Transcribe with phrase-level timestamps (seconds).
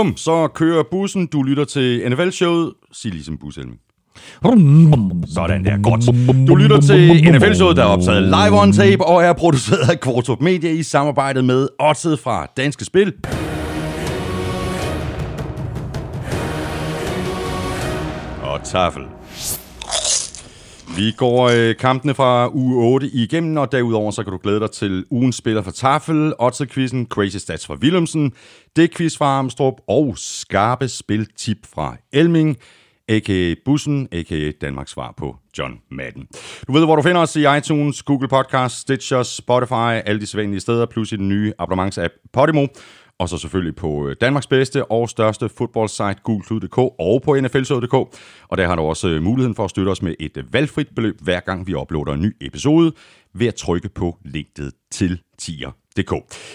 [0.00, 1.26] Bum, så kører bussen.
[1.26, 2.72] Du lytter til NFL-showet.
[2.92, 3.76] Sig ligesom bushelmen.
[5.34, 6.46] Sådan der, godt.
[6.48, 10.40] Du lytter til NFL-showet, der er optaget live on tape og er produceret af Kvartrup
[10.40, 13.12] Media i samarbejde med Odset fra Danske Spil.
[18.42, 19.02] Og Tafel.
[20.96, 24.70] Vi går øh, kampene fra uge 8 igennem, og derudover så kan du glæde dig
[24.70, 28.32] til ugens spiller for Tafel, Otze-quizzen, Crazy Stats fra Willumsen,
[28.76, 32.56] det quiz fra Armstrong og skarpe spiltip fra Elming,
[33.08, 33.54] a.k.a.
[33.64, 34.50] Bussen, a.k.a.
[34.60, 36.26] Danmarks svar på John Madden.
[36.66, 40.60] Du ved, hvor du finder os i iTunes, Google Podcast, Stitcher, Spotify, alle de sædvanlige
[40.60, 42.66] steder, plus i den nye abonnementsapp Podimo
[43.20, 47.94] og så selvfølgelig på øh, Danmarks bedste og største fodboldsite, gulklud.dk og på nflshow.dk.
[48.48, 50.88] Og der har du også øh, muligheden for at støtte os med et øh, valgfrit
[50.96, 52.92] beløb, hver gang vi uploader en ny episode,
[53.34, 56.12] ved at trykke på linket til tier DK.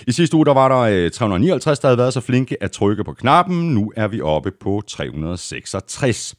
[0.07, 3.03] I sidste uge der var der øh, 359, der havde været så flinke at trykke
[3.03, 3.73] på knappen.
[3.73, 6.35] Nu er vi oppe på 366.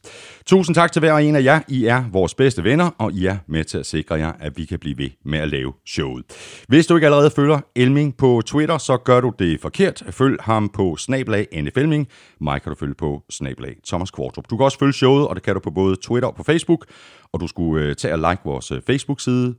[0.47, 1.61] Tusind tak til hver og en af jer.
[1.69, 4.65] I er vores bedste venner, og I er med til at sikre jer, at vi
[4.65, 6.25] kan blive ved med at lave showet.
[6.69, 10.03] Hvis du ikke allerede følger Elming på Twitter, så gør du det forkert.
[10.11, 12.09] Følg ham på snablag NFLming.
[12.41, 14.45] Mig kan du følge på snablag Thomas Kvartrup.
[14.51, 16.87] Du kan også følge showet, og det kan du på både Twitter og på Facebook.
[17.33, 19.55] Og du skulle øh, tage og like vores øh, Facebook-side,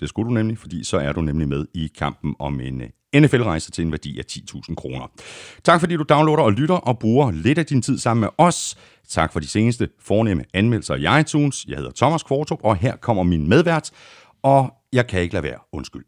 [0.00, 3.20] det skulle du nemlig, fordi så er du nemlig med i kampen om en øh,
[3.20, 5.10] NFL-rejse til en værdi af 10.000 kroner.
[5.64, 8.76] Tak fordi du downloader og lytter og bruger lidt af din tid sammen med os.
[9.08, 11.66] Tak for de seneste fornemme anmeldelser i iTunes.
[11.68, 13.90] Jeg hedder Thomas Kvartrup, og her kommer min medvært,
[14.42, 15.58] og jeg kan ikke lade være.
[15.72, 16.04] Undskyld.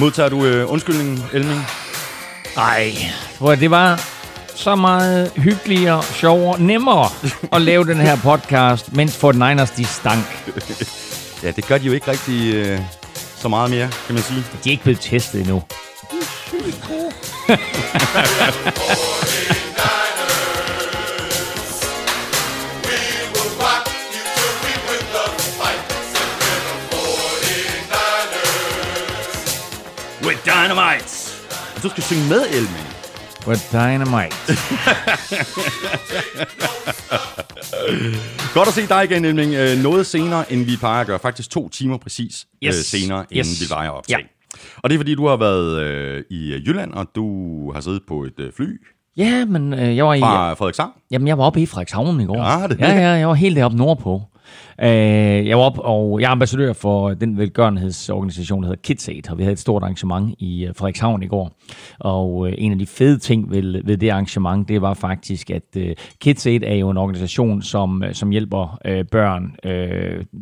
[0.00, 1.60] Modtager du øh, undskyldningen, Elming?
[2.56, 2.92] Nej,
[3.60, 4.21] det var
[4.54, 7.08] så meget hyggeligere, sjovere, nemmere
[7.52, 10.24] at lave den her podcast, mens for Niners de stank.
[11.42, 12.80] ja, det gør de jo ikke rigtig øh,
[13.36, 14.44] så meget mere, kan man sige.
[14.64, 15.62] De er ikke blevet testet endnu.
[30.26, 31.32] With dynamite!
[31.82, 32.91] Du skal synge med, Elming.
[33.46, 34.34] With dynamite.
[38.54, 39.54] Godt at se dig igen, Elming.
[39.54, 41.18] Øh, noget senere, end vi plejer at gøre.
[41.18, 42.74] Faktisk to timer præcis øh, Yes.
[42.74, 43.48] senere, Yes.
[43.60, 44.18] end vi plejer at optage.
[44.18, 44.24] Ja.
[44.82, 47.26] Og det er, fordi du har været øh, i Jylland, og du
[47.72, 48.80] har siddet på et øh, fly
[49.16, 50.20] Ja, men øh, jeg var i...
[50.20, 50.90] fra Frederikshavn.
[51.10, 52.60] Jamen, jeg var oppe i Frederikshavn i går.
[52.60, 54.22] Ja, det- ja, ja, jeg var helt deroppe nordpå.
[54.80, 59.38] Øh, jeg var op, og jeg er ambassadør for den velgørenhedsorganisation, der hedder KidsAid, og
[59.38, 61.52] vi havde et stort arrangement i øh, Frederikshavn i går.
[61.98, 65.76] Og øh, en af de fede ting ved, ved det arrangement, det var faktisk, at
[65.76, 68.78] øh, KidsAid er jo en organisation, som, som hjælper
[69.10, 69.56] børn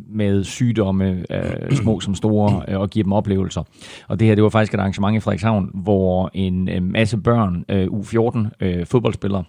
[0.09, 1.25] med sygdomme,
[1.71, 3.63] små som store, og giver dem oplevelser.
[4.07, 8.83] Og det her, det var faktisk et arrangement i Frederikshavn, hvor en masse børn, U14
[8.85, 9.43] fodboldspillere,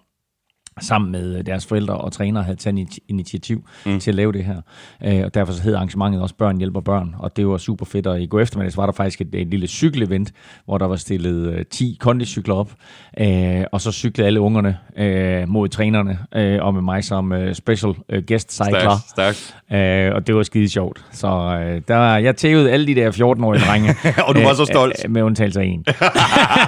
[0.81, 4.01] sammen med deres forældre og trænere havde taget initi- initiativ mm.
[4.01, 4.61] til at lave det her.
[5.05, 8.07] Øh, og derfor så hed arrangementet også Børn hjælper børn, og det var super fedt.
[8.07, 10.33] Og i går eftermiddag så var der faktisk et, et lille cykelevent,
[10.65, 12.73] hvor der var stillet øh, 10 kondicykler op,
[13.21, 17.55] øh, og så cyklede alle ungerne øh, mod trænerne, øh, og med mig som øh,
[17.55, 18.97] special øh, guest cycler.
[19.09, 21.05] Stærkt, Øh, og det var skide sjovt.
[21.13, 23.97] Så øh, der, jeg tævede alle de der 14-årige drenge.
[24.27, 25.05] Og du var så stolt.
[25.05, 25.85] Øh, med undtagelse af en.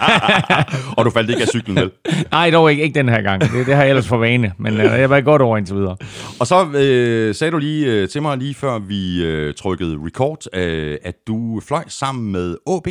[0.97, 1.91] og du faldt ikke af cyklen, vel?
[2.31, 3.41] Nej, dog ikke, ikke den her gang.
[3.41, 5.97] Det, det har jeg ellers for vane, men øh, jeg var godt over indtil videre.
[6.41, 10.56] Og så øh, sagde du lige øh, til mig, lige før vi øh, trykkede record,
[10.56, 12.87] øh, at du fløj sammen med AB.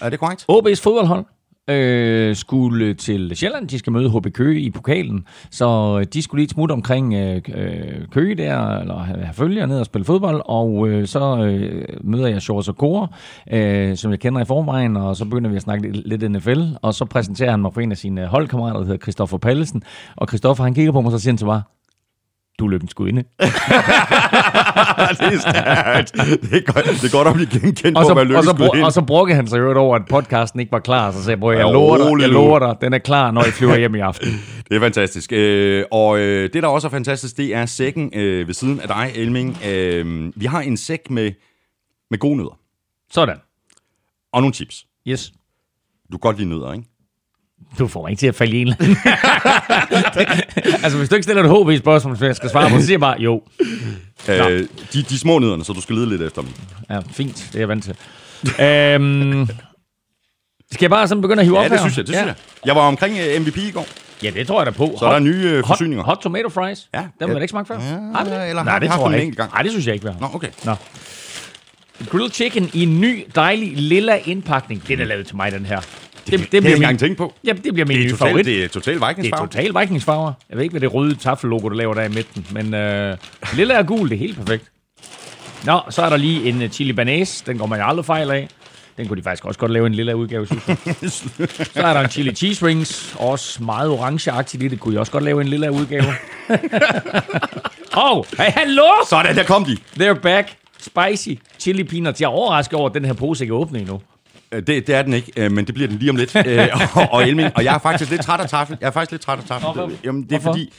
[0.00, 0.46] Er det korrekt?
[0.52, 1.24] OB's fodboldhold
[1.68, 3.68] øh, skulle til Sjælland.
[3.68, 5.24] De skal møde HB Køge i pokalen.
[5.50, 9.34] Så øh, de skulle lige smutte smut omkring øh, øh, Køge der, eller have have
[9.34, 10.42] følger ned og spille fodbold.
[10.44, 13.08] Og øh, så øh, møder jeg Shores Kåre,
[13.50, 16.62] øh, som jeg kender i forvejen, og så begynder vi at snakke lidt, lidt NFL.
[16.82, 19.82] Og så præsenterer han mig for en af sine holdkammerater, der hedder Christoffer Pallesen.
[20.16, 21.62] Og Christoffer, han kigger på mig, og så siger han til mig,
[22.58, 23.22] du er lykkens gudinde.
[23.40, 23.48] det
[25.34, 26.12] er stærkt.
[26.42, 28.54] Det er godt, det er godt at blive genkendt Og på, så, hvad og, så,
[28.56, 31.10] bro- og så brokkede han sig over, at podcasten ikke var klar.
[31.12, 33.44] Så sagde jeg, "Bror, jeg lover dig, jeg nu." lover dig, den er klar, når
[33.44, 34.28] I flyver hjem i aften.
[34.68, 35.32] Det er fantastisk.
[35.32, 38.88] Øh, og øh, det, der også er fantastisk, det er sækken øh, ved siden af
[38.88, 39.58] dig, Elming.
[39.68, 41.32] Øh, vi har en sæk med,
[42.10, 42.58] med gode nødder
[43.10, 43.36] Sådan.
[44.32, 44.86] og nogle chips.
[45.08, 45.32] Yes.
[46.12, 46.84] Du kan godt lide nødder, ikke?
[47.78, 48.68] Du får mig ikke til at falde i en
[50.84, 53.00] altså, hvis du ikke stiller et HV-spørgsmål, som jeg skal svare på, så siger jeg
[53.00, 53.42] bare, jo.
[54.28, 56.50] Øh, de, de små nødderne, så du skal lede lidt efter dem.
[56.90, 57.36] Ja, fint.
[57.36, 57.94] Det er jeg vant til.
[58.64, 59.48] øhm,
[60.72, 61.86] skal jeg bare sådan begynde at hive Ja, op det her?
[61.88, 62.18] synes jeg, det ja.
[62.18, 62.66] synes jeg.
[62.66, 63.86] Jeg var omkring øh, MVP i går.
[64.22, 64.96] Ja, det tror jeg da på.
[64.98, 66.04] Så er der nye øh, forsyninger.
[66.04, 66.88] Hot, hot tomato fries?
[66.94, 66.98] Ja.
[66.98, 67.34] Dem har Ja.
[67.34, 67.74] da ikke smagt før.
[67.74, 67.80] Ja,
[68.18, 68.48] Har vi det?
[68.48, 69.24] eller Nej, har det haft tror dem jeg en ikke.
[69.26, 69.52] enkelt gang.
[69.52, 70.20] Nej, det synes jeg ikke, vi har.
[70.20, 70.48] Nå, okay.
[70.64, 70.74] Nå.
[72.10, 74.88] grilled chicken i en ny, dejlig, lilla indpakning.
[74.88, 75.80] Den er lavet til mig, den her.
[76.30, 77.34] Det, det, det bliver jeg ikke engang tænkt på.
[77.44, 78.46] Ja, det bliver min Det nye er favorit.
[78.46, 80.32] det er total Det er total vikingsfarver.
[80.50, 83.16] Jeg ved ikke, hvad det røde taffellogo, der laver der i midten, men øh,
[83.54, 84.70] lilla og gul, det er helt perfekt.
[85.64, 87.44] Nå, så er der lige en uh, chili banase.
[87.46, 88.48] Den går man jo aldrig fejl af.
[88.96, 90.76] Den kunne de faktisk også godt lave en lilla udgave, synes jeg.
[91.74, 93.16] Så er der en chili cheese rings.
[93.18, 94.80] Også meget orangeagtigt i det.
[94.80, 96.04] Kunne de også godt lave en lilla udgave.
[97.96, 98.82] Åh, oh, hey, hallo!
[99.08, 99.76] Sådan, der kom de.
[100.00, 100.56] They're back.
[100.80, 101.28] Spicy
[101.58, 102.20] chili peanuts.
[102.20, 104.00] Jeg er overrasket over, at den her pose ikke er åbnet endnu.
[104.52, 106.36] Øh, Det, det er den ikke, øh, men det bliver den lige om lidt.
[106.46, 108.76] Øh, og, og Elming, og jeg er faktisk lidt træt af taffel.
[108.80, 109.66] Jeg er faktisk lidt træt af taffel.
[109.66, 110.52] Nå, hvor- Jamen, det er hvorfor?
[110.52, 110.72] fordi,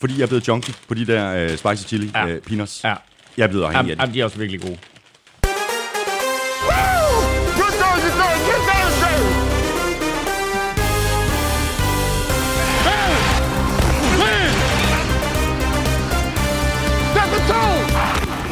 [0.00, 2.26] fordi jeg er blevet junkie på de der øh, spicy chili Ja.
[2.26, 2.84] øh, peanuts.
[2.84, 2.94] Ja.
[3.36, 4.02] Jeg er blevet afhængig af det.
[4.02, 4.76] jamen, de er også virkelig gode.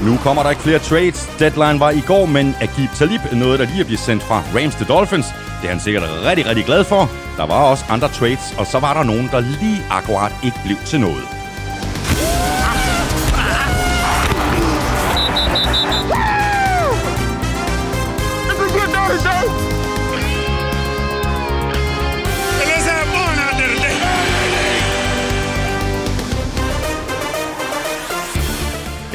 [0.08, 1.30] Nu kommer der ikke flere trades.
[1.38, 4.74] Deadline var i går, men Agib Talib nåede der lige at blive sendt fra Rams
[4.74, 5.26] til Dolphins.
[5.60, 7.10] Det er han sikkert rigtig, rigtig glad for.
[7.36, 10.76] Der var også andre trades, og så var der nogen, der lige akkurat ikke blev
[10.86, 11.37] til noget.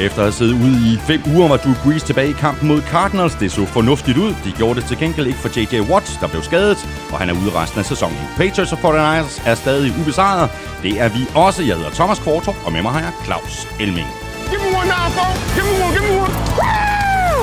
[0.04, 2.82] Efter at have siddet ude i fem uger, var Drew Brees tilbage i kampen mod
[2.82, 3.34] Cardinals.
[3.34, 4.34] Det så fornuftigt ud.
[4.44, 5.74] De gjorde det til gengæld ikke for J.J.
[5.90, 6.78] Watt, der blev skadet,
[7.12, 8.18] og han er ude resten af sæsonen.
[8.36, 10.50] Patriots og 49ers er stadig ubesejret.
[10.82, 11.62] Det er vi også.
[11.62, 14.08] Jeg hedder Thomas Kvartrup, og med mig har jeg Claus Elming.
[14.50, 15.40] Give me one now, folks.
[15.56, 16.34] Give me one, give me one.
[16.58, 17.40] Woo!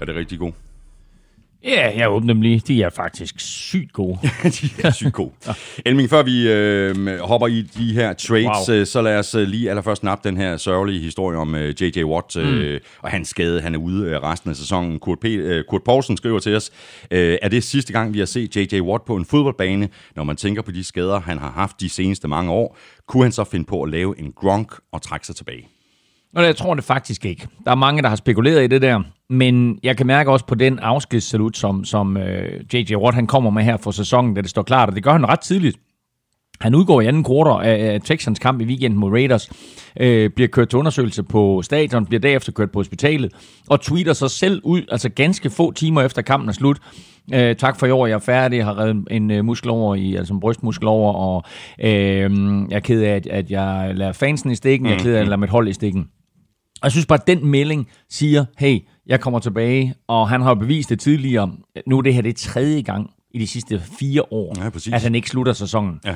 [0.00, 0.67] Er det rigtig god?
[1.64, 2.58] Ja, jeg åbner dem lige.
[2.58, 4.18] De er faktisk sygt gode.
[4.60, 5.30] de er sygt gode.
[5.86, 8.76] Elming, før vi øh, hopper i de her trades, Wow.
[8.76, 8.84] wow.
[8.84, 12.04] så lad os øh, lige allerførst nappe den her sørgelige historie om øh, J.J.
[12.04, 12.78] Watt øh, mm.
[13.02, 13.60] og hans skade.
[13.60, 14.98] Han er ude øh, resten af sæsonen.
[14.98, 16.70] Kurt, P, øh, Kurt Poulsen skriver til os,
[17.10, 18.80] øh, er det sidste gang, vi har set J.J.
[18.80, 19.88] Watt på en fodboldbane?
[20.16, 22.78] Når man tænker på de skader, han har haft de seneste mange år,
[23.08, 25.68] kunne han så finde på at lave en gronk og trække sig tilbage?
[26.36, 27.46] Og jeg tror det faktisk ikke.
[27.64, 30.54] Der er mange, der har spekuleret i det der, men jeg kan mærke også på
[30.54, 32.96] den afskedssalut, som, som øh, J.J.
[32.96, 35.28] Watt han kommer med her for sæsonen, da det står klart, og det gør han
[35.28, 35.78] ret tidligt.
[36.60, 39.50] Han udgår i anden kvartal af af Texans kamp i weekenden mod Raiders,
[40.00, 43.32] øh, bliver kørt til undersøgelse på stadion, bliver derefter kørt på hospitalet,
[43.68, 46.78] og tweeter sig selv ud, altså ganske få timer efter kampen er slut.
[47.34, 49.94] Øh, tak for i år, jeg er færdig, jeg har reddet en øh, muskel over,
[49.94, 51.42] i, altså en brystmuskel over, og
[51.80, 52.30] øh,
[52.70, 55.14] jeg er ked af, at, at jeg lader fansen i stikken, jeg er ked af,
[55.14, 56.08] at jeg lader mit hold i stikken.
[56.80, 60.48] Og jeg synes bare, at den melding siger, hey, jeg kommer tilbage, og han har
[60.48, 61.52] jo bevist det tidligere.
[61.86, 64.92] Nu er det her det tredje gang i de sidste fire år, Ja, præcis.
[64.92, 66.00] at han ikke slutter sæsonen.
[66.06, 66.14] Ja.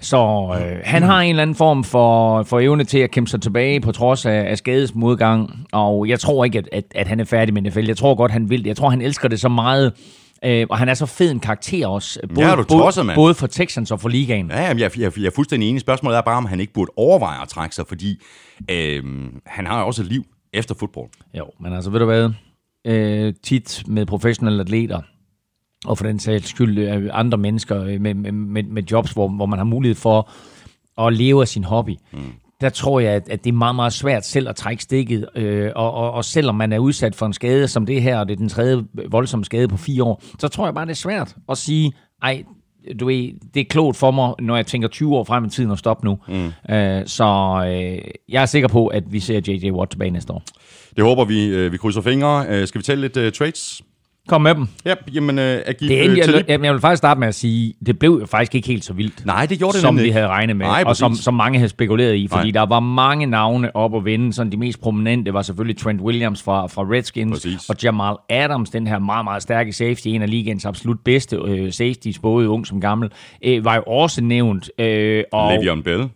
[0.00, 0.16] Så
[0.60, 3.80] øh, han har en eller anden form for, for evne til at kæmpe sig tilbage
[3.80, 7.54] på trods af, af skadesmodgang, og jeg tror ikke, at, at, at han er færdig
[7.54, 7.86] med NFL.
[7.86, 8.66] Jeg tror godt, han vil det.
[8.66, 9.92] Jeg tror, han elsker det så meget,
[10.44, 12.20] øh, og han er så fed en karakter også.
[12.34, 14.50] Både, Ja, du tosset, både, både for Texans og for ligaen.
[14.50, 15.80] Ja, jamen, jeg, jeg, jeg er fuldstændig enig.
[15.80, 18.20] Spørgsmålet er bare, om han ikke burde overveje at trække sig, fordi
[18.70, 19.02] øh,
[19.46, 21.10] han har jo også et liv efter fodbold.
[21.38, 22.30] Jo, men altså, ved du hvad?
[22.86, 25.00] Øh, tit med professionelle atleter,
[25.84, 29.28] og for den sags skyld øh, andre mennesker øh, med, med, med, med jobs, hvor,
[29.28, 30.30] hvor man har mulighed for
[31.06, 31.96] at leve af sin hobby.
[32.12, 32.32] Mm.
[32.60, 35.28] Der tror jeg, at, at det er meget, meget svært selv at trække stikket.
[35.34, 38.28] Øh, og, og, og selvom man er udsat for en skade som det her, og
[38.28, 40.96] det er den tredje voldsomme skade på fire år, så tror jeg bare, det er
[40.96, 42.44] svært at sige, ej,
[43.00, 45.70] du ved, det er klogt for mig, når jeg tænker 20 år frem i tiden
[45.70, 46.18] at stoppe nu.
[46.28, 46.74] Mm.
[46.74, 47.24] Øh, så
[47.66, 49.70] øh, jeg er sikker på, at vi ser J.J.
[49.70, 50.42] Watt tilbage næste år.
[50.96, 51.46] Det håber vi.
[51.46, 52.46] Øh, vi krydser fingre.
[52.48, 53.82] Øh, skal vi tale lidt øh, trades?
[54.28, 54.68] Kom med dem.
[54.84, 56.48] Ja, jamen, øh, Agib, Det øh, endte, Talib.
[56.48, 58.92] jeg, jeg vil faktisk starte med at sige, det blev jo faktisk ikke helt så
[58.92, 59.26] vildt.
[59.26, 60.12] Nej, det gjorde det som vi ikke.
[60.12, 62.60] havde regnet med, Nej, og som, som mange havde spekuleret i, fordi Nej.
[62.62, 64.32] der var mange navne op at vinde.
[64.32, 67.68] Sådan de mest prominente var selvfølgelig Trent Williams fra, fra Redskins, Præcis.
[67.68, 71.72] og Jamal Adams, den her meget, meget stærke safety, en af ligens absolut bedste øh,
[71.72, 73.10] safeties, både ung som gammel,
[73.44, 74.70] øh, var jo også nævnt.
[74.78, 76.08] Øh, og Le'Veon Bell.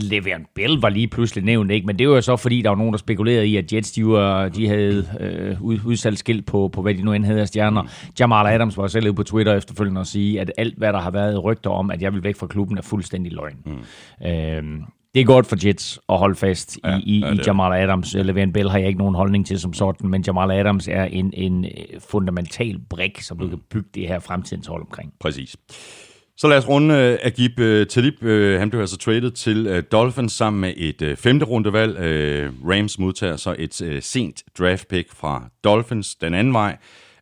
[0.00, 1.86] Le'Veon Bell var lige pludselig nævnt, ikke?
[1.86, 4.06] men det var jo så, fordi der var nogen, der spekulerede i, at Jets de,
[4.06, 7.48] var, de havde øh, ud, udsalgt skilt på, på, hvad de nu end havde af
[7.48, 7.82] stjerner.
[7.82, 7.88] Mm.
[8.20, 11.10] Jamal Adams var selv ude på Twitter efterfølgende og sige, at alt, hvad der har
[11.10, 13.56] været rygter om, at jeg vil væk fra klubben, er fuldstændig løgn.
[13.66, 14.26] Mm.
[14.26, 14.82] Øhm,
[15.14, 18.14] det er godt for Jets at holde fast Ja, i, i, ja, i Jamal Adams.
[18.14, 21.32] Le'Veon Bell har jeg ikke nogen holdning til som sådan, men Jamal Adams er en,
[21.36, 21.70] en øh,
[22.08, 25.12] fundamental brik, som du kan bygge det her fremtidens hold omkring.
[25.20, 25.56] Præcis.
[26.36, 28.14] Så lad os runde øh, uh, Agib uh, øh, Talib.
[28.22, 31.96] Uh, han blev altså traded til uh, Dolphins sammen med et uh, femte rundevalg.
[31.96, 36.76] Uh, Rams modtager så et uh, sent draft pick fra Dolphins den anden vej.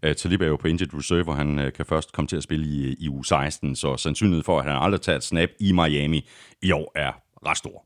[0.07, 2.43] Uh, Talib er jo på injured reserve, og han uh, kan først komme til at
[2.43, 5.73] spille i, i uge 16, så sandsynligheden for, at han aldrig tager et snap i
[5.73, 6.29] Miami
[6.63, 7.13] i år er
[7.47, 7.85] ret stor.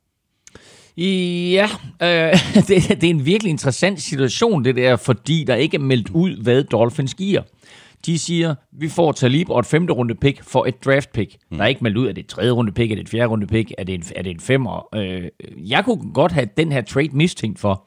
[1.52, 1.68] Ja,
[2.02, 6.10] øh, det, det er en virkelig interessant situation, det der, fordi der ikke er meldt
[6.10, 7.42] ud, hvad Dolphins giver.
[8.06, 11.36] De siger, vi får Talib og et femte runde pick for et draft pick.
[11.50, 11.56] Mm.
[11.56, 13.08] Der er ikke meldt ud, at det er et tredje runde pick, er det et
[13.08, 14.88] fjerde runde pick, er det en, er det en femmer.
[14.94, 15.22] Øh,
[15.56, 17.84] jeg kunne godt have den her trade mistænkt for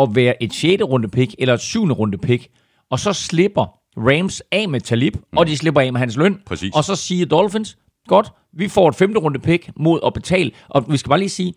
[0.00, 2.48] at være et sjette runde pick eller et syvende runde pick,
[2.90, 5.38] og så slipper Rams af med Talib, mm.
[5.38, 6.40] og de slipper af med hans løn.
[6.46, 6.74] Præcis.
[6.74, 7.78] Og så siger Dolphins,
[8.08, 10.50] godt, vi får et femte runde pick mod at betale.
[10.68, 11.54] Og vi skal bare lige sige,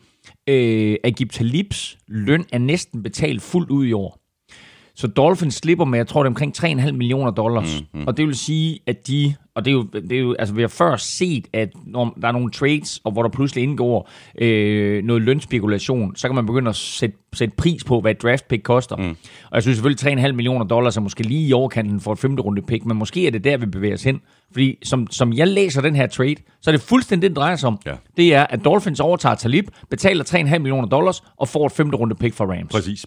[0.48, 4.21] øh, Agib Talibs løn er næsten betalt fuldt ud i år.
[5.02, 7.84] Så Dolphins slipper med, jeg tror det er omkring 3,5 millioner dollars.
[7.94, 8.08] Mm, mm.
[8.08, 10.62] Og det vil sige, at de, og det er jo, det er jo altså vi
[10.62, 14.10] har før set, at når der er nogle trades, og hvor der pludselig indgår
[14.42, 18.48] øh, noget lønspekulation, så kan man begynde at sætte, sætte pris på, hvad et draft
[18.48, 18.96] pick koster.
[18.96, 19.10] Mm.
[19.44, 22.44] Og jeg synes selvfølgelig, 3,5 millioner dollars er måske lige i overkanten for et femte
[22.44, 24.22] runde pick, men måske er det der, vi bevæger os hen.
[24.52, 27.56] Fordi som, som jeg læser den her trade, så er det fuldstændig det, den drejer
[27.56, 27.80] sig om.
[27.86, 27.94] Ja.
[28.18, 32.16] Det er, at Dolphins overtager Talib, betaler 3,5 millioner dollars og får et femte runde
[32.16, 32.72] pick fra Rams.
[32.72, 33.06] Præcis.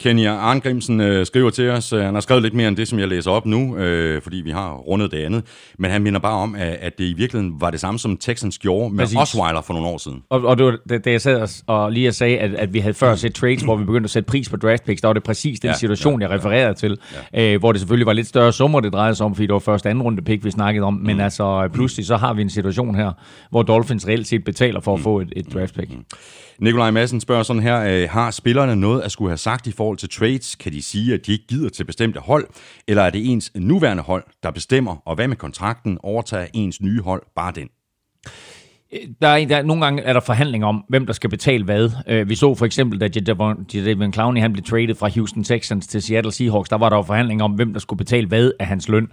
[0.00, 2.98] Kenny Arngrimsen øh, skriver til os, øh, han har skrevet lidt mere end det, som
[2.98, 5.44] jeg læser op nu, øh, fordi vi har rundet det andet,
[5.78, 8.58] men han minder bare om, at, at det i virkeligheden var det samme, som Texans
[8.58, 9.18] gjorde med Præcis.
[9.18, 10.22] Osweiler for nogle år siden.
[10.30, 12.74] Og, og det var, da, da jeg sad og, og lige at sagde, at, at
[12.74, 15.08] vi havde før set trades, hvor vi begyndte at sætte pris på draft picks, der
[15.08, 16.98] var det præcis den Ja, ja, situation, ja, jeg refererede til,
[17.34, 19.58] øh, hvor det selvfølgelig var lidt større summer, det drejede sig om, fordi det var
[19.58, 22.91] første anden runde pick, vi snakkede om, men altså pludselig så har vi en situation
[22.94, 23.12] her,
[23.50, 25.90] hvor Dolphins reelt set betaler for at få et, et draft pick.
[26.58, 29.98] Nikolaj Madsen spørger sådan her, øh, har spillerne noget at skulle have sagt i forhold
[29.98, 30.54] til trades?
[30.54, 32.46] Kan de sige, at de ikke gider til bestemte hold?
[32.88, 34.96] Eller er det ens nuværende hold, der bestemmer?
[35.04, 35.98] Og hvad med kontrakten?
[36.02, 37.68] Overtager ens nye hold bare den?
[38.92, 41.90] Øh, der er, der, nogle gange er der forhandlinger om, hvem der skal betale hvad.
[42.06, 46.02] Øh, vi så for eksempel, da Jadavion Clowney han blev traded fra Houston Texans til
[46.02, 48.88] Seattle Seahawks, der var der jo forhandlinger om, hvem der skulle betale hvad af hans
[48.88, 49.08] løn.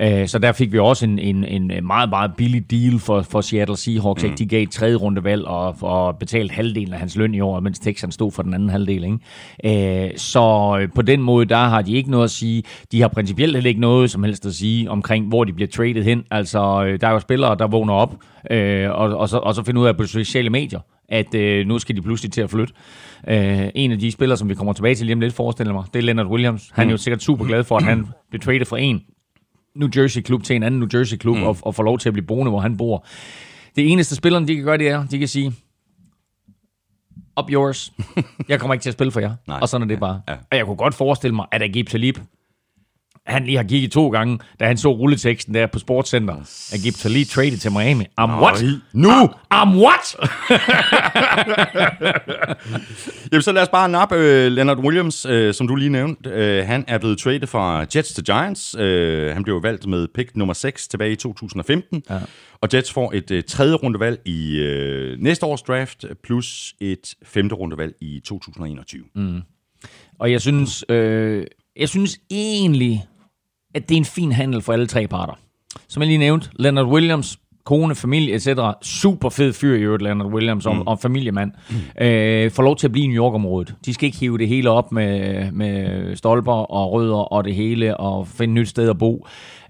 [0.00, 3.22] Øh, så der fik vi også en, en, en øh, meget, meget billig deal for,
[3.22, 4.24] for Seattle Seahawks.
[4.24, 4.32] Mm.
[4.36, 7.78] De gav et tredje rundevalg og, og betalt halvdelen af hans løn i år, mens
[7.78, 9.04] Texans stod for den anden halvdel.
[9.04, 10.04] Ikke?
[10.04, 12.62] Øh, så øh, på den måde, der har de ikke noget at sige.
[12.92, 16.02] De har principielt heller ikke noget som helst at sige omkring, hvor de bliver traded
[16.02, 16.22] hen.
[16.30, 18.14] Altså, der er jo spillere, der vågner op
[18.50, 21.78] øh, og, og, så, og så finder ud af på sociale medier, at øh, nu
[21.78, 22.74] skal de pludselig til at flytte.
[23.28, 25.84] Øh, en af de spillere, som vi kommer tilbage til lige om lidt, forestiller mig,
[25.94, 26.70] det er Leonard Williams.
[26.72, 29.02] Han er jo sikkert super glad for, at han blev traded fra en
[29.74, 31.42] New Jersey-klub til en anden New Jersey-klub, mm.
[31.42, 33.06] og, og får lov til at blive boende, hvor han bor.
[33.76, 35.52] Det eneste spillerne, de kan gøre, det er, de kan sige,
[37.40, 37.92] up yours.
[38.48, 39.34] Jeg kommer ikke til at spille for jer.
[39.48, 39.58] Nej.
[39.62, 40.20] og sådan er det bare.
[40.28, 40.34] Ja.
[40.50, 42.18] Og jeg kunne godt forestille mig, at Agib Talib,
[43.26, 46.34] han lige har kigget to gange, da han så rulleteksten der på Sportscenter.
[46.72, 48.04] Agib Talib traded til Miami.
[48.20, 48.64] I'm what?
[48.92, 49.10] Nu!
[49.54, 50.06] I'm what?
[53.32, 56.30] Jamen, så lad os bare nappe øh, Leonard Williams, øh, som du lige nævnte.
[56.30, 58.74] Øh, han er blevet traded fra Jets til Giants.
[58.78, 62.02] Øh, han blev valgt med pick nummer 6 tilbage i 2015.
[62.10, 62.18] Ja.
[62.60, 67.54] Og Jets får et øh, tredje rundevalg i øh, næste års draft, plus et femte
[67.54, 69.02] rundevalg i 2021.
[69.14, 69.40] Mm.
[70.18, 73.04] Og jeg synes, øh, jeg synes egentlig,
[73.74, 75.38] at det er en fin handel for alle tre parter.
[75.88, 78.48] Som jeg lige nævnte, Leonard Williams, kone, familie, etc.
[78.82, 80.82] Super fed fyr i øvrigt, Leonard Williams, og, mm.
[80.86, 81.52] og familiemand.
[81.70, 82.04] Mm.
[82.04, 83.74] Øh, får lov til at blive i New York-området.
[83.86, 87.96] De skal ikke hive det hele op med, med stolper og rødder og det hele,
[87.96, 89.26] og finde et nyt sted at bo.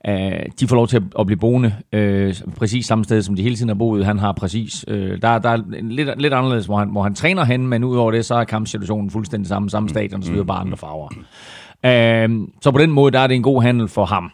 [0.09, 0.14] Uh,
[0.61, 3.56] de får lov til at, at blive boende uh, præcis samme sted, som de hele
[3.56, 4.04] tiden har boet.
[4.04, 4.85] Han har præcis...
[4.88, 8.11] Uh, der, der er lidt, lidt anderledes, hvor han, hvor han træner hen, men udover
[8.11, 11.09] det, så er kampsituationen fuldstændig samme, samme stadion, og så videre, bare andre farver.
[11.86, 14.30] Uh, så på den måde, der er det en god handel for ham.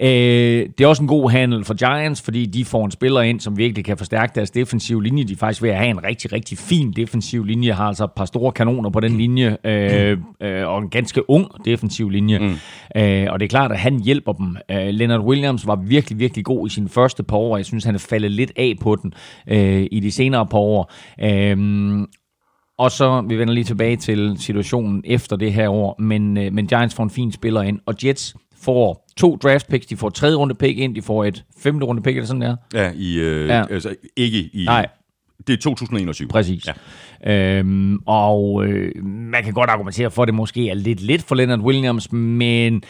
[0.00, 3.40] Øh, det er også en god handel for Giants, fordi de får en spiller ind,
[3.40, 5.24] som virkelig kan forstærke deres defensive linje.
[5.24, 7.72] De er faktisk ved at have en rigtig, rigtig fin defensiv linje.
[7.72, 11.46] Har altså et par store kanoner på den linje, øh, øh, og en ganske ung
[11.64, 12.38] defensiv linje.
[12.38, 12.54] Mm.
[12.96, 14.56] Øh, og det er klart, at han hjælper dem.
[14.70, 17.56] Øh, Leonard Williams var virkelig, virkelig god i sine første par år.
[17.56, 19.12] Jeg synes, han er faldet lidt af på den
[19.48, 20.92] øh, i de senere par år.
[21.22, 22.06] Øh,
[22.78, 26.66] og så, vi vender lige tilbage til situationen efter det her år, men, øh, men
[26.66, 30.36] Giants får en fin spiller ind, og Jets får to draft picks, de får tredje
[30.36, 32.56] runde pick ind, de får et femte runde pick, eller sådan der.
[32.74, 33.64] Ja, i, øh, Ja.
[33.70, 34.64] Altså, ikke i...
[34.64, 34.86] Nej.
[35.46, 36.28] Det er 2021.
[36.28, 36.66] Præcis.
[36.66, 36.72] Ja.
[37.24, 37.58] Ja.
[37.58, 41.34] Øhm, og øh, man kan godt argumentere for, at det måske er lidt lidt for
[41.34, 42.82] Leonard Williams, men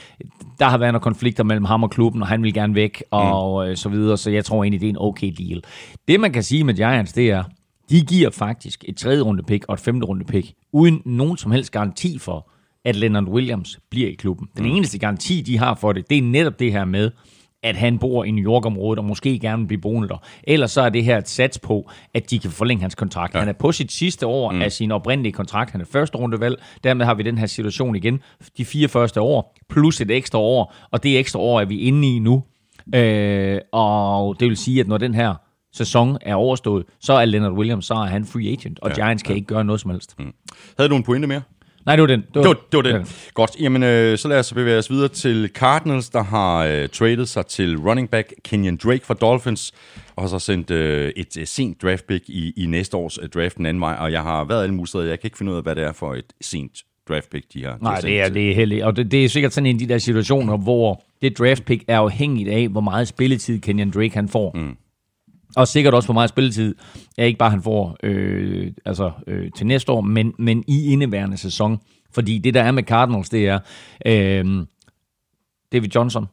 [0.59, 3.65] der har været nogle konflikter mellem ham og klubben, og han vil gerne væk, og
[3.65, 3.71] mm.
[3.71, 5.63] øh, så videre, så jeg tror egentlig, det er en okay deal.
[6.09, 7.45] Det man kan sige med Giants, det er,
[7.91, 11.53] de giver faktisk et tredje runde pick og et femte runde pick, uden nogen som
[11.53, 12.51] helst garanti for,
[12.85, 14.49] at Leonard Williams bliver i klubben.
[14.57, 17.11] Den eneste garanti, de har for det, det er netop det her med,
[17.63, 20.17] at han bor i New York-området og måske gerne vil blive boende der.
[20.45, 23.35] Ellers så er det her et sats på, at de kan forlænge hans kontrakt.
[23.35, 23.39] Ja.
[23.39, 24.63] Han er på sit sidste år mm.
[24.63, 25.71] af sin oprindelige kontrakt.
[25.71, 26.63] Han er første rundevalg.
[26.85, 28.21] Dermed har vi den her situation igen.
[28.59, 32.17] De fire første år, plus et ekstra år, og det ekstra år er vi inde
[32.17, 32.43] i nu.
[32.95, 35.35] Øh, og det vil sige, at når den her
[35.77, 39.23] sæson er overstået, så er Leonard Williams, så er han free agent, og ja, Giants
[39.23, 39.37] kan ja.
[39.37, 40.15] ikke gøre noget som helst.
[40.19, 40.33] Mm.
[40.77, 41.43] Havde du en pointe mere?
[41.87, 42.21] Nej, det var den.
[42.21, 42.93] Det var, det var, det var den.
[42.93, 43.07] Ja.
[43.35, 43.51] Godt.
[43.61, 47.47] Jamen, øh, så lad os bevæge os videre til Cardinals, der har øh, tradet sig
[47.47, 49.73] til running back Kenyon Drake fra Dolphins,
[50.17, 53.29] og har så sendt øh, et øh, sent draft pick i, i næste års øh,
[53.29, 55.05] draft den anden vej, og jeg har været alle mulige steder.
[55.05, 56.73] Jeg kan ikke finde ud af, hvad det er for et sent
[57.09, 57.79] draft pick, de har.
[57.81, 58.85] Nej, det er, det er heldigt.
[58.85, 61.85] Og det, det er sikkert sådan en af de der situationer, hvor det draft pick
[61.89, 64.53] er afhængigt af, hvor meget spilletid Kenyon Drake han får.
[64.55, 64.77] Mm.
[65.57, 66.75] Og sikkert også, for meget spilletid
[67.19, 71.37] er ikke bare han får øh, altså, øh, til næste år, men, men i indeværende
[71.37, 71.81] sæson.
[72.15, 73.59] Fordi det, der er med Cardinals, det er,
[74.07, 74.67] øh,
[75.73, 76.27] David Johnson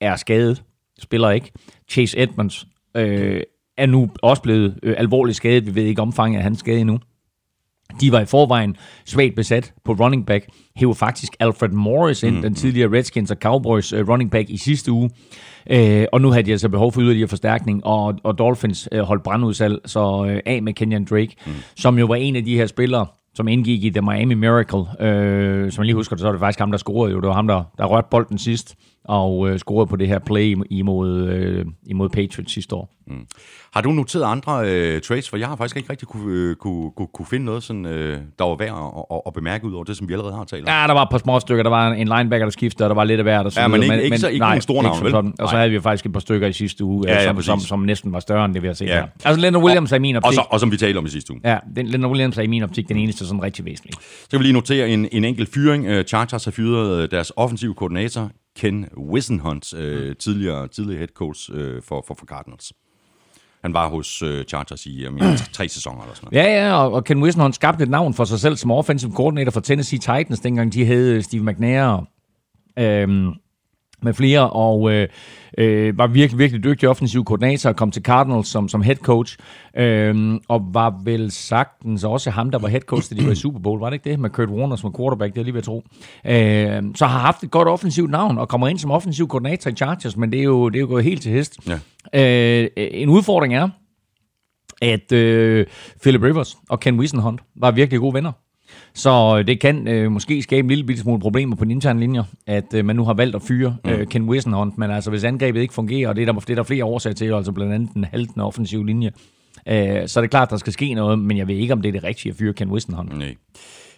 [0.00, 0.62] er skadet,
[0.98, 1.52] spiller ikke.
[1.88, 3.42] Chase Edmonds øh,
[3.76, 5.66] er nu også blevet øh, alvorligt skadet.
[5.66, 6.98] Vi ved ikke omfanget af hans skade endnu.
[8.00, 10.46] De var i forvejen svagt besat på running back.
[10.76, 12.42] Hævde faktisk Alfred Morris ind, mm.
[12.42, 15.10] den tidligere Redskins og Cowboys uh, running back i sidste uge.
[15.74, 19.22] Uh, og nu havde de altså behov for yderligere forstærkning, og, og Dolphins uh, holdt
[19.22, 21.52] brandudsalg, så uh, af med Kenyon Drake, mm.
[21.76, 24.78] som jo var en af de her spillere, som indgik i The Miami Miracle.
[24.78, 27.20] Uh, som jeg lige husker, så var det faktisk ham, der scorede jo.
[27.20, 28.76] Det var ham, der, der rørte bolden sidst
[29.08, 32.90] og øh, scorede på det her play imod, øh, imod Patriots sidste år.
[33.06, 33.26] Mm.
[33.76, 35.30] Har du noteret andre øh, trades?
[35.30, 38.18] For jeg har faktisk ikke rigtig kunne, øh, kunne, kunne, kunne finde noget, sådan, øh,
[38.38, 40.62] der var værd at, at, at bemærke ud over det, som vi allerede har talt
[40.62, 40.68] om.
[40.68, 41.62] Ja, der var et par små stykker.
[41.62, 43.46] Der var en linebacker, der skiftede, og der var lidt af hvert.
[43.46, 45.10] Og så ja, men ikke, men, ikke, så, ikke nej, nogen store navn, vel?
[45.10, 45.34] Sådan.
[45.38, 47.60] Og så havde vi faktisk et par stykker i sidste uge, ja, ja, som, som,
[47.60, 48.94] som, næsten var større end det, vi har set ja.
[48.94, 49.06] her.
[49.24, 50.26] Altså Leonard Williams og, er i min optik...
[50.26, 51.40] Og, så, og som vi talte om i sidste uge.
[51.44, 53.96] Ja, den, Leonard Williams er i min optik den eneste sådan rigtig væsentlige.
[54.00, 55.88] Så kan vi lige notere en, en enkelt fyring.
[55.88, 61.82] Uh, Chargers har fyret deres offensive koordinator, Ken Wissenhunt, øh, tidligere, tidligere head coach øh,
[61.82, 62.72] for, for, for Cardinals.
[63.66, 66.46] Han var hos øh, Chargers i øh, tre sæsoner eller sådan noget.
[66.46, 69.50] Ja, ja, og, og Ken Wissenhunt skabte et navn for sig selv som offensive coordinator
[69.50, 72.06] for Tennessee Titans, dengang de havde Steve McNair.
[72.78, 73.08] Øh,
[74.02, 75.08] med flere, og øh,
[75.58, 79.38] øh, var virkelig, virkelig dygtig offensiv koordinator, kom til Cardinals som, som head coach,
[79.76, 83.34] øh, og var vel sagtens også ham, der var head coach, da de var i
[83.34, 84.20] Super Bowl, var det ikke det?
[84.20, 85.84] Med Kurt Warner som quarterback, det er lige ved at tro.
[86.26, 89.74] Øh, så har haft et godt offensivt navn, og kommer ind som offensiv koordinator i
[89.74, 91.58] Chargers, men det er jo, det er jo gået helt til hest.
[91.68, 91.78] Ja.
[92.14, 93.68] Øh, en udfordring er,
[94.82, 95.66] at øh,
[96.02, 98.32] Philip Rivers og Ken Wisenhunt var virkelig gode venner.
[98.94, 102.24] Så det kan øh, måske skabe en lille bitte smule problemer på den interne linje,
[102.46, 104.06] at øh, man nu har valgt at fyre øh, mm.
[104.06, 106.62] Ken Wissenhunt, men altså hvis angrebet ikke fungerer, og det er der, det er der
[106.62, 109.10] flere årsager til, altså blandt andet den haltende offensive linje,
[109.68, 111.88] øh, så er det klart, der skal ske noget, men jeg ved ikke, om det
[111.88, 113.18] er det rigtige at fyre Ken Wissenhunt.
[113.18, 113.34] Nej.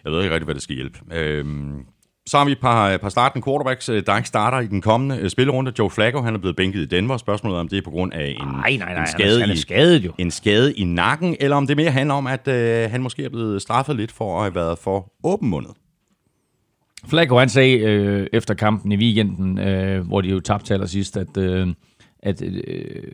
[0.04, 0.98] Jeg ved ikke rigtig, hvad det skal hjælpe.
[1.12, 1.84] Øhm,
[2.28, 5.18] så har vi et par, par startende quarterbacks, øh, der ikke starter i den kommende
[5.18, 5.72] øh, spillerunde.
[5.78, 7.16] Joe Flacco, han er blevet bænket i Denver.
[7.16, 9.50] Spørgsmålet er, om det er på grund af en, nej, nej, nej, en, skade, han
[9.50, 10.12] er skadet, jo.
[10.18, 13.24] I, en skade i nakken, eller om det mere handler om, at øh, han måske
[13.24, 15.72] er blevet straffet lidt for at have været for åbenmundet.
[17.06, 21.36] Flacco, han sagde øh, efter kampen i weekenden, øh, hvor de jo tabte allersidst, at,
[21.36, 21.68] øh,
[22.22, 23.12] at øh,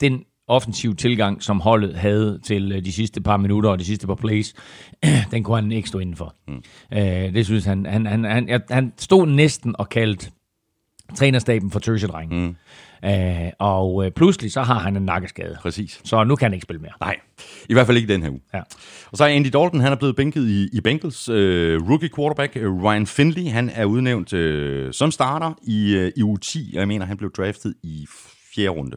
[0.00, 4.06] den offensiv tilgang, som holdet havde til øh, de sidste par minutter og de sidste
[4.06, 4.54] par plays,
[5.32, 6.34] den kunne han ikke stå indenfor.
[6.48, 6.62] Mm.
[6.98, 10.30] Øh, det synes han, han, han, han, han stod næsten og kaldte
[11.14, 12.32] trænerstaben for tøsedreng.
[12.32, 12.56] Mm.
[13.04, 15.56] Øh, og øh, pludselig så har han en nakkeskade.
[15.62, 16.00] Præcis.
[16.04, 16.92] Så nu kan han ikke spille mere.
[17.00, 17.16] Nej,
[17.68, 18.40] i hvert fald ikke den her uge.
[18.54, 18.60] Ja.
[19.10, 21.28] Og så er Andy Dalton, han er blevet bænket i, i Bengals.
[21.28, 26.38] Øh, rookie quarterback Ryan Finley, han er udnævnt øh, som starter i, øh, i uge
[26.38, 26.70] 10.
[26.72, 28.06] Jeg mener, han blev draftet i
[28.54, 28.96] fjerde runde.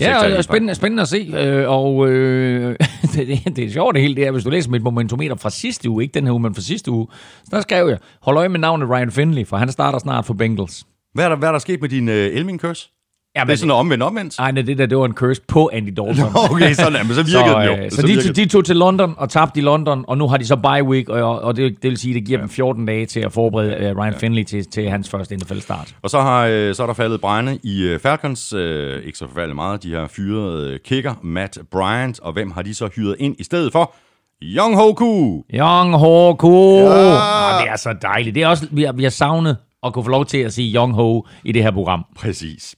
[0.00, 2.76] Ja, og spændende, spændende at se, øh, og øh,
[3.14, 5.90] det, det er sjovt det hele det her, hvis du læser mit momentometer fra sidste
[5.90, 7.06] uge, ikke den her uge, men fra sidste uge,
[7.44, 10.34] så der skrev jeg, hold øje med navnet Ryan Finley, for han starter snart for
[10.34, 10.86] Bengals.
[11.14, 12.90] Hvad er der, hvad er der sket med din uh, Elming curse?
[13.38, 14.38] Ja, det er sådan omvendt omvendt.
[14.38, 16.30] Nej, det der, det var en curse på Andy Dalton.
[16.50, 17.84] okay, sådan men så virkede så, den jo.
[17.84, 20.36] Øh, så, så de, de tog til London og tabte i London, og nu har
[20.36, 22.42] de så bye week, og, og det, det vil sige, det giver ja.
[22.42, 24.18] dem 14 dage til at forberede uh, Ryan ja.
[24.18, 25.94] Finley til, til hans første NFL-start.
[26.02, 28.60] Og så, har, uh, så er der faldet brænde i Falcons, uh,
[29.04, 32.74] ikke så forfærdeligt meget, de har fyret uh, kicker Matt Bryant, og hvem har de
[32.74, 33.94] så hyret ind i stedet for?
[34.42, 35.42] Young Hoku!
[35.54, 36.78] Young Hoku!
[36.78, 37.56] Ja.
[37.56, 38.34] Ah, det er så dejligt.
[38.34, 40.74] Det er også, vi har, vi har savnet at kunne få lov til at sige
[40.74, 42.04] Young Ho i det her program.
[42.16, 42.74] Præcis.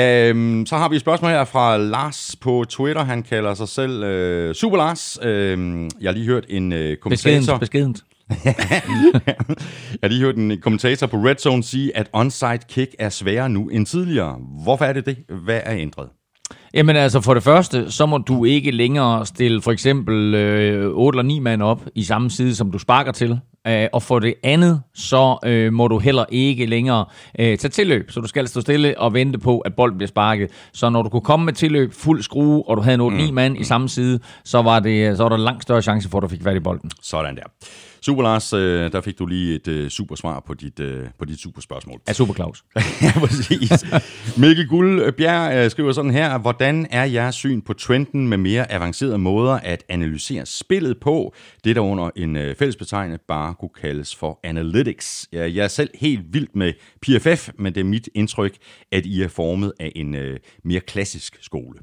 [0.00, 3.04] Øhm, så har vi et spørgsmål her fra Lars på Twitter.
[3.04, 5.18] Han kalder sig selv øh, Super Lars.
[5.22, 7.58] Øhm, jeg har lige hørt en øh, kommentator...
[7.58, 8.04] Beskedent, beskedent.
[9.92, 13.48] jeg har lige hørt en kommentator på Red Zone sige, at onside kick er sværere
[13.48, 14.36] nu end tidligere.
[14.62, 15.16] Hvorfor er det det?
[15.44, 16.08] Hvad er ændret?
[16.74, 21.16] Jamen altså, for det første, så må du ikke længere stille for eksempel øh, 8
[21.16, 23.40] eller 9 mand op i samme side, som du sparker til.
[23.66, 27.04] Øh, og for det andet, så øh, må du heller ikke længere
[27.38, 28.10] øh, tage tilløb.
[28.10, 30.50] Så du skal stå stille og vente på, at bolden bliver sparket.
[30.72, 33.34] Så når du kunne komme med tilløb fuld skrue, og du havde en 8-9 mm.
[33.34, 36.22] mand i samme side, så var, det, så var der langt større chance for, at
[36.22, 36.90] du fik fat i bolden.
[37.02, 37.42] Sådan der.
[38.02, 41.24] Super Lars, øh, der fik du lige et øh, super svar på dit, øh, på
[41.24, 42.00] dit super spørgsmål.
[42.08, 42.64] Ja, super Claus.
[43.02, 43.84] ja, præcis.
[44.36, 49.18] Mikkel Guldbjerg øh, skriver sådan her, hvordan er jeres syn på trenden med mere avancerede
[49.18, 51.34] måder at analysere spillet på?
[51.64, 55.28] Det der under en øh, fællesbetegnelse bare kunne kaldes for analytics.
[55.32, 58.56] Ja, jeg er selv helt vild med PFF, men det er mit indtryk,
[58.92, 61.78] at I er formet af en øh, mere klassisk skole.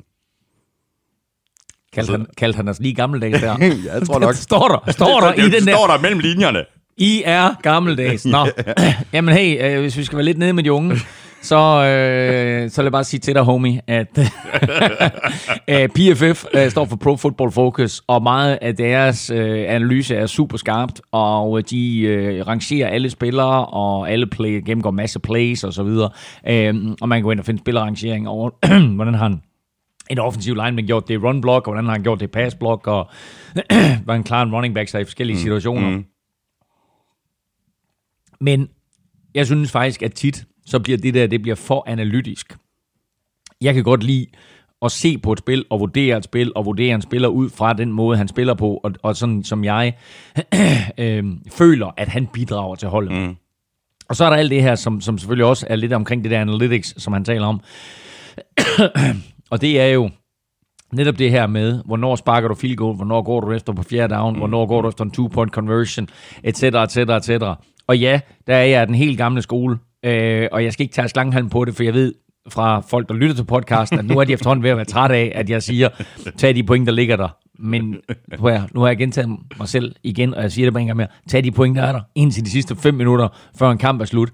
[1.97, 3.57] Kaldte han, kaldte han os lige gammeldags der?
[3.93, 4.33] jeg tror nok.
[4.49, 5.75] står der, står der i den der.
[5.75, 6.59] står der mellem linjerne.
[6.97, 8.25] I er gammeldags.
[8.25, 8.47] Nå,
[9.13, 10.95] jamen hey, øh, hvis vi skal være lidt nede med de unge,
[11.41, 14.17] så, øh, så lad jeg bare sige til dig, homie, at
[15.67, 20.25] øh, PFF øh, står for Pro Football Focus, og meget af deres øh, analyse er
[20.25, 25.73] super skarpt, og de øh, rangerer alle spillere, og alle play, gennemgår masse plays og
[25.73, 26.09] så videre.
[26.49, 28.49] Øh, og man kan gå ind og finde spillerrangering over,
[28.95, 29.41] hvordan har han
[30.09, 32.27] en offensiv lineman gjort det i run block, og hvordan har han gjort det i
[32.27, 33.09] pass block, og
[34.03, 35.89] hvordan klarer en running back sig i forskellige situationer.
[35.89, 36.05] Mm.
[38.41, 38.69] Men
[39.35, 42.57] jeg synes faktisk, at tit, så bliver det der, det bliver for analytisk.
[43.61, 44.25] Jeg kan godt lide
[44.81, 47.73] at se på et spil, og vurdere et spil, og vurdere en spiller ud fra
[47.73, 49.93] den måde, han spiller på, og, og sådan som jeg
[50.97, 53.11] øh, føler, at han bidrager til holdet.
[53.11, 53.35] Mm.
[54.09, 56.31] Og så er der alt det her, som, som selvfølgelig også er lidt omkring det
[56.31, 57.61] der analytics, som han taler om.
[59.49, 60.09] og det er jo
[60.93, 64.15] netop det her med, hvornår sparker du field goal, hvornår går du efter på fjerde
[64.15, 64.39] down, mm.
[64.39, 66.07] hvornår går du efter en two-point conversion,
[66.43, 67.43] etc., etc., etc.
[67.87, 71.07] Og ja, der er jeg den helt gamle skole, øh, og jeg skal ikke tage
[71.07, 72.13] slangehalm på det, for jeg ved
[72.49, 75.11] fra folk, der lytter til podcasten, at nu er de efterhånden ved at være træt
[75.11, 75.89] af, at jeg siger,
[76.37, 77.37] tag de point, der ligger der.
[77.59, 77.83] Men
[78.39, 79.29] nu har, jeg, nu har jeg gentaget
[79.59, 81.07] mig selv igen, og jeg siger det bare en gang mere.
[81.29, 83.27] Tag de point, der er der, indtil de sidste 5 minutter,
[83.59, 84.29] før en kamp er slut.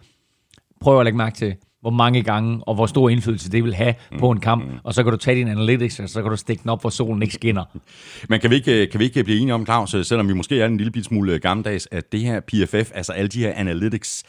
[0.82, 3.94] Prøv at lægge mærke til, hvor mange gange, og hvor stor indflydelse det vil have
[4.20, 4.72] på en kamp.
[4.84, 6.90] Og så kan du tage din analytics, og så kan du stikke den op, hvor
[6.90, 7.64] solen ikke skinner.
[8.30, 10.66] Men kan vi ikke, kan vi ikke blive enige om, Claus, selvom vi måske er
[10.66, 14.24] en lille smule gammeldags, at det her PFF, altså alle de her analytics,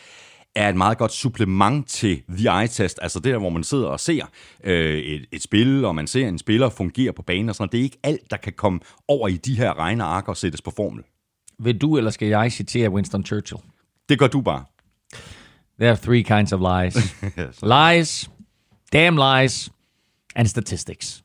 [0.54, 3.86] er et meget godt supplement til The Eye Test, altså det der, hvor man sidder
[3.86, 4.24] og ser
[4.64, 7.80] øh, et, et spil, og man ser en spiller fungere på banen og sådan Det
[7.80, 11.02] er ikke alt, der kan komme over i de her regneark og sættes på formel.
[11.58, 13.60] Vil du, eller skal jeg citere Winston Churchill?
[14.08, 14.64] Det gør du bare.
[15.78, 16.96] There are three kinds of lies.
[17.38, 17.62] yes.
[17.62, 18.30] Lies,
[18.92, 19.70] damn lies,
[20.36, 21.22] and statistics.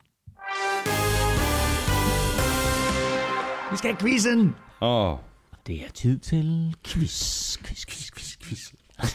[3.70, 4.54] Vi skal have quizzen!
[4.80, 5.12] Åh.
[5.12, 5.18] Oh.
[5.66, 8.72] Det er tid til quiz, quiz, quiz, quiz, quiz.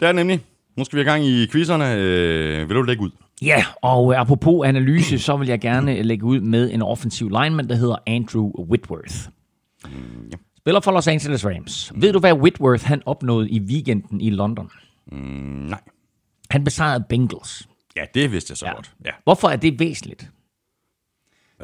[0.00, 0.44] det er nemlig.
[0.76, 1.94] Nu skal vi have gang i quizzerne.
[1.94, 3.10] Øh, vil du lægge ud?
[3.42, 7.74] Ja, og apropos analyse, så vil jeg gerne lægge ud med en offensiv lineman, der
[7.74, 9.14] hedder Andrew Whitworth.
[9.84, 10.36] Mm, ja.
[10.60, 11.92] Spiller for Los Angeles Rams.
[11.94, 14.70] Ved du, hvad Whitworth han opnåede i weekenden i London?
[15.12, 15.80] Mm, nej.
[16.50, 17.68] Han besejrede Bengals.
[17.96, 18.74] Ja, det vidste jeg så ja.
[18.74, 18.92] godt.
[19.04, 19.10] Ja.
[19.24, 20.30] Hvorfor er det væsentligt?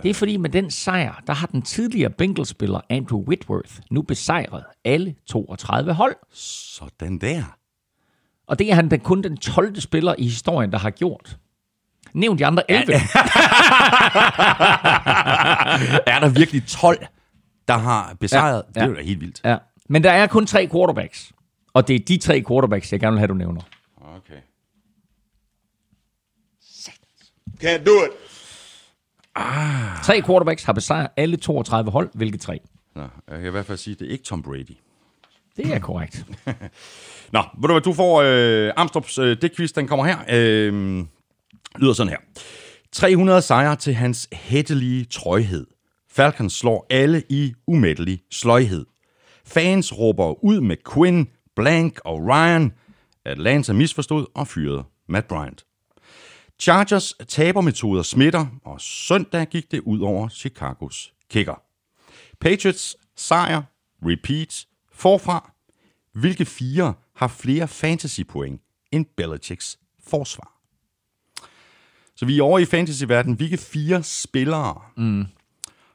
[0.02, 4.64] Det er fordi med den sejr, der har den tidligere Bengals-spiller Andrew Whitworth nu besejret
[4.84, 6.16] alle 32 hold.
[6.32, 7.42] Sådan der.
[8.46, 9.80] Og det er han den, kun den 12.
[9.80, 11.38] spiller i historien, der har gjort.
[12.12, 12.92] Nævn de andre 11.
[12.92, 12.98] Ja.
[16.14, 17.06] er der virkelig 12,
[17.68, 18.62] der har besejret?
[18.76, 18.86] Ja, ja.
[18.86, 19.40] Det er jo helt vildt.
[19.44, 19.56] Ja.
[19.88, 21.32] Men der er kun tre quarterbacks.
[21.74, 23.60] Og det er de tre quarterbacks, jeg gerne vil have, du nævner.
[23.96, 24.40] Okay.
[27.64, 28.10] Can't do it.
[29.34, 30.02] Ah.
[30.04, 32.10] Tre quarterbacks har besejret alle 32 hold.
[32.14, 32.60] Hvilke tre?
[32.94, 34.76] Nå, jeg kan i hvert fald sige, at det er ikke Tom Brady.
[35.56, 36.26] Det er korrekt.
[37.32, 40.18] Nå, ved du hvad, du får øh, Armstrongs øh, det quiz, den kommer her.
[40.28, 41.04] Øh,
[41.76, 42.18] lyder sådan her.
[42.92, 45.66] 300 sejre til hans hættelige trøjhed.
[46.16, 48.86] Falcons slår alle i umættelig sløjhed.
[49.44, 52.72] Fans råber ud med Quinn, Blank og Ryan.
[53.24, 55.66] Atlanta misforstod og fyrede Matt Bryant.
[56.58, 61.62] Chargers tabermetoder smitter, og søndag gik det ud over Chicagos kicker.
[62.40, 63.62] Patriots sejr,
[64.02, 65.52] repeat, forfra.
[66.12, 70.52] Hvilke fire har flere fantasy-point end Belichicks forsvar?
[72.14, 73.34] Så vi er over i fantasy verden.
[73.34, 75.26] Hvilke fire spillere mm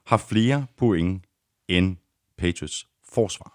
[0.06, 1.24] har flere point
[1.70, 1.98] end
[2.38, 3.54] Patriots forsvar?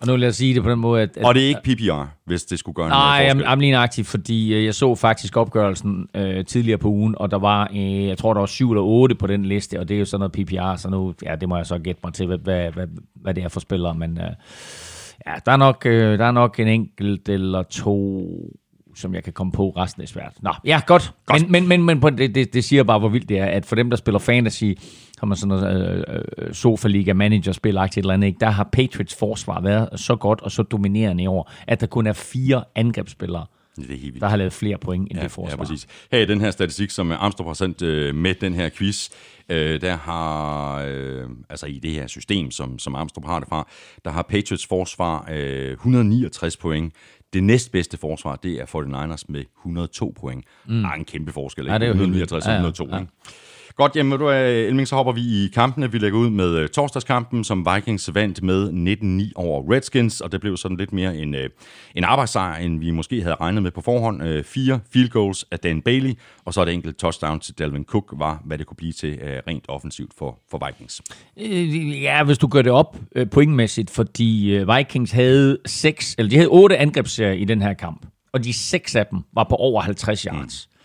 [0.00, 1.16] Og nu vil jeg sige det på den måde, at...
[1.16, 3.56] at og det er ikke PPR, hvis det skulle gøre nej, noget Nej, jeg er
[3.56, 7.70] lige nøjagtig, fordi øh, jeg så faktisk opgørelsen øh, tidligere på ugen, og der var,
[7.74, 10.04] øh, jeg tror, der var 7 eller 8 på den liste, og det er jo
[10.04, 12.70] sådan noget PPR, så nu, ja, det må jeg så gætte mig til, hvad, hvad,
[12.70, 14.30] hvad, hvad det er for spillere, men øh,
[15.26, 18.26] ja, der er, nok, øh, der er nok en enkelt eller to
[19.00, 19.70] som jeg kan komme på.
[19.70, 20.32] Resten er svært.
[20.42, 21.12] Nå, ja, godt.
[21.26, 21.50] godt.
[21.50, 23.76] Men, men, men, men det, det, det siger bare, hvor vildt det er, at for
[23.76, 24.64] dem, der spiller fantasy,
[25.18, 28.38] har man sådan noget øh, øh, sofa-liga manager spil et eller andet, ikke?
[28.40, 32.06] der har Patriots forsvar været så godt og så dominerende i år, at der kun
[32.06, 34.20] er fire angrebsspillere, Det er helt vildt.
[34.20, 35.50] der har lavet flere point end Ja, det forsvar.
[35.50, 35.86] ja, præcis.
[36.12, 39.08] Her i den her statistik, som Amstrup har sendt øh, med den her quiz,
[39.48, 43.68] øh, der har, øh, altså i det her system, som, som Amstrup har det fra,
[44.04, 46.92] der har Patriots forsvar øh, 169 point.
[47.32, 50.44] Det næstbedste forsvar, det er 49ers med 102 point.
[50.66, 50.84] Mm.
[50.84, 51.72] Er en kæmpe forskel, ikke?
[51.72, 52.48] Ja, det er jo helt 169 og vildt.
[52.48, 52.58] Ja, ja.
[52.58, 53.00] 102, Ja.
[53.00, 53.12] ikke?
[53.78, 55.92] Godt, jamen ved du Elming, så hopper vi i kampene.
[55.92, 58.70] Vi lægger ud med øh, torsdagskampen, som Vikings vandt med
[59.30, 61.50] 19-9 over Redskins, og det blev sådan lidt mere en, øh,
[61.94, 64.22] en arbejdssejr, end vi måske havde regnet med på forhånd.
[64.22, 66.14] Øh, fire field goals af Dan Bailey,
[66.44, 69.64] og så et enkelt touchdown til Dalvin Cook, var hvad det kunne blive til rent
[69.68, 71.02] offensivt for, for Vikings.
[72.02, 72.96] Ja, hvis du gør det op
[73.30, 78.44] pointmæssigt, fordi Vikings havde seks, eller de havde otte angrebsserier i den her kamp, og
[78.44, 80.68] de seks af dem var på over 50 yards.
[80.72, 80.77] Mm.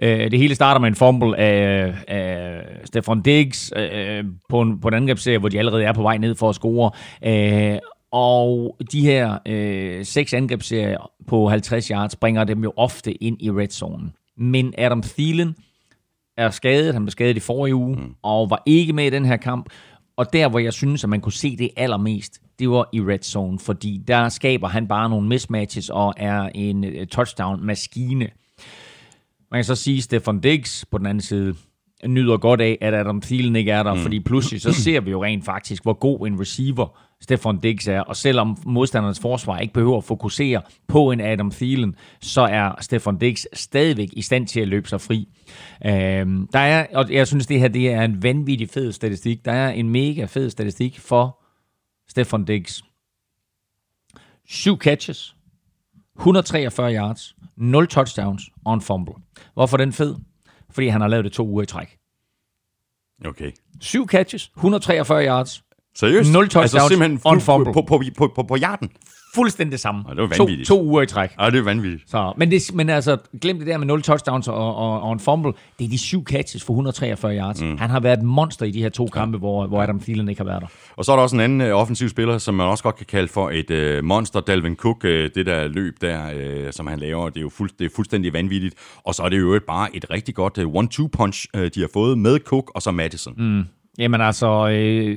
[0.00, 4.94] Det hele starter med en fumble af, af Stefan Diggs øh, på, en, på en
[4.94, 6.90] angrebsserie, hvor de allerede er på vej ned for at score.
[7.24, 7.78] Øh,
[8.12, 13.50] og de her øh, seks angrebsserier på 50 yards bringer dem jo ofte ind i
[13.50, 14.10] red zone.
[14.36, 15.56] Men Adam Thielen
[16.36, 18.14] er skadet, han blev skadet i forrige uge, mm.
[18.22, 19.70] og var ikke med i den her kamp.
[20.16, 23.18] Og der, hvor jeg synes, at man kunne se det allermest, det var i red
[23.18, 28.28] zone, fordi der skaber han bare nogle mismatches og er en øh, touchdown-maskine.
[29.50, 31.54] Man kan så sige, at Stefan Diggs på den anden side
[32.06, 34.00] nyder godt af, at Adam Thielen ikke er der, mm.
[34.00, 38.00] fordi pludselig så ser vi jo rent faktisk, hvor god en receiver Stefan Diggs er,
[38.00, 43.18] og selvom modstandernes forsvar ikke behøver at fokusere på en Adam Thielen, så er Stefan
[43.18, 45.28] Diggs stadigvæk i stand til at løbe sig fri.
[45.86, 49.44] Øhm, der er, og jeg synes, det her det er en vanvittig fed statistik.
[49.44, 51.42] Der er en mega fed statistik for
[52.08, 52.84] Stefan Diggs.
[54.48, 55.36] Syv catches,
[56.18, 59.14] 143 yards, 0 touchdowns og en fumble.
[59.54, 60.14] Hvorfor den fed?
[60.70, 61.96] Fordi han har lavet det to uger i træk.
[63.26, 63.52] Okay.
[63.80, 65.62] Syv catches, 143 yards,
[65.94, 66.32] Seriøst?
[66.32, 67.72] Nul touchdowns altså, simpelthen og en fu- fumble.
[67.72, 68.90] På, på, på, på, på yarden?
[69.34, 70.04] Fuldstændig det samme.
[70.08, 70.68] Ej, det var to, vanvittigt.
[70.68, 71.30] to uger i træk.
[71.38, 72.10] Ej, det er vanvittigt.
[72.10, 75.20] Så, men, det, men altså, glem det der med 0 touchdowns og, og, og en
[75.20, 75.52] fumble.
[75.78, 77.62] Det er de syv catches for 143 yards.
[77.62, 77.78] Mm.
[77.78, 80.40] Han har været et monster i de her to kampe, hvor, hvor Adam Thielen ikke
[80.40, 80.68] har været der.
[80.96, 83.06] Og så er der også en anden øh, offensiv spiller, som man også godt kan
[83.06, 85.04] kalde for et øh, monster, Dalvin Cook.
[85.04, 87.90] Øh, det der løb der, øh, som han laver, det er jo fuld, det er
[87.96, 88.74] fuldstændig vanvittigt.
[89.04, 92.18] Og så er det jo bare et rigtig godt øh, one-two-punch, øh, de har fået
[92.18, 93.34] med Cook og så Madison.
[93.38, 93.64] Mm.
[93.98, 95.16] Jamen altså, øh,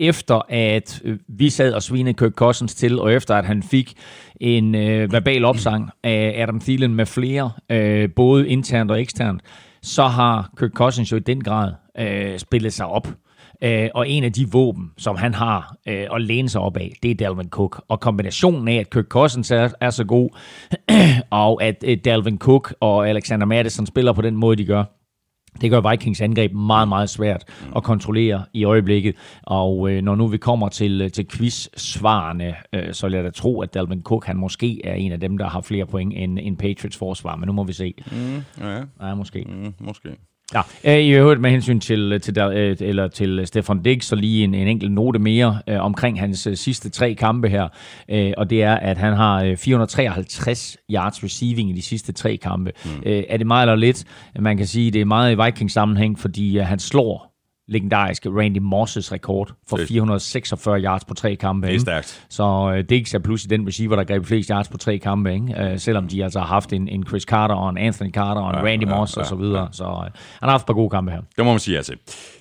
[0.00, 3.94] efter at øh, vi sad og svinede Kirk Cousins til, og efter at han fik
[4.40, 9.42] en øh, verbal opsang af Adam Thielen med flere, øh, både internt og eksternt,
[9.82, 13.08] så har Kirk Cousins jo i den grad øh, spillet sig op.
[13.62, 16.92] Øh, og en af de våben, som han har øh, at læne sig op af,
[17.02, 17.84] det er Dalvin Cook.
[17.88, 20.30] Og kombinationen af, at Kirk Cousins er, er så god,
[21.30, 24.84] og at øh, Dalvin Cook og Alexander Madison spiller på den måde, de gør,
[25.60, 27.44] det gør Vikings angreb meget, meget svært
[27.76, 29.16] at kontrollere i øjeblikket.
[29.42, 33.30] Og øh, når nu vi kommer til, øh, til quiz-svarene, øh, så vil jeg da
[33.30, 36.38] tro, at Dalvin Cook han måske er en af dem, der har flere point end,
[36.42, 37.36] end Patriots forsvar.
[37.36, 37.94] Men nu må vi se.
[38.60, 38.82] Ja, ja.
[39.00, 39.46] Nej, måske.
[39.48, 40.08] Mm, måske.
[40.54, 44.16] Ja, øh, i øvrigt med hensyn til, til, der, øh, eller til Stefan Diggs, så
[44.16, 47.68] lige en, en enkelt note mere øh, omkring hans øh, sidste tre kampe her,
[48.08, 52.36] øh, og det er, at han har øh, 453 yards receiving i de sidste tre
[52.36, 52.72] kampe.
[52.84, 52.90] Mm.
[53.06, 54.04] Øh, er det meget eller lidt?
[54.40, 57.29] Man kan sige, det er meget i Vikings sammenhæng, fordi øh, han slår
[57.70, 61.66] legendariske Randy Mosses rekord for Det- 446 yards på tre kampe.
[61.66, 61.80] Det er ikke?
[61.80, 62.26] stærkt.
[62.30, 65.62] Så øh, Diggs er pludselig den receiver, der greb flest yards på tre kampe, ikke?
[65.62, 68.50] Øh, selvom de altså har haft en, en Chris Carter og en Anthony Carter og
[68.50, 69.68] en Ja, Randy ja, Moss ja, og så videre.
[69.72, 70.10] Så øh, han
[70.42, 71.20] har haft et par gode kampe her.
[71.36, 71.94] Det må man sige ja til.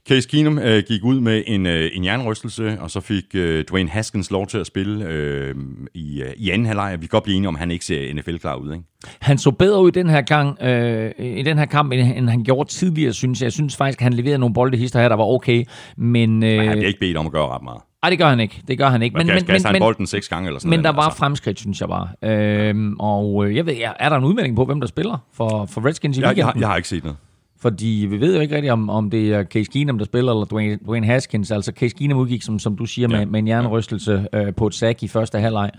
[0.09, 3.89] Case Keenum øh, gik ud med en, øh, en jernrystelse, og så fik øh, Dwayne
[3.89, 5.55] Haskins lov til at spille øh,
[5.93, 6.91] i, øh, i anden halvleg.
[7.01, 8.83] Vi kan godt blive enige om, at han ikke ser NFL-klar ud, ikke?
[9.19, 12.29] Han så bedre ud i den her gang, øh, i den her kamp, end, end
[12.29, 13.45] han gjorde tidligere, synes jeg.
[13.45, 15.65] Jeg synes faktisk, at han leverede nogle boldehister her, der var okay.
[15.97, 17.81] Men, øh, Men han bliver ikke bedt om at gøre ret meget.
[18.03, 18.61] ej, det gør han ikke.
[18.67, 19.17] Det gør han ikke.
[19.17, 21.17] Men, men, men, han bolden seks gange eller sådan men der var altså.
[21.17, 22.07] fremskridt, synes jeg bare.
[22.23, 25.65] Øhm, og øh, jeg ved, er er der en udmelding på, hvem der spiller for,
[25.65, 27.17] for Redskins i Jeg, jeg, jeg har ikke set noget.
[27.61, 30.45] Fordi vi ved jo ikke rigtigt, om, om det er Case Keenum, der spiller, eller
[30.45, 31.51] Dwayne, Dwayne Haskins.
[31.51, 33.17] Altså Case Keenum udgik, som, som du siger, Ja.
[33.17, 35.71] med, med en jernrystelse øh, på et sack i første halvleg.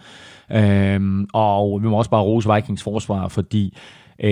[0.52, 3.76] Øhm, og vi må også bare rose Vikings forsvar, fordi
[4.24, 4.30] øh,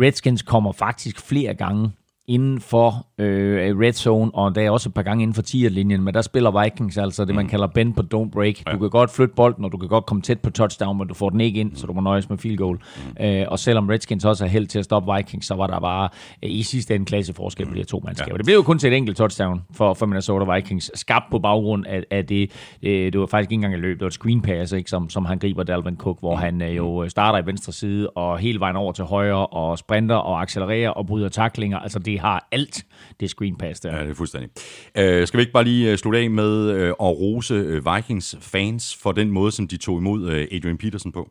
[0.00, 1.90] Redskins kommer faktisk flere gange
[2.30, 6.00] inden for øh, red zone, og der er også et par gange inden for 10'er-linjen,
[6.00, 8.54] men der spiller Vikings altså det, man kalder bend but don't break.
[8.72, 11.14] Du kan godt flytte bolden, og du kan godt komme tæt på touchdown, men du
[11.14, 12.78] får den ikke ind, så du må nøjes med field goal.
[13.20, 16.08] Øh, og selvom Redskins også er held til at stoppe Vikings, så var der bare
[16.44, 18.36] øh, i sidste ende klasse forskel på de her to mandskaber.
[18.36, 21.86] Det blev jo kun til et enkelt touchdown for, for Minnesota Vikings, skabt på baggrund
[21.86, 22.50] af, af det,
[22.82, 25.10] øh, det var faktisk ikke engang et løb, det var et screen pass, ikke, som,
[25.10, 28.60] som han griber Dalvin Cook, hvor han øh, jo starter i venstre side, og hele
[28.60, 31.78] vejen over til højre, og sprinter og accelererer og bryder taklinger.
[31.78, 32.86] Altså det har alt,
[33.20, 33.96] det screen pass der.
[33.96, 34.50] Ja, det er fuldstændig.
[34.98, 38.36] Øh, skal vi ikke bare lige øh, slutte af med øh, at rose øh, Vikings
[38.40, 41.30] fans for den måde, som de tog imod øh, Adrian Peterson på?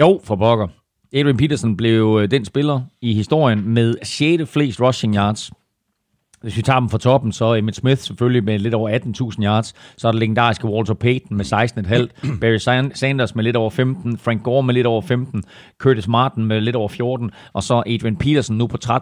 [0.00, 0.68] Jo, for pokker.
[1.12, 4.50] Adrian Peterson blev øh, den spiller i historien med 6.
[4.50, 5.50] flest rushing yards
[6.42, 8.90] hvis vi tager dem fra toppen, så Emmitt Smith selvfølgelig med lidt over
[9.34, 9.74] 18.000 yards.
[9.96, 11.44] Så er der legendariske Walter Payton med
[12.24, 12.38] 16,5.
[12.40, 14.18] Barry Sanders med lidt over 15.
[14.18, 15.42] Frank Gore med lidt over 15.
[15.78, 17.30] Curtis Martin med lidt over 14.
[17.52, 18.94] Og så Adrian Peterson nu på 13.701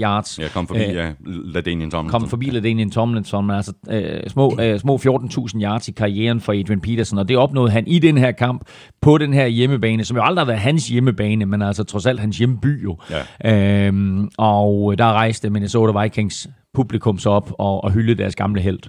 [0.00, 0.38] yards.
[0.38, 2.20] Ja, kom forbi Æh, ja, Ladanian Tomlinson.
[2.20, 3.50] Kom forbi Ladanian Tomlinson.
[3.50, 7.18] Altså øh, små, øh, små 14.000 yards i karrieren for Adrian Peterson.
[7.18, 8.64] Og det opnåede han i den her kamp
[9.00, 12.20] på den her hjemmebane, som jo aldrig har været hans hjemmebane, men altså trods alt
[12.20, 12.96] hans hjemmeby jo.
[13.44, 13.86] Ja.
[13.86, 18.80] Øhm, og der rejste Minnesota Vikings publikum så op og, og hylde deres gamle held.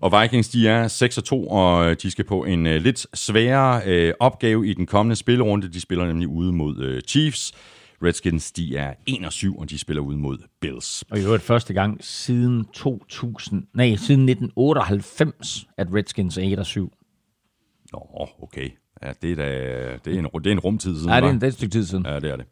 [0.00, 4.14] Og Vikings, de er 6 2, og de skal på en uh, lidt sværere uh,
[4.20, 5.68] opgave i den kommende spillerunde.
[5.68, 7.52] De spiller nemlig ude mod uh, Chiefs.
[8.04, 11.04] Redskins, de er 1 og 7, og de spiller ude mod Bills.
[11.10, 16.66] Og i øvrigt første gang siden 2000, nej, siden 1998, at Redskins er 1 og
[16.66, 16.92] 7.
[17.92, 18.70] Nå, okay.
[19.02, 19.48] Ja, det er, da,
[20.04, 21.10] det er, en, det er en rumtid siden.
[21.10, 22.06] Ja, det er en, det er et stykke tid siden.
[22.06, 22.46] Ja, det er det.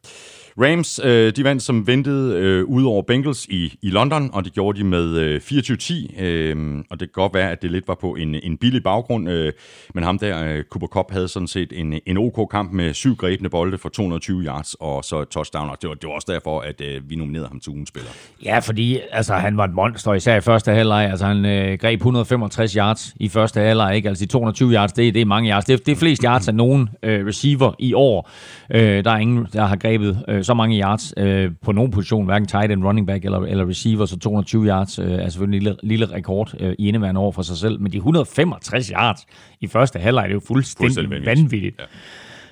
[0.59, 4.53] Rams, øh, de vandt som ventet øh, ud over Bengals i, i London, og det
[4.53, 7.95] gjorde de med øh, 24-10, øh, og det kan godt være, at det lidt var
[7.95, 9.53] på en, en billig baggrund, øh,
[9.95, 13.49] men ham der, øh, Cooper Cup, havde sådan set en, en OK-kamp med syv grebne
[13.49, 16.81] bolde for 220 yards, og så touchdown, og det var, det var også derfor, at
[16.81, 18.11] øh, vi nominerede ham til ugens spiller.
[18.45, 22.01] Ja, fordi altså, han var et monster, især i første halvleg, altså han øh, greb
[22.01, 24.09] 165 yards i første halvleg, ikke?
[24.09, 26.55] altså de 220 yards, det, det er mange yards, det, det er flest yards af
[26.55, 28.31] nogen øh, receiver i år,
[28.71, 32.24] øh, der er ingen, der har grebet øh, så mange yards øh, på nogen position,
[32.24, 35.62] hverken tight end, running back eller, eller receiver, så 220 yards øh, er selvfølgelig en
[35.62, 39.26] lille, lille rekord øh, i indeværende år for sig selv, men de 165 yards
[39.61, 41.76] i første halvleg, det er jo fuldstændig, fuldstændig vanvittigt.
[41.79, 41.85] Ja.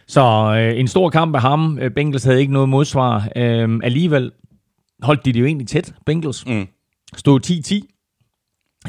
[0.07, 1.79] Så øh, en stor kamp af ham.
[1.81, 3.29] Øh, Bengals havde ikke noget modsvar.
[3.37, 4.33] Øh, alligevel
[5.03, 6.47] holdt de det jo egentlig tæt, Bengals.
[6.47, 6.69] Mm.
[7.17, 7.41] Stod
[7.85, 7.98] 10-10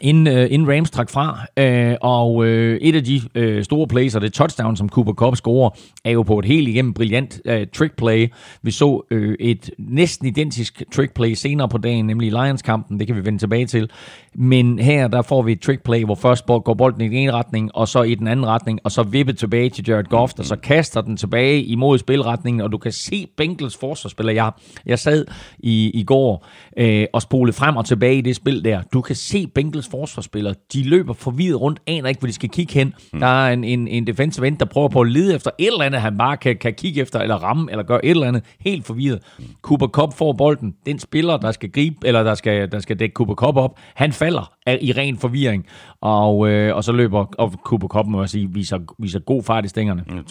[0.02, 1.40] inden, øh, inden Rams trak fra.
[1.58, 5.36] Øh, og øh, et af de øh, store plays, og det touchdown, som Cooper Cup
[5.36, 5.70] scorer,
[6.04, 8.28] er jo på et helt igennem brilliant øh, trick play.
[8.62, 13.00] Vi så øh, et næsten identisk trick play senere på dagen, nemlig Lions-kampen.
[13.00, 13.90] Det kan vi vende tilbage til.
[14.36, 17.32] Men her, der får vi et trick play, hvor først går bolden i den ene
[17.32, 20.46] retning, og så i den anden retning, og så vippet tilbage til Jared Goff, og
[20.46, 24.34] så kaster den tilbage imod spilretningen, og du kan se Bengals forsvarsspiller.
[24.34, 24.52] Jeg,
[24.86, 25.26] jeg sad
[25.60, 28.82] i, i går øh, og spolede frem og tilbage i det spil der.
[28.94, 32.74] Du kan se Bengals forsvarsspillere, de løber forvirret rundt, aner ikke, hvor de skal kigge
[32.74, 32.94] hen.
[33.14, 33.20] Mm.
[33.20, 35.84] Der er en, en, en defensive end, der prøver på at lede efter et eller
[35.84, 38.44] andet, han bare kan, kan kigge efter, eller ramme, eller gøre et eller andet.
[38.60, 39.20] Helt forvirret.
[39.40, 39.46] Mm.
[39.62, 40.76] Cooper Cup får bolden.
[40.86, 44.12] Den spiller, der skal gribe, eller der skal, der skal dække Cooper Cup op, han
[44.12, 45.66] falder i ren forvirring.
[46.02, 49.66] Og, øh, og så løber og Cooper Cup, må jeg sige, viser, viser god fart
[49.66, 50.04] i stængerne.
[50.08, 50.24] Mm,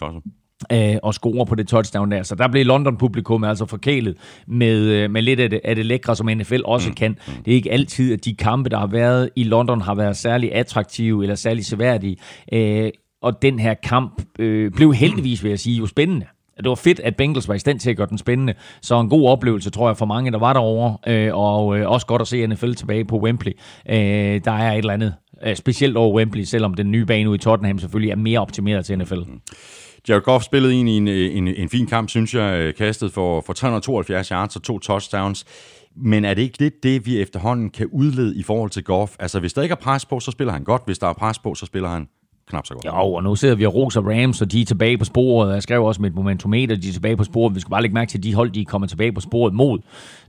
[0.72, 2.22] øh, og score på det touchdown der.
[2.22, 4.16] Så der blev London-publikum altså forkælet
[4.46, 6.94] med, øh, med lidt af det, af det lækre, som NFL også mm.
[6.94, 7.18] kan.
[7.44, 10.54] Det er ikke altid, at de kampe, der har været i London, har været særlig
[10.54, 12.16] attraktive eller særlig seværdige.
[12.52, 12.90] Øh,
[13.22, 16.26] og den her kamp øh, blev heldigvis, vil jeg sige, jo spændende.
[16.56, 18.54] Det var fedt, at Bengals var i stand til at gøre den spændende.
[18.82, 20.96] Så en god oplevelse, tror jeg, for mange, der var derovre.
[21.06, 23.52] Øh, og øh, også godt at se NFL tilbage på Wembley.
[23.90, 23.96] Øh,
[24.44, 25.14] der er et eller andet
[25.46, 28.84] øh, specielt over Wembley, selvom den nye bane ude i Tottenham selvfølgelig er mere optimeret
[28.84, 29.14] til NFL.
[29.14, 29.40] Mm.
[30.08, 33.12] Jared Goff spillede ind i en, øh, en, en fin kamp, synes jeg, øh, kastet
[33.12, 35.44] for, for 372 yards og to touchdowns.
[35.96, 39.12] Men er det ikke lidt det, vi efterhånden kan udlede i forhold til Goff?
[39.18, 40.82] Altså, hvis der ikke er pres på, så spiller han godt.
[40.86, 42.08] Hvis der er pres på, så spiller han
[42.48, 42.84] knap så godt.
[42.84, 45.54] Jo, og nu sidder vi og roser Rams, og de er tilbage på sporet.
[45.54, 47.54] Jeg skrev også med et momentometer, de er tilbage på sporet.
[47.54, 49.78] Vi skal bare lægge mærke til, at de hold, de kommer tilbage på sporet mod.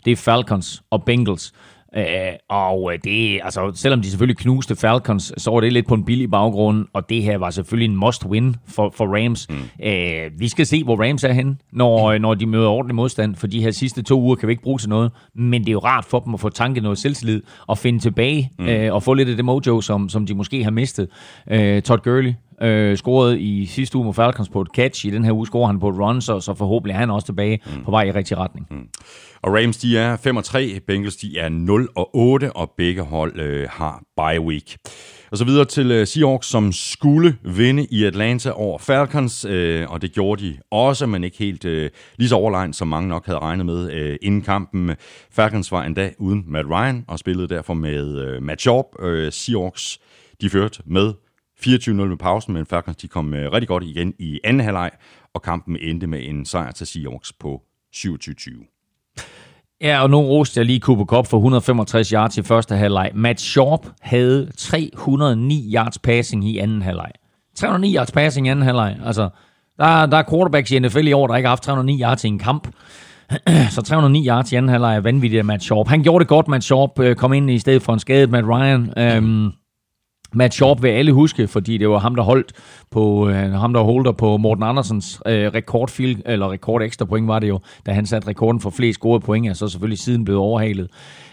[0.06, 1.54] Det er Falcons og Bengals.
[1.98, 2.04] Øh,
[2.50, 6.32] og det, altså, selvom de selvfølgelig knuste Falcons, så var det lidt på en billig
[6.32, 9.48] baggrund, og det her var selvfølgelig en must-win for, for Rams.
[9.50, 9.86] Mm.
[9.86, 13.48] Øh, vi skal se, hvor Rams er henne, når, når de møder ordentlig modstand, for
[13.48, 15.80] de her sidste to uger kan vi ikke bruge til noget, men det er jo
[15.80, 18.68] rart for dem at få tanket noget selvtillid, og finde tilbage, mm.
[18.68, 21.08] øh, og få lidt af det mojo, som, som de måske har mistet.
[21.52, 25.06] Øh, Todd Gurley, øh, scorede i sidste uge mod Falcons på et catch.
[25.06, 27.26] I den her uge scorer han på et run, så, så forhåbentlig er han også
[27.26, 27.84] tilbage mm.
[27.84, 28.68] på vej i rigtig retning.
[28.72, 28.88] Mm.
[29.42, 33.02] Og Rams, de er 5 og 3, Bengals, de er 0 og 8, og begge
[33.02, 34.78] hold øh, har bye week.
[35.32, 40.02] Og så videre til øh, Seahawks, som skulle vinde i Atlanta over Falcons, øh, og
[40.02, 43.40] det gjorde de også, men ikke helt øh, lige så overlegnet, som mange nok havde
[43.40, 44.96] regnet med øh, inden kampen.
[45.32, 48.86] Falcons var endda uden Matt Ryan, og spillede derfor med øh, Matt Sharp.
[49.00, 50.00] Øh, Seahawks,
[50.42, 51.14] de førte med
[51.66, 54.92] 24-0 med pausen, men Falcons de kom øh, rigtig godt igen i anden halvleg,
[55.34, 57.62] og kampen endte med en sejr til Seahawks på
[57.96, 58.76] 27-20.
[59.82, 63.12] Ja, og nu roste jeg lige Cooper Cup for 165 yards i første halvleg.
[63.14, 67.12] Matt Sharp havde 309 yards passing i anden halvleg.
[67.56, 68.98] 309 yards passing i anden halvleg.
[69.06, 69.30] Altså,
[69.78, 72.28] der, der er quarterbacks i NFL i år, der ikke har haft 309 yards i
[72.28, 72.68] en kamp.
[73.76, 75.88] Så 309 yards i anden halvleg er vanvittigt af Matt Sharp.
[75.88, 78.48] Han gjorde det godt, Matt Sharp øh, kom ind i stedet for en skadet Matt
[78.48, 78.94] Ryan.
[78.98, 79.52] Øhm,
[80.34, 82.54] Matt Sharp vil alle huske, fordi det var ham, der holdt
[82.92, 87.40] på, øh, ham, der holder på Morten Andersens øh, rekordfield, eller rekord ekstra point var
[87.40, 90.40] det jo, da han satte rekorden for flest gode point, og så selvfølgelig siden blev
[90.40, 90.88] overhalet.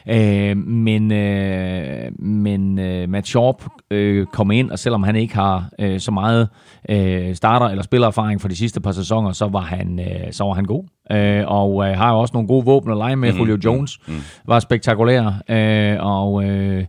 [0.08, 5.68] Øh, men øh, men øh, Matt Sharp øh, kom ind, og selvom han ikke har
[5.78, 6.48] øh, så meget
[6.88, 10.52] øh, starter- eller spillererfaring for de sidste par sæsoner, så var han, øh, så var
[10.52, 10.84] han god.
[11.12, 13.32] Øh, og øh, har jo også nogle gode våben at lege med.
[13.32, 14.20] Mm, Julio Jones mm, mm.
[14.46, 16.44] var spektakulær, øh, og...
[16.44, 16.84] Øh,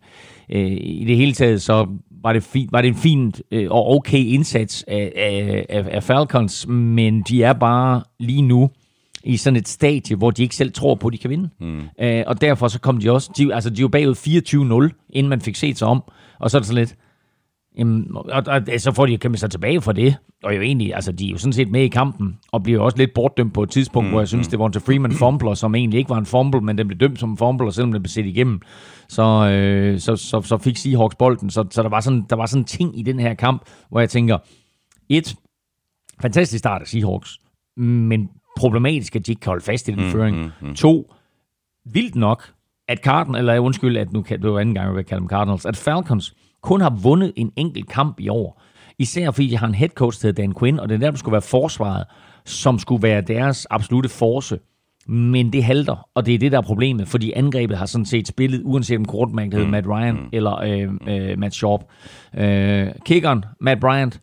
[0.52, 1.88] øh, i det hele taget, så
[2.24, 5.12] var det, fint, var det en fint øh, og okay indsats af,
[5.70, 8.70] af, af Falcons, men de er bare lige nu
[9.24, 11.50] i sådan et stadie, hvor de ikke selv tror på, at de kan vinde.
[11.60, 11.82] Mm.
[12.02, 15.42] Øh, og derfor så kom de også, de, altså de var bagud 24-0, inden man
[15.42, 16.04] fik set sig om,
[16.40, 16.96] og så er det sådan lidt,
[17.78, 20.16] Jamen, og, og, og, så får de kæmpe sig tilbage for det.
[20.44, 22.98] Og jo egentlig, altså, de er jo sådan set med i kampen, og bliver også
[22.98, 24.50] lidt bortdømt på et tidspunkt, mm, hvor jeg synes, mm.
[24.50, 27.20] det var en Freeman fumbler, som egentlig ikke var en fumble, men den blev dømt
[27.20, 28.62] som en fumble, selvom den blev set igennem,
[29.10, 31.50] så, øh, så, så, så fik Seahawks bolden.
[31.50, 34.00] Så, så der, var sådan, der var sådan en ting i den her kamp, hvor
[34.00, 34.38] jeg tænker,
[35.10, 35.36] et,
[36.22, 37.40] fantastisk start af Seahawks,
[37.78, 40.38] men problematisk, at de ikke kan holde fast i den mm, føring.
[40.38, 40.76] Mm, mm.
[40.76, 41.14] To,
[41.86, 42.54] vildt nok,
[42.88, 45.30] at Cardinals, eller undskyld, at nu kan det var anden gang, jeg vil kalde dem
[45.30, 48.62] Cardinals, at Falcons kun har vundet en enkelt kamp i år.
[49.00, 51.12] Især fordi de har en head coach, der hedder Dan Quinn, og det er der,
[51.12, 52.06] der skulle være forsvaret,
[52.46, 54.60] som skulle være deres absolute force.
[55.10, 58.28] Men det halter, og det er det, der er problemet, fordi angrebet har sådan set
[58.28, 59.72] spillet, uanset om quarterback hedder mm.
[59.72, 60.30] Matt Ryan mm.
[60.32, 61.82] eller øh, øh, Matt Sharp.
[62.38, 64.22] Øh, kickeren, Matt Bryant,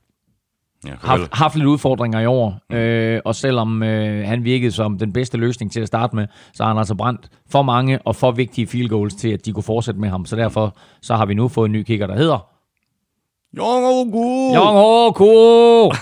[0.86, 2.76] Ja, haft, haft lidt udfordringer i år, mm.
[2.76, 6.62] øh, og selvom øh, han virkede som den bedste løsning til at starte med, så
[6.62, 9.62] har han altså brændt for mange og for vigtige field goals til, at de kunne
[9.62, 10.26] fortsætte med ham.
[10.26, 12.46] Så derfor så har vi nu fået en ny kicker, der hedder...
[13.56, 14.54] Jong Oku!
[14.54, 15.90] Jong Oku!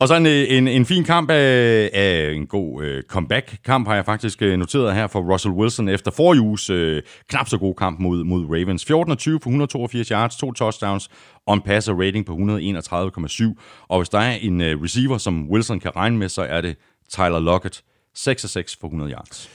[0.00, 4.04] Og så en, en, en fin kamp af, af en god uh, comeback-kamp har jeg
[4.04, 8.00] faktisk uh, noteret her for Russell Wilson efter forrige uges uh, knap så god kamp
[8.00, 8.84] mod, mod Ravens.
[8.84, 11.08] 14-20 for 182 yards, to touchdowns
[11.46, 13.86] og en passer rating på 131,7.
[13.88, 16.76] Og hvis der er en øh, receiver, som Wilson kan regne med, så er det
[17.08, 17.84] Tyler Lockett.
[18.18, 19.50] 6-6 for 100 yards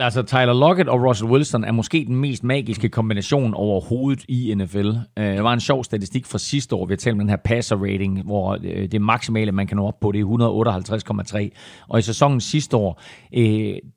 [0.00, 4.86] altså Tyler Lockett og Russell Wilson er måske den mest magiske kombination overhovedet i NFL.
[4.86, 7.28] Øh, det der var en sjov statistik fra sidste år, vi har talt om den
[7.28, 11.86] her passer rating, hvor øh, det maksimale, man kan nå op på, det er 158,3.
[11.88, 13.02] Og i sæsonen sidste år,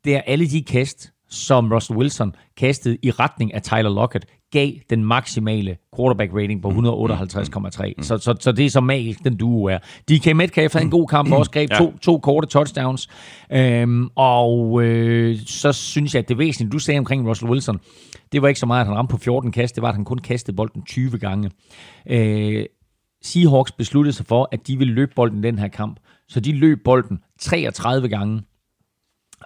[0.05, 4.72] det er alle de kast, som Russell Wilson kastede i retning af Tyler Lockett, gav
[4.89, 7.93] den maksimale quarterback rating på 158,3.
[7.97, 8.04] Mm.
[8.04, 9.78] Så, så, så det er så magisk, den duo er.
[10.10, 13.10] DK Metcalf havde en god kamp, og også greb to, to korte touchdowns.
[13.51, 17.80] Øhm, og øh, så synes jeg, at det væsentlige, du sagde omkring Russell Wilson,
[18.32, 20.06] det var ikke så meget, at han ramte på 14 kast, det var, at han
[20.06, 21.51] kun kastede bolden 20 gange.
[22.10, 22.66] Øh,
[23.22, 25.99] Seahawks besluttede sig for, at de ville løbe bolden den her kamp.
[26.28, 28.41] Så de løb bolden 33 gange.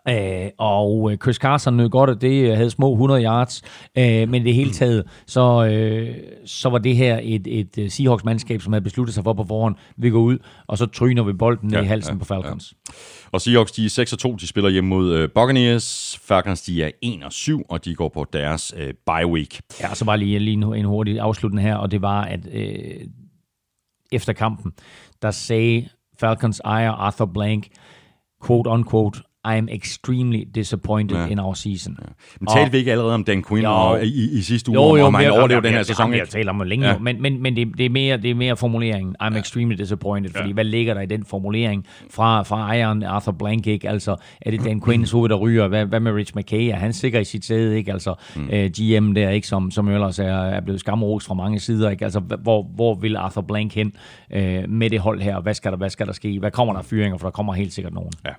[0.10, 3.62] Øh, og øh, Chris Carson nød godt, at det havde små 100 yards,
[3.98, 8.62] øh, men det hele taget, så, øh, så var det her et, et øh, Seahawks-mandskab,
[8.62, 10.38] som havde besluttet sig for på forhånd, vi går ud,
[10.68, 12.74] og så tryner vi bolden ja, i halsen ja, på Falcons.
[12.88, 12.94] Ja.
[13.32, 16.20] Og Seahawks, de er 6-2, de spiller hjemme mod øh, Buccaneers.
[16.24, 19.60] Falcons, de er 1-7, og de går på deres øh, bye week.
[19.82, 23.08] Ja, så var lige, lige en hurtig afslutning her, og det var, at øh,
[24.12, 24.72] efter kampen,
[25.22, 25.90] der sagde
[26.20, 27.68] Falcons ejer Arthur Blank,
[28.46, 29.22] quote unquote,
[29.54, 31.28] I am extremely disappointed ja.
[31.28, 31.98] in our season.
[32.02, 32.08] Ja.
[32.40, 34.96] Men talte vi ikke allerede om Dan Quinn jo, og, i, i sidste uge, jo,
[34.96, 36.14] jo, om han overlevede den her sæson?
[36.14, 36.98] Jeg taler om længe ja.
[36.98, 39.16] men, men, men det, det, er mere, det er mere formuleringen.
[39.24, 39.40] I'm ja.
[39.40, 40.54] extremely disappointed, fordi ja.
[40.54, 43.90] hvad ligger der i den formulering fra, fra ejeren Arthur Blank, ikke?
[43.90, 45.68] Altså, er det Dan Quinns hoved, der ryger?
[45.68, 46.70] Hvad, hvad med Rich McKay?
[46.70, 47.92] Er han sikker i sit sæde, ikke?
[47.92, 48.50] Altså, mm.
[48.52, 49.48] øh, GM der, ikke?
[49.48, 52.06] Som, som ellers er, er blevet skamros fra mange sider, ikke?
[52.06, 53.94] Altså, hvor, hvor vil Arthur Blank hen
[54.36, 55.40] uh, med det hold her?
[55.40, 56.40] Hvad skal der, hvad skal der ske?
[56.40, 57.18] Hvad kommer der fyringer?
[57.18, 58.12] For der kommer helt sikkert nogen.
[58.26, 58.32] Ja.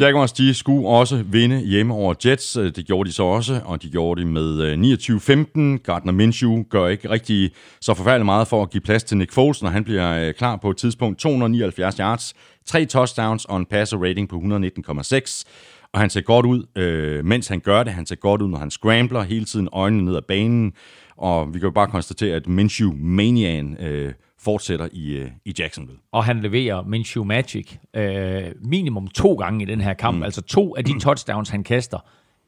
[0.00, 2.56] Jaguars, de skulle også vinde hjemme over Jets.
[2.56, 5.82] Øh, det gjorde de så også, og de gjorde det med øh, 29-15.
[5.82, 9.62] Gardner Minshew gør ikke rigtig så forfærdeligt meget for at give plads til Nick Foles,
[9.62, 11.18] når han bliver øh, klar på et tidspunkt.
[11.18, 12.34] 279 yards,
[12.66, 15.44] tre touchdowns og en passer rating på 119,6.
[15.92, 17.92] Og han ser godt ud, øh, mens han gør det.
[17.92, 20.72] Han ser godt ud, når han scrambler hele tiden øjnene ned ad banen.
[21.16, 24.12] Og vi kan jo bare konstatere, at Minshew Manian øh,
[24.46, 26.00] fortsætter i, øh, i Jacksonville.
[26.12, 30.16] Og han leverer Minshew Magic øh, minimum to gange i den her kamp.
[30.16, 30.22] Mm.
[30.22, 31.98] Altså to af de touchdowns, han kaster,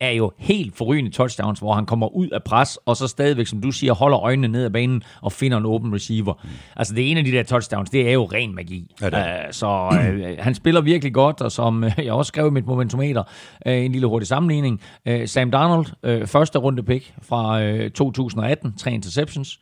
[0.01, 3.61] er jo helt forrygende touchdowns, hvor han kommer ud af pres, og så stadigvæk, som
[3.61, 6.34] du siger, holder øjnene ned ad banen og finder en open receiver.
[6.44, 6.49] Mm.
[6.76, 8.94] Altså det ene af de der touchdowns, det er jo ren magi.
[9.03, 12.51] Ja, uh, så uh, han spiller virkelig godt, og som uh, jeg også skrev i
[12.51, 13.22] mit momentometer,
[13.66, 14.80] uh, en lille hurtig sammenligning.
[15.11, 19.61] Uh, Sam Darnold, uh, første runde pick fra uh, 2018, tre interceptions.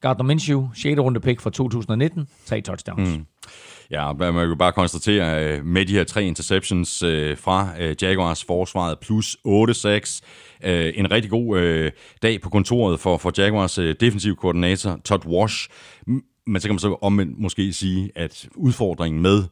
[0.00, 0.98] Gardner Minshew, 6.
[1.00, 3.08] runde pick fra 2019, tre touchdowns.
[3.16, 3.26] Mm.
[3.90, 7.96] Ja, man kan jo bare konstatere, at med de her tre interceptions øh, fra øh,
[8.02, 10.20] Jaguars forsvaret, plus 8-6,
[10.68, 11.90] en rigtig god
[12.22, 15.68] dag på kontoret for, for Jaguars defensiv koordinator, Todd Wash.
[16.46, 19.44] Men så kan man så omvendt måske sige, at udfordringen med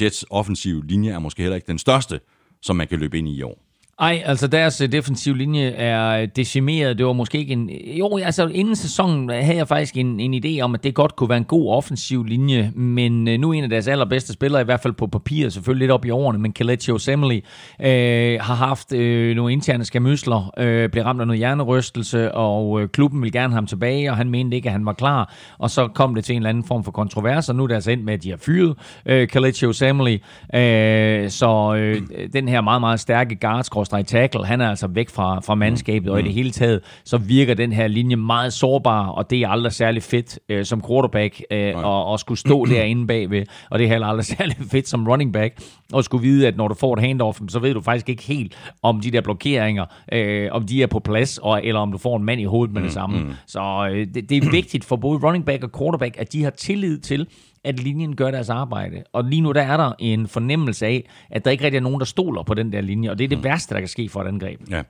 [0.00, 2.20] Jets offensiv linje er måske heller ikke den største,
[2.62, 3.67] som man kan løbe ind i i år.
[4.00, 6.98] Nej, altså deres øh, defensive linje er øh, decimeret.
[6.98, 7.70] Det var måske ikke en...
[7.98, 11.28] Jo, altså inden sæsonen havde jeg faktisk en, en idé om, at det godt kunne
[11.28, 14.80] være en god offensiv linje, men øh, nu en af deres allerbedste spillere, i hvert
[14.80, 17.44] fald på papiret, selvfølgelig lidt op i årene, men Kelechi Osemeli
[17.80, 22.88] øh, har haft øh, nogle interne skamysler, øh, blev ramt af noget hjernerystelse, og øh,
[22.88, 25.70] klubben ville gerne have ham tilbage, og han mente ikke, at han var klar, og
[25.70, 27.90] så kom det til en eller anden form for kontrovers, og nu er det altså
[27.90, 28.74] endt med, at de har fyret
[29.06, 30.22] øh, Kelechi Osemeli.
[30.54, 33.68] øh, så øh, den her meget, meget stærke guards
[34.06, 37.54] tackle, han er altså væk fra, fra mandskabet, og i det hele taget, så virker
[37.54, 41.58] den her linje meget sårbar, og det er aldrig særlig fedt øh, som quarterback øh,
[41.58, 45.32] at, at skulle stå derinde bagved, og det er heller aldrig særlig fedt som running
[45.32, 45.62] back,
[45.96, 48.72] at skulle vide, at når du får et handoff, så ved du faktisk ikke helt,
[48.82, 52.16] om de der blokeringer, øh, om de er på plads, og, eller om du får
[52.16, 53.18] en mand i hovedet med det samme.
[53.18, 53.30] Mm.
[53.46, 56.50] Så øh, det, det er vigtigt for både running back og quarterback, at de har
[56.50, 57.26] tillid til,
[57.68, 59.02] at linjen gør deres arbejde.
[59.12, 62.00] Og lige nu der er der en fornemmelse af, at der ikke rigtig er nogen,
[62.00, 63.44] der stoler på den der linje, og det er det mm.
[63.44, 64.60] værste, der kan ske for et angreb.
[64.70, 64.82] Ja.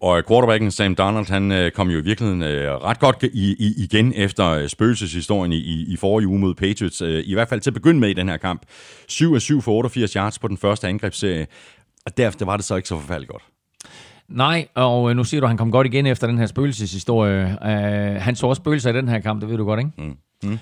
[0.00, 3.74] Og quarterbacken Sam Donald, han øh, kom jo i virkeligheden øh, ret godt i, i,
[3.84, 7.70] igen efter øh, spøgelseshistorien i, i, i forrige uge mod Patriots, i hvert fald til
[7.70, 8.62] at begynde med i den her kamp.
[9.08, 11.46] 7 af 7 for 88 yards på den første angrebsserie,
[12.06, 13.42] og derefter var det så ikke så forfærdeligt godt.
[14.28, 17.58] Nej, og nu siger du, at han kom godt igen efter den her spøgelseshistorie.
[17.62, 19.90] Uh, han så også spøgelser i den her kamp, det ved du godt, ikke?
[19.98, 20.16] Mm.
[20.50, 20.58] Mm.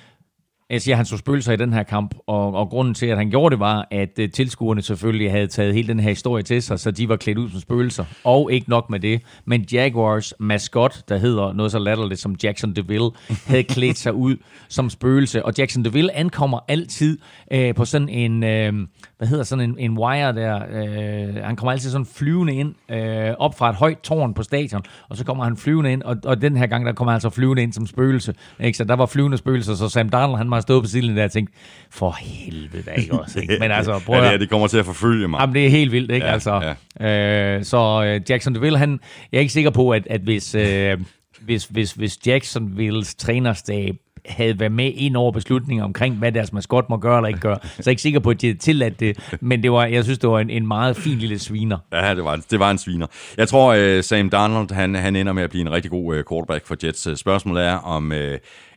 [0.72, 3.16] Jeg siger, at han så spøgelser i den her kamp, og, og grunden til, at
[3.16, 6.62] han gjorde det, var, at uh, tilskuerne selvfølgelig havde taget hele den her historie til
[6.62, 8.04] sig, så de var klædt ud som spøgelser.
[8.24, 12.76] Og ikke nok med det, men Jaguars maskot, der hedder noget så latterligt som Jackson
[12.76, 13.10] DeVille,
[13.46, 14.36] havde klædt sig ud
[14.68, 15.44] som spøgelse.
[15.44, 17.18] Og Jackson DeVille ankommer altid
[17.54, 20.56] uh, på sådan en, uh, hvad hedder sådan en, en wire der.
[20.56, 24.82] Uh, han kommer altid sådan flyvende ind, uh, op fra et højt tårn på stadion,
[25.08, 27.30] og så kommer han flyvende ind, og, og den her gang, der kommer han altså
[27.30, 28.34] flyvende ind som spøgelse.
[28.60, 28.78] Ikke?
[28.78, 31.32] Så der var flyvende spøgelser, så Sam Darnold, han var stået på siden der og
[31.32, 31.50] tænkt,
[31.90, 33.40] for helvede da ikke også.
[33.40, 33.56] Ikke?
[33.60, 35.40] Men altså, prøv ja, det, er, det kommer til at forfølge mig.
[35.40, 36.26] Jamen, det er helt vildt, ikke?
[36.26, 37.56] Ja, altså, ja.
[37.56, 39.00] Øh, så øh, Jackson DeVille, han,
[39.32, 40.98] jeg er ikke sikker på, at, at hvis, øh,
[41.40, 43.96] hvis, hvis, hvis Jacksonvilles trænerstab
[44.26, 47.58] havde været med ind over beslutninger omkring, hvad deres maskot må gøre eller ikke gøre.
[47.62, 50.04] Så jeg er ikke sikker på, at de havde tilladt det, men det var, jeg
[50.04, 51.78] synes, det var en, en meget fin lille sviner.
[51.92, 53.06] Ja, det var, det var en sviner.
[53.36, 56.22] Jeg tror, uh, Sam Darnold, han, han ender med at blive en rigtig god uh,
[56.28, 57.18] quarterback for Jets.
[57.20, 58.18] Spørgsmålet er, om uh,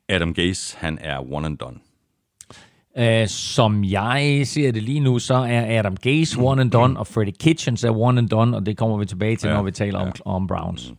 [0.10, 1.78] Adam Gase, han er one and done.
[3.00, 7.08] Uh, som jeg ser det lige nu, så er Adam Gase one and done, og
[7.08, 9.72] Freddie Kitchens er one and done, og det kommer vi tilbage til, ja, når vi
[9.72, 10.06] taler ja.
[10.06, 10.94] om, om Browns.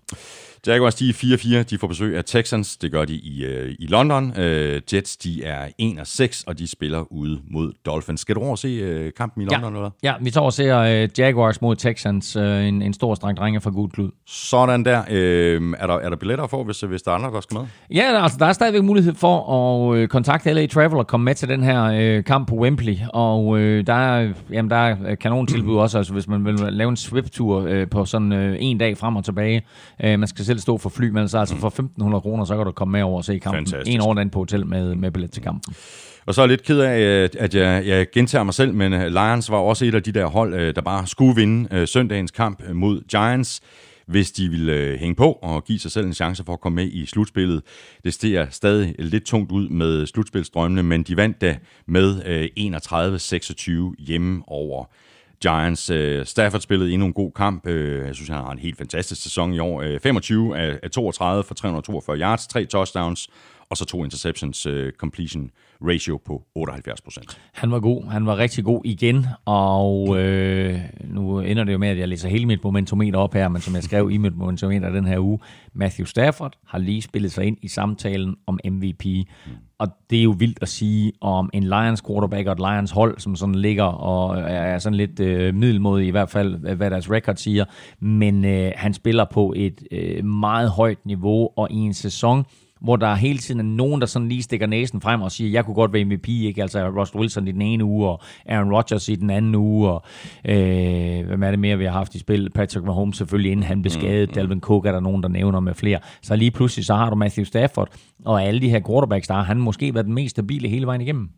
[0.67, 1.63] Jaguars, de er 4-4.
[1.63, 2.77] De får besøg af Texans.
[2.77, 4.31] Det gør de i, uh, i London.
[4.31, 8.21] Uh, Jets, de er 1-6, og de spiller ude mod Dolphins.
[8.21, 9.79] Skal du over se uh, kampen i London, ja.
[9.79, 12.37] eller Ja, vi tager og ser uh, Jaguars mod Texans.
[12.37, 14.11] Uh, en, en stor streng drenge fra Gud Klud.
[14.27, 15.01] Sådan der.
[15.01, 15.95] Uh, er der.
[15.95, 17.67] Er der billetter for, hvis, hvis der er andre, der skal med?
[17.91, 21.35] Ja, altså, der er stadigvæk mulighed for at uh, kontakte LA Travel og komme med
[21.35, 22.97] til den her uh, kamp på Wembley.
[23.13, 26.97] Og uh, der, er, jamen, der er kanontilbud også, altså, hvis man vil lave en
[26.97, 29.63] swip-tur uh, på sådan uh, en dag frem og tilbage.
[30.05, 31.71] Uh, man skal selv stå for fly, men så altså for
[32.15, 33.67] 1.500 kroner, så kan du komme med over og se kampen.
[33.67, 33.95] Fantastisk.
[33.95, 35.75] En over på hotel med, med billet til kampen.
[36.27, 39.07] Og så er jeg lidt ked af, at jeg, jeg gentager mig selv, men øh,
[39.07, 42.31] Lions var også et af de der hold, øh, der bare skulle vinde øh, søndagens
[42.31, 43.61] kamp mod Giants,
[44.07, 46.93] hvis de ville hænge på og give sig selv en chance for at komme med
[46.93, 47.63] i slutspillet.
[48.05, 52.21] Det stiger stadig lidt tungt ud med slutspilsdrømmene, men de vandt da med
[53.99, 54.85] 31-26 hjemme over
[55.43, 55.91] Giants.
[55.91, 57.67] Øh, Stafford spillede endnu en god kamp.
[57.67, 59.83] Øh, jeg synes, han har en helt fantastisk sæson i år.
[59.83, 63.29] Øh, 25 af, af 32 for 342 yards, tre touchdowns
[63.71, 65.51] og så to interceptions uh, completion
[65.83, 67.41] ratio på 78 procent.
[67.53, 68.05] Han var god.
[68.11, 72.29] Han var rigtig god igen, og øh, nu ender det jo med, at jeg læser
[72.29, 75.39] hele mit momentometer op her, men som jeg skrev i mit momentometer den her uge,
[75.73, 79.53] Matthew Stafford har lige spillet sig ind i samtalen om MVP, mm.
[79.79, 83.19] og det er jo vildt at sige om en Lions quarterback og et Lions hold,
[83.19, 87.37] som sådan ligger og er sådan lidt øh, middelmodig i hvert fald, hvad deres record
[87.37, 87.65] siger,
[88.01, 92.45] men øh, han spiller på et øh, meget højt niveau, og i en sæson,
[92.81, 95.65] hvor der hele tiden er nogen, der sådan lige stikker næsen frem og siger, jeg
[95.65, 96.63] kunne godt være MVP, ikke?
[96.63, 100.03] Altså Russell Wilson i den ene uge, og Aaron Rodgers i den anden uge, og
[100.45, 102.51] øh, hvem er det mere, vi har haft i spil?
[102.51, 104.29] Patrick Mahomes selvfølgelig, inden han blev mm, skadet.
[104.29, 104.35] Mm.
[104.35, 105.99] Dalvin Cook er der nogen, der nævner med flere.
[106.23, 107.89] Så lige pludselig, så har du Matthew Stafford,
[108.25, 111.01] og alle de her quarterbacks, der har han måske været den mest stabile hele vejen
[111.01, 111.31] igennem.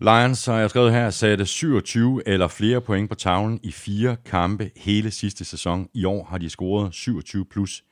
[0.00, 4.70] Lions, har jeg skrevet her, satte 27 eller flere point på tavlen i fire kampe
[4.76, 5.88] hele sidste sæson.
[5.94, 7.82] I år har de scoret 27 plus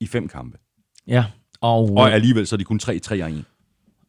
[0.00, 0.58] i fem kampe.
[1.06, 1.24] Ja,
[1.60, 3.44] og, og alligevel så er de kun 3-3 1.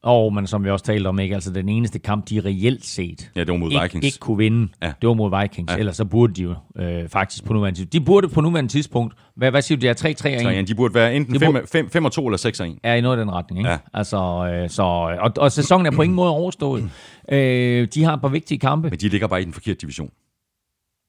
[0.03, 1.35] Og men som vi også talte om, ikke?
[1.35, 4.05] Altså den eneste kamp, de reelt set Ja, det var mod ikke, Vikings.
[4.05, 4.87] ikke kunne vinde, Ja.
[4.87, 4.93] ja.
[5.01, 5.71] det var mod Vikings.
[5.73, 5.77] Ja.
[5.77, 7.93] Ellers så burde de jo øh, faktisk på nuværende tidspunkt.
[7.93, 10.57] De burde på nuværende tidspunkt, hvad, hvad siger du, det er 3-3 Så, og 1?
[10.57, 12.67] ja, de burde være enten De 5 burde- 5 5 og 2 eller 6 og
[12.67, 12.77] 1.
[12.83, 13.59] er i noget af den retning.
[13.59, 13.69] Ikke?
[13.71, 13.77] Ja.
[13.93, 14.17] Altså,
[14.53, 14.83] øh, så,
[15.21, 16.89] og, og sæsonen er på ingen måde overstået.
[17.31, 18.89] øh, de har et par vigtige kampe.
[18.89, 20.09] Men de ligger bare i den forkerte division.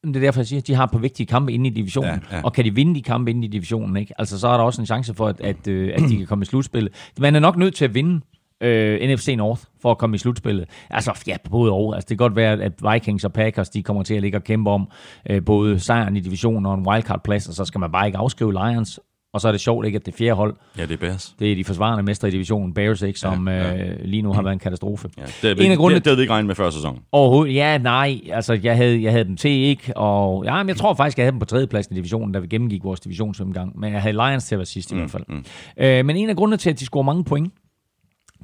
[0.05, 2.21] Det er derfor, jeg siger, at de har par vigtige kampe inde i divisionen.
[2.31, 2.43] Ja, ja.
[2.43, 4.15] Og kan de vinde de kampe inde i divisionen, ikke?
[4.19, 6.43] Altså, så er der også en chance for, at, at, øh, at de kan komme
[6.43, 7.13] i slutspillet.
[7.19, 8.21] Man er nok nødt til at vinde
[8.61, 10.69] øh, NFC North for at komme i slutspillet.
[10.91, 11.95] Altså, ja, både og.
[11.95, 14.45] Altså, det kan godt være, at Vikings og Packers, de kommer til at ligge og
[14.45, 14.89] kæmpe om
[15.31, 18.53] øh, både sejren i divisionen og en wildcard-plads, og så skal man bare ikke afskrive
[18.53, 19.01] Lions.
[19.35, 21.35] Og så er det sjovt ikke, at det fjerde hold, Ja, det er Bears.
[21.39, 23.85] det er de forsvarende mestre i divisionen, Bears, ikke, som Ja, ja.
[23.91, 25.09] Øh, lige nu har været en katastrofe.
[25.19, 27.01] Ja, det, er, En af grundene- det, det havde vi ikke regnet med før sæsonen.
[27.13, 28.21] Overhovedet, ja, nej.
[28.33, 31.25] Altså, jeg havde, jeg havde dem til ikke, og ja, men jeg tror faktisk, jeg
[31.25, 33.79] havde dem på tredjepladsen i divisionen, da vi gennemgik vores divisionsomgang.
[33.81, 35.25] Men jeg havde Lions til at være sidst i hvert fald.
[35.29, 35.45] Mm.
[35.77, 37.53] Øh, men en af grundene til, at de scorer mange point,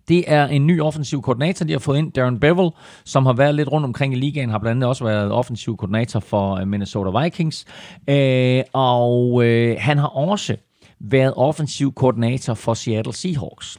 [0.09, 2.70] det er en ny offensiv koordinator, de har fået ind, Darren Bevel,
[3.05, 6.20] som har været lidt rundt omkring i ligaen, har blandt andet også været offensiv koordinator
[6.20, 7.64] for øh, Minnesota Vikings.
[8.11, 10.57] Øh, og øh, han har også
[11.01, 13.78] været offensiv koordinator for Seattle Seahawks.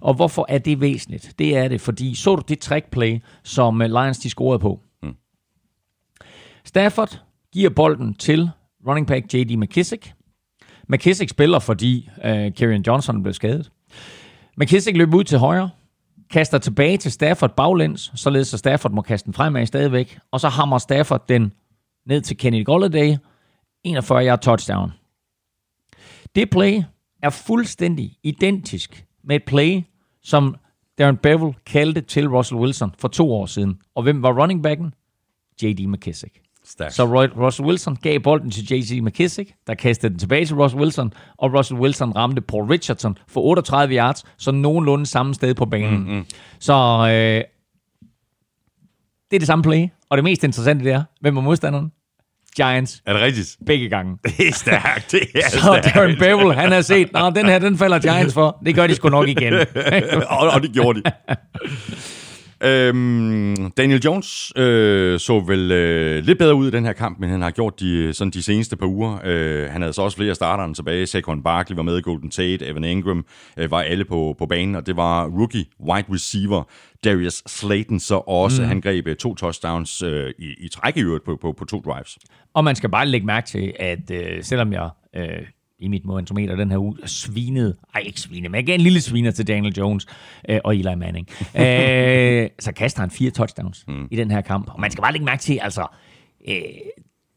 [0.00, 1.34] Og hvorfor er det væsentligt?
[1.38, 4.80] Det er det, fordi så du det trickplay, som øh, Lions de scorede på?
[5.02, 5.14] Mm.
[6.64, 7.20] Stafford
[7.52, 8.50] giver bolden til
[8.86, 9.56] running back J.D.
[9.56, 10.12] McKissick.
[10.88, 13.70] McKissick spiller, fordi øh, Kerryon Johnson blev skadet.
[14.56, 15.70] McKissick løber ud til højre,
[16.30, 20.48] kaster tilbage til Stafford baglæns, således at Stafford må kaste den fremad stadigvæk, og så
[20.48, 21.52] hammer Stafford den
[22.06, 23.16] ned til Kenny Golladay,
[23.84, 24.92] 41 yard touchdown.
[26.34, 26.82] Det play
[27.22, 29.82] er fuldstændig identisk med et play,
[30.22, 30.54] som
[30.98, 33.78] Darren Bevel kaldte til Russell Wilson for to år siden.
[33.94, 34.94] Og hvem var running backen?
[35.62, 35.86] J.D.
[35.86, 36.40] McKissick.
[36.64, 36.94] Stærkt.
[36.94, 39.00] Så Roy, Russell Wilson gav bolden til J.C.
[39.02, 43.40] McKissick, der kastede den tilbage til Russell Wilson, og Russell Wilson ramte Paul Richardson for
[43.40, 46.00] 38 yards, så nogenlunde samme sted på banen.
[46.00, 46.24] Mm, mm.
[46.58, 46.74] Så
[47.08, 47.44] øh,
[49.30, 51.92] det er det samme play, og det mest interessante det er, hvem var modstanderen?
[52.56, 53.56] Giants, Er det rigtigt?
[53.66, 54.16] begge gange.
[54.38, 55.12] Det er stærkt.
[55.12, 58.62] Det er Så Darren Bevel, han har set, Nå, den her, den falder Giants for.
[58.66, 59.52] Det gør de sgu nok igen.
[60.28, 61.12] og, og det gjorde de.
[62.62, 67.30] Øhm, Daniel Jones øh, så vel øh, lidt bedre ud i den her kamp, men
[67.30, 69.18] han har gjort de, sådan de seneste par uger.
[69.24, 71.06] Øh, han havde så også flere starterne tilbage.
[71.06, 73.24] Saquon Barkley var med, Golden Tate, Evan Ingram
[73.56, 76.62] øh, var alle på, på banen, og det var rookie wide receiver
[77.04, 78.62] Darius Slayton så også.
[78.62, 78.68] Mm.
[78.68, 81.82] Han greb øh, to touchdowns øh, i, i træk i øvrigt på, på, på to
[81.84, 82.18] drives.
[82.54, 85.46] Og man skal bare lægge mærke til, at øh, selvom jeg øh,
[85.78, 89.00] i mit momentometer den her uge svinede, ej ikke svinede, men jeg gav en lille
[89.00, 90.06] sviner til Daniel Jones
[90.48, 94.08] øh, og Eli Manning, øh, så kaster han fire touchdowns mm.
[94.10, 94.70] i den her kamp.
[94.74, 95.86] Og man skal bare lægge mærke til, altså,
[96.48, 96.54] øh,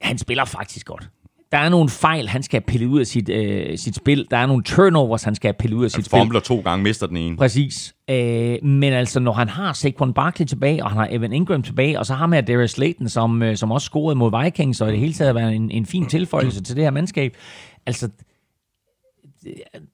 [0.01, 1.09] han spiller faktisk godt.
[1.54, 4.28] Der er nogle fejl, han skal have pillet ud af sit, øh, sit spil.
[4.32, 6.20] Der er nogle turnovers, han skal have pillet ud af sit spil.
[6.20, 7.38] Fumbler to gange, mister den ene.
[7.38, 7.95] Præcis.
[8.10, 11.99] Øh, men altså, når han har Saquon Barkley tilbage, og han har Evan Ingram tilbage,
[11.99, 14.91] og så har man Darius Slayton, som, øh, som også scorede mod Vikings, og i
[14.91, 17.38] det hele taget været en, en fin tilføjelse til det her mandskab.
[17.86, 18.10] Altså,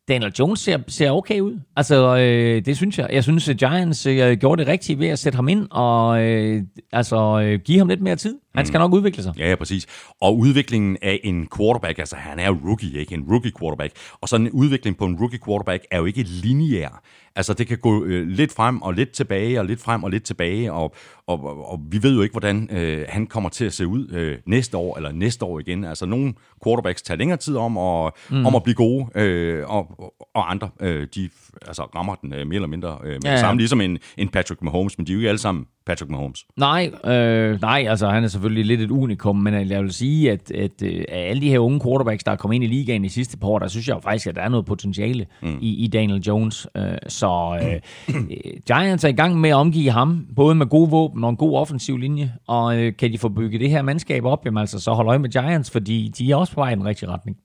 [0.08, 1.60] Daniel Jones ser, ser okay ud.
[1.76, 3.10] Altså, øh, det synes jeg.
[3.12, 6.64] Jeg synes, at Giants øh, gjorde det rigtigt ved at sætte ham ind og øh,
[6.92, 8.36] altså, øh, give ham lidt mere tid.
[8.56, 9.34] Han skal nok udvikle sig.
[9.38, 9.86] Ja, ja, præcis.
[10.22, 13.14] Og udviklingen af en quarterback, altså han er jo rookie, ikke?
[13.16, 13.94] En rookie quarterback.
[14.22, 17.02] Og sådan en udvikling på en rookie quarterback er jo ikke lineær.
[17.36, 20.24] Altså det kan gå øh, lidt frem og lidt tilbage, og lidt frem og lidt
[20.24, 20.94] tilbage, og,
[21.28, 24.10] og, og, og vi ved jo ikke, hvordan øh, han kommer til at se ud
[24.12, 25.84] øh, næste år, eller næste år igen.
[25.84, 26.34] Altså nogle
[26.64, 28.46] quarterbacks tager længere tid om, og, mm.
[28.46, 31.30] om at blive gode, øh, og, og- og andre, øh, de
[31.68, 34.30] altså, rammer den øh, mere eller mindre øh, med ja, Ja, samme, ligesom en, en
[34.30, 36.46] Patrick Mahomes, men de er jo ikke alle sammen Patrick Mahomes.
[36.58, 40.52] Nej, øh, nej, altså han er selvfølgelig lidt et unikum, men jeg vil sige, at,
[40.52, 43.10] at øh, af alle de her unge quarterbacks, der er kommet ind i ligaen de
[43.10, 45.58] sidste par år, der synes jeg jo faktisk, at der er noget potentiale mm.
[45.62, 46.68] i, i Daniel Jones.
[46.78, 47.60] Øh, så
[48.08, 48.16] øh,
[48.68, 51.58] Giants er i gang med at omgive ham, både med gode våben og en god
[51.58, 54.92] offensiv linje, og øh, kan de få bygget det her mandskab op, jamen altså så
[54.92, 57.38] hold øje med Giants, fordi de er også på vej i den rigtige retning.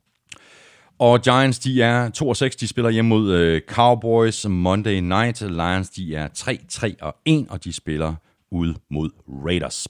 [0.98, 5.40] Og Giants, de er 2 og 6, de spiller hjemme mod øh, Cowboys Monday Night.
[5.40, 8.14] Lions, de er 3, 3 og 1, og de spiller
[8.52, 9.10] ud mod
[9.46, 9.88] Raiders.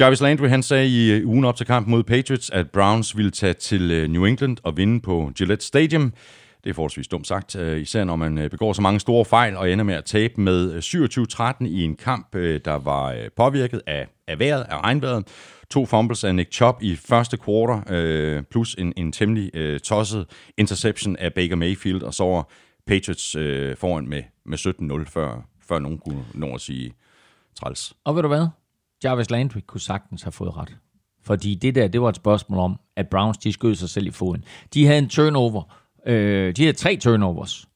[0.00, 3.30] Jarvis Landry, han sagde i øh, ugen op til kampen mod Patriots, at Browns ville
[3.30, 6.12] tage til øh, New England og vinde på Gillette Stadium.
[6.64, 9.70] Det er forholdsvis dumt sagt, øh, især når man begår så mange store fejl og
[9.70, 10.78] ender med at tabe med
[11.62, 12.32] 27-13 i en kamp,
[12.64, 15.24] der var påvirket af, af vejret, af regnvejret.
[15.70, 20.26] To fumbles af Nick Chubb i første quarter, øh, plus en, en temmelig øh, tosset
[20.56, 22.48] interception af Baker Mayfield, og så var
[22.86, 24.58] Patriots øh, foran med, med
[25.04, 26.92] 17-0, før, før nogen kunne nå at sige
[27.54, 27.94] træls.
[28.04, 28.46] Og ved du hvad?
[29.04, 30.76] Jarvis Landry kunne sagtens have fået ret.
[31.22, 34.10] Fordi det der, det var et spørgsmål om, at Browns, de skød sig selv i
[34.10, 34.44] foden.
[34.74, 35.62] De havde en turnover.
[36.06, 37.68] Øh, de havde tre turnovers.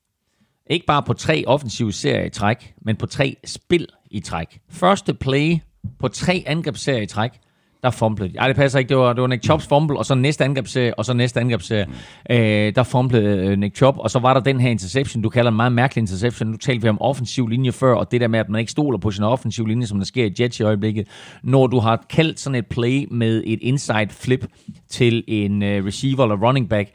[0.70, 4.60] Ikke bare på tre offensive serier i træk, men på tre spil i træk.
[4.68, 5.58] Første play
[5.98, 7.40] på tre angrebsserier i træk,
[7.82, 8.38] der fumblede.
[8.38, 8.88] Ej, det passer ikke.
[8.88, 11.84] Det var, det var Nick Chubbs fumble, og så næste angrebsserie, og så næste angrebsserie.
[11.84, 12.34] Mm.
[12.36, 15.50] Øh, der fumblede øh, Nick Chubb, og så var der den her interception, du kalder
[15.50, 16.50] en meget mærkelig interception.
[16.50, 18.98] Nu talte vi om offensiv linje før, og det der med, at man ikke stoler
[18.98, 21.08] på sin offensiv linje, som der sker i Jets i øjeblikket.
[21.42, 24.46] Når du har kaldt sådan et play med et inside flip
[24.88, 26.90] til en øh, receiver eller running back,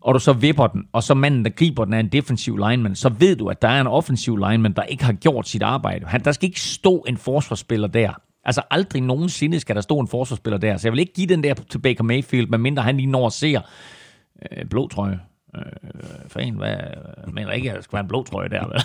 [0.00, 2.94] og du så vipper den, og så manden, der griber den, er en defensiv lineman,
[2.94, 6.06] så ved du, at der er en offensiv lineman, der ikke har gjort sit arbejde.
[6.06, 8.12] Han, der skal ikke stå en forsvarsspiller der.
[8.44, 10.76] Altså aldrig nogensinde skal der stå en forsvarsspiller der.
[10.76, 13.32] Så jeg vil ikke give den der til Baker Mayfield, medmindre han lige når og
[13.32, 13.60] ser
[14.52, 15.20] øh, blå trøje.
[15.56, 16.76] Øh, en, hvad,
[17.32, 18.80] mener ikke, at der skal være en blå trøje der, vel?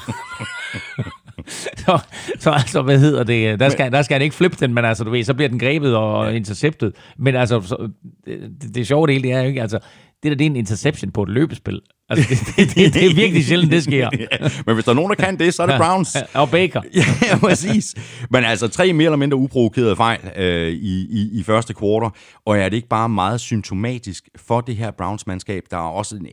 [1.86, 2.00] så,
[2.40, 3.60] så altså, hvad hedder det?
[3.60, 5.60] Der skal, der skal han ikke flippe den, men altså, du ved, så bliver den
[5.60, 6.96] grebet og interceptet.
[7.18, 7.90] Men altså, så,
[8.26, 9.80] det, det sjove del, det er jo ikke, altså,
[10.26, 11.82] det der, det er en interception på et løbespil.
[12.10, 14.10] Altså, det, det, det, det er virkelig sjældent, det sker.
[14.32, 16.18] ja, men hvis der er nogen, der kan det, så er det Browns.
[16.34, 16.82] og Baker.
[16.96, 17.96] ja, præcis.
[18.30, 22.10] Men altså, tre mere eller mindre uprovokerede fejl øh, i, i, i første kvartal,
[22.46, 26.28] og er det ikke bare meget symptomatisk for det her Browns-mandskab, der er også en,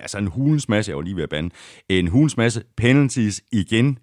[0.00, 1.50] altså en hulens masse, jeg var lige ved at bande,
[1.88, 3.98] en hulens masse penalties igen,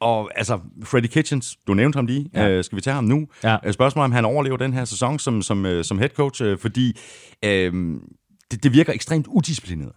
[0.00, 2.30] og altså, Freddie Kitchens, du nævnte ham lige.
[2.34, 2.48] Ja.
[2.48, 3.26] Øh, skal vi tage ham nu?
[3.44, 3.56] Ja.
[3.64, 6.58] Øh, spørgsmålet om han overlever den her sæson som, som, øh, som head coach, øh,
[6.58, 6.98] fordi
[7.44, 7.72] øh,
[8.50, 9.92] det, det virker ekstremt udisciplineret.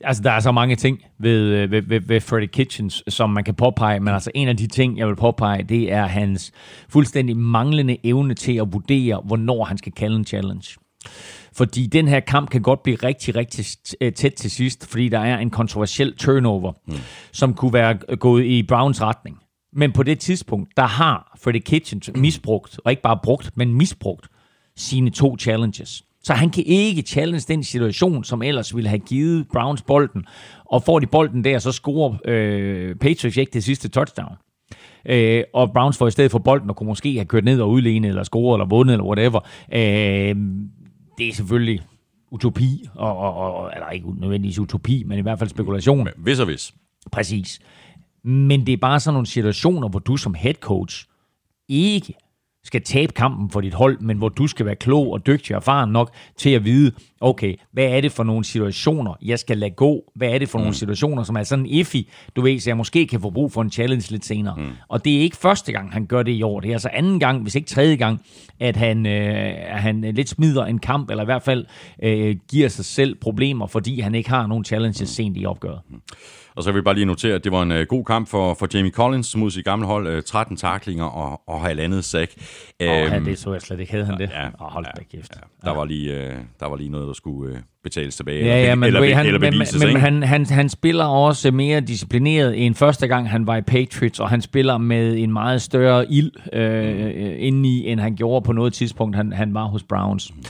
[0.00, 3.44] Altså, der er så mange ting ved, øh, ved, ved, ved Freddie Kitchens, som man
[3.44, 6.52] kan påpege, men altså en af de ting, jeg vil påpege, det er hans
[6.88, 10.78] fuldstændig manglende evne til at vurdere, hvornår han skal kalde en challenge.
[11.52, 13.66] Fordi den her kamp kan godt blive rigtig, rigtig
[14.00, 16.94] øh, tæt til sidst, fordi der er en kontroversiel turnover, mm.
[17.32, 19.38] som kunne være gået i Browns retning.
[19.72, 24.28] Men på det tidspunkt, der har Freddie Kitchens misbrugt, og ikke bare brugt, men misbrugt
[24.76, 26.02] sine to challenges.
[26.22, 30.24] Så han kan ikke challenge den situation, som ellers ville have givet Browns bolden.
[30.64, 34.32] Og får de bolden der, så scorer øh, Patriots ikke det sidste touchdown.
[35.06, 37.70] Øh, og Browns får i stedet for bolden og kunne måske have kørt ned og
[37.70, 39.40] udlignet, eller scoret, eller vundet, eller whatever.
[39.72, 40.36] Øh,
[41.18, 41.80] det er selvfølgelig
[42.30, 46.08] utopi, og, og, og, eller ikke nødvendigvis utopi, men i hvert fald spekulation.
[46.16, 46.74] Hvis og hvis.
[47.12, 47.60] Præcis.
[48.24, 51.06] Men det er bare sådan nogle situationer, hvor du som head coach
[51.68, 52.14] ikke
[52.64, 55.60] skal tabe kampen for dit hold, men hvor du skal være klog og dygtig og
[55.60, 59.70] erfaren nok til at vide, okay, hvad er det for nogle situationer, jeg skal lade
[59.70, 60.12] gå?
[60.14, 60.62] Hvad er det for mm.
[60.62, 63.62] nogle situationer, som er sådan iffy, du ved, så jeg måske kan få brug for
[63.62, 64.54] en challenge lidt senere.
[64.56, 64.70] Mm.
[64.88, 66.60] Og det er ikke første gang, han gør det i år.
[66.60, 68.20] Det er altså anden gang, hvis ikke tredje gang,
[68.60, 71.66] at han, øh, han lidt smider en kamp, eller i hvert fald
[72.02, 75.06] øh, giver sig selv problemer, fordi han ikke har nogen challenges mm.
[75.06, 75.80] sent i opgøret.
[75.90, 76.00] Mm.
[76.54, 78.54] Og så vil jeg bare lige notere, at det var en uh, god kamp for,
[78.54, 80.16] for Jamie Collins mod sit gamle hold.
[80.16, 82.32] Uh, 13 taklinger og, og halvandet sack.
[82.82, 83.92] Åh, oh, det så jeg slet ikke.
[83.92, 84.30] Havde han det?
[84.30, 85.32] Ja, oh, hold da kæft.
[85.36, 88.44] Ja, der, Var lige, uh, der var lige noget, der skulle uh, betales tilbage.
[88.44, 91.80] Ja, ja, men, eller, han, eller bevises, men, men han, han, han spiller også mere
[91.80, 96.12] disciplineret end første gang, han var i Patriots, og han spiller med en meget større
[96.12, 97.34] ild øh, mm.
[97.38, 100.32] indeni, end han gjorde på noget tidspunkt, han, han var hos Browns.
[100.34, 100.44] Mm.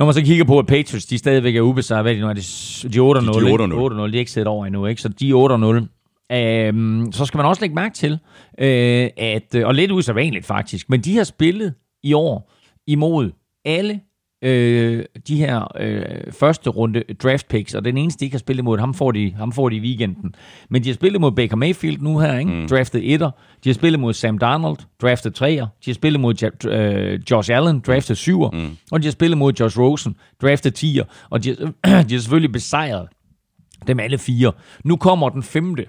[0.00, 2.28] Når man så kigger på, at Patriots, de stadigvæk er ubesejret, hvad er de nu?
[2.28, 2.40] Er de,
[2.88, 3.40] de 8-0?
[3.40, 4.06] De, de 8-0.
[4.06, 5.02] 8-0, de er ikke set over endnu, ikke?
[5.02, 5.88] Så de er
[6.30, 6.36] 8-0.
[6.36, 8.18] Øhm, så skal man også lægge mærke til,
[8.58, 12.52] øh, at, og lidt usædvanligt faktisk, men de har spillet i år
[12.86, 13.30] imod
[13.64, 14.00] alle
[14.42, 18.64] øh, de her øh, første runde draft picks, og den eneste, de ikke har spillet
[18.64, 20.34] mod, ham får de, ham får de i weekenden.
[20.68, 22.50] Men de har spillet mod Baker Mayfield nu her, ikke?
[22.50, 22.68] Mm.
[22.68, 23.30] draftet etter.
[23.64, 25.66] De har spillet mod Sam Darnold, draftet treer.
[25.84, 28.50] De har spillet mod øh, Josh Allen, draftet syver.
[28.50, 28.76] Mm.
[28.92, 31.04] Og de har spillet mod Josh Rosen, draftet tier.
[31.30, 33.08] Og de, de har selvfølgelig besejret
[33.86, 34.52] dem alle fire.
[34.84, 35.86] Nu kommer den femte.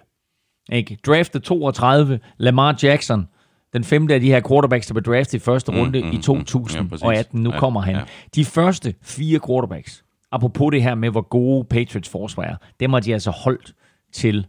[0.71, 0.97] Ikke?
[1.05, 3.27] Draftet 32, Lamar Jackson,
[3.73, 6.17] den femte af de her quarterbacks, der blev draftet i første mm, runde mm, i
[6.21, 7.39] 2018.
[7.39, 7.95] Mm, ja, nu kommer han.
[7.95, 8.01] Ja.
[8.35, 12.99] De første fire quarterbacks, apropos det her med, hvor gode Patriots forsvar er, dem har
[12.99, 13.73] de altså holdt
[14.13, 14.47] til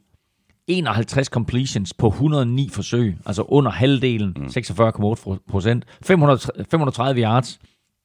[0.66, 4.46] 51 completions på 109 forsøg, altså under halvdelen, mm.
[4.46, 7.60] 46,8 procent, 530 yards,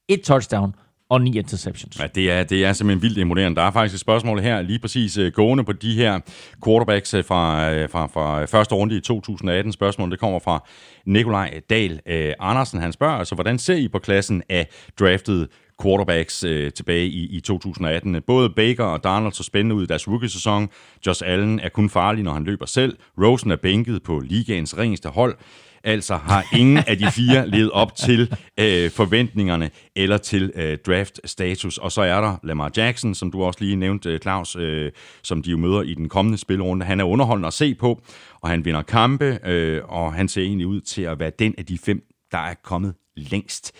[0.07, 0.75] et touchdown
[1.09, 1.99] og ni interceptions.
[1.99, 3.55] Ja, det er, det er simpelthen vildt imponerende.
[3.55, 6.19] Der er faktisk et spørgsmål her, lige præcis uh, gående på de her
[6.65, 9.71] quarterbacks uh, fra, uh, fra, fra første runde i 2018.
[9.71, 10.63] Spørgsmålet det kommer fra
[11.05, 12.81] Nikolaj Dahl uh, Andersen.
[12.81, 14.67] Han spørger altså, hvordan ser I på klassen af
[14.99, 15.47] drafted
[15.83, 18.21] quarterbacks uh, tilbage i, i 2018.
[18.27, 20.69] Både Baker og Darnold så spændende ud i deres rookie-sæson.
[21.07, 22.97] Josh Allen er kun farlig, når han løber selv.
[23.23, 25.37] Rosen er bænket på ligaens ringeste hold.
[25.83, 31.77] Altså har ingen af de fire levet op til øh, forventningerne eller til øh, draft-status.
[31.77, 34.91] Og så er der Lamar Jackson, som du også lige nævnte, øh, Claus, øh,
[35.23, 36.85] som de jo møder i den kommende spilrunde.
[36.85, 38.01] Han er underholdende at se på,
[38.41, 41.65] og han vinder kampe, øh, og han ser egentlig ud til at være den af
[41.65, 43.71] de fem, der er kommet længst.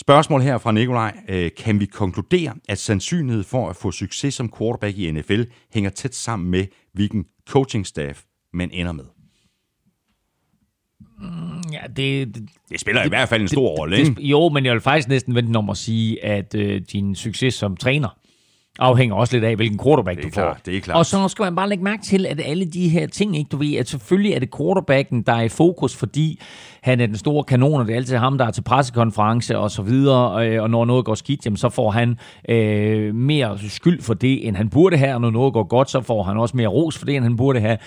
[0.00, 1.16] Spørgsmål her fra Nikolaj.
[1.28, 5.42] Øh, kan vi konkludere, at sandsynlighed for at få succes som quarterback i NFL
[5.74, 9.04] hænger tæt sammen med hvilken coaching staff man ender med.
[11.72, 14.22] Ja, det, det, Det spiller det, i hvert fald en stor rolle, ikke?
[14.22, 17.76] jo, men jeg vil faktisk næsten vente om at sige, at øh, din succes som
[17.76, 18.08] træner
[18.78, 20.40] afhænger også lidt af, hvilken quarterback Det er du får.
[20.42, 20.96] klart, det er klart.
[20.98, 23.56] Og så skal man bare lægge mærke til, at alle de her ting, ikke, du
[23.56, 26.40] ved, at selvfølgelig er det quarterbacken, der er i fokus, fordi
[26.82, 29.70] han er den store kanon, og det er altid ham, der er til pressekonference og
[29.70, 34.02] så videre, øh, og når noget går skidt, jamen, så får han øh, mere skyld
[34.02, 36.56] for det, end han burde have, og når noget går godt, så får han også
[36.56, 37.78] mere ros for det, end han burde have.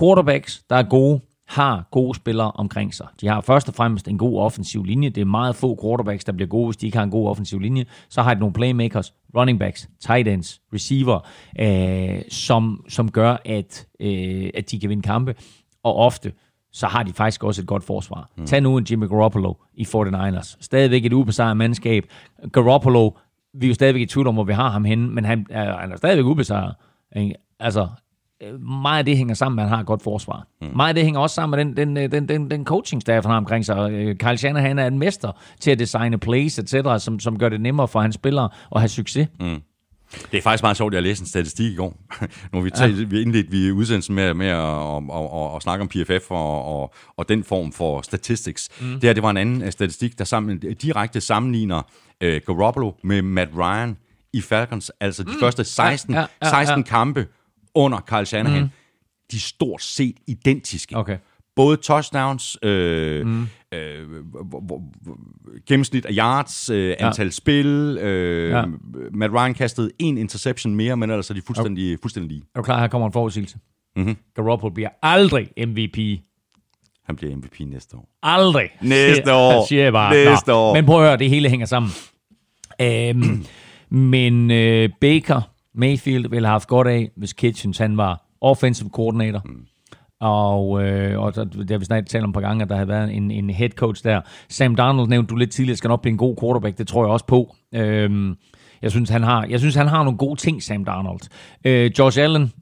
[0.00, 1.20] Quarterbacks, der er gode,
[1.50, 3.06] har gode spillere omkring sig.
[3.20, 5.08] De har først og fremmest en god offensiv linje.
[5.08, 7.58] Det er meget få quarterbacks, der bliver gode, hvis de ikke har en god offensiv
[7.58, 7.86] linje.
[8.08, 11.20] Så har de nogle playmakers, running backs, tight ends, receiver,
[11.60, 15.34] øh, som, som gør, at, øh, at de kan vinde kampe.
[15.82, 16.32] Og ofte,
[16.72, 18.30] så har de faktisk også et godt forsvar.
[18.36, 18.46] Mm.
[18.46, 20.56] Tag nu en Jimmy Garoppolo i 49ers.
[20.60, 22.04] Stadigvæk et ubesejret mandskab.
[22.52, 23.10] Garoppolo,
[23.54, 25.76] vi er jo stadigvæk i tvivl om, hvor vi har ham henne, men han er,
[25.76, 26.74] han er stadigvæk ubesejret.
[27.16, 27.34] Ikke?
[27.60, 27.88] Altså,
[28.58, 30.46] meget af det hænger sammen med, at han har et godt forsvar.
[30.60, 30.68] Mm.
[30.76, 33.24] Meget af det hænger også sammen med den, den, øh, den, den, den coaching staff,
[33.24, 33.92] han har omkring sig.
[33.92, 37.60] Øh, Kyle Shanahan er en mester til at designe plays, etc., som, som gør det
[37.60, 39.28] nemmere for hans spillere at have succes.
[39.40, 39.60] Mm.
[40.32, 41.96] Det er faktisk meget sjovt, jeg læste en statistik i går.
[42.52, 42.86] nu vi, ja.
[42.86, 46.64] vi indledte vi udsendelsen med, med at, at, at, at, at snakke om PFF og,
[46.64, 48.68] og, og den form for statistics.
[48.80, 48.92] Mm.
[48.92, 51.82] Det her, det var en anden øh, statistik, der sammen, direkte sammenligner
[52.24, 53.96] uh, Garoppolo med Matt Ryan
[54.32, 54.92] i Falcons.
[55.00, 55.40] Altså de mm.
[55.40, 56.82] første 16, ja, ja, ja, 16 ja.
[56.82, 57.26] kampe
[57.74, 58.62] under Kyle Shanahan.
[58.62, 58.68] Mm.
[59.30, 60.96] De er stort set identiske.
[60.96, 61.18] Okay.
[61.56, 63.48] Både touchdowns, øh, mm.
[63.74, 64.22] øh,
[65.68, 67.30] gennemsnit af yards, øh, antal ja.
[67.30, 67.98] spil.
[68.00, 68.64] Øh, ja.
[69.12, 72.02] Matt Ryan kastede en interception mere, men ellers er de fuldstændig, okay.
[72.02, 72.42] fuldstændig lige.
[72.54, 73.58] Er klar, her kommer en forudsigelse.
[73.96, 74.16] Mm-hmm.
[74.34, 76.20] Garoppolo bliver aldrig MVP.
[77.06, 78.08] Han bliver MVP næste år.
[78.22, 78.70] Aldrig.
[78.82, 79.66] Næste år.
[79.68, 80.14] Siger jeg bare.
[80.14, 80.56] Næste Nå.
[80.56, 80.74] år.
[80.74, 81.90] Men prøv at høre, det hele hænger sammen.
[82.82, 83.44] Øhm,
[84.10, 89.42] men øh, Baker Mayfield ville have haft godt af, hvis Kitchens han var offensive coordinator.
[89.44, 89.66] Mm.
[90.20, 92.88] Og, øh, og der, der vi snart talt om et par gange, at der havde
[92.88, 94.20] været en, en head coach der.
[94.48, 97.12] Sam Darnold nævnte du lidt tidligere, skal nok blive en god quarterback, det tror jeg
[97.12, 97.54] også på.
[97.74, 98.34] Øhm,
[98.82, 101.20] jeg, synes, han har, jeg synes, han har nogle gode ting, Sam Darnold.
[101.64, 102.52] Øh, Josh Allen,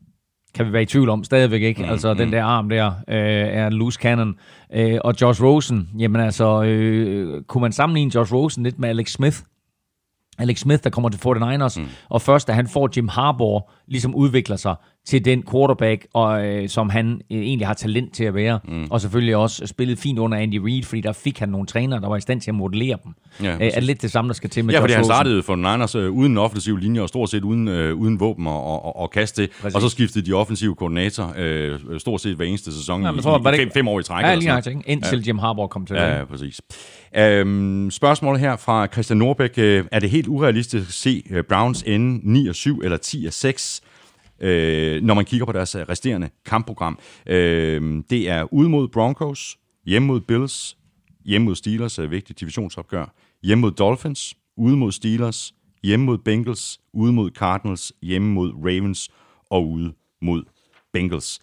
[0.54, 1.82] kan vi være i tvivl om, stadigvæk ikke.
[1.82, 2.18] Mm, altså, mm.
[2.18, 4.34] den der arm der øh, er en loose cannon.
[4.74, 9.10] Øh, og Josh Rosen, jamen altså, øh, kunne man sammenligne Josh Rosen lidt med Alex
[9.10, 9.36] Smith?
[10.38, 11.88] Alex Smith, der kommer til 49ers, mm.
[12.08, 14.74] og først da han får Jim Harbaugh, ligesom udvikler sig
[15.08, 18.60] til den quarterback, og, øh, som han øh, egentlig har talent til at være.
[18.68, 18.86] Mm.
[18.90, 22.08] Og selvfølgelig også spillet fint under Andy Reid, fordi der fik han nogle trænere, der
[22.08, 23.12] var i stand til at modellere dem.
[23.42, 25.56] Ja, øh, er lidt det samme, der skal til med Ja, fordi han startede for
[25.56, 28.96] Niners øh, uden en offensiv linje, og stort set uden, øh, uden våben og, og,
[28.96, 29.48] og kaste.
[29.60, 29.74] Præcis.
[29.74, 33.22] Og så skiftede de offensive koordinator øh, stort set hver eneste sæson Ja, ja, i,
[33.22, 34.24] tror i det fem, fem år i træk.
[34.24, 34.78] Ja, lige nøjagtigt?
[34.86, 35.96] Indtil Jim Harbaugh kom til.
[35.96, 36.60] Ja, ja, præcis.
[37.16, 39.54] Øhm, spørgsmålet her fra Christian Norbæk.
[39.56, 43.24] Øh, er det helt urealistisk at se øh, Browns ende 9 og 7 eller 10
[43.26, 43.82] og 6,
[44.40, 46.98] øh, når man kigger på deres resterende kampprogram?
[47.26, 50.76] Øh, det er ude mod Broncos, hjemme mod Bills,
[51.24, 56.80] hjemme mod Steelers, er vigtigt divisionsopgør, hjemme mod Dolphins, ude mod Steelers, hjemme mod Bengals,
[56.92, 59.10] ude mod Cardinals, hjemme mod Ravens
[59.50, 60.42] og ude mod
[60.92, 61.40] Bengals.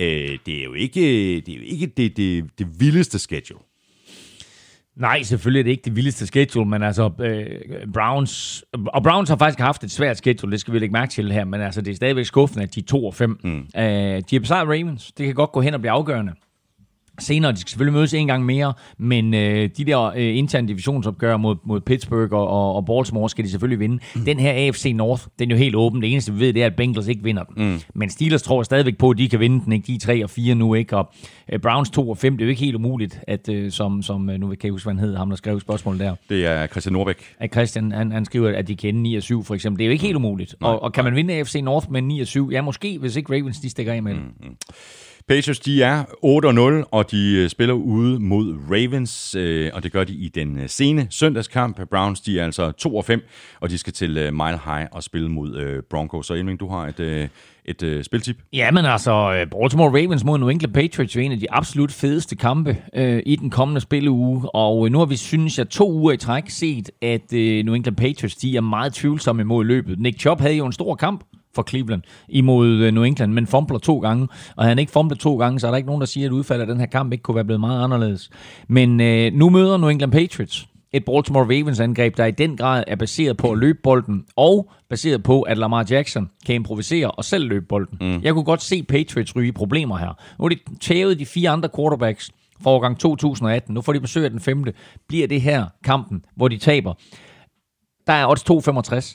[0.00, 1.00] Øh, det er jo ikke
[1.40, 3.69] det, er jo ikke det, det, det vildeste schedule.
[4.96, 7.46] Nej, selvfølgelig er det ikke det vildeste schedule, men altså øh,
[7.94, 11.32] Browns, og Browns har faktisk haft et svært schedule, det skal vi lægge mærke til
[11.32, 13.40] her, men altså det er stadigvæk skuffende, at de er 2 og 5.
[13.44, 13.58] Mm.
[13.76, 13.84] Øh,
[14.30, 16.32] de har besejret Ravens, det kan godt gå hen og blive afgørende.
[17.20, 21.36] Senere, de skal selvfølgelig mødes en gang mere, men øh, de der øh, interne divisionsopgør
[21.36, 23.98] mod, mod Pittsburgh og, og, og Baltimore skal de selvfølgelig vinde.
[24.14, 24.24] Mm.
[24.24, 26.02] Den her AFC North, den er jo helt åben.
[26.02, 27.72] Det eneste, vi ved, det er, at Bengals ikke vinder den.
[27.72, 27.80] Mm.
[27.94, 29.72] Men Steelers tror stadigvæk på, at de kan vinde den.
[29.72, 29.86] Ikke?
[29.86, 30.96] De er 3 og 4 nu, ikke?
[30.96, 31.12] Og
[31.52, 34.30] øh, Browns 2 og 5, det er jo ikke helt umuligt, at øh, som, som
[34.30, 36.14] øh, nu kan jeg huske, hvad han hed, ham der skrev spørgsmålet der.
[36.28, 37.16] Det er Christian Norbæk.
[37.38, 39.78] At Christian, han, han skriver, at de kan ende 9 og 7 for eksempel.
[39.78, 40.54] Det er jo ikke helt umuligt.
[40.60, 42.50] Nej, og, og kan man vinde AFC North med 9 og 7?
[42.52, 44.22] Ja, måske, hvis ikke Ravens de stikker af med det.
[44.40, 44.56] Mm.
[45.30, 46.04] Patriots, de er
[46.84, 50.58] 8-0, og de øh, spiller ude mod Ravens, øh, og det gør de i den
[50.58, 51.80] øh, sene søndagskamp.
[51.90, 56.26] Browns, de er altså 2-5, og de skal til Mile High og spille mod Broncos.
[56.26, 57.30] Så Elving, du har et,
[57.64, 58.36] et øh, spiltip.
[58.52, 62.36] Ja, men altså, Baltimore Ravens mod New England Patriots er en af de absolut fedeste
[62.36, 64.54] kampe øh, i den kommende spilleuge.
[64.54, 67.96] Og nu har vi, synes jeg, to uger i træk set, at øh, New England
[67.96, 69.98] Patriots de er meget tvivlsomme imod løbet.
[69.98, 71.24] Nick Chubb havde jo en stor kamp
[71.54, 74.28] for Cleveland imod øh, New England, men fumbler to gange.
[74.56, 76.32] Og havde han ikke fumblet to gange, så er der ikke nogen, der siger, at
[76.32, 78.30] udfaldet af den her kamp ikke kunne være blevet meget anderledes.
[78.68, 82.84] Men øh, nu møder New England Patriots et Baltimore Ravens angreb, der i den grad
[82.86, 87.24] er baseret på at løbe bolden, og baseret på, at Lamar Jackson kan improvisere og
[87.24, 87.98] selv løbe bolden.
[88.00, 88.22] Mm.
[88.22, 90.08] Jeg kunne godt se Patriots ryge i problemer her.
[90.38, 92.30] Nu har de tævet de fire andre quarterbacks
[92.62, 93.74] fra årgang 2018.
[93.74, 94.72] Nu får de besøg af den femte.
[95.08, 96.94] Bliver det her kampen, hvor de taber?
[98.10, 98.42] Der er odds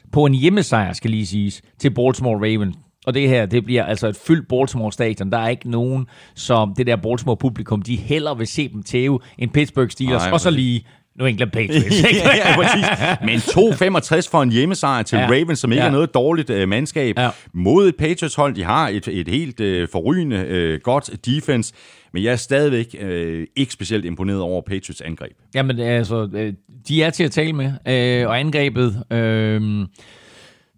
[0.04, 2.76] 2,65 på en hjemmesejr, skal lige siges, til Baltimore Ravens.
[3.06, 5.32] Og det her, det bliver altså et fyldt Baltimore-stadion.
[5.32, 9.52] Der er ikke nogen, som det der Baltimore-publikum, de hellere vil se dem tæve end
[9.52, 10.86] Pittsburgh Steelers, Nej, og så lige
[11.20, 11.86] New England Patriots.
[12.04, 12.20] ikke?
[12.46, 12.86] ja, præcis.
[13.22, 13.36] Men
[14.24, 15.26] 2,65 for en hjemmesejr til Ja.
[15.28, 15.88] Ravens, som ikke Ja.
[15.88, 17.30] er noget dårligt øh, mandskab, Ja.
[17.54, 18.56] mod et Patriots-hold.
[18.56, 21.74] De har et, et helt øh, forrygende øh, godt defense,
[22.14, 25.32] men jeg er stadigvæk øh, ikke specielt imponeret over Patriots angreb.
[25.56, 26.54] Jamen, altså, øh,
[26.88, 27.66] de er til at tale med.
[27.88, 29.62] Øh, og angrebet, øh,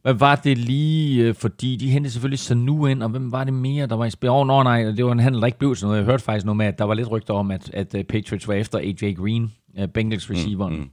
[0.02, 1.24] hvad var det lige?
[1.24, 4.10] øh, Fordi de hentede selvfølgelig Sanu ind, og hvem var det mere, der var i
[4.10, 4.30] spil?
[4.30, 5.98] Åh, oh, no, nej, det var en handel, der ikke blev sådan noget.
[5.98, 8.48] Jeg hørte faktisk noget med, at der var lidt rygter om, at, at øh, Patriots
[8.48, 9.52] var efter AJ Green,
[9.94, 10.74] Bengals receiveren.
[10.74, 10.90] Mm, mm.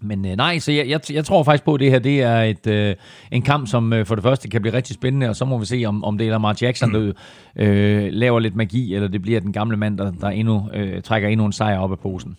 [0.00, 2.42] Men øh, nej, så jeg, jeg, jeg tror faktisk på, at det her det er
[2.42, 2.94] et, øh,
[3.32, 5.66] en kamp, som øh, for det første kan blive rigtig spændende, og så må vi
[5.66, 7.12] se, om, om det er Lamar Jackson, der
[7.56, 11.28] øh, laver lidt magi, eller det bliver den gamle mand, der, der endnu øh, trækker
[11.28, 12.36] endnu en sejr op af posen.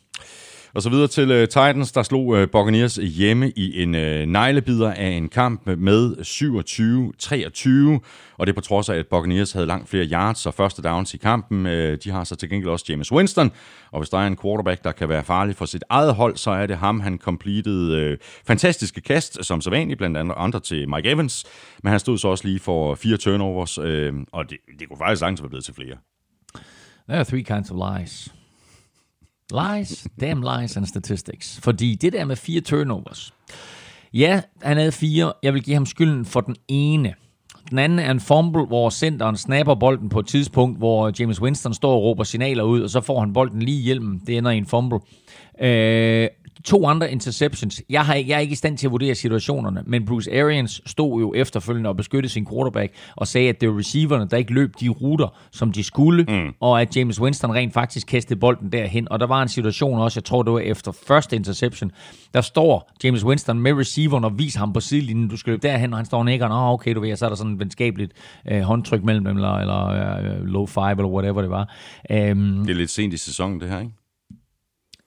[0.73, 4.93] Og så videre til uh, Titans, der slog uh, Buccaneers hjemme i en uh, neglebider
[4.93, 6.15] af en kamp med
[7.99, 8.05] 27-23.
[8.37, 11.13] Og det er på trods af, at Buccaneers havde langt flere yards og første downs
[11.13, 11.65] i kampen.
[11.65, 13.51] Uh, de har så til gengæld også James Winston.
[13.91, 16.51] Og hvis der er en quarterback, der kan være farlig for sit eget hold, så
[16.51, 16.99] er det ham.
[16.99, 21.45] Han completed uh, fantastiske kast, som så vanligt, blandt andet andre til Mike Evans.
[21.83, 23.85] Men han stod så også lige for fire turnovers, uh,
[24.31, 25.97] og det, det kunne faktisk sagtens være blevet til flere.
[27.09, 28.33] There are three kinds of lies.
[29.51, 31.59] Lies, damn lies and statistics.
[31.63, 33.33] Fordi det der med fire turnovers.
[34.13, 35.33] Ja, han havde fire.
[35.43, 37.13] Jeg vil give ham skylden for den ene.
[37.69, 41.73] Den anden er en fumble, hvor centeren snapper bolden på et tidspunkt, hvor James Winston
[41.73, 44.21] står og råber signaler ud, og så får han bolden lige i hjelmen.
[44.27, 44.99] Det ender i en fumble.
[45.61, 46.27] Øh,
[46.63, 47.81] to andre interceptions.
[47.89, 51.19] Jeg, har, jeg er ikke i stand til at vurdere situationerne, men Bruce Arians stod
[51.19, 54.73] jo efterfølgende og beskyttede sin quarterback og sagde, at det var receiverne, der ikke løb
[54.79, 56.53] de ruter, som de skulle, mm.
[56.59, 59.11] og at James Winston rent faktisk kastede bolden derhen.
[59.11, 61.91] Og der var en situation også, jeg tror det var efter første interception,
[62.33, 65.93] der står James Winston med receiveren og viser ham på sidelinjen, du skal løbe derhen,
[65.93, 68.11] og han står og nikker, Nå, okay, du ved, så er der sådan et venskabeligt
[68.51, 71.73] øh, håndtryk mellem dem, eller, eller øh, low five, eller whatever det var.
[72.11, 73.91] Øhm, Det er lidt sent i sæsonen, det her, ikke?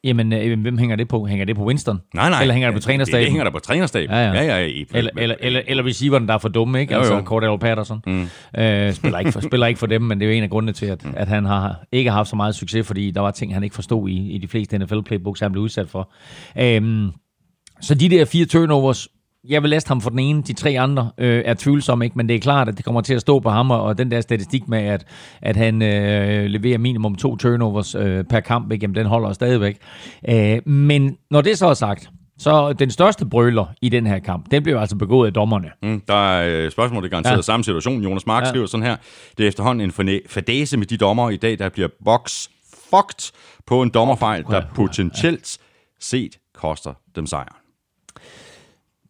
[0.05, 1.26] Jamen, øh, hvem hænger det på?
[1.26, 2.01] Hænger det på Winston?
[2.14, 2.40] Nej, nej.
[2.40, 3.24] Eller hænger det på trænerstaben?
[3.24, 4.11] det hænger der på trænerstaben.
[4.11, 4.32] Ja, ja.
[4.32, 4.84] ja, ja, ja.
[4.94, 6.92] Eller, eller, eller, eller receiveren, der er for dumme, ikke?
[6.94, 7.22] Jo, Altså jo.
[7.22, 8.03] Cordell Patterson.
[8.07, 8.28] Mm.
[8.59, 10.72] Øh, spiller, ikke for, spiller ikke for dem, men det er jo en af grundene
[10.72, 13.55] til, at, at han har ikke har haft så meget succes, fordi der var ting,
[13.55, 16.12] han ikke forstod i, i de fleste NFL-playbooks, han blev udsat for.
[16.59, 17.11] Øhm,
[17.80, 19.09] så de der fire turnovers,
[19.49, 22.16] jeg vil læse ham for den ene, de tre andre øh, er tvivlsomme, ikke?
[22.16, 24.20] men det er klart, at det kommer til at stå på ham, og, den der
[24.20, 25.07] statistik med, at,
[25.43, 28.84] at han øh, leverer minimum to turnovers øh, per kamp, ikke?
[28.84, 29.76] Jamen, den holder stadigvæk.
[30.28, 34.51] Øh, men når det så er sagt, så den største brøler i den her kamp,
[34.51, 35.70] den blev altså begået af dommerne.
[35.82, 37.43] Mm, der er øh, spørgsmål, det er garanteret Ja.
[37.43, 38.03] samme situation.
[38.03, 38.49] Jonas Mark Ja.
[38.49, 38.97] skriver sådan her.
[39.38, 42.49] Det er efterhånden en fadase med de dommer i dag, der bliver box
[42.91, 43.32] fucked
[43.66, 45.59] på en dommerfejl, der potentielt
[46.01, 47.59] set koster dem sejren.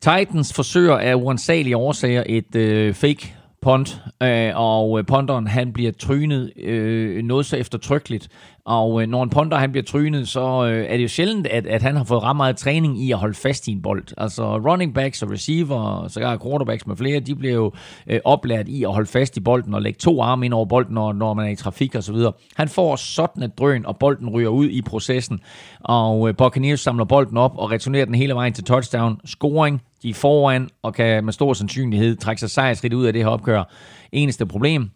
[0.03, 5.93] Titans forsøger af uansagelige årsager et øh, fake punt, øh, og øh, ponderen han bliver
[5.93, 8.29] trynet øh, noget så eftertrykkeligt.
[8.65, 11.67] Og øh, når en punter han bliver trynet, så øh, er det jo sjældent, at,
[11.67, 14.05] at han har fået ret meget træning i at holde fast i en bold.
[14.19, 17.73] Altså running backs og receiver, og sågar quarterbacks med flere, de bliver jo
[18.07, 20.95] øh, oplært i at holde fast i bolden og lægge to arme ind over bolden,
[20.95, 22.33] når, når man er i trafik og så videre.
[22.57, 25.41] Han får sådan et drøn, og bolden ryger ud i processen.
[25.81, 29.21] Og øh, Buccaneers samler bolden op og returnerer den hele vejen til touchdown.
[29.25, 33.23] Scoring, de er foran og kan med stor sandsynlighed trække sig sejrsrigt ud af det
[33.23, 33.65] her opgør.
[34.13, 34.91] Eneste problem,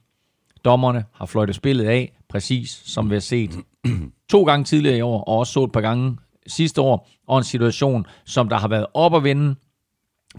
[0.64, 3.50] dommerne har fløjtet spillet af, præcis som vi har set
[4.32, 7.44] to gange tidligere i år, og også så et par gange sidste år, og en
[7.44, 9.54] situation, som der har været op at vende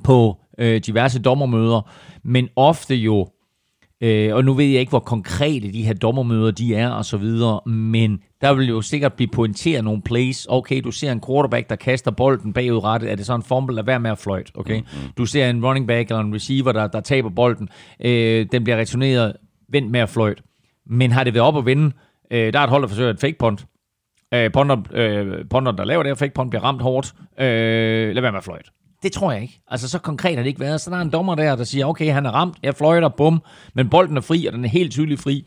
[0.04, 1.92] på øh, diverse dommermøder,
[2.24, 3.28] men ofte jo,
[4.02, 7.18] øh, og nu ved jeg ikke, hvor konkrete de her dommermøder de er, og så
[7.18, 10.48] videre, men der vil jo sikkert blive pointeret nogle plays.
[10.50, 13.12] Okay, du ser en quarterback, der kaster bolden bagudrettet.
[13.12, 13.76] Er det så en fumble?
[13.76, 14.80] Lad være med at fløjte, okay?
[14.80, 15.12] Mm-hmm.
[15.18, 17.70] Du ser en running back eller en receiver, der, der taber bolden.
[18.00, 19.34] Øh, den bliver returneret.
[19.70, 20.44] Vent med at fløjte.
[20.86, 21.92] Men har det været op at vinde?
[22.32, 23.66] Øh, der er et hold, der forsøger et fake punt.
[24.34, 27.14] Øh, punter, øh, punter, der laver det her fake punt, bliver ramt hårdt.
[27.40, 27.46] Øh,
[28.16, 28.70] lad være med at fløjte.
[29.04, 29.60] Det tror jeg ikke.
[29.68, 30.82] Altså, så konkret har det ikke været.
[30.82, 33.42] Så der er en dommer der, der siger, okay, han er ramt, jeg fløjter, bum,
[33.74, 35.46] men bolden er fri, og den er helt tydeligt fri.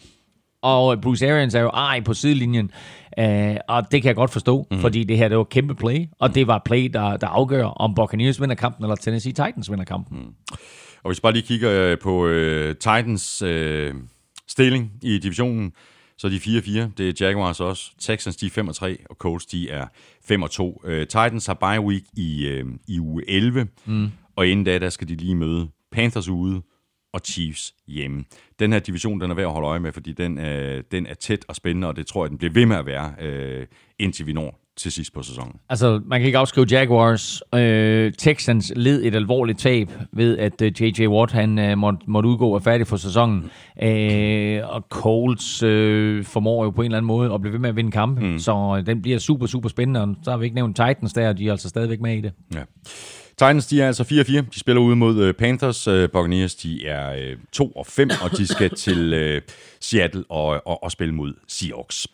[0.62, 2.70] Og Bruce Arians er jo ej på sidelinjen,
[3.18, 4.78] øh, og det kan jeg godt forstå, mm.
[4.78, 7.64] fordi det her det var et kæmpe play, og det var play, der, der afgør,
[7.64, 10.18] om Buccaneers vinder kampen, eller Tennessee Titans vinder kampen.
[10.18, 10.56] Mm.
[11.02, 13.94] Og hvis vi bare lige kigger øh, på øh, Titans øh,
[14.48, 15.72] stilling i divisionen,
[16.18, 16.90] så er de 4-4.
[16.98, 17.90] Det er Jaguars også.
[17.98, 19.86] Texans de er 5-3, og Colts de er
[20.84, 20.88] 5-2.
[20.88, 24.10] Øh, Titans har bye week i, øh, i uge 11, mm.
[24.36, 26.62] og inden da, der skal de lige møde Panthers ude
[27.12, 28.24] og Chiefs hjemme.
[28.58, 31.14] Den her division, den er værd at holde øje med, fordi den, øh, den er
[31.14, 33.66] tæt og spændende, og det tror jeg, den bliver ved med at være, øh,
[33.98, 35.52] indtil vi når til sidst på sæsonen.
[35.68, 37.42] Altså, man kan ikke afskrive Jaguars.
[37.54, 41.06] Øh, Texans led et alvorligt tab ved, at øh, J.J.
[41.06, 43.50] Watt han, øh, måtte, måtte udgå og færdig for sæsonen.
[43.82, 47.68] Øh, og Colts øh, formår jo på en eller anden måde at blive ved med
[47.68, 48.26] at vinde kampe.
[48.26, 48.38] Mm.
[48.38, 50.02] Så øh, den bliver super, super spændende.
[50.02, 52.20] Og så har vi ikke nævnt Titans der, og de er altså stadigvæk med i
[52.20, 52.32] det.
[52.54, 52.62] Ja.
[53.38, 54.40] Titans, de er altså 4-4.
[54.54, 55.88] De spiller ude mod uh, Panthers.
[55.88, 59.42] Uh, Buccaneers, de er uh, 2 og 5, og de skal til
[59.80, 62.06] Seattle og, og, og spille mod Seahawks.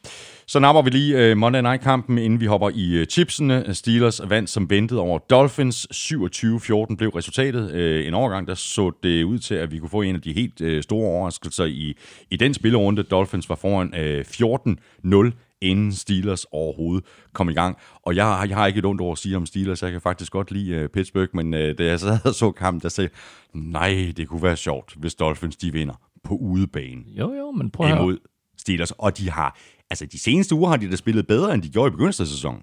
[0.47, 3.75] Så napper vi lige Monday Night-kampen, inden vi hopper i chipsene.
[3.75, 5.87] Steelers vandt som ventet over Dolphins.
[5.93, 8.07] 27-14 blev resultatet.
[8.07, 10.85] En overgang, der så det ud til, at vi kunne få en af de helt
[10.85, 11.97] store overraskelser i,
[12.31, 13.03] i den spillerunde.
[13.03, 15.33] Dolphins var foran uh, 14-0
[15.65, 17.77] inden Steelers overhovedet kom i gang.
[18.03, 19.83] Og jeg, jeg har ikke et ondt ord at sige om Steelers.
[19.83, 22.81] Jeg kan faktisk godt lide uh, Pittsburgh, men uh, da jeg sad og så kampen,
[22.81, 23.11] der sagde
[23.55, 25.95] nej, det kunne være sjovt, hvis Dolphins de vinder
[26.25, 28.19] på udebane Jo, jo, men prøv imod
[28.59, 28.91] Steelers.
[28.91, 29.59] Og de har,
[29.91, 32.29] altså de seneste uger har de da spillet bedre, end de gjorde i begyndelsen af
[32.29, 32.63] sæsonen.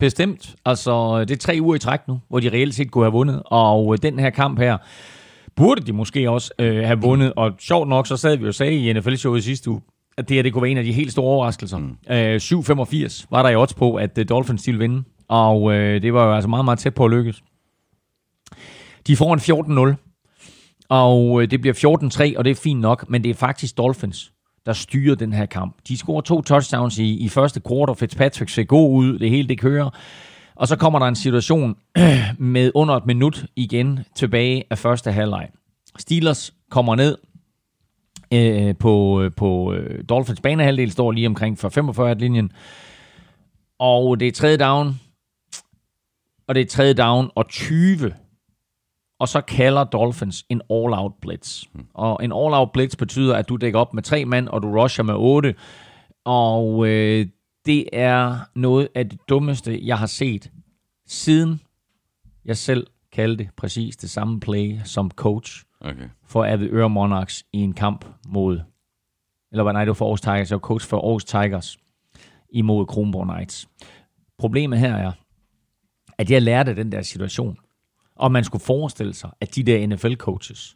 [0.00, 0.54] Bestemt.
[0.64, 3.42] Altså, det er tre uger i træk nu, hvor de reelt set kunne have vundet.
[3.44, 4.78] Og øh, den her kamp her,
[5.56, 7.32] burde de måske også øh, have vundet.
[7.36, 9.80] Og sjovt nok, så sad vi og sagde i NFL-showet sidste uge,
[10.20, 11.78] at det her det kunne være en af de helt store overraskelser.
[11.78, 11.96] Mm.
[12.10, 15.02] Øh, 7,85 var der i odds på, at øh, Dolphins ville vinde.
[15.28, 17.42] Og øh, det var jo altså meget, meget tæt på at lykkes.
[19.06, 20.86] De får en 14-0.
[20.88, 24.32] Og øh, det bliver 14-3, og det er fint nok, men det er faktisk Dolphins,
[24.66, 25.76] der styrer den her kamp.
[25.88, 27.94] De scorer to touchdowns i, i første quarter.
[27.94, 29.90] Fitzpatrick ser god ud, det hele det kører.
[30.54, 31.76] Og så kommer der en situation
[32.38, 35.48] med under et minut igen tilbage af første halvleg.
[35.98, 37.16] Steelers kommer ned
[38.32, 42.50] øh, på, på øh, Dolphins banehalvdel, står lige omkring for 45-linjen.
[43.78, 45.00] Og det er tredje down,
[46.46, 48.12] og det er tredje down og 20
[49.20, 51.64] og så kalder Dolphins en all-out blitz.
[51.94, 55.04] Og en all-out blitz betyder, at du dækker op med tre mand, og du rusher
[55.04, 55.54] med otte.
[56.24, 57.26] Og øh,
[57.66, 60.50] det er noget af det dummeste, jeg har set,
[61.06, 61.60] siden
[62.44, 66.08] jeg selv kaldte præcis det samme play som coach Okay.
[66.24, 68.60] for Avedøre Monarchs i en kamp mod,
[69.52, 71.78] eller nej, det var for Aarhus Tigers, jeg var coach for Aarhus Tigers
[72.50, 73.68] imod Kronborg Knights.
[74.38, 75.12] Problemet her er,
[76.18, 77.58] at jeg lærte den der situation,
[78.16, 80.74] og man skulle forestille sig, at de der NFL-coaches,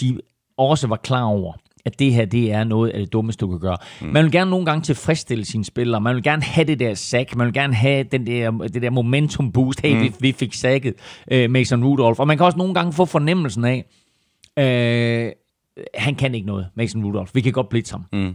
[0.00, 0.20] de
[0.56, 1.52] også var klar over,
[1.84, 3.76] at det her, det er noget af det dummeste, du kan gøre.
[4.00, 4.06] Mm.
[4.06, 6.00] Man vil gerne nogle gange tilfredsstille sine spillere.
[6.00, 7.36] Man vil gerne have det der sack.
[7.36, 9.80] Man vil gerne have den der, det der momentum boost.
[9.80, 10.02] Hey, mm.
[10.02, 10.94] vi, vi fik sacket
[11.34, 12.20] uh, Mason Rudolph.
[12.20, 13.84] Og man kan også nogle gange få fornemmelsen af,
[14.56, 15.32] uh,
[15.94, 17.34] han kan ikke noget, Mason Rudolph.
[17.34, 18.04] Vi kan godt blitz ham.
[18.12, 18.34] Mm.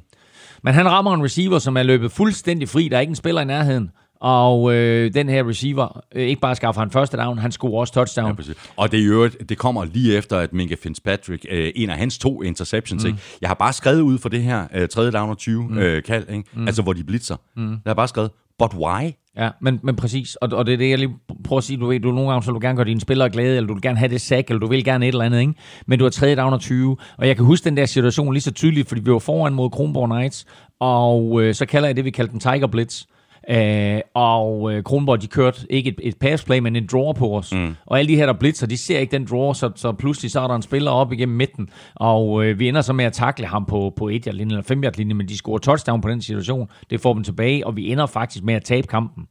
[0.64, 2.88] Men han rammer en receiver, som er løbet fuldstændig fri.
[2.88, 3.92] Der er ikke en spiller i nærheden.
[4.22, 7.94] Og øh, den her receiver, øh, ikke bare skaffer han første down, han scorer også
[7.94, 8.28] touchdown.
[8.28, 8.56] Ja, præcis.
[8.76, 11.98] Og det, er i øvrigt, det kommer lige efter, at Minka Fitzpatrick, øh, en af
[11.98, 13.08] hans to interceptions, mm.
[13.08, 13.20] ikke?
[13.42, 15.78] jeg har bare skrevet ud for det her øh, tredje down og 20 mm.
[15.78, 16.44] øh, kald, ikke?
[16.54, 16.68] Mm.
[16.68, 17.36] altså hvor de blitzer.
[17.56, 17.70] Mm.
[17.70, 19.12] Jeg har bare skrevet, but why?
[19.38, 20.36] Ja, men, men præcis.
[20.36, 21.78] Og, og det er det, jeg lige prøver at sige.
[21.78, 23.82] Du ved, du nogle gange, så du gerne gøre dine spillere glade, eller du vil
[23.82, 25.54] gerne have det sack, eller du vil gerne et eller andet, ikke?
[25.86, 26.98] Men du har tredje down og 20.
[27.18, 29.70] Og jeg kan huske den der situation lige så tydeligt, fordi vi var foran mod
[29.70, 30.46] Kronborg Knights,
[30.80, 33.04] og øh, så kalder jeg det, vi kaldte den Tiger Blitz.
[33.50, 37.54] Øh, og øh, Kronborg, de kørte ikke et, et passplay, men en draw på os.
[37.54, 37.76] Mm.
[37.86, 40.40] Og alle de her, der blitzer, de ser ikke den draw, så, så pludselig så
[40.40, 43.46] er der en spiller op igennem midten, og øh, vi ender så med at takle
[43.46, 46.70] ham på, på 1 linje eller 5 linje, men de scorer touchdown på den situation.
[46.90, 49.28] Det får dem tilbage, og vi ender faktisk med at tabe kampen.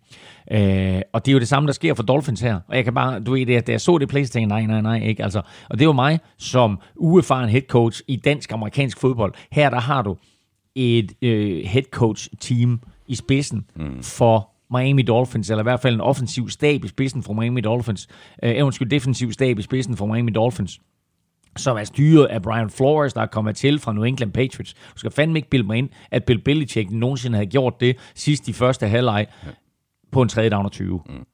[0.51, 2.61] Øh, og det er jo det samme, der sker for Dolphins her.
[2.69, 4.67] Og jeg kan bare, du ved, det, da jeg så det play, så tænkte nej,
[4.67, 5.23] nej, nej, ikke.
[5.23, 9.35] Altså, og det var mig som uerfaren head coach i dansk-amerikansk fodbold.
[9.53, 10.17] Her der har du
[10.75, 14.03] et øh, head coach team i spidsen mm.
[14.03, 18.09] for Miami Dolphins, eller i hvert fald en offensiv stab i spidsen for Miami Dolphins.
[18.43, 20.81] Øh, undskyld, defensiv stab i spidsen for Miami Dolphins
[21.57, 24.75] som er styret af Brian Flores, der er kommet til fra New England Patriots.
[24.75, 28.49] Du skal fandme ikke bilde mig ind, at Bill Belichick nogensinde havde gjort det sidst
[28.49, 29.51] i første halvleg ja.
[30.13, 31.03] på en tredje down og 20.
[31.07, 31.27] Mm.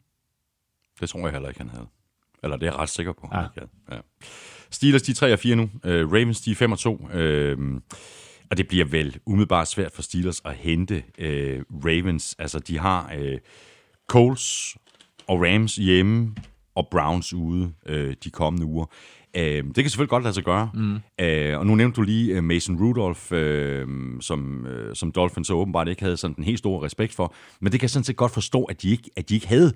[1.00, 1.86] Det tror jeg heller ikke, han havde.
[2.42, 3.28] Eller det er jeg ret sikker på.
[3.32, 3.36] Ja.
[3.36, 3.68] havde.
[3.90, 3.98] Ja.
[4.70, 5.62] Steelers, de er 3 og 4 nu.
[5.62, 6.94] Uh, Ravens, de er 5 og 2.
[6.94, 7.10] Uh,
[8.50, 12.36] og det bliver vel umiddelbart svært for Steelers at hente uh, Ravens.
[12.38, 13.38] Altså, de har uh,
[14.08, 14.76] Coles
[15.26, 16.34] og Rams hjemme,
[16.74, 18.84] og Browns ude uh, de kommende uger.
[19.38, 20.70] Uh, det kan selvfølgelig godt lade sig gøre.
[20.74, 20.94] Mm.
[20.94, 23.22] Uh, og nu nævnte du lige uh, Mason Rudolph,
[24.20, 27.34] som, som Dolphins så åbenbart ikke havde sådan den helt store respekt for.
[27.60, 29.72] Men det kan jeg sådan set godt forstå, at de ikke, at de ikke havde.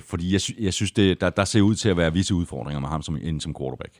[0.00, 2.80] Fordi jeg, sy- jeg synes, det, der, der ser ud til at være visse udfordringer
[2.80, 3.92] med ham som, inden som quarterback.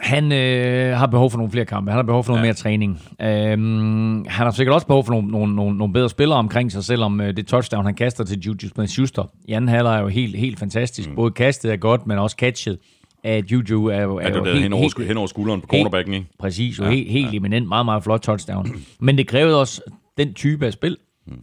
[0.00, 1.90] Han øh, har behov for nogle flere kampe.
[1.90, 2.46] Han har behov for noget ja.
[2.46, 3.00] mere træning.
[3.20, 6.84] Øhm, han har sikkert også behov for nogle, nogle, nogle, nogle bedre spillere omkring sig,
[6.84, 10.36] selvom øh, det touchdown, han kaster til Juju Smith-Schuster i anden halvleg er jo helt,
[10.36, 11.08] helt fantastisk.
[11.08, 11.14] Mm.
[11.14, 12.78] Både kastet er godt, men også catchet
[13.24, 15.66] af Juju er jo, er Er jo helt, hen over, helt, hen over skulderen på
[15.66, 16.26] cornerbacken, ikke?
[16.38, 17.36] Præcis, jo ja, helt, helt ja.
[17.36, 18.68] eminent, meget, meget flot touchdown.
[19.00, 19.82] Men det krævede også
[20.18, 20.96] den type af spil,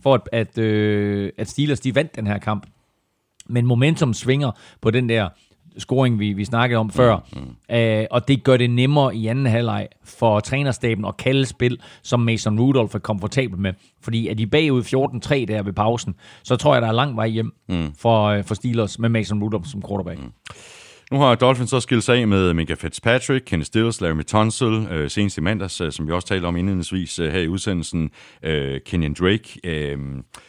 [0.04, 2.66] for at, at, øh, at Steelers de vandt den her kamp.
[3.50, 4.52] Men momentum svinger
[4.82, 5.30] på den der
[5.78, 7.18] scoring, vi, vi snakkede om før.
[7.34, 7.76] Mm, mm.
[7.76, 12.20] Øh, og det gør det nemmere i anden halvleg for trænerstaben at kalde spil, som
[12.20, 13.74] Mason Rudolph er komfortabel med.
[14.02, 17.28] Fordi er de bagud 14-3 der ved pausen, så tror jeg, der er lang vej
[17.28, 17.94] hjem mm.
[17.98, 20.20] for, øh, for Steelers med Mason Rudolph som quarterback.
[20.20, 20.32] Mm.
[21.12, 25.10] Nu har Dolphins så skilt sig af med Minka Fitzpatrick, Kenny Stills, Larry Tunsil, øh,
[25.10, 28.10] senest i mandags, øh, som vi også talte om indledningsvis øh, her i udsendelsen,
[28.44, 29.60] øh, Kenyon Drake.
[29.64, 29.98] Øh,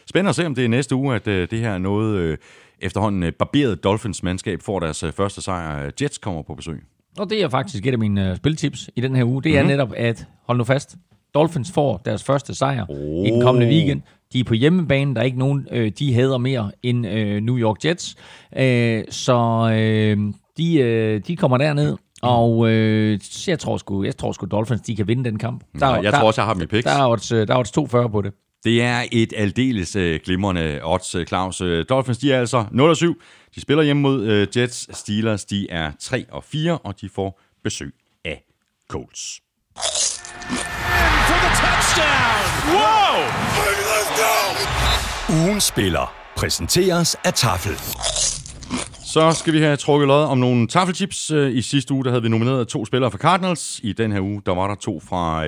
[0.05, 2.37] spændende at se, om det er næste uge, at øh, det her er noget øh,
[2.81, 5.91] efterhånden øh, barberet Dolphins-mandskab får deres øh, første sejr.
[6.01, 6.83] Jets kommer på besøg.
[7.19, 9.43] Og det er faktisk et af mine øh, spiltips i den her uge.
[9.43, 9.71] Det er mm-hmm.
[9.71, 10.95] netop, at hold nu fast,
[11.33, 13.27] Dolphins får deres første sejr oh.
[13.27, 14.01] i den kommende weekend.
[14.33, 15.15] De er på hjemmebane.
[15.15, 18.15] Der er ikke nogen, øh, de hader mere end øh, New York Jets.
[18.57, 21.97] Øh, så øh, de, øh, de kommer derned.
[22.21, 25.63] Og øh, jeg tror sgu, jeg tror sgu Dolphins, de kan vinde den kamp.
[25.79, 26.83] Der, ja, jeg der, tror også, jeg har dem i picks.
[26.83, 28.33] Der er odds, der er odds 240 på det.
[28.63, 31.61] Det er et aldeles øh, glimrende odds, øh, Claus.
[31.61, 33.51] Øh, Dolphins, de er altså 0-7.
[33.55, 34.97] De spiller hjemme mod øh, Jets.
[34.97, 37.93] Steelers, de er 3 og 4, og de får besøg
[38.25, 38.43] af
[38.89, 39.41] Colts.
[41.27, 42.43] For the touchdown!
[42.75, 43.17] Wow!
[45.47, 47.75] Ugen spiller præsenteres af Tafel.
[49.05, 51.29] Så skal vi have trukket lod om nogle taffelchips.
[51.29, 53.79] I sidste uge der havde vi nomineret to spillere fra Cardinals.
[53.83, 55.45] I den her uge der var der to fra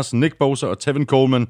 [0.00, 1.48] 49ers, Nick Bosa og Tevin Coleman.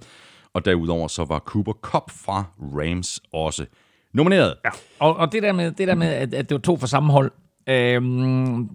[0.54, 3.66] Og derudover så var Cooper Cup fra Rams også
[4.12, 4.54] nomineret.
[4.64, 4.70] Ja.
[4.98, 7.12] Og, og det der med, det der med at, at det var to fra samme
[7.12, 7.32] hold.
[7.68, 8.68] Øhm,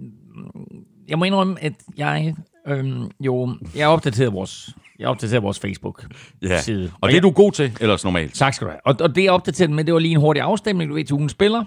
[1.08, 2.36] jeg må indrømme, at jeg
[2.68, 4.70] øhm, jo, jeg opdateret vores
[5.00, 6.84] jeg opdaterer vores Facebook-side.
[6.84, 6.90] Ja.
[7.02, 8.34] Og det er du god til, ellers normalt.
[8.34, 8.82] Tak skal du have.
[8.86, 11.14] Og, og det jeg opdateret med, det var lige en hurtig afstemning, du ved, til
[11.14, 11.64] ugen spiller.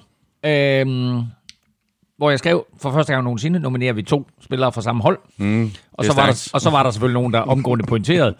[0.46, 1.20] Øhm,
[2.22, 5.18] hvor jeg skrev, for første gang nogensinde nominerer vi to spillere fra samme hold.
[5.36, 8.34] Mm, og, så var der, og så var der selvfølgelig nogen, der omgående pointerede.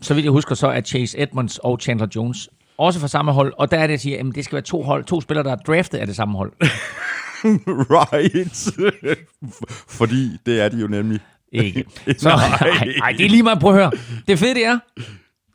[0.00, 2.48] så vidt jeg husker, så er Chase Edmonds og Chandler Jones
[2.78, 3.52] også fra samme hold.
[3.58, 5.52] Og der er det, jeg siger, at det skal være to, hold, to spillere, der
[5.52, 6.52] er draftet af det samme hold.
[7.98, 8.70] right.
[9.98, 11.20] Fordi det er de jo nemlig.
[11.52, 11.84] Ikke.
[12.18, 12.28] Så,
[12.60, 13.60] nej, nej, det er lige meget.
[13.60, 13.90] Prøv at høre.
[14.28, 14.78] Det fede det er,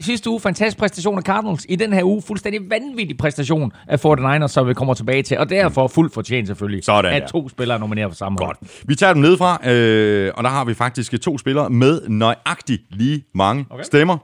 [0.04, 1.66] sidste uge, fantastisk præstation af Cardinals.
[1.70, 5.38] I den her uge, fuldstændig vanvittig præstation af 49ers, som vi kommer tilbage til.
[5.38, 8.58] Og derfor fuldt fortjent selvfølgelig, Sådan, at to spillere nomineret for samme Godt.
[8.86, 13.24] Vi tager dem nedefra, øh, og der har vi faktisk to spillere med nøjagtigt lige
[13.36, 13.84] mange okay.
[13.84, 14.18] stemmer.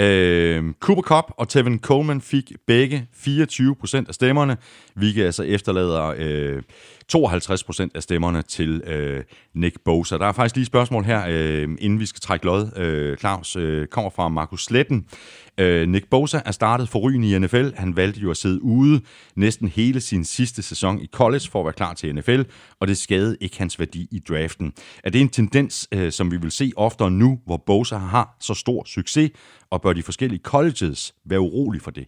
[0.00, 4.56] Øh, Cooper Cup og Tevin Coleman fik begge 24 procent af stemmerne,
[4.96, 6.62] hvilket altså efterlader øh,
[7.08, 10.18] 52 procent af stemmerne til øh, Nick Bosa.
[10.18, 12.78] Der er faktisk lige et spørgsmål her, øh, inden vi skal trække lod.
[12.78, 15.06] Øh, Claus øh, kommer fra Markus Sletten.
[15.58, 17.68] Øh, Nick Bosa er startet for i NFL.
[17.76, 19.00] Han valgte jo at sidde ude
[19.36, 22.42] næsten hele sin sidste sæson i college for at være klar til NFL,
[22.80, 24.72] og det skadede ikke hans værdi i draften.
[25.04, 28.54] Er det en tendens, øh, som vi vil se oftere nu, hvor Bosa har så
[28.54, 29.30] stor succes,
[29.70, 32.06] og bør de forskellige colleges være urolige for det?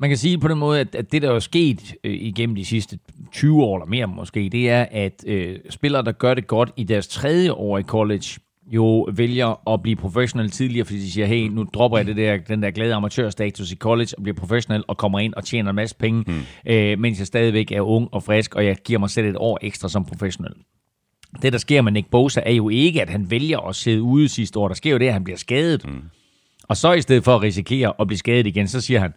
[0.00, 2.64] Man kan sige på den måde, at, at det, der er sket øh, igennem de
[2.64, 2.98] sidste
[3.32, 6.84] 20 år eller mere måske, det er, at øh, spillere, der gør det godt i
[6.84, 11.48] deres tredje år i college, jo vælger at blive professionel tidligere, fordi de siger, hey,
[11.48, 14.96] nu dropper jeg det der, den der glade amatørstatus i college og bliver professionel og
[14.96, 16.72] kommer ind og tjener en masse penge, mm.
[16.72, 19.58] øh, mens jeg stadigvæk er ung og frisk, og jeg giver mig selv et år
[19.62, 20.52] ekstra som professionel.
[21.42, 24.28] Det, der sker med Nick Bosa, er jo ikke, at han vælger at sidde ude
[24.28, 24.68] sidste år.
[24.68, 25.86] Der sker jo det, at han bliver skadet.
[25.88, 26.02] Mm.
[26.68, 29.12] Og så i stedet for at risikere at blive skadet igen, så siger han,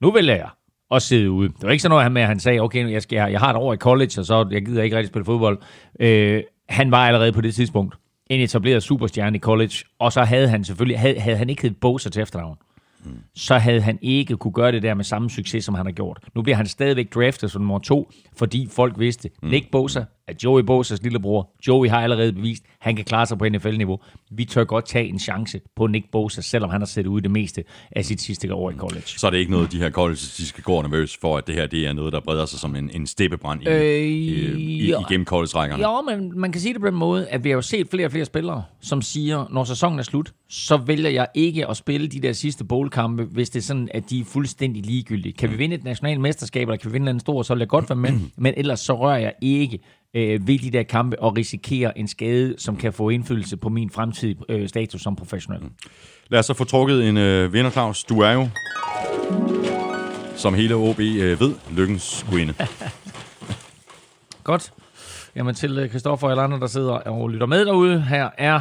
[0.00, 0.48] nu vælger jeg
[0.90, 1.48] at sidde ude.
[1.48, 3.56] Det var ikke sådan noget med, at han sagde, okay, jeg, skal, jeg har et
[3.56, 5.58] år i college, og så jeg gider ikke rigtig spille fodbold.
[6.00, 7.94] Øh, han var allerede på det tidspunkt
[8.30, 11.80] en etableret superstjerne i college, og så havde han selvfølgelig, havde, havde han ikke heddet
[11.80, 12.56] Bosa til efternavn,
[13.04, 13.10] mm.
[13.34, 16.18] så havde han ikke kunne gøre det der med samme succes, som han har gjort.
[16.34, 19.48] Nu bliver han stadigvæk draftet som nummer to, fordi folk vidste, mm.
[19.48, 21.50] Nick Bosa er Joey Bosas lillebror.
[21.66, 23.98] Joey har allerede bevist, at han kan klare sig på NFL-niveau.
[24.30, 27.30] Vi tør godt tage en chance på Nick Bosa, selvom han har set ud det
[27.30, 29.02] meste af sit sidste år i college.
[29.06, 31.54] Så er det ikke noget, de her college, de skal gå nervøs for, at det
[31.54, 34.94] her det er noget, der breder sig som en, en steppebrand i, øh, i, i,
[35.08, 35.88] igennem college-rækkerne?
[35.88, 38.06] Ja, men man kan sige det på den måde, at vi har jo set flere
[38.06, 42.08] og flere spillere, som siger, når sæsonen er slut, så vælger jeg ikke at spille
[42.08, 45.32] de der sidste bowl-kampe, hvis det er sådan, at de er fuldstændig ligegyldige.
[45.32, 47.68] Kan vi vinde et nationalt mesterskab, eller kan vi vinde en stor, så vil jeg
[47.68, 49.78] godt være med, men ellers så rører jeg ikke
[50.14, 53.90] øh, ved de der kampe og risikere en skade, som kan få indflydelse på min
[53.90, 55.60] fremtidige øh, status som professionel.
[55.62, 55.72] Mm.
[56.28, 58.04] Lad os så få trukket en øh, vinder, Claus.
[58.04, 58.48] Du er jo,
[60.36, 62.54] som hele OB øh, ved, lykkens guinde.
[64.44, 64.72] Godt.
[65.36, 68.60] Jamen til Kristoffer og andre, der sidder og lytter med derude, her er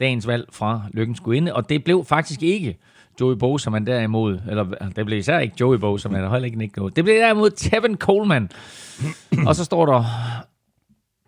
[0.00, 2.78] dagens valg fra Lykkens Guinde, og det blev faktisk ikke
[3.20, 4.64] Joey Bosa, man derimod, eller
[4.96, 6.96] det blev især ikke Joey Bosa, men heller ikke Nick noget.
[6.96, 8.50] Det blev derimod Tevin Coleman.
[9.46, 10.04] og så står der,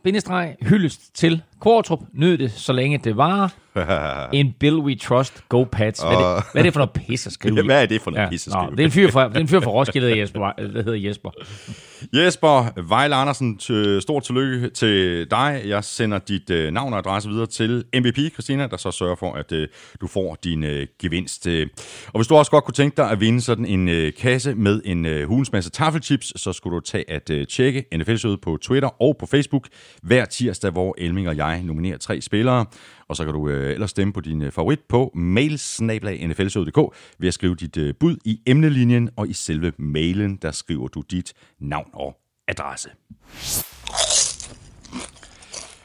[0.03, 3.53] bindestreg, hyldest til Kvartrup, nyd det, så længe det var.
[4.33, 6.01] In Bill We Trust, Go Pats.
[6.03, 7.57] Hvad er det, hvad er det for noget pis at skrive?
[7.57, 8.77] Ja, hvad er det for noget pis at nå, skrive?
[8.77, 11.09] det er en fyr fra, det er en fyr fra Roskilde, der Jesper, der hedder
[11.09, 11.31] Jesper.
[12.13, 15.63] Jesper Vejle Andersen, t- stort tillykke til dig.
[15.67, 19.33] Jeg sender dit øh, navn og adresse videre til MVP, Christina, der så sørger for,
[19.33, 19.69] at øh,
[20.01, 21.47] du får din øh, gevinst.
[21.47, 21.67] Øh.
[22.07, 24.81] Og hvis du også godt kunne tænke dig at vinde sådan en øh, kasse med
[24.85, 29.03] en øh, hulens masse taffelchips, så skulle du tage at øh, tjekke nfl på Twitter
[29.03, 29.69] og på Facebook
[30.03, 32.67] hver tirsdag, hvor Elming og jeg jeg nominerer tre spillere.
[33.09, 37.35] Og så kan du øh, ellers stemme på din øh, favorit på mailsnablag.nflsød.dk ved at
[37.35, 41.91] skrive dit øh, bud i emnelinjen, og i selve mailen, der skriver du dit navn
[41.93, 42.17] og
[42.49, 42.91] adresse.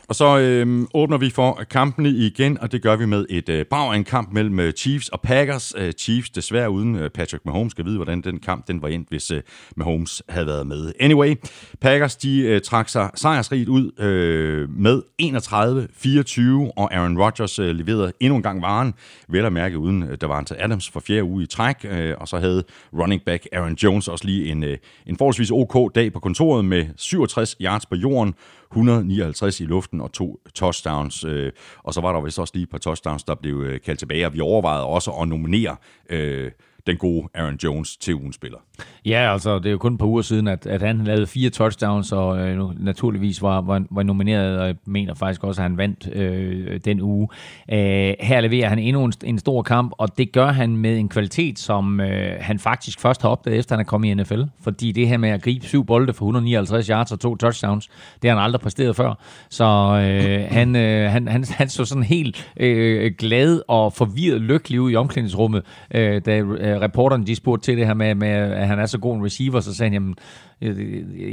[0.07, 3.65] Og så øh, åbner vi for kampene igen, og det gør vi med et øh,
[3.65, 5.73] brag af en kamp mellem øh, Chiefs og Packers.
[5.77, 9.10] Øh, Chiefs desværre uden øh, Patrick Mahomes skal vide, hvordan den kamp den var endt,
[9.10, 9.41] hvis øh,
[9.76, 10.94] Mahomes havde været med.
[10.99, 11.36] Anyway,
[11.82, 18.14] Packers de øh, trak sig sejrsrigt ud øh, med 31-24, og Aaron Rodgers øh, leverede
[18.19, 18.94] endnu en gang varen,
[19.30, 22.15] vel at mærke uden øh, der var til Adams for fjerde uge i træk, øh,
[22.18, 22.64] og så havde
[22.94, 24.77] running back Aaron Jones også lige en, øh,
[25.07, 28.34] en forholdsvis ok dag på kontoret med 67 yards på jorden,
[28.76, 31.23] 159 i luften og to touchdowns.
[31.23, 31.52] Øh,
[31.84, 34.26] og så var der vist også lige et par touchdowns, der blev øh, kaldt tilbage,
[34.26, 35.76] og vi overvejede også at nominere
[36.10, 36.52] øh,
[36.88, 38.60] den gode Aaron Jones til ugens spiller.
[39.06, 41.49] Ja, altså det er jo kun et par uger siden, at, at han lavede fire
[41.49, 45.77] touchdowns, og øh, naturligvis var, var, var nomineret, og jeg mener faktisk også, at han
[45.77, 47.27] vandt øh, den uge.
[47.72, 51.10] Øh, her leverer han endnu en, en stor kamp, og det gør han med en
[51.10, 54.41] kvalitet, som øh, han faktisk først har opdaget, efter han er kommet i NFL.
[54.61, 57.90] Fordi det her med at gribe syv bolde for 159 yards og to touchdowns,
[58.22, 59.14] det har han aldrig præsteret før.
[59.49, 64.82] Så øh, han, øh, han, han, han så sådan helt øh, glad og forvirret lykkelig
[64.82, 68.68] ud i omklædningsrummet, øh, da øh, reporterne de spurgte til det her med, med, at
[68.68, 70.15] han er så god en receiver, så sagde han, jamen,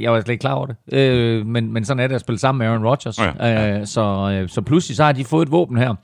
[0.00, 0.76] jeg, var slet ikke klar over det.
[0.92, 3.18] Øh, men, men sådan er det at spille sammen med Aaron Rodgers.
[3.18, 3.78] Ja, ja.
[3.78, 5.94] Øh, så, øh, så pludselig så har de fået et våben her,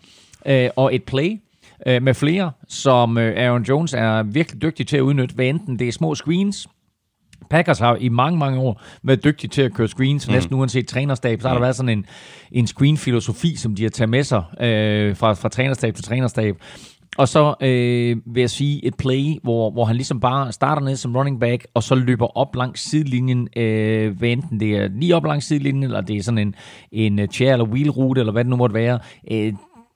[0.46, 1.40] øh, og et play,
[1.86, 5.78] øh, med flere, som øh, Aaron Jones er virkelig dygtig til at udnytte, hvad enten
[5.78, 6.68] det er små screens,
[7.50, 10.34] Packers har i mange, mange år været dygtige til at køre screens, mm.
[10.34, 11.40] næsten uanset trænerstab.
[11.40, 12.06] Så har der været sådan en,
[12.52, 16.56] en screen-filosofi, som de har taget med sig øh, fra, fra trænerstab til trænerstab.
[17.18, 20.96] Og så øh, vil jeg sige et play, hvor, hvor han ligesom bare starter ned
[20.96, 25.16] som running back, og så løber op langs sidelinjen, øh, hvad enten det er lige
[25.16, 26.54] op langs sidelinjen, eller det er sådan en,
[26.92, 28.98] en øh, chair- eller wheel-rute, eller hvad det nu måtte være.
[29.30, 29.52] Øh,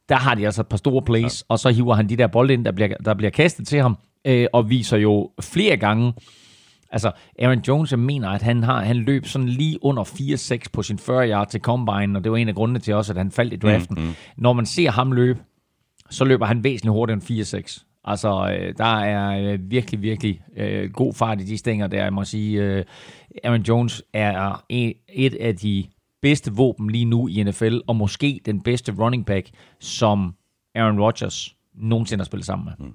[0.09, 1.53] der har de altså et par store plays, ja.
[1.53, 3.99] og så hiver han de der bolde ind, der bliver, der bliver kastet til ham,
[4.25, 6.13] øh, og viser jo flere gange,
[6.95, 10.83] Altså, Aaron Jones, jeg mener, at han, har, han løb sådan lige under 4-6 på
[10.83, 13.31] sin 40 yard til combine, og det var en af grundene til også, at han
[13.31, 13.97] faldt i draften.
[13.99, 14.13] Mm, mm.
[14.37, 15.39] Når man ser ham løbe,
[16.13, 17.85] så løber han væsentligt hurtigere end 4-6.
[18.05, 22.03] Altså, øh, der er øh, virkelig, virkelig øh, god fart i de stænger der.
[22.03, 22.85] Jeg må sige, øh,
[23.45, 25.85] Aaron Jones er et, et af de
[26.23, 30.35] bedste våben lige nu i NFL, og måske den bedste running back, som
[30.75, 32.87] Aaron Rodgers nogensinde har spillet sammen med.
[32.87, 32.95] Mm.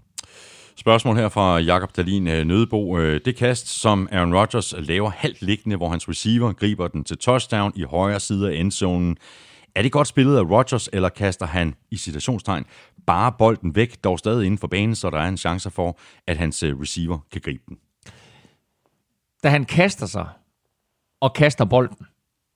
[0.76, 2.98] Spørgsmål her fra Jakob Dalin øh, Nødebo.
[2.98, 7.18] Øh, det kast, som Aaron Rodgers laver halvt liggende, hvor hans receiver griber den til
[7.18, 9.18] touchdown i højre side af endzonen.
[9.78, 12.66] Er det godt spillet af Rodgers, eller kaster han i citationstegn
[13.08, 16.38] bare bolden væk, dog stadig inden for banen, så der er en chance for, at
[16.38, 17.78] hans øh, receiver kan gribe den?
[19.44, 20.28] Da han kaster sig
[21.20, 22.06] og kaster bolden,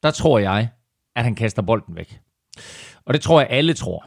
[0.03, 0.69] der tror jeg,
[1.15, 2.19] at han kaster bolden væk.
[3.05, 4.05] Og det tror jeg, alle tror.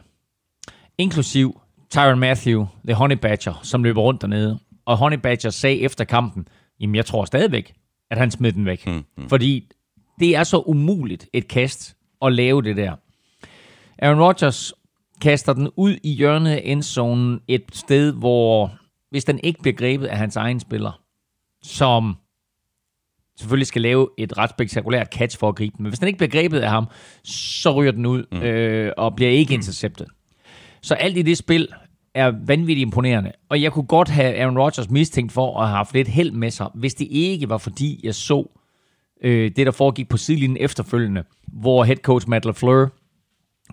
[0.97, 4.59] Inklusiv Tyron Matthew, The Honey Badger, som løber rundt dernede.
[4.85, 6.47] Og Honey Badger sagde efter kampen,
[6.79, 7.73] jamen jeg tror stadigvæk,
[8.11, 8.87] at han smed den væk.
[8.87, 9.29] Mm, mm.
[9.29, 9.71] Fordi
[10.19, 12.95] det er så umuligt et kast at lave det der.
[13.99, 14.73] Aaron Rodgers
[15.21, 18.71] kaster den ud i hjørnet af endzonen et sted, hvor
[19.09, 21.01] hvis den ikke bliver grebet af hans egen spiller,
[21.63, 22.15] som
[23.39, 26.17] selvfølgelig skal lave et ret spektakulært catch for at gribe den, men hvis den ikke
[26.17, 26.87] bliver grebet af ham,
[27.23, 28.41] så ryger den ud mm.
[28.41, 30.07] øh, og bliver ikke interceptet.
[30.81, 31.67] Så alt i det spil
[32.13, 33.31] er vanvittigt imponerende.
[33.49, 36.51] Og jeg kunne godt have Aaron Rodgers mistænkt for at have haft lidt held med
[36.51, 38.49] sig, hvis det ikke var fordi, jeg så
[39.21, 42.89] øh, det, der foregik på sidelinjen efterfølgende, hvor head coach Matt LaFleur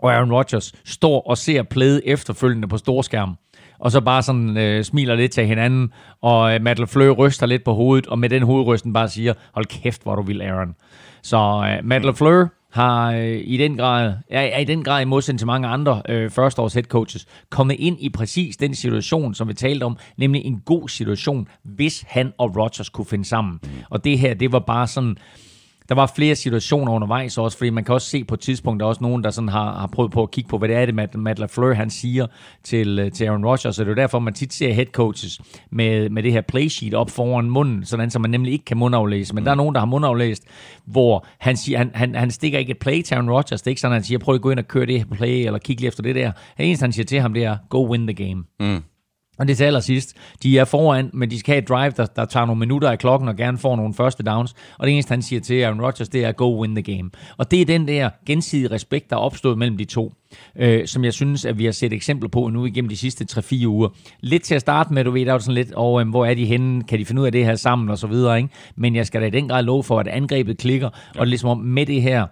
[0.03, 3.37] og Aaron Rodgers står og ser plæde efterfølgende på storskærm,
[3.79, 5.93] og så bare sådan øh, smiler lidt til hinanden,
[6.23, 9.67] og øh, Matt LaFleur ryster lidt på hovedet, og med den hovedrysten bare siger, hold
[9.67, 10.75] kæft, hvor du vil, Aaron.
[11.23, 15.05] Så øh, Matt LaFleur har øh, i den grad, er, er i den grad i
[15.05, 19.49] modsætning til mange andre øh, førsteårs head coaches, kommet ind i præcis den situation, som
[19.49, 23.61] vi talte om, nemlig en god situation, hvis han og Rodgers kunne finde sammen.
[23.91, 25.17] Og det her, det var bare sådan,
[25.93, 28.87] der var flere situationer undervejs også, fordi man kan også se på et tidspunkt, der
[28.87, 30.87] er også nogen, der sådan har, har prøvet på at kigge på, hvad det er,
[30.87, 32.27] det Matt, Matt LaFleur han siger
[32.65, 35.41] til, øh, til Aaron Rodgers, så det er derfor, man tit ser head coaches
[35.71, 39.35] med, med det her playsheet op foran munden, sådan så man nemlig ikke kan mundaflæse.
[39.35, 39.45] Men mm.
[39.45, 40.45] der er nogen, der har mundaflæst,
[40.85, 43.63] hvor han, siger, han, han, han stikker ikke et play til Aaron Rodgers.
[43.63, 45.07] Det er ikke sådan, at han siger, prøv at gå ind og køre det her
[45.17, 46.33] play, eller kigge lige efter det der.
[46.59, 48.45] Det eneste, han siger til ham, det er, go win the game.
[48.61, 48.83] Mm.
[49.43, 52.25] Og det til allersidst, de er foran, men de skal have et drive, der, der
[52.25, 54.55] tager nogle minutter af klokken og gerne får nogle første downs.
[54.79, 57.11] Og det eneste, han siger til Aaron Rodgers, det er go win the game.
[57.37, 60.13] Og det er den der gensidige respekt, der er opstået mellem de to,
[60.57, 63.67] øh, som jeg synes, at vi har set eksempler på nu igennem de sidste 3-4
[63.67, 63.89] uger.
[64.21, 66.35] Lidt til at starte med, du ved, der er sådan lidt, og, øh, hvor er
[66.35, 68.49] de henne, kan de finde ud af det her sammen og så videre, ikke?
[68.77, 71.21] Men jeg skal da i den grad love for, at angrebet klikker, ja.
[71.21, 72.27] og ligesom med det her,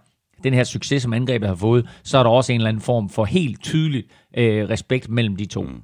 [0.45, 3.09] den her succes, som angrebet har fået, så er der også en eller anden form
[3.09, 4.05] for helt tydelig
[4.37, 5.63] øh, respekt mellem de to.
[5.63, 5.83] Mm.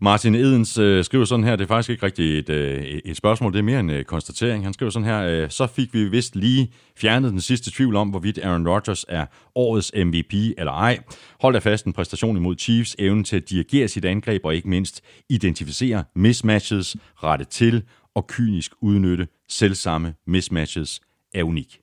[0.00, 3.52] Martin Edens øh, skriver sådan her, det er faktisk ikke rigtig et, øh, et spørgsmål,
[3.52, 4.64] det er mere en øh, konstatering.
[4.64, 8.08] Han skriver sådan her, øh, så fik vi vist lige fjernet den sidste tvivl om,
[8.08, 10.98] hvorvidt Aaron Rodgers er årets MVP eller ej.
[11.40, 14.68] Hold da fast en præstation imod Chiefs, evnen til at dirigere sit angreb og ikke
[14.68, 17.82] mindst identificere mismatches, rette til
[18.14, 21.00] og kynisk udnytte selvsamme mismatches
[21.34, 21.78] er unik.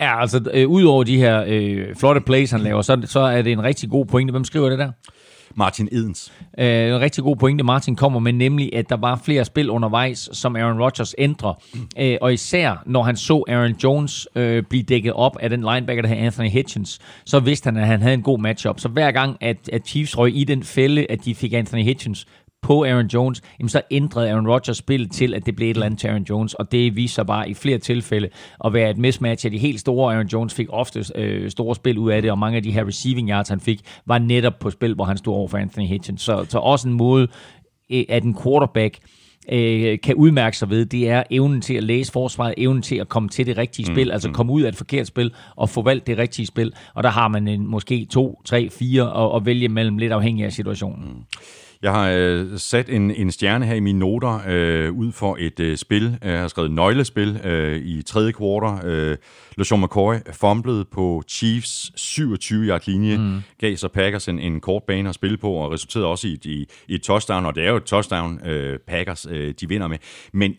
[0.00, 3.52] Ja, altså øh, udover de her øh, flotte plays, han laver, så, så er det
[3.52, 4.30] en rigtig god pointe.
[4.30, 4.92] Hvem skriver det der?
[5.54, 6.32] Martin Edens.
[6.58, 10.28] Øh, en rigtig god pointe, Martin kommer med, nemlig at der var flere spil undervejs,
[10.32, 11.54] som Aaron Rodgers ændrer.
[11.98, 16.02] Øh, og især når han så Aaron Jones øh, blive dækket op af den linebacker,
[16.02, 18.80] der hedder Anthony Hitchens, så vidste han, at han havde en god matchup.
[18.80, 22.26] Så hver gang, at, at Chiefs røg i den fælde, at de fik Anthony Hitchens
[22.62, 25.86] på Aaron Jones, jamen så ændrede Aaron Rodgers spillet til, at det blev et eller
[25.86, 28.28] andet til Aaron Jones, og det viser sig bare i flere tilfælde
[28.64, 30.14] at være et mismatch af de helt store.
[30.14, 32.86] Aaron Jones fik ofte øh, store spil ud af det, og mange af de her
[32.86, 36.22] receiving yards, han fik, var netop på spil, hvor han stod over for Anthony Hitchens.
[36.22, 37.28] Så, så også en måde,
[37.90, 38.98] øh, at en quarterback
[39.52, 43.08] øh, kan udmærke sig ved, det er evnen til at læse forsvaret, evnen til at
[43.08, 44.34] komme til det rigtige spil, mm, altså mm.
[44.34, 46.72] komme ud af et forkert spil og få valgt det rigtige spil.
[46.94, 50.44] Og der har man en, måske to, tre, fire at, at vælge mellem, lidt afhængig
[50.44, 51.04] af situationen.
[51.04, 51.22] Mm.
[51.86, 55.60] Jeg har øh, sat en, en stjerne her i mine noter øh, ud for et
[55.60, 56.18] øh, spil.
[56.22, 58.88] Jeg har skrevet nøglespil øh, i tredje kvartal.
[58.88, 59.16] Øh,
[59.56, 63.40] LeSean McCoy fumblede på Chiefs 27-yard linje, mm.
[63.58, 66.66] gav så Packers en, en kort bane at spille på, og resulterede også i, i,
[66.88, 69.98] i et touchdown, og det er jo et touchdown, øh, Packers øh, de vinder med.
[70.32, 70.54] Men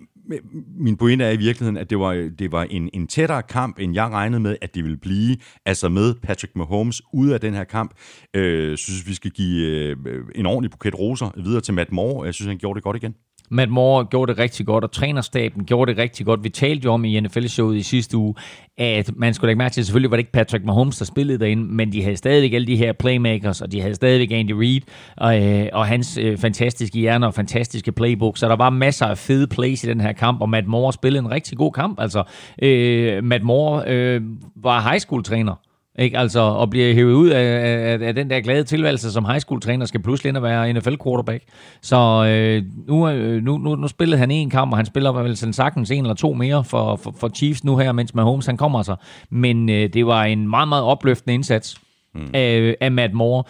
[0.78, 3.94] min pointe er i virkeligheden, at det var, det var en, en tættere kamp, end
[3.94, 5.38] jeg regnede med, at det ville blive.
[5.66, 7.92] Altså med Patrick Mahomes ud af den her kamp.
[8.34, 9.98] Øh, synes, vi skal give øh,
[10.36, 12.26] en ordentlig buket roser videre til Matt Moore.
[12.26, 13.16] Jeg synes, han gjorde det godt igen.
[13.50, 16.44] Matt Moore gjorde det rigtig godt, og trænerstaben gjorde det rigtig godt.
[16.44, 18.36] Vi talte jo om i NFL-showet i sidste uge,
[18.78, 21.64] at man skulle lægge mærke til, selvfølgelig var det ikke Patrick Mahomes, der spillede derinde,
[21.64, 24.82] men de havde stadigvæk alle de her playmakers, og de havde stadigvæk Andy Reid
[25.18, 28.38] og, øh, og hans øh, fantastiske hjerner og fantastiske playbook.
[28.38, 31.26] Så der var masser af fede plays i den her kamp, og Matt Moore spillede
[31.26, 32.00] en rigtig god kamp.
[32.00, 32.24] Altså,
[32.62, 34.22] øh, Matt Moore øh,
[34.56, 35.67] var high school træner
[35.98, 36.18] ikke?
[36.18, 37.44] Altså at blive hævet ud af,
[37.92, 40.74] af, af den der glade tilværelse som high school træner, skal pludselig ind og være
[40.74, 41.44] NFL quarterback.
[41.82, 45.38] Så øh, nu, øh, nu, nu, nu spillede han en kamp, og han spiller vel
[45.38, 48.58] sådan sagtens en eller to mere for, for, for Chiefs nu her, mens Mahomes han
[48.58, 48.96] kommer sig.
[49.30, 51.76] Men øh, det var en meget, meget opløftende indsats
[52.16, 52.30] mm.
[52.34, 53.44] af, af Matt Moore.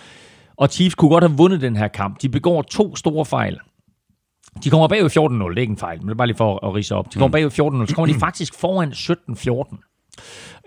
[0.58, 2.22] Og Chiefs kunne godt have vundet den her kamp.
[2.22, 3.60] De begår to store fejl.
[4.64, 6.68] De kommer bagud 14-0, det er ikke en fejl, men det er bare lige for
[6.68, 7.14] at rise op.
[7.14, 7.32] De kommer mm.
[7.32, 9.78] bagud 14-0, så kommer de faktisk foran 17-14.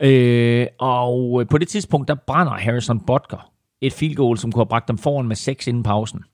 [0.01, 3.51] Øh, og øh, på det tidspunkt, der brænder Harrison Butker
[3.81, 6.25] et field goal, som kunne have bragt dem foran med 6 inden pausen.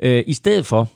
[0.00, 0.88] Øh, I stedet for,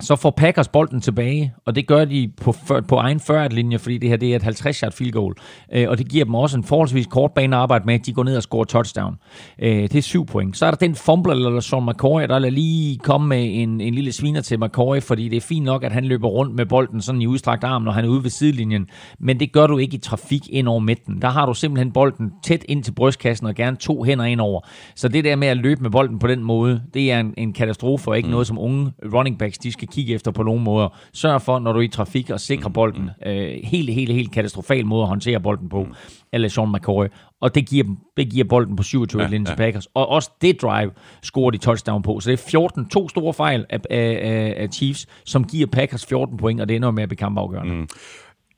[0.00, 2.54] så får Packers bolden tilbage, og det gør de på,
[2.88, 5.34] på egen 40-linje, fordi det her det er et 50-yard field goal.
[5.72, 8.12] Øh, og det giver dem også en forholdsvis kort bane at arbejde med, at de
[8.12, 9.16] går ned og scorer touchdown.
[9.58, 10.56] Øh, det er syv point.
[10.56, 13.94] Så er der den fumble, eller Sean McCoy, der lader lige komme med en, en
[13.94, 17.00] lille sviner til McCoy, fordi det er fint nok, at han løber rundt med bolden
[17.00, 18.88] sådan i udstrakt arm, når han er ude ved sidelinjen.
[19.18, 21.22] Men det gør du ikke i trafik ind over midten.
[21.22, 24.60] Der har du simpelthen bolden tæt ind til brystkassen og gerne to hænder ind over.
[24.94, 27.52] Så det der med at løbe med bolden på den måde, det er en, en
[27.52, 28.30] katastrofe og ikke mm.
[28.30, 30.88] noget, som unge running backs de skal skal kigge efter på nogen måder.
[31.12, 33.02] Sørg for, når du er i trafik, at sikre bolden.
[33.02, 33.30] Mm.
[33.30, 35.84] Øh, helt, helt, helt katastrofal måde at håndtere bolden på.
[35.84, 35.94] Mm.
[36.32, 37.06] Eller Sean McCoy.
[37.40, 37.84] Og det giver,
[38.16, 39.54] det giver bolden på 27 ja, ja.
[39.54, 39.86] Packers.
[39.94, 40.90] Og også det drive
[41.22, 42.20] scorer de touchdown på.
[42.20, 46.36] Så det er 14, to store fejl af, af, af Chiefs, som giver Packers 14
[46.36, 47.74] point, og det ender med at blive kampafgørende.
[47.74, 47.88] Mm.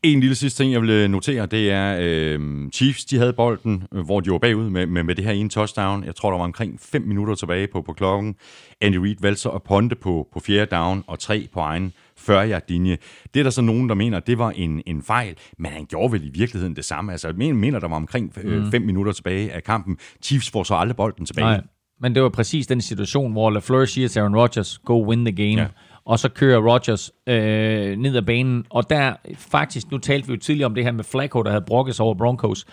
[0.02, 4.20] En lille sidste ting, jeg vil notere, det er, øh, Chiefs, de havde bolden, hvor
[4.20, 6.04] de var bagud med, med, med det her ene touchdown.
[6.04, 8.34] Jeg tror, der var omkring 5 minutter tilbage på, på klokken.
[8.80, 12.60] Andy Reid valgte så at ponte på, på fjerde down og tre på egen 40
[12.68, 12.98] linje.
[13.34, 16.12] Det er der så nogen, der mener, det var en, en fejl, men han gjorde
[16.12, 17.12] vel i virkeligheden det samme.
[17.12, 18.86] Altså, jeg mener, der var omkring 5 øh, mm.
[18.86, 19.98] minutter tilbage af kampen.
[20.22, 21.46] Chiefs får så aldrig bolden tilbage.
[21.46, 21.60] Nej,
[22.00, 25.32] men det var præcis den situation, hvor LaFleur siger til Aaron Rodgers, go win the
[25.32, 25.62] game.
[25.62, 25.68] Ja
[26.08, 28.64] og så kører Rodgers øh, ned ad banen.
[28.70, 31.64] Og der faktisk, nu talte vi jo tidligere om det her med Flacco, der havde
[31.66, 32.66] brokket sig over Broncos.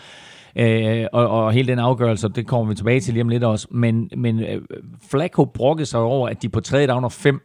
[0.56, 3.68] Øh, og, og hele den afgørelse, det kommer vi tilbage til lige om lidt også.
[3.72, 4.62] Men, men øh,
[5.10, 7.41] Flacco brokkede sig over, at de på tredje down og fem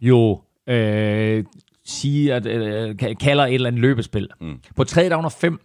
[0.00, 1.44] jo øh,
[1.84, 4.28] siger, at, øh, kalder et eller andet løbespil.
[4.40, 4.58] Mm.
[4.76, 5.60] På tredje down og fem,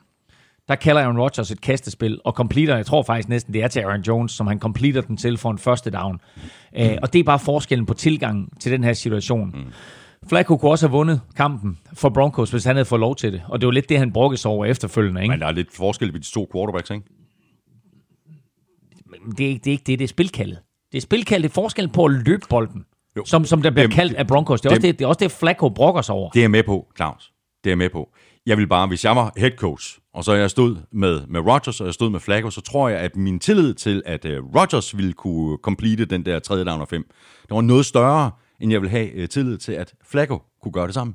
[0.67, 3.79] der kalder Aaron Rodgers et kastespil, og completer, jeg tror faktisk næsten, det er til
[3.79, 6.21] Aaron Jones, som han completer den til for en første down.
[6.35, 6.81] Mm.
[6.81, 9.49] Øh, og det er bare forskellen på tilgangen til den her situation.
[9.49, 9.73] Mm.
[10.29, 13.41] Flacco kunne også have vundet kampen for Broncos, hvis han havde fået lov til det.
[13.47, 15.21] Og det var lidt det, han brokkede sig over efterfølgende.
[15.21, 15.31] Ikke?
[15.31, 17.03] Men der er lidt forskel ved de to quarterbacks, ikke?
[19.37, 20.59] Det er ikke det, er ikke det, det er spilkaldet.
[20.91, 22.85] Det er spilkaldet, det er forskellen på at løbe bolden,
[23.17, 23.25] jo.
[23.25, 24.61] som, som der bliver det, kaldt af Broncos.
[24.61, 26.29] Det er, det, også det, det er også det, Flacco brokker sig over.
[26.29, 27.31] Det er med på, Claus.
[27.63, 28.09] Det er med på.
[28.47, 31.81] Jeg vil bare, hvis jeg var head coach, og så jeg stod med, med Rodgers,
[31.81, 34.97] og jeg stod med Flacco, så tror jeg, at min tillid til, at uh, Rodgers
[34.97, 37.03] ville kunne complete den der tredje down og fem,
[37.41, 40.87] det var noget større, end jeg vil have uh, tillid til, at Flacco kunne gøre
[40.87, 41.13] det samme.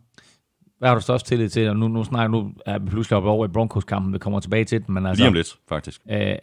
[0.79, 1.69] Hvad har du størst tillid til?
[1.69, 4.65] Og nu, nu snakker nu er vi pludselig oppe over i Broncos-kampen, vi kommer tilbage
[4.65, 4.95] til den.
[4.95, 6.01] Men altså, Lige om lidt, faktisk.
[6.11, 6.35] Øh,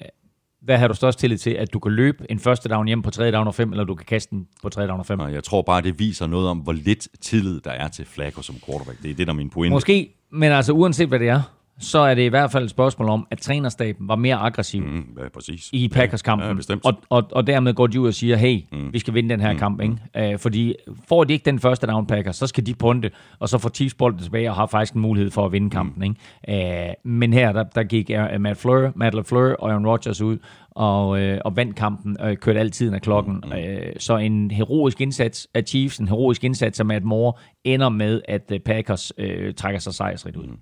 [0.61, 1.49] hvad har du størst tillid til?
[1.49, 3.95] At du kan løbe en første down hjem på tredje down og fem, eller du
[3.95, 5.19] kan kaste den på tredje down og fem?
[5.19, 8.55] Jeg tror bare, det viser noget om, hvor lidt tillid der er til Flacco som
[8.65, 9.01] quarterback.
[9.01, 9.73] Det er det, der er min pointe.
[9.73, 11.41] Måske, men altså uanset hvad det er,
[11.79, 15.05] så er det i hvert fald et spørgsmål om, at trænerstaben var mere aggressiv mm,
[15.17, 15.69] ja, præcis.
[15.73, 16.47] i Packers-kampen.
[16.47, 16.85] Ja, bestemt.
[16.85, 18.93] og, og, og dermed går de ud og siger, hey, mm.
[18.93, 19.59] vi skal vinde den her mm.
[19.59, 19.81] kamp.
[19.81, 20.33] Ikke?
[20.33, 20.75] Uh, fordi
[21.07, 23.93] får de ikke den første down Packers, så skal de punte, og så får Chiefs
[23.93, 26.15] bolden tilbage og har faktisk en mulighed for at vinde kampen.
[26.47, 26.49] Mm.
[26.49, 26.95] Ikke?
[27.05, 30.37] Uh, men her, der, der gik uh, Matt, Fleur, Matt LaFleur og Aaron Rodgers ud
[30.71, 33.43] og, øh, og vandt kampen og øh, kørte altid af klokken.
[33.45, 33.53] Mm.
[33.53, 37.33] Øh, så en heroisk indsats af Chiefs, en heroisk indsats af Matt Moore,
[37.63, 40.47] ender med, at øh, Packers øh, trækker sig sejrsrigt ud.
[40.47, 40.57] Mm.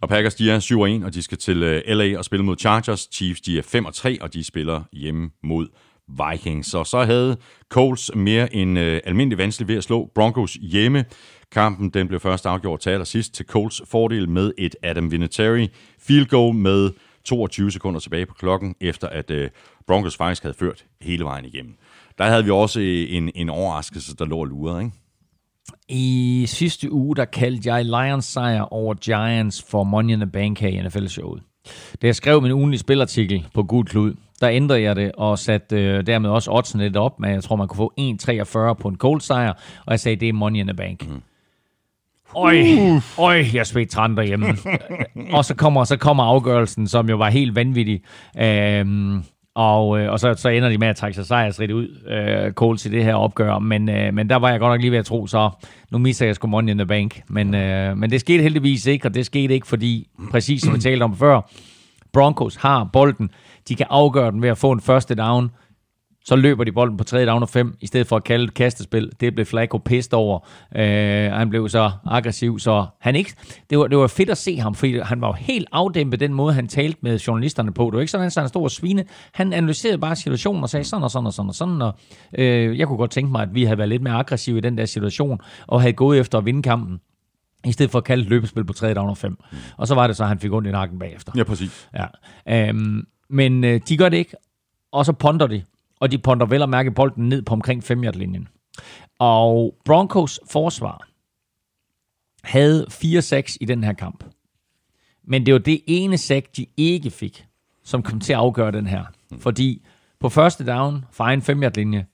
[0.00, 3.08] Og Packers, de er 7-1, og de skal til øh, LA og spille mod Chargers.
[3.12, 5.66] Chiefs, de er 5-3, og de spiller hjemme mod
[6.08, 6.68] Vikings.
[6.68, 7.36] Så så havde
[7.70, 11.04] Colts mere end øh, almindelig vanskeligt ved at slå Broncos hjemme.
[11.52, 15.68] Kampen den blev først afgjort til allersidst til Colts fordel med et Adam Vinatieri
[16.00, 16.90] field goal med
[17.26, 19.50] 22 sekunder tilbage på klokken, efter at øh,
[19.86, 21.76] Broncos faktisk havde ført hele vejen igennem.
[22.18, 24.92] Der havde vi også øh, en, en overraskelse, der lå og lurede, ikke?
[25.88, 30.60] I sidste uge, der kaldte jeg Lions sejr over Giants for Money in the Bank
[30.60, 31.42] her i NFL-showet.
[32.02, 35.76] Da jeg skrev min ugenlige spilartikel på Gud Klud, der ændrede jeg det og satte
[35.76, 37.92] øh, dermed også oddsen lidt op, men jeg tror, man kunne få
[38.70, 39.52] 1,43 på en cold sejr,
[39.86, 41.08] og jeg sagde, det er Money in the Bank.
[41.08, 41.22] Mm.
[42.36, 42.62] Øj,
[43.18, 44.46] øj, jeg spædte træn derhjemme.
[45.32, 48.00] og så kommer, så kommer afgørelsen, som jo var helt vanvittig.
[48.38, 49.22] Øhm,
[49.54, 52.86] og, øh, og så, så ender de med at trække sig sejrsrigt ud, øh, Coles
[52.86, 53.58] i det her opgør.
[53.58, 55.50] Men, øh, men der var jeg godt nok lige ved at tro, så
[55.90, 57.22] nu mister jeg sgu money in the bank.
[57.28, 60.78] Men, øh, men det skete heldigvis ikke, og det skete ikke, fordi, præcis som vi
[60.78, 61.40] talte om før,
[62.12, 63.30] Broncos har bolden.
[63.68, 65.50] De kan afgøre den ved at få en første down
[66.28, 68.54] så løber de bolden på 3 down og 5, i stedet for at kalde det
[68.54, 69.12] kastespil.
[69.20, 70.48] Det blev Flacco pissed over.
[70.76, 73.34] Øh, han blev så aggressiv, så han ikke...
[73.70, 76.34] Det var, det var fedt at se ham, fordi han var jo helt afdæmpet den
[76.34, 77.84] måde, han talte med journalisterne på.
[77.84, 79.04] Det var ikke sådan, at han stod og svine.
[79.32, 81.82] Han analyserede bare situationen og sagde sådan og sådan og sådan og sådan.
[81.82, 81.94] Og,
[82.38, 84.78] øh, jeg kunne godt tænke mig, at vi havde været lidt mere aggressive i den
[84.78, 87.00] der situation, og havde gået efter at vinde kampen
[87.64, 89.36] i stedet for at kalde et løbespil på 3 down og 5.
[89.76, 91.32] Og så var det så, at han fik ondt i nakken bagefter.
[91.36, 91.88] Ja, præcis.
[91.94, 92.68] Ja.
[92.68, 94.36] Øhm, men øh, de gør det ikke,
[94.92, 95.62] og så ponder de
[96.00, 98.48] og de ponder vel at mærke bolden ned på omkring 5 linjen
[99.18, 101.08] Og Broncos forsvar
[102.44, 104.24] havde 4-6 i den her kamp.
[105.24, 107.46] Men det var det ene sack, de ikke fik,
[107.84, 109.04] som kom til at afgøre den her.
[109.38, 109.82] Fordi
[110.20, 112.06] på første down fra en 5 linje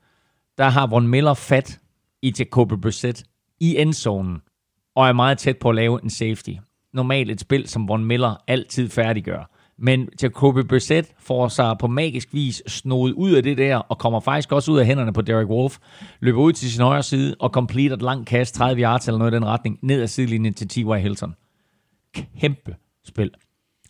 [0.59, 1.81] der har Von Miller fat
[2.23, 3.25] i Jacoby Brissett
[3.61, 4.41] i endzonen,
[4.95, 6.51] og er meget tæt på at lave en safety.
[6.93, 9.52] Normalt et spil, som Von Miller altid færdiggør.
[9.85, 14.21] Men Jacoby Brissett får sig på magisk vis snoet ud af det der, og kommer
[14.21, 15.79] faktisk også ud af hænderne på Derek Wolf,
[16.21, 19.33] løber ud til sin højre side, og completer et langt kast, 30 yards eller noget
[19.33, 20.99] i den retning, ned ad sidelinjen til T.Y.
[20.99, 21.35] Hilton.
[22.41, 23.31] Kæmpe spil.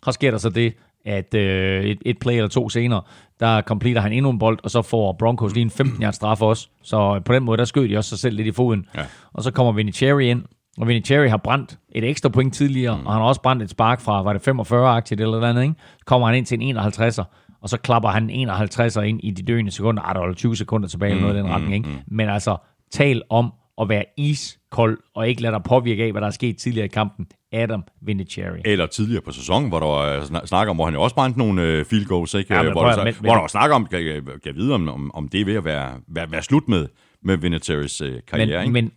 [0.05, 0.73] Og sker der så det,
[1.05, 3.01] at øh, et, et play eller to senere,
[3.39, 6.41] der completer han endnu en bold, og så får Broncos lige en 15 yards straf
[6.41, 6.67] også.
[6.83, 8.85] Så på den måde, der skød de også sig selv lidt i foden.
[8.95, 9.05] Ja.
[9.33, 10.43] Og så kommer Vinny ind,
[10.77, 13.05] og Vinatieri har brændt et ekstra point tidligere, mm.
[13.05, 15.75] og han har også brændt et spark fra, var det 45-aktigt eller noget andet, ikke?
[15.97, 17.23] Så kommer han ind til en 51'er,
[17.61, 20.03] og så klapper han en 51'er ind i de døende sekunder.
[20.03, 21.89] Ah, der var 20 sekunder tilbage, mm, eller noget i den mm, retning, ikke?
[21.89, 22.15] Mm.
[22.15, 22.57] Men altså,
[22.91, 26.57] tal om at være iskold, og ikke lade dig påvirke af, hvad der er sket
[26.57, 27.27] tidligere i kampen.
[27.53, 28.61] Adam Vinatieri.
[28.65, 31.61] Eller tidligere på sæsonen, hvor der var snak om, hvor han jo også brændte nogle
[31.61, 32.55] øh, field goals, ikke?
[32.55, 35.11] Ja, hvor, der, så, men, hvor der var snak om, kan kan vide, om, om,
[35.13, 36.87] om det er ved at være, være, være slut med,
[37.23, 38.73] med Vinatieris øh, karriere, men, ikke?
[38.73, 38.91] Men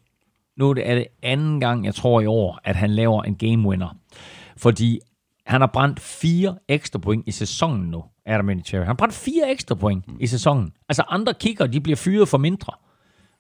[0.57, 3.97] nu er det anden gang, jeg tror i år, at han laver en game winner.
[4.57, 5.01] Fordi
[5.47, 8.81] han har brændt fire ekstra point i sæsonen nu, Adam Vinatieri.
[8.81, 10.17] Han har brændt fire ekstra point mm.
[10.21, 10.73] i sæsonen.
[10.89, 12.73] Altså andre kigger, de bliver fyret for mindre.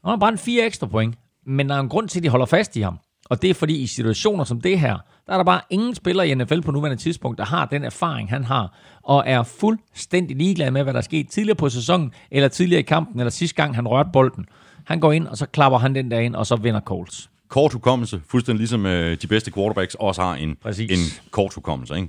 [0.05, 1.19] Han har brændt fire ekstra point.
[1.47, 2.99] Men der er en grund til, at de holder fast i ham.
[3.31, 6.23] Og det er fordi, i situationer som det her, der er der bare ingen spiller
[6.23, 10.71] i NFL på nuværende tidspunkt, der har den erfaring, han har, og er fuldstændig ligeglad
[10.71, 13.75] med, hvad der er sket tidligere på sæsonen, eller tidligere i kampen, eller sidste gang,
[13.75, 14.47] han rørte bolden.
[14.87, 17.31] Han går ind, og så klapper han den der ind, og så vinder Colts.
[17.49, 20.91] Kort hukommelse, fuldstændig ligesom øh, de bedste quarterbacks også har en, Præcis.
[20.91, 21.97] en kort hukommelse.
[21.97, 22.09] Ikke?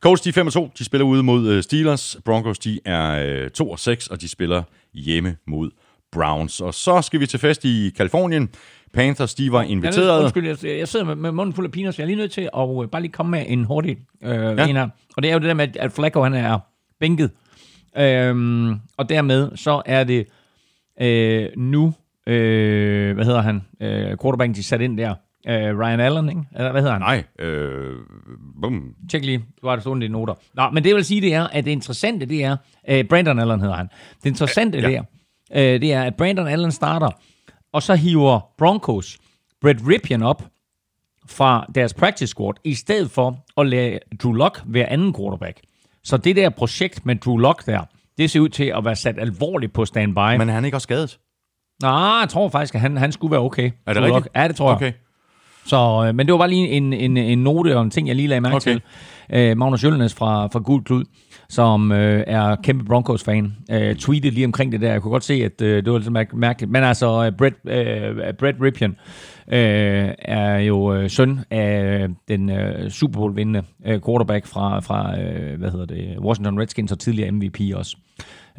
[0.00, 2.16] Colts de er 5 2, de spiller ude mod øh, Steelers.
[2.24, 4.62] Broncos de er øh, 2 og 6, og de spiller
[4.94, 5.70] hjemme mod
[6.12, 6.60] Browns.
[6.60, 8.48] Og så skal vi til fest i Kalifornien.
[8.94, 10.06] Panthers, de var Jeg, er inviteret.
[10.06, 12.32] nødt- undskyld, jeg, jeg sidder med, med munden fuld af så jeg er lige nødt
[12.32, 14.66] til at øh, bare lige komme med en hurtig øh, ja.
[14.66, 14.88] en her.
[15.16, 16.58] Og det er jo det der med, at- at Flacco han er
[17.00, 17.30] bænket.
[17.98, 20.26] Øhm, og dermed så er det
[21.00, 21.94] øh, nu,
[22.26, 25.14] øh, hvad hedder han, øh, quarterbacken, de satte ind der,
[25.48, 26.42] øh, Ryan Allen, ikke?
[26.56, 27.00] Eller hvad hedder han?
[27.38, 27.96] Nej, øh,
[28.62, 28.94] bum.
[29.10, 30.34] Tjek lige, du har det stående i noter.
[30.54, 32.56] Nå, men det vil sige, det er, at det interessante, det er,
[32.88, 33.88] øh, Brandon Allen hedder han.
[34.24, 34.88] Det interessante Ja.
[34.88, 35.02] ja.
[35.54, 37.10] der, øh, det er, at Brandon Allen starter,
[37.72, 39.18] og så hiver Broncos
[39.60, 40.44] Brett Ripien op
[41.28, 45.60] fra deres practice squad, i stedet for at lade Drew Lock være anden quarterback.
[46.04, 47.80] Så det der projekt med Drew Lock der,
[48.18, 50.18] det ser ud til at være sat alvorligt på standby.
[50.18, 51.18] Men, Men er han ikke også skadet?
[51.82, 51.88] Nå,
[52.20, 53.70] jeg tror faktisk, at han, han skulle være okay.
[53.86, 54.28] Er det rigtigt?
[54.36, 54.76] Ja, det tror jeg.
[54.76, 54.92] Okay.
[55.66, 58.16] Så, øh, men det var bare lige en, en, en note og en ting, jeg
[58.16, 58.70] lige lagde mærke Okay.
[58.70, 58.80] okay.
[59.30, 59.50] til.
[59.50, 61.04] Øh, Magnus Jølnes fra, fra Gul Klud,
[61.48, 64.92] som øh, er kæmpe Broncos-fan, øh, tweetede lige omkring det der.
[64.92, 66.72] Jeg kunne godt se, at øh, det var lidt mær- mærkeligt.
[66.72, 68.90] Men altså, øh, Brett, øh, Brett Ripien
[69.52, 75.58] øh, er jo øh, søn af den øh, Super Bowl-vindende øh, quarterback fra, fra øh,
[75.58, 77.96] hvad hedder det, Washington Redskins og tidligere MVP også.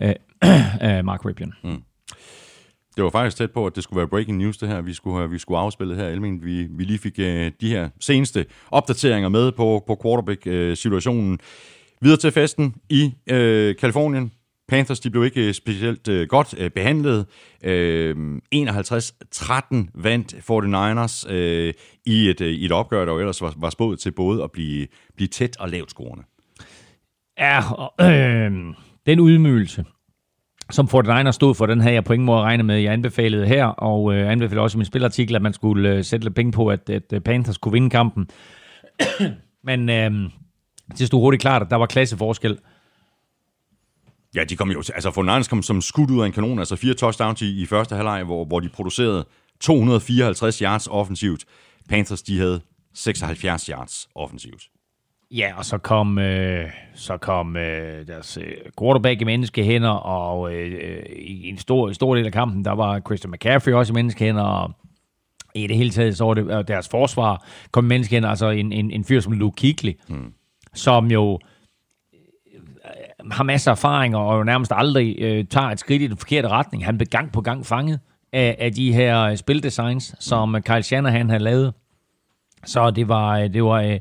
[0.01, 0.13] Øh,
[0.87, 1.53] øh, Mark Ripien.
[1.63, 1.81] Mm.
[2.95, 5.17] Det var faktisk tæt på, at det skulle være breaking news, det her, vi skulle,
[5.17, 6.07] have- vi skulle afspille her.
[6.07, 11.39] Elmin, vi, vi lige fik øh, de her seneste opdateringer med på, på quarterback-situationen.
[12.01, 14.31] Videre til festen i øh, Kalifornien.
[14.67, 17.25] Panthers de blev ikke øh, specielt øh, godt øh, behandlet.
[17.63, 18.15] Øh,
[18.55, 21.73] 51-13 vandt 49ers øh,
[22.05, 24.51] i, et, øh, i et opgør, der jo ellers var, var spået til både at
[24.51, 26.23] blive, blive tæt og lavt scorende.
[27.39, 28.51] Ja, og, øh,
[29.05, 29.85] den ydmygelse,
[30.73, 32.75] som 49ers stod for, den havde jeg på ingen måde regnet med.
[32.75, 36.25] Jeg anbefalede her, og øh, anbefalede også i min spilartikel, at man skulle øh, sætte
[36.25, 38.29] lidt penge på, at, at øh, Panthers kunne vinde kampen.
[39.63, 40.11] Men øh,
[40.97, 42.57] det stod hurtigt klart, at der var klasseforskel.
[44.35, 46.93] Ja, de kom jo, altså for kom som skudt ud af en kanon, altså fire
[46.93, 49.25] touchdowns i, i første halvleg, hvor, hvor de producerede
[49.59, 51.45] 254 yards offensivt.
[51.89, 52.61] Panthers, de havde
[52.93, 54.63] 76 yards offensivt.
[55.35, 61.05] Ja, og så kom, øh, så kom øh, deres øh, quarterback i menneskehænder, og øh,
[61.15, 64.71] i en stor, stor del af kampen, der var Christian McCaffrey også i menneskehænder, og
[65.55, 68.91] i det hele taget, så var det deres forsvar kom i menneskehænder, altså en, en,
[68.91, 70.33] en fyr som Luke Kuechly, hmm.
[70.73, 71.39] som jo
[72.13, 76.17] øh, har masser af erfaring, og jo nærmest aldrig øh, tager et skridt i den
[76.17, 76.85] forkerte retning.
[76.85, 77.99] Han blev gang på gang fanget
[78.33, 81.73] af, af de her øh, spildesigns, som Kyle Shanahan havde lavet.
[82.65, 83.99] Så det var, øh, det var øh,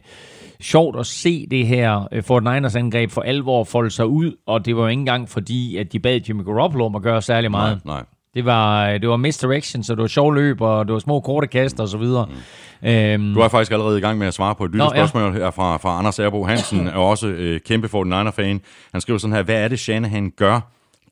[0.62, 4.76] sjovt at se det her øh, 49ers angreb for alvor folde sig ud, og det
[4.76, 7.80] var jo ikke engang fordi, at de bad Jimmy Garoppolo om at gøre særlig meget.
[7.84, 8.04] Nej, nej.
[8.34, 11.20] Det var, øh, det var misdirection, så det var sjov løb, og det var små
[11.20, 12.28] korte kast og så videre.
[12.82, 12.88] Mm.
[12.88, 14.90] Øhm, Du er faktisk allerede i gang med at svare på et Nå, ja.
[14.90, 18.60] lytterspørgsmål her fra, fra Anders Erbo Hansen, er også øh, kæmpe 49er-fan.
[18.92, 20.60] Han skriver sådan her, hvad er det Shanahan gør,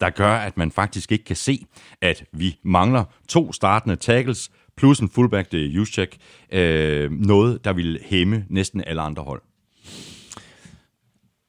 [0.00, 1.66] der gør, at man faktisk ikke kan se,
[2.02, 4.50] at vi mangler to startende tackles,
[4.80, 6.16] plus en fullback, det er Juszczyk,
[6.52, 9.42] øh, noget, der vil hæmme næsten alle andre hold.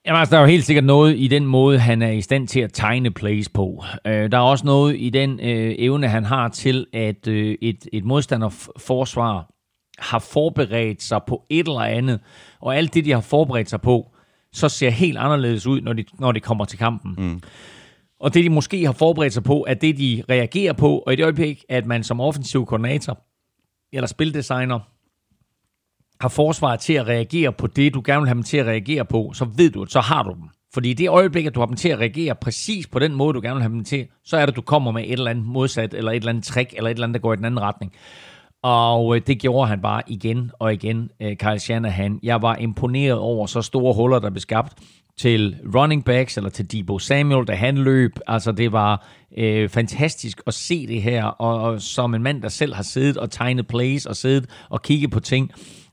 [0.05, 2.47] Jamen, altså, der er jo helt sikkert noget i den måde, han er i stand
[2.47, 3.83] til at tegne plays på.
[4.07, 7.87] Øh, der er også noget i den øh, evne, han har til, at øh, et,
[7.93, 9.51] et modstanderforsvar
[9.99, 12.19] har forberedt sig på et eller andet,
[12.61, 14.11] og alt det, de har forberedt sig på,
[14.53, 17.15] så ser helt anderledes ud, når de, når de kommer til kampen.
[17.17, 17.41] Mm.
[18.21, 21.15] Og det, de måske har forberedt sig på, er det, de reagerer på, og i
[21.15, 23.19] det øjeblik, at man som offensiv koordinator
[23.93, 24.79] eller spildesigner
[26.21, 29.05] har forsvaret til at reagere på det, du gerne vil have dem til at reagere
[29.05, 30.49] på, så ved du, at så har du dem.
[30.73, 33.33] Fordi i det øjeblik, at du har dem til at reagere præcis på den måde,
[33.33, 35.31] du gerne vil have dem til, så er det, at du kommer med et eller
[35.31, 37.45] andet modsat, eller et eller andet trick, eller et eller andet, der går i den
[37.45, 37.93] anden retning.
[38.63, 42.19] Og øh, det gjorde han bare igen og igen, øh, Kyle Shanahan.
[42.23, 44.73] Jeg var imponeret over så store huller, der blev skabt
[45.21, 48.19] til running backs, eller til Debo Samuel, da han løb.
[48.27, 49.07] Altså, det var
[49.37, 53.17] øh, fantastisk at se det her, og, og som en mand, der selv har siddet
[53.17, 55.51] og tegnet plays, og siddet og kigget på ting,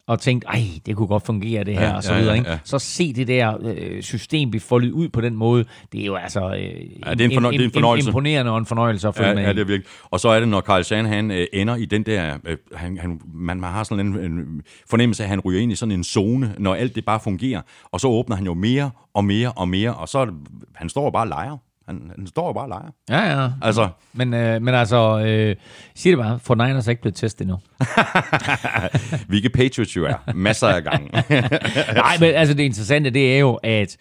[0.09, 2.35] og tænkt, ej, det kunne godt fungere det her, Ja, og så ja, videre.
[2.35, 2.51] ja, Ikke?
[2.51, 2.59] ja.
[2.64, 6.14] Så se det der øh, system blive foldet ud på den måde, det er jo
[6.14, 6.60] altså øh,
[7.06, 8.09] Ja, det er en fornøj- det er en fornøjelse.
[8.09, 9.86] imponerende og en fornøjelse at følge Ja, med ja, det er virkelig.
[10.05, 12.39] Og så er det, når Carl Shanahan øh, ender i den der...
[12.44, 15.72] Øh, han, han, man, man har sådan en, en fornemmelse af, at han ryger ind
[15.72, 17.60] i sådan en zone, når alt det bare fungerer.
[17.85, 20.26] Og så åbner han jo mere og mere og mere, og så
[20.74, 21.56] han står bare og leger.
[21.89, 22.90] Han, han står jo bare og leger.
[23.10, 23.51] Ja, ja.
[23.62, 25.56] Altså, Men, øh, men altså, øh,
[25.94, 27.59] sig det bare, for Niners er ikke blevet testet endnu.
[29.28, 30.32] hvilke Patriots jo er.
[30.35, 31.10] Masser af gange.
[31.94, 33.97] Nej, men altså det interessante, det er jo, at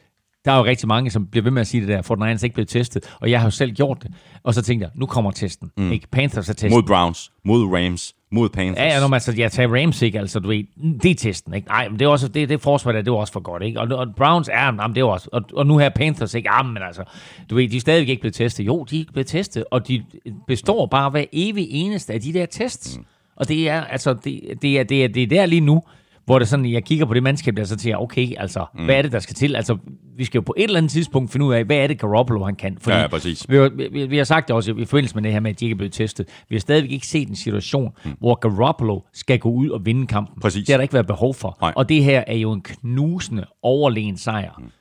[0.45, 2.41] der er jo rigtig mange, som bliver ved med at sige det der, for Niners
[2.41, 4.11] er ikke blevet testet, og jeg har jo selv gjort det.
[4.43, 5.71] Og så tænkte jeg, nu kommer testen.
[5.77, 5.91] Mm.
[5.91, 6.07] Ikke?
[6.11, 6.71] Panthers er testen.
[6.71, 8.77] mod Browns, mod Rams, mod Panthers.
[8.77, 10.63] Ja, ja, når man så, ja, tager Rams ikke, altså, du ved,
[11.03, 11.67] det er testen, ikke?
[11.67, 13.79] Nej, men det er også, det, det forsvar der, det er også for godt, ikke?
[13.79, 16.49] Og, og Browns er, jamen, det er også, og, og nu her Panthers, ikke?
[16.53, 17.03] Jamen, men altså,
[17.49, 18.65] du ved, de er stadigvæk ikke blevet testet.
[18.65, 20.03] Jo, de er ikke blevet testet, og de
[20.47, 22.97] består bare hver evig eneste af de der tests.
[22.97, 23.05] Mm.
[23.35, 25.83] Og det er, altså, det, det, er, det, er, det er der lige nu,
[26.27, 28.85] hvor det sådan, jeg kigger på det mandskab, der så tænker, jeg, okay, altså, mm.
[28.85, 29.55] hvad er det, der skal til?
[29.55, 29.77] Altså,
[30.17, 32.45] vi skal jo på et eller andet tidspunkt finde ud af, hvad er det, Garoppolo
[32.45, 32.77] han kan?
[32.87, 33.45] Ja, ja, præcis.
[33.49, 35.59] Vi, har- vi, vi har sagt det også i forbindelse med det her med, at
[35.59, 36.27] de ikke er blevet testet.
[36.49, 38.11] Vi har stadigvæk ikke set en situation, mm.
[38.19, 40.41] hvor Garoppolo skal gå ud og vinde kampen.
[40.41, 40.65] Præcis.
[40.65, 41.57] Det har der ikke været behov for.
[41.61, 41.73] Nej.
[41.75, 44.51] Og det her er jo en knusende, overlegen sejr.
[44.59, 44.71] Mm.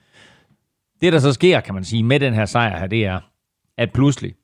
[1.01, 3.21] Det, der så sker, kan man sige, med den her sejr her, det er,
[3.79, 4.35] at pludselig,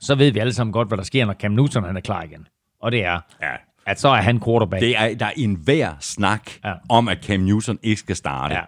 [0.00, 2.22] så ved vi alle sammen godt, hvad der sker, når Cam Newton han er klar
[2.22, 2.46] igen.
[2.80, 3.52] Og det er, Ja.
[3.86, 4.80] At så er han quarterback.
[4.80, 6.72] Det er, der er en hver snak Ja.
[6.88, 8.60] om, at Cam Newton ikke skal starte, Ja.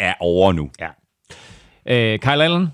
[0.00, 0.70] er over nu.
[0.80, 0.88] Ja.
[1.86, 2.68] Øh, Kyle Allen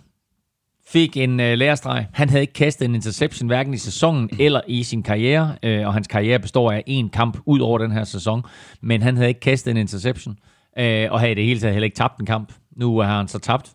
[0.89, 2.06] fik en øh, lærestreg.
[2.12, 5.94] Han havde ikke kastet en interception hverken i sæsonen eller i sin karriere, øh, og
[5.94, 8.43] hans karriere består af en kamp ud over den her sæson,
[8.81, 10.39] men han havde ikke kastet en interception,
[10.78, 12.52] øh, og havde i det hele taget heller ikke tabt en kamp.
[12.77, 13.73] Nu har han så tabt,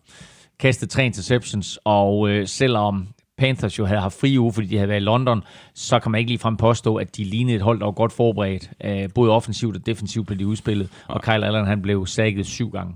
[0.58, 3.08] kastet tre interceptions, og øh, selvom
[3.40, 5.42] Panthers jo havde haft fri uge, fordi de havde været i London,
[5.74, 8.70] så kan man ikke ligefrem påstå, at de lignede et hold, der var godt forberedt.
[8.84, 12.70] Øh, både offensivt og defensivt blev de udspillet, og Kyle Allen han blev sækket syv
[12.70, 12.94] gange.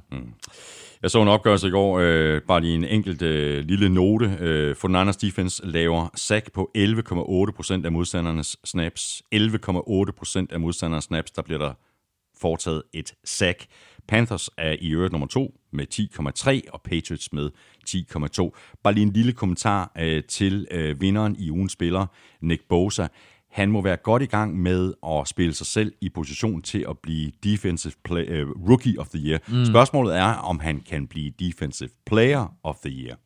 [1.02, 4.36] Jeg så en opgørelse i går, øh, bare lige en enkelt øh, lille note.
[4.40, 9.22] Øh, for Niners defense laver sack på 11,8% af modstandernes snaps.
[9.34, 11.72] 11,8% af modstandernes snaps, der bliver der
[12.40, 13.64] foretaget et sack.
[14.08, 17.50] Panthers er i øvrigt nummer to med 10,3, og Patriots med
[17.88, 18.50] 10,2.
[18.82, 22.06] Bare lige en lille kommentar øh, til øh, vinderen i ugens spiller,
[22.40, 23.06] Nick Bosa.
[23.50, 26.98] Han må være godt i gang med at spille sig selv i position til at
[26.98, 29.38] blive Defensive play, uh, Rookie of the Year.
[29.48, 29.64] Mm.
[29.64, 33.16] Spørgsmålet er, om han kan blive Defensive Player of the Year.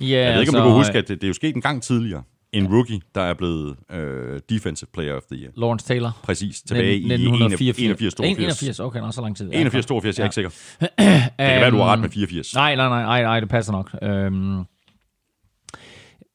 [0.00, 1.62] Ja, Jeg ved ikke, om du kan huske, at det, det er jo sket en
[1.62, 2.22] gang tidligere.
[2.52, 3.98] En rookie, der er blevet uh,
[4.50, 5.50] Defensive Player of the Year.
[5.56, 6.18] Lawrence Taylor.
[6.22, 7.78] Præcis, tilbage i 1984.
[7.78, 9.50] 81 82 81, okay, nå, så lang tid.
[9.52, 10.50] 81 82 jeg er ikke sikker.
[10.80, 10.90] Det
[11.38, 12.54] kan være, du har ret med 84.
[12.54, 13.96] Nej, nej, nej, nej, nej det passer nok.
[14.02, 14.58] Øhm,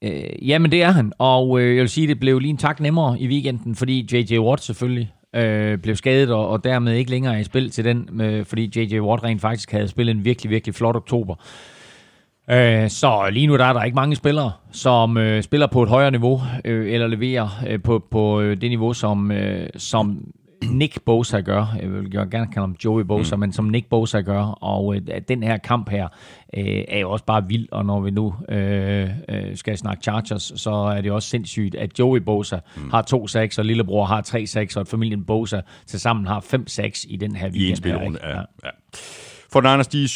[0.04, 1.14] øh, jamen, det er han.
[1.20, 4.38] Og øh, jeg vil sige, det blev lige en tak nemmere i weekenden, fordi J.J.
[4.40, 8.46] Watt selvfølgelig øh, blev skadet, og, og dermed ikke længere i spil til den, øh,
[8.46, 9.00] fordi J.J.
[9.00, 11.36] Watt rent faktisk havde spillet en virkelig, virkelig flot oktober.
[12.52, 15.90] Øh, så lige nu der er der ikke mange spillere, som øh, spiller på et
[15.90, 20.34] højere niveau, øh, eller leverer øh, på, på det niveau, som, øh, som
[20.72, 21.76] Nick Bosa gør.
[21.82, 23.40] Jeg vil gerne kalde ham Joey Bosa, mm.
[23.40, 24.42] men som Nick Bosa gør.
[24.44, 26.08] Og øh, den her kamp her
[26.58, 30.52] øh, er jo også bare vild, og når vi nu øh, øh, skal snakke Chargers,
[30.56, 32.90] så er det også sindssygt, at Joey Bosa mm.
[32.90, 36.68] har to sacks, og lillebror har tre sacks, og at familien Bosa tilsammen har fem
[36.68, 37.68] sacks i den her weekend.
[37.68, 38.20] i en spilrunde.
[38.24, 38.70] Ja, ja.
[39.54, 40.08] For Niners, de er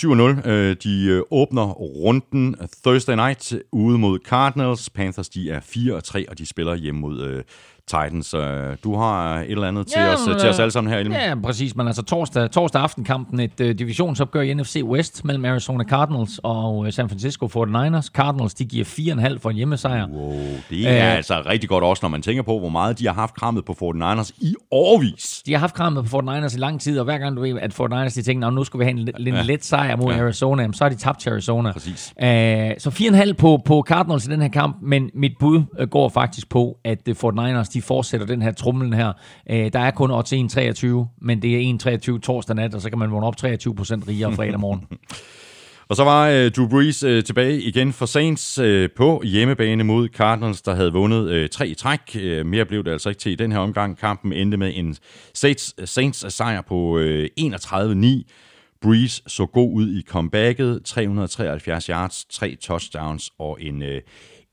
[0.44, 0.50] 7-0.
[0.50, 4.90] Øh, De øh, åbner runden Thursday night ude mod Cardinals.
[4.90, 7.44] Panthers, de er 4-3, og de spiller hjemme mod øh,
[7.88, 8.34] Titans.
[8.34, 8.42] Øh,
[8.84, 11.00] Du har et eller andet til, Ja, os, men, til os øh, alle sammen her,
[11.00, 11.12] Elm.
[11.14, 11.76] Ja, præcis.
[11.76, 16.78] Men altså torsdag, torsdag aftenkampen, et uh, divisionsopgør i NFC West mellem Arizona Cardinals og
[16.78, 18.08] uh, San Francisco 49ers.
[18.12, 20.08] Cardinals, de giver 4,5 for en hjemmesejr.
[20.08, 20.34] Wow,
[20.70, 21.16] det er Øh.
[21.18, 23.74] altså rigtig godt også, når man tænker på, hvor meget de har haft krammet på
[23.82, 25.44] 49ers i årvis.
[25.46, 27.74] De har haft krammet på 49ers i lang tid, og hver gang du ved, at
[27.80, 29.42] 49ers de tænker, "Nå, nu skal vi have en, lidt- en ja.
[29.42, 30.20] let sejr mod ja.
[30.24, 31.72] Arizona, så har de tabt til Arizona.
[31.72, 32.14] Præcis.
[32.22, 32.28] Uh,
[32.78, 36.78] så 4,5 på, på Cardinals i den her kamp, men mit bud går faktisk på,
[36.86, 39.14] at uh, 49ers de fortsætter den her trumlen her.
[39.50, 40.88] Øh, der er kun odds 1,23,
[41.22, 43.48] men det er 1,23 torsdag nat, og så kan man vågne op 23%
[44.08, 44.86] rigere fredag morgen.
[45.90, 50.08] Og så var øh, Drew Brees øh, tilbage igen for Saints øh, på hjemmebane mod
[50.08, 52.00] Cardinals, der havde vundet øh, tre i træk.
[52.16, 53.98] Øh, mere blev det altså ikke til i den her omgang.
[53.98, 54.98] Kampen endte med en
[55.34, 58.24] Saints, Saints sejr på øh, 31-9.
[58.82, 60.82] Brees så god ud i comebacket.
[60.86, 64.02] 373 yards, tre touchdowns og en, øh,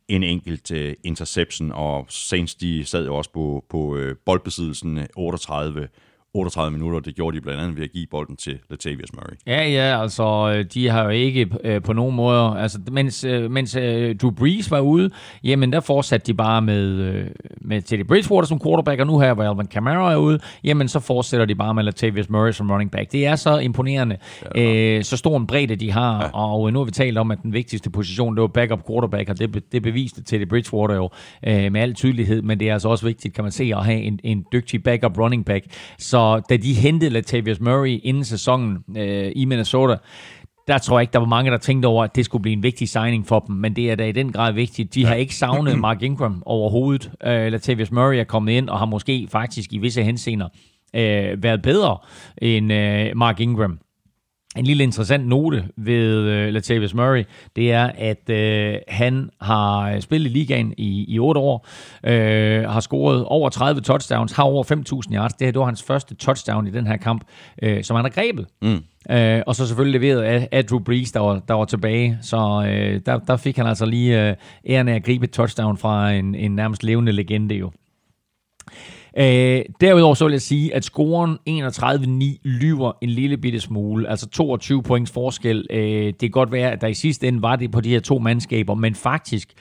[0.08, 1.72] en enkelt øh, interception.
[1.72, 5.88] Og Saints de sad jo også på, på øh, boldbesiddelsen øh, 38
[6.34, 7.00] 38 minutter.
[7.00, 9.36] Det gjorde de blandt andet ved at give bolden til Latavius Murray.
[9.46, 13.50] Ja, ja, altså, øh, de har jo ikke øh, på nogen måde, altså, mens, øh,
[13.50, 15.10] mens øh, Drew Brees var ude,
[15.44, 17.26] jamen, der fortsatte de bare med, øh,
[17.60, 21.00] med Teddy Bridgewater som quarterback, og nu her, hvor Alvin Kamara er ude, jamen, så
[21.00, 23.12] fortsætter de bare med Latavius Murray som running back.
[23.12, 24.16] Det er så imponerende,
[24.56, 26.30] øh, så stor en bredde de har, ja.
[26.32, 29.28] og øh, nu har vi talt om, at den vigtigste position, det var backup quarterback,
[29.28, 31.10] og det, det beviste Teddy Bridgewater jo
[31.46, 34.00] øh, med al tydelighed, men det er altså også vigtigt, kan man se, at have
[34.00, 35.64] en, en dygtig backup running back.
[35.98, 39.96] Så da de hentede Latavius Murray inden sæsonen øh, i Minnesota,
[40.68, 42.62] der tror jeg ikke, der var mange, der tænkte over, at det skulle blive en
[42.62, 44.94] vigtig signing for dem, men det er da i den grad vigtigt.
[44.94, 47.06] De har ikke savnet Mark Ingram overhovedet.
[47.06, 50.48] Uh, Latavius Murray er kommet ind og har måske faktisk i visse henseender
[50.94, 51.98] uh, været bedre
[52.42, 53.78] end uh, Mark Ingram.
[54.56, 57.24] En lille interessant note ved uh, Latavius Murray,
[57.56, 61.66] det er, at uh, han har spillet i ligaen i, i 8 år,
[62.06, 62.10] uh,
[62.72, 64.64] har scoret over 30 touchdowns, har over
[65.08, 65.32] 5.000 yards.
[65.32, 67.24] Det her det var hans første touchdown i den her kamp,
[67.66, 68.46] uh, som han har grebet.
[68.62, 68.82] Mm.
[69.10, 72.18] Uh, og så selvfølgelig leveret af, af Drew Brees, der var, der var tilbage.
[72.22, 74.36] Så uh, der, der fik han altså lige uh,
[74.70, 77.70] æren af at gribe et touchdown fra en, en nærmest levende legende jo.
[79.18, 84.08] Øh, derudover så vil jeg sige, at scoren 31-9 lyver en lille bitte smule.
[84.08, 85.66] Altså 22 points forskel.
[85.70, 88.00] Øh, det kan godt være, at der i sidste ende var det på de her
[88.00, 89.52] to mandskaber, men faktisk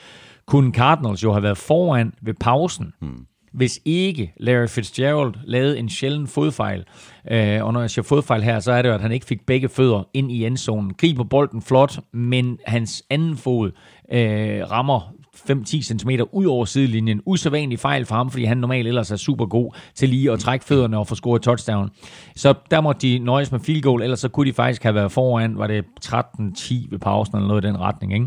[0.45, 2.93] kunne Cardinals jo have været foran ved pausen.
[2.99, 6.83] Hmm hvis ikke Larry Fitzgerald lavede en sjælden fodfejl.
[7.31, 9.45] Øh, og når jeg siger fodfejl her, så er det jo, at han ikke fik
[9.45, 10.93] begge fødder ind i endzonen.
[10.93, 13.71] Griber bolden flot, men hans anden fod
[14.11, 17.21] øh, rammer 5-10 cm ud over sidelinjen.
[17.25, 20.65] Usædvanlig fejl for ham, fordi han normalt ellers er super god til lige at trække
[20.65, 21.89] fødderne og få scoret touchdown.
[22.35, 25.11] Så der måtte de nøjes med field goal, ellers så kunne de faktisk have været
[25.11, 28.25] foran, var det 13-10 ved pausen eller noget i den retning, ikke?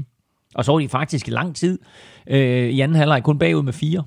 [0.54, 1.78] Og så var de faktisk i lang tid
[2.26, 4.04] øh, i anden halvleg kun bagud med fire.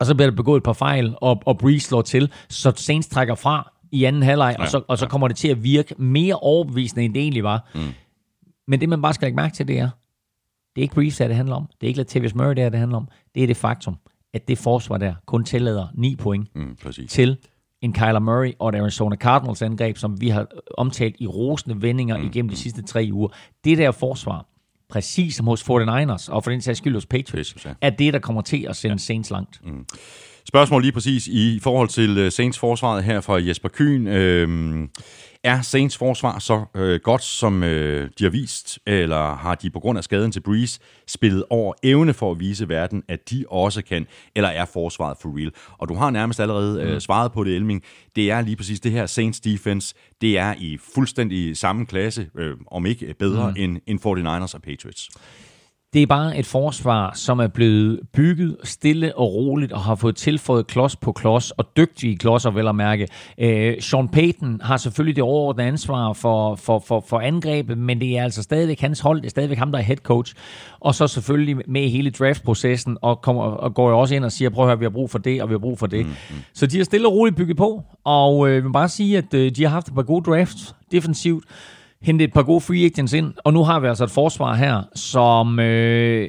[0.00, 3.08] Og så bliver der begået et par fejl, og, og Breeze slår til, så Saints
[3.08, 5.94] trækker fra i anden halvleg, ja, og, så, og så kommer det til at virke
[5.98, 7.70] mere overbevisende, end det egentlig var.
[7.74, 7.80] Mm.
[8.68, 9.90] Men det, man bare skal lægge mærke til, det er,
[10.76, 11.66] det er ikke Breeze, det handler om.
[11.80, 13.08] Det er ikke Latavius Murray, det, det handler om.
[13.34, 13.96] Det er det faktum,
[14.34, 16.76] at det forsvar der kun tillader 9 point mm,
[17.08, 17.36] til
[17.82, 20.46] en Kyler Murray og et Arizona Cardinals angreb, som vi har
[20.78, 23.28] omtalt i rosende vendinger mm, igennem de sidste tre uger.
[23.64, 24.46] Det der forsvar,
[24.88, 27.86] præcis som hos 49ers, og for den sags skyld hos Patriots, Patriots ja.
[27.86, 28.98] er det, der kommer til at sende ja.
[28.98, 29.60] Saints langt.
[29.64, 29.86] Mm.
[30.48, 34.06] Spørgsmål lige præcis i forhold til øh, Saints forsvaret her fra Jesper Kyn.
[34.06, 34.88] Øhm,
[35.44, 39.80] er Saints forsvar så øh, godt, som øh, de har vist, eller har de på
[39.80, 43.82] grund af skaden til Breeze spillet over evne for at vise verden, at de også
[43.82, 45.52] kan, eller er forsvaret for real?
[45.78, 47.00] Og du har nærmest allerede øh, mm.
[47.00, 47.82] svaret på det, Elming.
[48.16, 52.56] Det er lige præcis det her Saints defense, det er i fuldstændig samme klasse, øh,
[52.66, 53.56] om ikke bedre, mm.
[53.58, 55.08] end, end 49ers og Patriots.
[55.94, 60.16] Det er bare et forsvar, som er blevet bygget stille og roligt og har fået
[60.16, 63.08] tilføjet klods på klods og dygtige klodser, vel at mærke.
[63.38, 68.18] Øh, Sean Payton har selvfølgelig det overordnede ansvar for, for, for, for angrebet, men det
[68.18, 70.34] er altså stadigvæk hans hold, det er stadigvæk ham, der er head coach.
[70.80, 74.50] Og så selvfølgelig med hele draftprocessen og, kommer, og går jo også ind og siger,
[74.50, 76.06] prøv at høre, vi har brug for det, og vi har brug for det.
[76.06, 76.42] Mm-hmm.
[76.54, 79.34] Så de har stille og roligt bygget på, og øh, jeg vil bare sige, at
[79.34, 81.44] øh, de har haft et par gode drafts defensivt
[82.02, 84.82] hentet et par gode free agents ind, og nu har vi altså et forsvar her,
[84.94, 85.58] som...
[85.58, 86.28] Øh,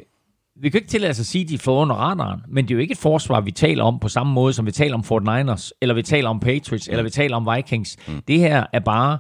[0.62, 2.76] vi kan ikke tillade os at sige, at de får under radaren, men det er
[2.76, 5.72] jo ikke et forsvar, vi taler om på samme måde, som vi taler om 49ers,
[5.82, 7.98] eller vi taler om Patriots, eller vi taler om Vikings.
[8.08, 8.22] Mm.
[8.28, 9.18] Det her er bare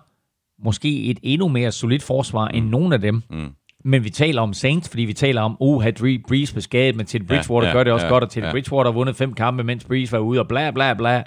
[0.63, 2.57] måske et endnu mere solidt forsvar mm.
[2.57, 3.23] end nogen af dem.
[3.29, 3.49] Mm.
[3.85, 7.27] Men vi taler om Saints, fordi vi taler om, uh, havde Breeze beskadet, men Teddy
[7.27, 8.51] Bridgewater ja, ja, gør det også ja, godt, og Teddy ja.
[8.51, 11.23] Bridgewater har vundet fem kampe, mens Breeze var ude, og bla bla bla.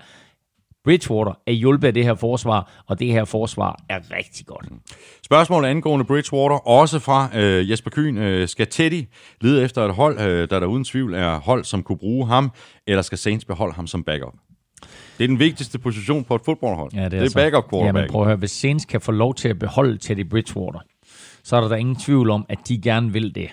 [0.87, 4.67] Bridgewater er hjulpet af det her forsvar, og det her forsvar er rigtig godt.
[5.25, 8.19] Spørgsmål angående Bridgewater, også fra øh, Jesper Kyn.
[8.19, 9.05] Øh, skal Teddy
[9.41, 12.51] lede efter et hold, øh, der der uden tvivl er hold, som kunne bruge ham,
[12.87, 14.35] eller skal Saints beholde ham som backup?
[15.19, 16.91] Det er den vigtigste position på et fodboldhold.
[16.93, 18.03] Ja, det er, det er altså, backup quarterback.
[18.03, 20.81] men prøv at høre, hvis Saints kan få lov til at beholde Teddy Bridgewater,
[21.45, 23.49] så er der da ingen tvivl om, at de gerne vil det.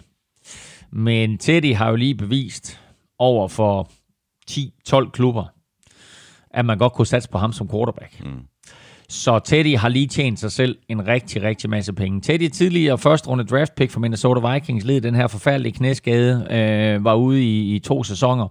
[0.91, 2.79] Men Teddy har jo lige bevist
[3.19, 3.89] over for
[4.51, 5.45] 10-12 klubber,
[6.53, 8.25] at man godt kunne satse på ham som quarterback.
[8.25, 8.41] Mm.
[9.09, 12.21] Så Teddy har lige tjent sig selv en rigtig, rigtig masse penge.
[12.21, 17.03] Teddy tidligere første runde draft pick for Minnesota Vikings, led den her forfærdelige knæskade, øh,
[17.03, 18.47] var ude i, i to sæsoner,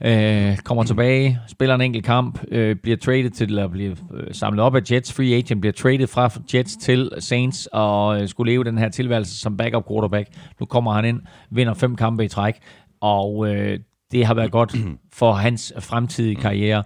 [0.00, 0.86] øh, kommer mm.
[0.86, 4.80] tilbage, spiller en enkelt kamp, øh, bliver traded til, eller bliver øh, samlet op af
[4.92, 8.88] Jets, free agent, bliver traded fra Jets til Saints, og øh, skulle leve den her
[8.88, 10.28] tilværelse som backup quarterback.
[10.60, 11.20] Nu kommer han ind,
[11.50, 12.54] vinder fem kampe i træk,
[13.00, 13.78] og øh,
[14.12, 14.76] det har været godt
[15.12, 16.82] for hans fremtidige karriere.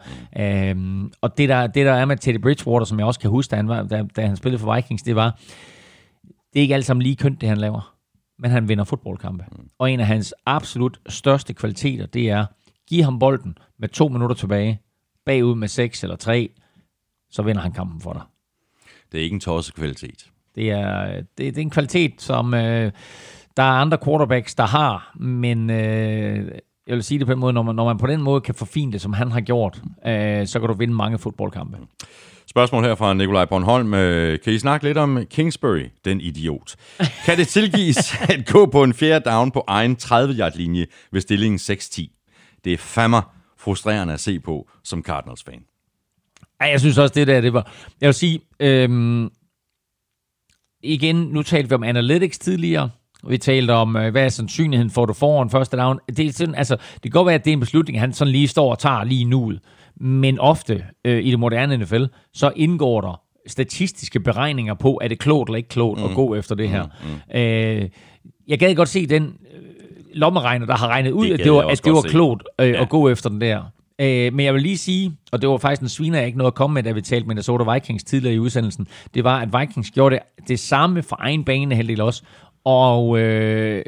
[0.72, 3.50] Um, og det der, det der er med Teddy Bridgewater, som jeg også kan huske,
[3.50, 5.38] da han, var, da, da han spillede for Vikings, det var,
[6.22, 7.94] det er ikke alt sammen lige kønt, det han laver.
[8.38, 9.44] Men han vinder fodboldkampe.
[9.78, 12.46] Og en af hans absolut største kvaliteter, det er,
[12.88, 14.80] giv ham bolden med to minutter tilbage,
[15.26, 16.50] bagud med seks eller tre,
[17.30, 18.22] så vinder han kampen for dig.
[19.12, 20.30] Det er ikke en tosset kvalitet.
[20.54, 22.92] Det er, det, det er en kvalitet, som øh,
[23.56, 27.52] der er andre quarterbacks, der har, men øh, jeg vil sige det på den måde,
[27.52, 30.46] når man, når man på den måde kan forfine det, som han har gjort, øh,
[30.46, 31.78] så kan du vinde mange fodboldkampe.
[32.46, 33.94] Spørgsmål her fra Nikolaj Bornholm.
[33.94, 36.76] Øh, kan I snakke lidt om Kingsbury, den idiot?
[37.26, 42.60] Kan det tilgives at gå på en fjerde down på egen 30-yard-linje ved stillingen 6-10?
[42.64, 43.22] Det er fandme
[43.58, 45.62] frustrerende at se på som Cardinals-fan.
[46.60, 47.72] Jeg synes også, det der, det var...
[48.00, 49.30] Jeg vil sige, øhm,
[50.82, 52.90] igen, nu talte vi om analytics tidligere.
[53.28, 55.98] Vi talte om, øh, hvad er sandsynligheden for, at du får en første down.
[56.16, 58.32] Det, er sådan, altså, det kan godt være, at det er en beslutning, han sådan
[58.32, 59.52] lige står og tager lige nu.
[60.00, 65.18] Men ofte øh, i det moderne NFL, så indgår der statistiske beregninger på, er det
[65.18, 66.04] klogt eller ikke klogt mm.
[66.04, 66.82] at gå efter det her.
[66.82, 67.08] Mm.
[67.08, 67.40] Mm.
[67.40, 67.88] Øh,
[68.48, 69.60] jeg gad godt se den øh,
[70.14, 72.82] lommeregner, der har regnet ud, det at det var, at det var klogt øh, ja.
[72.82, 73.62] at gå efter den der.
[74.00, 76.50] Øh, men jeg vil lige sige, og det var faktisk en sviner, jeg ikke noget
[76.50, 79.60] at komme med, da vi talte med Minnesota Vikings tidligere i udsendelsen, det var, at
[79.60, 82.22] Vikings gjorde det, det samme for egen bane heldigvis også,
[82.64, 83.84] og øh,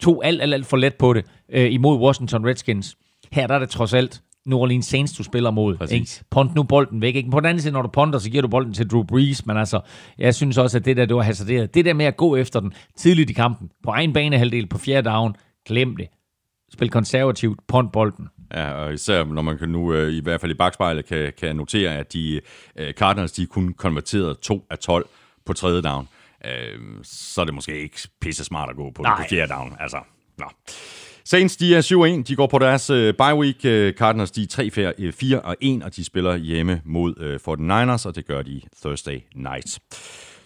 [0.00, 2.96] tog alt, alt, alt for let på det øh, imod Washington Redskins.
[3.32, 5.88] Her der er det trods alt New Orleans Saints, du spiller mod.
[5.90, 6.24] Ikke?
[6.30, 7.16] Pont nu bolden væk.
[7.16, 7.30] Ikke?
[7.30, 9.56] På den anden side, når du ponter, så giver du bolden til Drew Brees, men
[9.56, 9.80] altså,
[10.18, 12.60] jeg synes også, at det der, du har hasarderet, det der med at gå efter
[12.60, 15.36] den tidligt i kampen, på egen banehalvdel, på fjerde down,
[15.66, 16.06] glem det.
[16.72, 18.28] Spil konservativt, pont bolden.
[18.54, 21.56] Ja, og især når man kan nu, øh, i hvert fald i bagspejlet, kan, kan
[21.56, 22.40] notere, at de
[22.78, 25.06] øh, Cardinals, de kun konverteret 2 af 12
[25.46, 26.08] på tredje down.
[26.46, 29.76] Øh, så er det måske ikke pisse smart at gå på, på fjerde down.
[29.80, 29.98] Altså,
[30.38, 30.44] nå.
[31.24, 32.22] Saints, de er 7-1.
[32.22, 33.56] De går på deres uh, bye week.
[33.64, 38.42] Uh, Cardinals, de er 3-4-1, og de spiller hjemme mod uh, 49ers, og det gør
[38.42, 39.78] de Thursday night.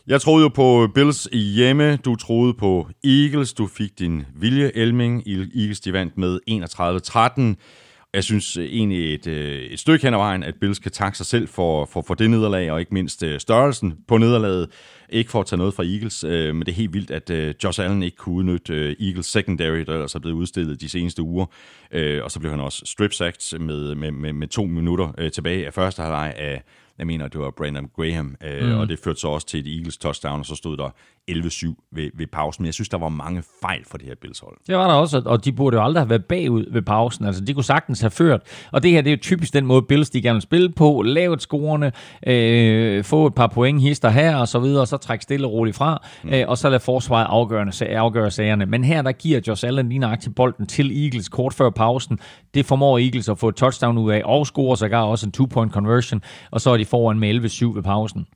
[0.07, 5.23] Jeg troede jo på Bills hjemme, du troede på Eagles, du fik din vilje, Elming.
[5.29, 8.13] Eagles, de vandt med 31-13.
[8.15, 9.27] Jeg synes egentlig et,
[9.73, 12.31] et stykke hen ad vejen, at Bills kan takke sig selv for, for, for det
[12.31, 14.69] nederlag, og ikke mindst størrelsen på nederlaget.
[15.13, 17.55] Ikke for at tage noget fra Eagles, øh, men det er helt vildt, at øh,
[17.65, 21.23] Josh Allen ikke kunne udnytte øh, Eagles secondary, der ellers er blevet udstillet de seneste
[21.23, 21.47] uger.
[21.93, 25.67] Øh, og så blev han også strip-sacked med, med, med, med to minutter øh, tilbage
[25.67, 26.63] af første halvleg af,
[26.99, 28.79] jeg mener, det var Brandon Graham, øh, mm.
[28.79, 30.91] og det førte så også til et Eagles touchdown, og så stod der
[31.31, 32.63] 11-7 ved, ved pausen.
[32.63, 34.57] Men jeg synes, der var mange fejl for det her Bills hold.
[34.67, 37.25] Det var der også, og de burde jo aldrig have været bagud ved pausen.
[37.25, 38.41] Altså, de kunne sagtens have ført.
[38.73, 41.03] Og det her, det er jo typisk den måde, Bills de gerne vil spille på.
[41.03, 41.93] Lave et scorene,
[42.27, 45.53] øh, få et par point hister her og så videre, og så trække stille og
[45.53, 46.31] roligt fra, mm.
[46.31, 48.67] øh, og så lade forsvaret afgørende, afgøre sagerne.
[48.67, 52.19] Men her, der giver Josh Allen lige nøjagtigt bolden til Eagles kort før pausen.
[52.55, 55.73] Det formår Eagles at få et touchdown ud af, og scorer sågar også en two-point
[55.73, 58.27] conversion, og så er de foran med 11-7 ved pausen.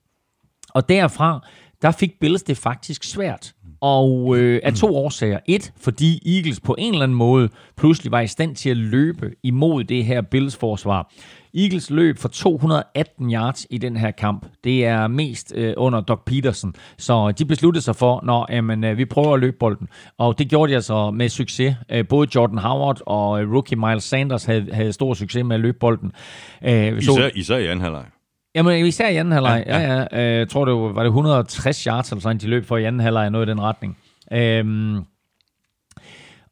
[0.76, 1.40] Og derfra,
[1.86, 3.52] der fik Bills det faktisk svært.
[3.80, 5.38] Og øh, af to årsager.
[5.46, 9.30] Et, fordi Eagles på en eller anden måde pludselig var i stand til at løbe
[9.42, 11.12] imod det her Bills forsvar.
[11.54, 14.46] Eagles løb for 218 yards i den her kamp.
[14.64, 16.74] Det er mest øh, under Doc Peterson.
[16.98, 19.88] Så de besluttede sig for, når jamen, øh, vi prøver at løbe bolden.
[20.18, 21.76] Og det gjorde de altså med succes.
[21.92, 25.60] Øh, både Jordan Howard og øh, rookie Miles Sanders havde, havde stor succes med at
[25.60, 26.12] løbe bolden.
[26.64, 28.04] Øh, især, så, især i anden halvleg.
[28.56, 29.64] Jamen, især i anden halvleg.
[29.66, 29.94] Ja, ja.
[29.94, 30.38] ja, ja.
[30.38, 33.00] Jeg tror, det var, var det 160 yards eller sådan, de løb for i anden
[33.00, 33.98] halvleg, noget i den retning.
[34.32, 35.04] Øhm,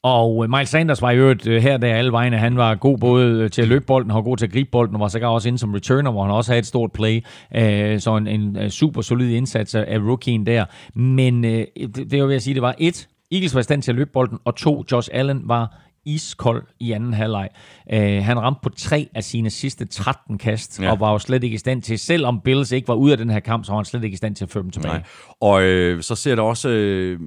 [0.03, 2.39] og Miles Sanders var i øvrigt øh, her, der alle vegne.
[2.39, 5.01] Han var god både til at løbe bolden, og god til at gribe bolden, og
[5.01, 7.25] var sågar også inde som returner, hvor han også havde et stort play.
[7.57, 10.65] Øh, så en, en super solid indsats af rookien der.
[10.95, 13.83] Men øh, det, det var ved at sige, det var et, Eagles var i stand
[13.83, 17.49] til at løbe bolden, og to, Josh Allen var iskold i anden halvleg.
[17.93, 20.93] Uh, han ramte på tre af sine sidste 13 kast, ja.
[20.93, 23.31] og var jo slet ikke i stand til, selvom Bills ikke var ude af den
[23.31, 24.93] her kamp, så var han slet ikke i stand til at føre dem tilbage.
[24.93, 25.03] Nej.
[25.41, 27.21] Og øh, så ser det også, øh,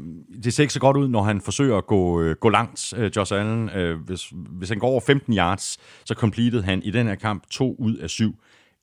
[0.43, 3.11] det ser ikke så godt ud, når han forsøger at gå, øh, gå langt, øh,
[3.15, 3.69] Josh Allen.
[3.69, 7.43] Øh, hvis, hvis han går over 15 yards, så completed han i den her kamp
[7.49, 8.35] to ud af syv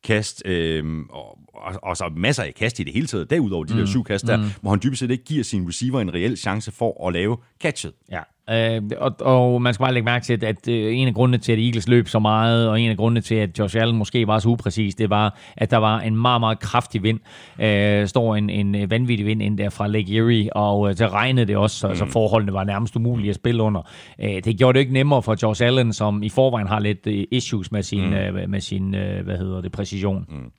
[0.04, 3.72] kast, øh, og, og, og så masser af kast i det hele taget, derudover de
[3.72, 3.78] mm.
[3.78, 4.44] der syv kast der, mm.
[4.60, 7.92] hvor han dybest set ikke giver sin receiver en reel chance for at lave catchet.
[8.10, 11.14] Ja, Øh, og, og man skal bare lægge mærke til, at, at øh, en af
[11.14, 13.96] grundene til, at Eagles løb så meget, og en af grundene til, at Josh Allen
[13.96, 17.20] måske var så upræcis, det var, at der var en meget, meget kraftig vind.
[17.60, 21.46] Øh, står en, en vanvittig vind ind der fra Lake Erie, og øh, så regnede
[21.46, 22.10] det også, så altså, mm.
[22.10, 23.82] så forholdene var nærmest umulige at spille under.
[24.22, 27.24] Øh, det gjorde det ikke nemmere for Josh Allen, som i forvejen har lidt øh,
[27.30, 28.14] issues med sin, mm.
[28.14, 30.26] øh, med sin øh, hvad hedder det, præcision.
[30.28, 30.50] Mm.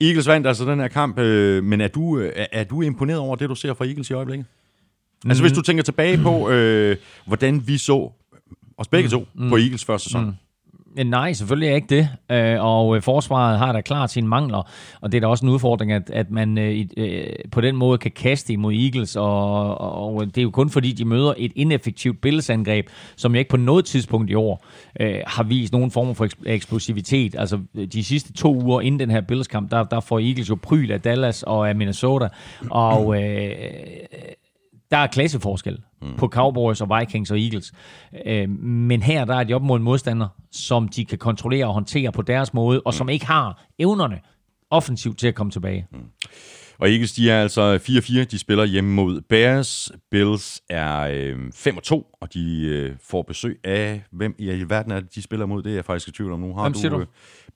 [0.00, 3.36] Eagles vandt altså den her kamp, øh, men er du, øh, er du imponeret over
[3.36, 4.46] det, du ser fra Eagles i øjeblikket?
[5.24, 5.30] Mm.
[5.30, 6.96] Altså hvis du tænker tilbage på, øh,
[7.26, 8.10] hvordan vi så
[8.76, 9.48] os begge to mm.
[9.48, 10.26] på Eagles første sæson.
[10.26, 10.32] Mm.
[11.06, 12.08] Nej, selvfølgelig er ikke det.
[12.30, 14.70] Øh, og øh, forsvaret har da klart sine mangler,
[15.00, 16.86] og det er da også en udfordring, at, at man øh,
[17.52, 21.04] på den måde kan kaste imod Eagles, og, og det er jo kun fordi, de
[21.04, 22.86] møder et ineffektivt billedsangreb,
[23.16, 24.64] som jeg ikke på noget tidspunkt i år
[25.26, 27.34] har vist nogen form for eksplosivitet.
[27.38, 27.58] Altså
[27.92, 31.00] de sidste to uger inden den her billedeskamp, der, der får Eagles jo pryl af
[31.00, 32.28] Dallas og af Minnesota,
[32.70, 33.52] og øh,
[34.92, 36.16] der er klasseforskel mm.
[36.16, 37.72] på Cowboys og Vikings og Eagles.
[38.26, 41.74] Øh, men her der er de op mod en modstander, som de kan kontrollere og
[41.74, 42.98] håndtere på deres måde, og mm.
[42.98, 44.20] som ikke har evnerne
[44.70, 45.86] offensivt til at komme tilbage.
[45.92, 45.98] Mm.
[46.78, 48.24] Og Eagles, de er altså 4-4.
[48.24, 49.92] De spiller hjemme mod Bears.
[50.10, 54.02] Bills er øh, 5-2, og de øh, får besøg af...
[54.10, 55.62] Hvem i verden er det, de spiller mod?
[55.62, 56.54] Det er jeg faktisk i tvivl om nu.
[56.54, 57.00] Har hvem du, du?
[57.00, 57.06] Øh,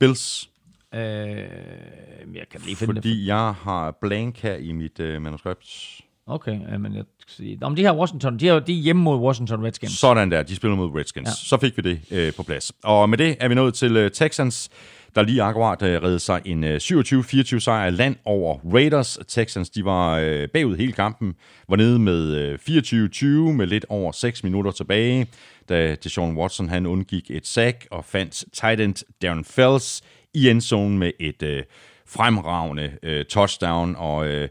[0.01, 0.51] Bills.
[0.95, 3.27] Øh, jeg kan lige finde Fordi det.
[3.27, 6.01] jeg har blank her i mit øh, manuskript.
[6.29, 7.59] Okay, ja, men jeg skal sige...
[7.63, 9.93] Om de her Washington, de er, de er hjemme mod Washington Redskins.
[9.93, 11.29] Sådan der, de spiller mod Redskins.
[11.29, 11.33] Ja.
[11.33, 12.73] Så fik vi det øh, på plads.
[12.85, 14.71] Og med det er vi nået til øh, Texans,
[15.15, 19.19] der lige akkurat øh, redde sig en øh, 27-24 sejr land over Raiders.
[19.29, 21.35] Texans, de var øh, bagud hele kampen,
[21.69, 25.27] var nede med øh, 24-20 med lidt over 6 minutter tilbage,
[25.69, 30.03] da Deshaun Watson han undgik et sack og fandt tight end Darren Fells
[30.35, 31.63] i endzone med et øh,
[32.07, 34.49] fremragende øh, touchdown, og øh,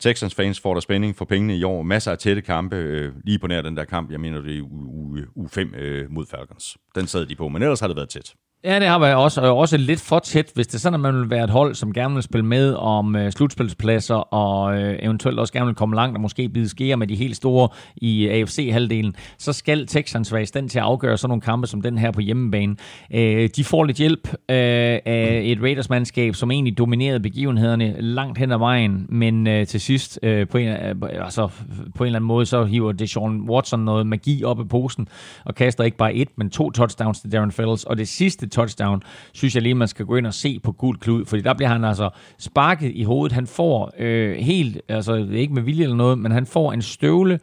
[0.00, 1.82] Texans fans får der spænding for pengene i år.
[1.82, 4.62] Masser af tætte kampe, øh, lige på nær den der kamp, jeg mener det er
[4.62, 6.76] u, u, 5 øh, mod Falcons.
[6.94, 8.34] Den sad de på, men ellers har det været tæt.
[8.66, 11.00] Ja, det har været også, og også lidt for tæt, hvis det er sådan, at
[11.00, 14.98] man vil være et hold, som gerne vil spille med om øh, slutspilspladser, og øh,
[15.02, 18.26] eventuelt også gerne vil komme langt og måske bide skære med de helt store i
[18.26, 21.82] øh, AFC-halvdelen, så skal Texans være i stand til at afgøre sådan nogle kampe som
[21.82, 22.76] den her på hjemmebane.
[23.14, 28.52] Øh, de får lidt hjælp øh, af et Raiders-mandskab, som egentlig dominerede begivenhederne langt hen
[28.52, 31.48] ad vejen, men øh, til sidst øh, på, en, øh, altså,
[31.94, 35.08] på en eller anden måde, så hiver Deshaun Watson noget magi op i posen,
[35.44, 39.02] og kaster ikke bare et, men to touchdowns til Darren Fells, og det sidste touchdown,
[39.32, 41.68] synes jeg lige, man skal gå ind og se på gul klud, fordi der bliver
[41.68, 43.32] han altså sparket i hovedet.
[43.32, 47.40] Han får øh, helt, altså ikke med vilje eller noget, men han får en støvle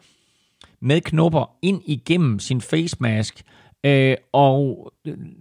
[0.81, 3.62] med knopper ind igennem sin face mask, øh,
[4.33, 4.93] og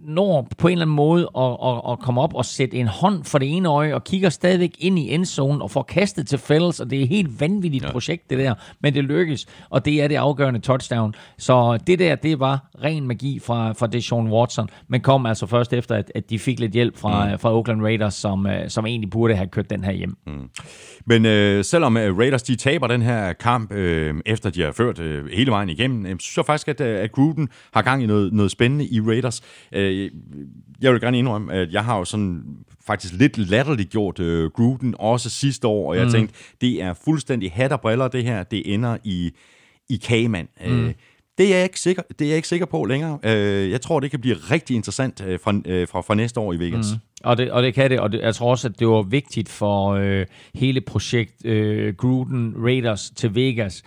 [0.05, 3.23] når på en eller anden måde at, at, at komme op og sætte en hånd
[3.23, 6.79] for det ene øje, og kigger stadigvæk ind i endzone og får kastet til fælles,
[6.79, 7.91] og det er et helt vanvittigt ja.
[7.91, 11.15] projekt, det der, men det lykkes, og det er det afgørende touchdown.
[11.37, 15.73] Så det der, det var ren magi fra, fra Deshaun Watson, men kom altså først
[15.73, 17.39] efter, at, at de fik lidt hjælp fra, mm.
[17.39, 20.17] fra Oakland Raiders, som, øh, som egentlig burde have kørt den her hjem.
[20.27, 20.49] Mm.
[21.05, 24.99] Men øh, selvom øh, Raiders de taber den her kamp, øh, efter de har ført
[24.99, 28.05] øh, hele vejen igennem, øh, synes jeg faktisk, at, øh, at Gruden har gang i
[28.05, 29.41] noget, noget spændende i Raiders.
[29.71, 30.11] Øh,
[30.81, 32.43] jeg vil gerne indrømme, at jeg har jo sådan
[32.87, 36.11] faktisk lidt latterligt gjort øh, Gruden også sidste år, og jeg mm.
[36.11, 39.31] tænkte, det er fuldstændig hat og briller det her, det ender i,
[39.89, 40.47] i kagemand.
[40.65, 40.85] Øh, mm.
[40.85, 40.93] Øh,
[41.37, 43.19] det er, jeg ikke sikker, det er jeg ikke sikker på længere.
[43.23, 46.53] Øh, jeg tror, det kan blive rigtig interessant øh, fra, øh, fra, fra næste år
[46.53, 46.85] i Vegas.
[46.93, 46.99] Mm.
[47.23, 49.49] Og det, og det kan det, og det, jeg tror også, at det var vigtigt
[49.49, 53.83] for øh, hele projekt øh, Gruden Raiders til Vegas,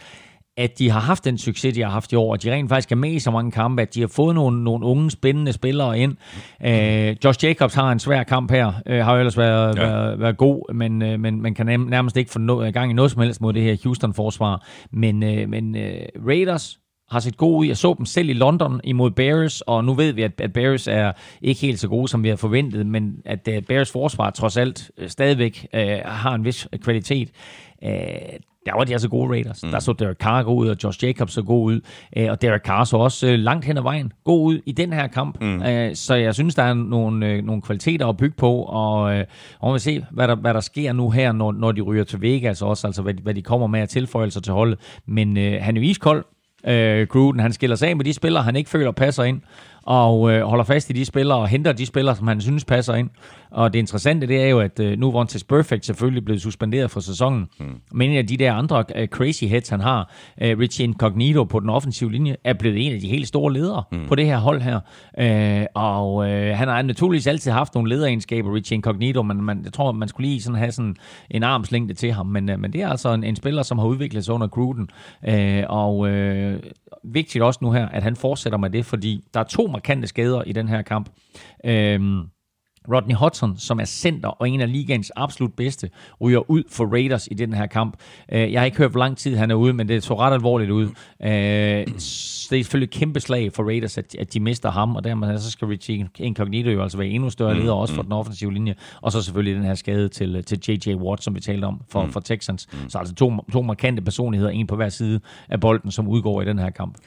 [0.57, 2.93] at de har haft den succes, de har haft i år, og de rent faktisk
[2.93, 5.99] er med i så mange kampe, at de har fået nogle, nogle unge, spændende spillere
[5.99, 6.17] ind.
[6.65, 9.83] Øh, Josh Jacobs har en svær kamp her, øh, har jo ellers været, ja.
[9.83, 13.11] været, været god, men, øh, men man kan nærmest ikke få no, gang i noget
[13.11, 14.67] som helst mod det her Houston-forsvar.
[14.93, 16.79] Men, øh, men øh, Raiders
[17.11, 17.67] har set god ud.
[17.67, 20.89] Jeg så dem selv i London imod Bears, og nu ved vi, at, at Bears
[20.89, 21.13] er
[21.43, 24.91] ikke helt så gode, som vi har forventet, men at uh, Bears forsvar trods alt
[25.03, 27.31] uh, stadigvæk uh, har en vis kvalitet.
[27.83, 27.91] Uh,
[28.67, 29.63] der var de altså gode Raiders.
[29.63, 29.71] Mm.
[29.71, 31.81] Der så Derek Carr god ud, og Josh Jacobs så god ud.
[32.17, 34.93] Øh, og Derek Carr så også øh, langt hen ad vejen god ud i den
[34.93, 35.41] her kamp.
[35.41, 35.63] Mm.
[35.63, 39.01] Øh, så jeg synes, der er nogle, nogle kvaliteter at bygge på, og,
[39.61, 42.05] og vi vil se, hvad der, hvad der sker nu her, når, når de ryger
[42.05, 44.79] til Vegas også, altså hvad, hvad de kommer med af tilføjelser til holdet.
[45.07, 46.25] Men øh, han er jo iskold,
[46.67, 47.41] øh, Gruden.
[47.41, 49.41] Han skiller sig af med de spillere, han ikke føler passer ind,
[49.83, 52.95] og øh, holder fast i de spillere, og henter de spillere, som han synes passer
[52.95, 53.11] ind.
[53.51, 57.01] Og det interessante, det er jo, at øh, nu Vontaze Perfect selvfølgelig blevet suspenderet for
[57.01, 57.67] sæsonen, mm.
[57.93, 60.13] men en af de der andre uh, crazy heads, han har,
[60.43, 63.83] uh, Richie Incognito på den offensive linje, er blevet en af de helt store ledere
[63.93, 64.07] mm.
[64.09, 64.81] på det her hold her.
[65.21, 66.25] Uh, og
[66.57, 70.29] han har naturligvis altid haft nogle lederegenskaber, Richie Incognito, men man, jeg tror, man skulle
[70.29, 70.97] lige sådan have sådan
[71.31, 72.27] en armslængde til ham.
[72.27, 74.89] Men, men det er altså en, en spiller, som har udviklet sig under Gruden.
[75.29, 76.55] Uh, og uh,
[77.05, 80.43] vigtigt også nu her, at han fortsætter med det, fordi der er to markante skader
[80.43, 81.09] i den her kamp.
[81.65, 81.71] Uh,
[82.93, 85.91] Rodney Hudson, som er center og en af ligaens absolut bedste,
[86.21, 87.97] ryger ud for Raiders i den her kamp.
[88.33, 90.33] Øh, jeg har ikke hørt, hvor lang tid han er ude, men det så ret
[90.33, 90.89] alvorligt ud.
[91.23, 91.31] Øh,
[92.51, 95.51] det er selvfølgelig et kæmpe slag for Raiders, at de mister ham, og dermed så
[95.51, 98.07] skal Richie Incognito jo altså være endnu større mm, leder også for mm.
[98.07, 98.75] den offensive linje.
[99.01, 100.95] Og så selvfølgelig den her skade til, til J.J.
[100.95, 102.13] Watt, som vi talte om for, mm.
[102.13, 102.69] for Texans.
[102.89, 106.45] Så altså to, to markante personligheder, en på hver side af bolden, som udgår i
[106.45, 106.99] den her kamp.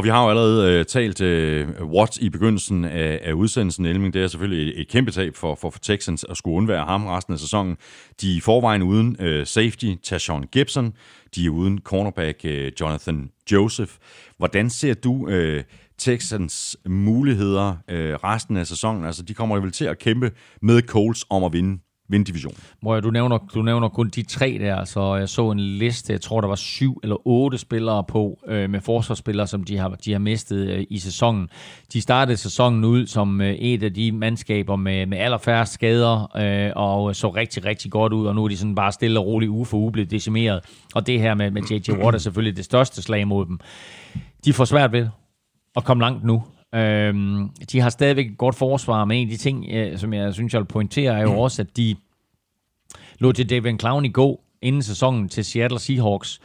[0.00, 4.14] Og vi har jo allerede øh, talt øh, Watt i begyndelsen af, af udsendelsen, Elming.
[4.14, 7.06] Det er selvfølgelig et, et kæmpe tab for, for, for Texans at skulle undvære ham
[7.06, 7.76] resten af sæsonen.
[8.20, 10.92] De er i forvejen uden øh, safety, Tashawn Gibson.
[11.34, 13.92] De er uden cornerback, øh, Jonathan Joseph.
[14.38, 15.64] Hvordan ser du øh,
[15.98, 19.04] Texans muligheder øh, resten af sæsonen?
[19.04, 20.30] Altså, de kommer vel til at kæmpe
[20.62, 21.78] med Colts om at vinde
[22.10, 22.58] vinde divisionen.
[22.82, 26.20] Må du nævner, du nævner kun de tre der, så jeg så en liste, jeg
[26.20, 30.12] tror der var syv eller otte spillere på øh, med forsvarsspillere, som de har, de
[30.12, 31.48] har mistet øh, i sæsonen.
[31.92, 36.72] De startede sæsonen ud som øh, et af de mandskaber med, med allerfærrest skader, øh,
[36.76, 39.50] og så rigtig, rigtig godt ud, og nu er de sådan bare stille og roligt
[39.50, 40.60] uge for uge blevet decimeret.
[40.94, 41.90] Og det her med, med J.J.
[41.90, 43.58] Watt er selvfølgelig det største slag mod dem.
[44.44, 45.08] De får svært ved
[45.76, 46.42] at komme langt nu.
[46.74, 50.34] Øhm, de har stadigvæk et godt forsvar, men en af de ting, øh, som jeg
[50.34, 51.96] synes, jeg vil pointere, er jo også, at de
[53.18, 56.40] lå til David Clowney gå inden sæsonen til Seattle Seahawks.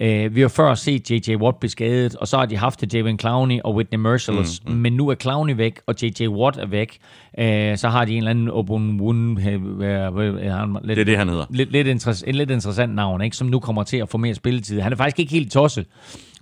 [0.00, 1.36] Øh, vi har før set J.J.
[1.36, 4.72] Watt blive skadet, og så har de haft det Javon Clowney og Whitney Merciless, mm,
[4.72, 4.78] mm.
[4.78, 6.28] men nu er Clowney væk, og J.J.
[6.28, 6.98] Watt er væk.
[7.38, 11.28] Øh, så har de en eller anden Obun Wun, øh, øh, det er det, han
[11.28, 11.44] hedder.
[11.50, 13.36] Lidt, lidt interess- en lidt interessant navn, ikke?
[13.36, 14.80] som nu kommer til at få mere spilletid.
[14.80, 15.86] Han er faktisk ikke helt tosset,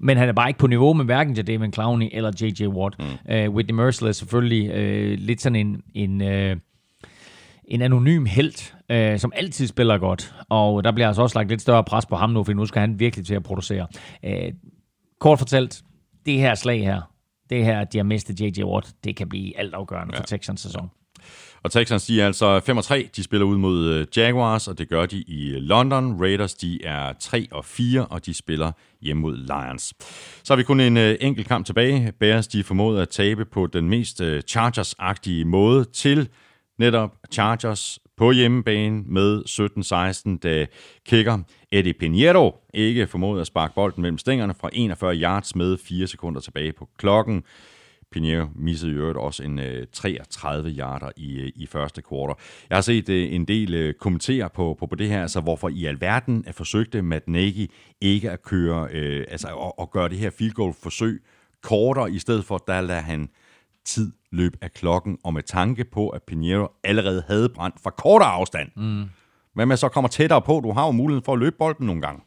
[0.00, 2.66] men han er bare ikke på niveau med hverken Javon Clowney eller J.J.
[2.66, 2.96] Watt.
[2.98, 3.34] Mm.
[3.34, 5.82] Øh, Whitney Merciless selvfølgelig øh, lidt sådan en...
[5.94, 6.56] en øh,
[7.70, 10.34] en anonym held, øh, som altid spiller godt.
[10.48, 12.80] Og der bliver altså også lagt lidt større pres på ham nu, for nu skal
[12.80, 13.86] han virkelig til at producere.
[14.24, 14.52] Øh,
[15.20, 15.82] kort fortalt,
[16.26, 17.00] det her slag her,
[17.50, 18.64] det her, de har mistet J.J.
[18.64, 20.20] Watt, det kan blive altafgørende ja.
[20.20, 20.90] for Texans sæson.
[21.62, 23.10] Og Texans, de er altså 5 og 3.
[23.16, 26.20] De spiller ud mod øh, Jaguars, og det gør de i London.
[26.20, 29.94] Raiders, de er 3 og 4, og de spiller hjemme mod Lions.
[30.44, 32.12] Så har vi kun en øh, enkelt kamp tilbage.
[32.20, 36.28] Bears, de formåede at tabe på den mest øh, Chargers-agtige måde til
[36.78, 40.66] netop Chargers på hjemmebane med 17-16, da
[41.06, 41.38] kicker
[41.72, 46.40] Eddie Pinheiro ikke formåede at sparke bolden mellem stængerne fra 41 yards med 4 sekunder
[46.40, 47.42] tilbage på klokken.
[48.12, 52.36] Pinheiro missede i øvrigt også en øh, 33 yarder i, øh, i første kvartal.
[52.70, 55.68] Jeg har set uh, en del uh, kommentere på, på, på det her, altså hvorfor
[55.68, 57.70] i alverden er forsøgte Matt Nagy
[58.00, 61.22] ikke at køre, øh, altså at, at gøre det her field goal forsøg
[61.62, 63.28] kortere, i stedet for, der lader han
[63.84, 68.28] tid løb af klokken, og med tanke på, at Pinheiro allerede havde brændt fra kortere
[68.28, 68.68] afstand.
[68.76, 69.04] Mm.
[69.54, 70.60] Hvad med så kommer tættere på?
[70.64, 72.22] Du har jo muligheden for at løbe bolden nogle gange.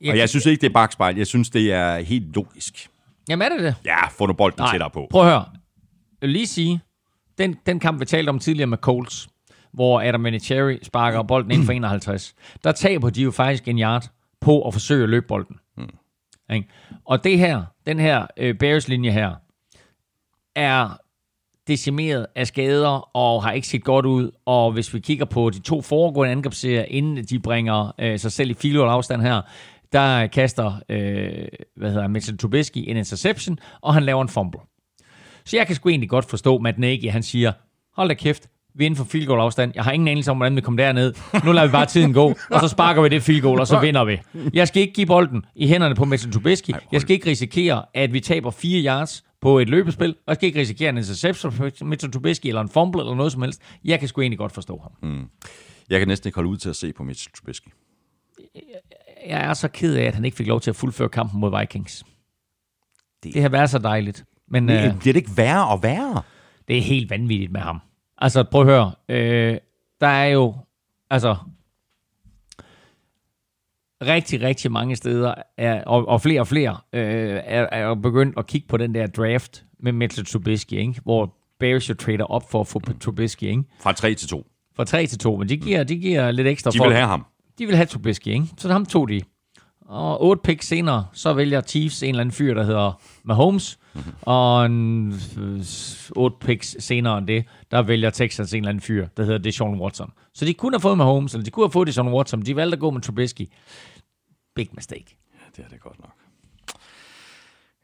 [0.00, 1.16] Jeg og jeg synes ikke, det er bagspejl.
[1.16, 2.90] Jeg synes, det er helt logisk.
[3.28, 3.74] Jamen er det det?
[3.84, 5.06] Ja, få nu bolden Nej, tættere på.
[5.10, 5.44] prøv at høre.
[6.20, 6.80] Jeg vil lige sige,
[7.38, 9.28] den, den kamp, vi talte om tidligere med Colts,
[9.72, 12.34] hvor Adam Vinatieri sparker bolden ind for 51,
[12.64, 14.10] der taber de jo faktisk en yard
[14.40, 15.56] på at forsøge at løbe bolden.
[15.76, 16.64] Mm.
[17.04, 19.34] Og det her, den her uh, Bears-linje her,
[20.58, 20.98] er
[21.68, 24.30] decimeret af skader og har ikke set godt ud.
[24.46, 28.50] Og hvis vi kigger på de to foregående angrebsserier, inden de bringer øh, sig selv
[28.50, 29.40] i field afstand her,
[29.92, 34.60] der kaster øh, hvad hedder Mitchell Trubisky en interception, og han laver en fumble.
[35.44, 37.52] Så jeg kan sgu egentlig godt forstå Matt Nagy, han siger,
[37.96, 39.72] hold da kæft, vi er inden for field goal afstand.
[39.74, 41.14] Jeg har ingen anelse om, hvordan vi kommer derned.
[41.44, 43.80] Nu lader vi bare tiden gå, og så sparker vi det field goal, og så
[43.80, 44.20] vinder vi.
[44.54, 46.70] Jeg skal ikke give bolden i hænderne på Mitchell Trubisky.
[46.92, 50.60] Jeg skal ikke risikere, at vi taber fire yards på et løbespil, og skal ikke
[50.60, 53.62] risikere en interception for Mitchell Trubisky, eller en fumble, eller noget som helst.
[53.84, 55.10] Jeg kan sgu egentlig godt forstå ham.
[55.10, 55.28] Mm.
[55.90, 57.68] Jeg kan næsten ikke holde ud til at se på Mitchell Trubisky.
[59.26, 61.60] Jeg er så ked af, at han ikke fik lov til at fuldføre kampen mod
[61.60, 62.04] Vikings.
[63.22, 64.24] Det, det har været så dejligt.
[64.48, 66.22] Men, det, øh, bliver det ikke værre og værre?
[66.68, 67.80] Det er helt vanvittigt med ham.
[68.18, 68.92] Altså, prøv at høre.
[69.08, 69.58] Øh,
[70.00, 70.56] der er jo,
[71.10, 71.36] altså,
[74.02, 78.46] rigtig, rigtig mange steder, er, og, og flere og flere, øh, er, er begyndt at
[78.46, 81.00] kigge på den der draft med Mitchell Trubisky, ikke?
[81.04, 83.42] hvor Bears jo trader op for at få Trubisky.
[83.42, 83.62] Ikke?
[83.80, 84.46] Fra 3 til 2.
[84.76, 86.84] Fra 3 til 2, men de giver, de giver lidt ekstra de for...
[86.84, 87.26] De vil have ham.
[87.58, 88.46] De vil have Trubisky, ikke?
[88.58, 89.20] så ham tog de.
[89.88, 93.78] Og otte picks senere, så vælger Chiefs en eller anden fyr, der hedder Mahomes.
[93.94, 94.12] Mm-hmm.
[94.22, 95.64] Og en, øh,
[96.16, 99.80] otte picks senere end det, der vælger Texans en eller anden fyr, der hedder Deshaun
[99.80, 100.12] Watson.
[100.34, 102.74] Så de kunne have fået Mahomes, eller de kunne have fået Deshaun Watson, de valgte
[102.74, 103.48] at gå med Trubisky.
[104.54, 105.16] Big mistake.
[105.34, 106.14] Ja, det er det godt nok.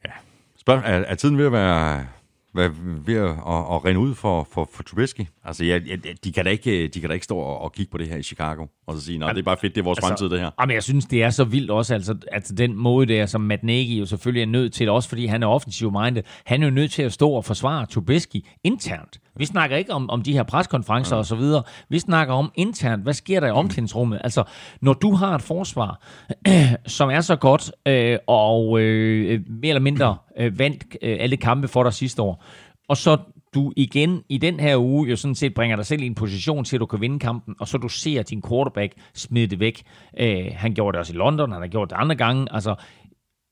[0.04, 0.10] Ja.
[0.56, 2.06] Spørg, er, er tiden ved at være
[2.54, 2.74] være
[3.06, 5.26] ved at, at, at rende ud for, for, for Trubisky.
[5.46, 5.78] Altså, ja,
[6.24, 8.16] de, kan da ikke, de kan da ikke stå og, og kigge på det her
[8.16, 10.30] i Chicago, og så sige, nej, det er bare fedt, det er vores altså, fremtid,
[10.30, 10.50] det her.
[10.60, 13.62] Jamen, jeg synes, det er så vildt også, altså, altså den måde der, som Matt
[13.62, 16.72] Nagy jo selvfølgelig er nødt til, også fordi han er offensiv minded, han er jo
[16.72, 19.20] nødt til at stå og forsvare Trubisky internt.
[19.36, 21.18] Vi snakker ikke om, om de her preskonferencer ja.
[21.18, 21.62] og så videre.
[21.88, 24.20] Vi snakker om internt, hvad sker der i omklædningsrummet?
[24.24, 24.44] Altså,
[24.80, 26.02] når du har et forsvar,
[26.86, 31.68] som er så godt, øh, og øh, mere eller mindre øh, vandt øh, alle kampe
[31.68, 32.44] for dig sidste år,
[32.88, 33.18] og så
[33.54, 36.64] du igen i den her uge jo sådan set bringer dig selv i en position
[36.64, 39.82] til, at du kan vinde kampen, og så du ser din quarterback smide det væk.
[40.20, 42.46] Øh, han gjorde det også i London, han har gjort det andre gange.
[42.50, 42.74] Altså,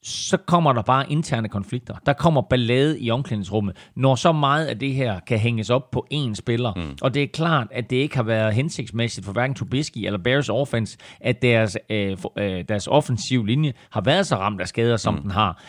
[0.03, 1.95] så kommer der bare interne konflikter.
[2.07, 6.07] Der kommer ballade i omklædningsrummet, når så meget af det her kan hænges op på
[6.15, 6.75] én spiller.
[6.75, 6.97] Mm.
[7.03, 10.49] Og det er klart, at det ikke har været hensigtsmæssigt for hverken Trubisky eller Bears
[10.49, 15.15] offense, at deres, øh, øh, deres offensiv linje har været så ramt af skader, som
[15.15, 15.23] mm.
[15.23, 15.63] den har.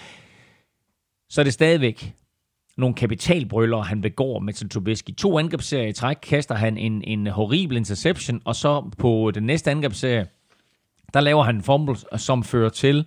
[1.29, 2.13] Så er det stadigvæk
[2.77, 5.11] nogle kapitalbrøller, han begår med sin Trubisky.
[5.11, 9.71] To angrebsserier i træk kaster han en, en horribel interception, og så på den næste
[9.71, 10.27] angrebsserie,
[11.13, 13.05] der laver han en fumble, som fører til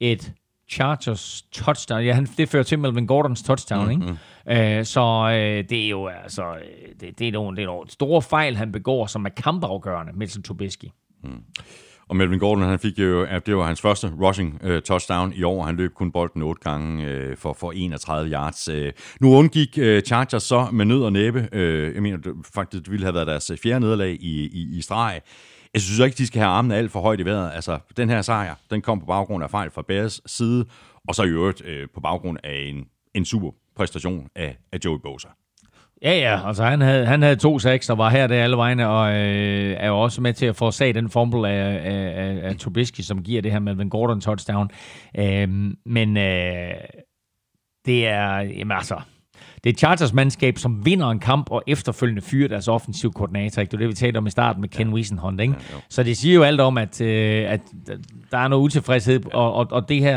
[0.00, 0.32] et
[0.72, 2.04] Chargers touchdown.
[2.04, 4.18] Ja, han, det fører til Melvin Gordons touchdown, mm-hmm.
[4.48, 4.78] ikke?
[4.78, 6.60] Uh, så uh, det er jo altså, øh,
[7.00, 10.42] det, det, er nogle, det er nogle store fejl, han begår, som er kampafgørende, Mitchell
[10.42, 10.84] Trubisky.
[11.24, 11.44] Mm.
[12.12, 15.64] Og Melvin Gordon, han fik jo, det var hans første rushing uh, touchdown i år.
[15.64, 18.68] Han løb kun bolden otte gange uh, for, for 31 yards.
[18.68, 18.74] Uh,
[19.20, 21.48] nu undgik uh, Chargers så med nød og næppe.
[21.52, 24.82] Uh, jeg mener, det, faktisk det ville have været deres fjerde nederlag i, i, i
[24.82, 25.20] streg
[25.74, 27.50] Jeg synes ikke, de skal have armene alt for højt i vejret.
[27.54, 30.64] Altså, den her sejr, den kom på baggrund af fejl fra Bears side,
[31.08, 32.84] og så i øvrigt øh, på baggrund af en,
[33.14, 35.28] en super præstation af, af Joey Bosa.
[36.02, 38.88] Ja, ja, altså han havde, han havde to sacks og var her der alle vegne,
[38.88, 42.48] og øh, er jo også med til at få sag den fumble af, af, af,
[42.48, 44.70] af Trubisky, som giver det her med Gordon touchdown.
[45.18, 45.48] Øh,
[45.86, 46.74] men øh,
[47.86, 49.00] det er, jamen altså,
[49.64, 53.62] det er Chargers mandskab, som vinder en kamp og efterfølgende fyrer deres offensiv koordinator.
[53.62, 53.70] Ikke?
[53.70, 54.94] Det er det, vi talte om i starten med Ken ja.
[54.94, 55.40] Wisenhunt.
[55.40, 55.54] Ikke?
[55.54, 57.60] Ja, så det siger jo alt om, at, øh, at
[58.30, 59.36] der er noget utilfredshed, ja.
[59.36, 60.16] og, og, og det her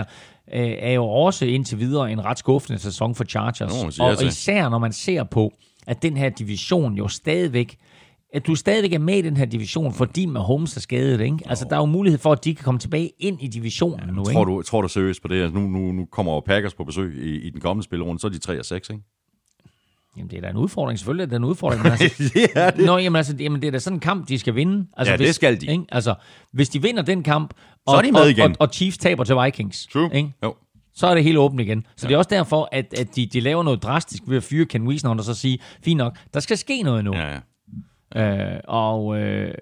[0.54, 4.00] øh, er jo også indtil videre en ret skuffende sæson for Chargers.
[4.00, 5.54] og, og især når man ser på,
[5.88, 7.78] at den her division jo stadigvæk
[8.34, 11.38] at du stadigvæk er med i den her division, fordi Mahomes er skadet, ikke?
[11.46, 14.12] Altså, der er jo mulighed for, at de kan komme tilbage ind i divisionen ja,
[14.12, 14.52] nu, tror ikke?
[14.52, 15.42] Du, tror du seriøst på det?
[15.42, 18.32] Altså, nu, nu, nu kommer Packers på besøg i, i den kommende spillerunde, så er
[18.32, 19.04] de 3 og 6, ikke?
[20.18, 21.00] Jamen, det er da en udfordring.
[21.00, 21.84] Selvfølgelig er det en udfordring.
[21.84, 22.86] Men altså, ja, det.
[22.86, 24.88] Nå, jamen, altså, jamen, det er da sådan en kamp, de skal vinde.
[24.98, 25.66] Altså, ja, hvis, det skal de.
[25.66, 25.84] Ikke?
[25.90, 26.16] Altså,
[26.52, 27.54] hvis de vinder den kamp,
[27.86, 28.52] og, så er de med og, igen.
[28.52, 30.10] Og, og Chiefs taber til Vikings, True.
[30.14, 30.34] Ikke?
[30.44, 30.56] Jo.
[30.96, 31.86] Så er det helt åbent igen.
[31.96, 32.08] Så ja.
[32.08, 34.88] det er også derfor, at, at de, de laver noget drastisk ved at fyre Ken
[34.88, 37.16] Wiesner, og så sige, fint nok, der skal ske noget nu.
[37.16, 37.40] Ja, ja.
[38.16, 39.54] Øh, og øh,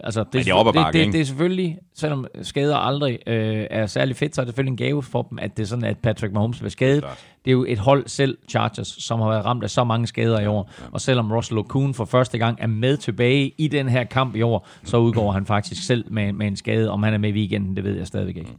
[0.00, 3.86] altså, det, det, er det, bakke, det, det er selvfølgelig, selvom skader aldrig øh, er
[3.86, 5.98] særlig fedt, så er det selvfølgelig en gave for dem, at det er sådan, at
[5.98, 7.02] Patrick Mahomes bliver skadet.
[7.02, 9.84] Det er, det er jo et hold selv, Chargers, som har været ramt af så
[9.84, 10.70] mange skader i år.
[10.78, 10.84] Ja.
[10.92, 14.42] Og selvom Russell Okun for første gang er med tilbage i den her kamp i
[14.42, 16.90] år, så udgår han faktisk selv med, med en skade.
[16.90, 18.52] Om han er med i weekenden, det ved jeg stadigvæk ikke.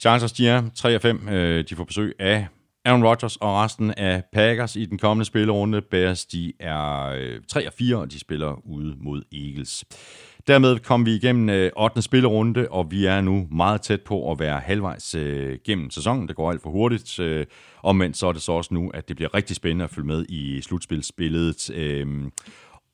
[0.00, 1.26] Chargers, de er 3 5.
[1.68, 2.46] De får besøg af
[2.84, 5.82] Aaron Rodgers og resten af Packers i den kommende spillerunde.
[5.90, 7.12] Bears, de er
[7.48, 9.84] 3 og 4, og de spiller ude mod Eagles.
[10.46, 12.02] Dermed kom vi igennem 8.
[12.02, 15.16] spillerunde, og vi er nu meget tæt på at være halvvejs
[15.64, 16.28] gennem sæsonen.
[16.28, 17.20] Det går alt for hurtigt.
[17.82, 20.26] Omvendt så er det så også nu, at det bliver rigtig spændende at følge med
[20.28, 21.70] i slutspilsbilledet.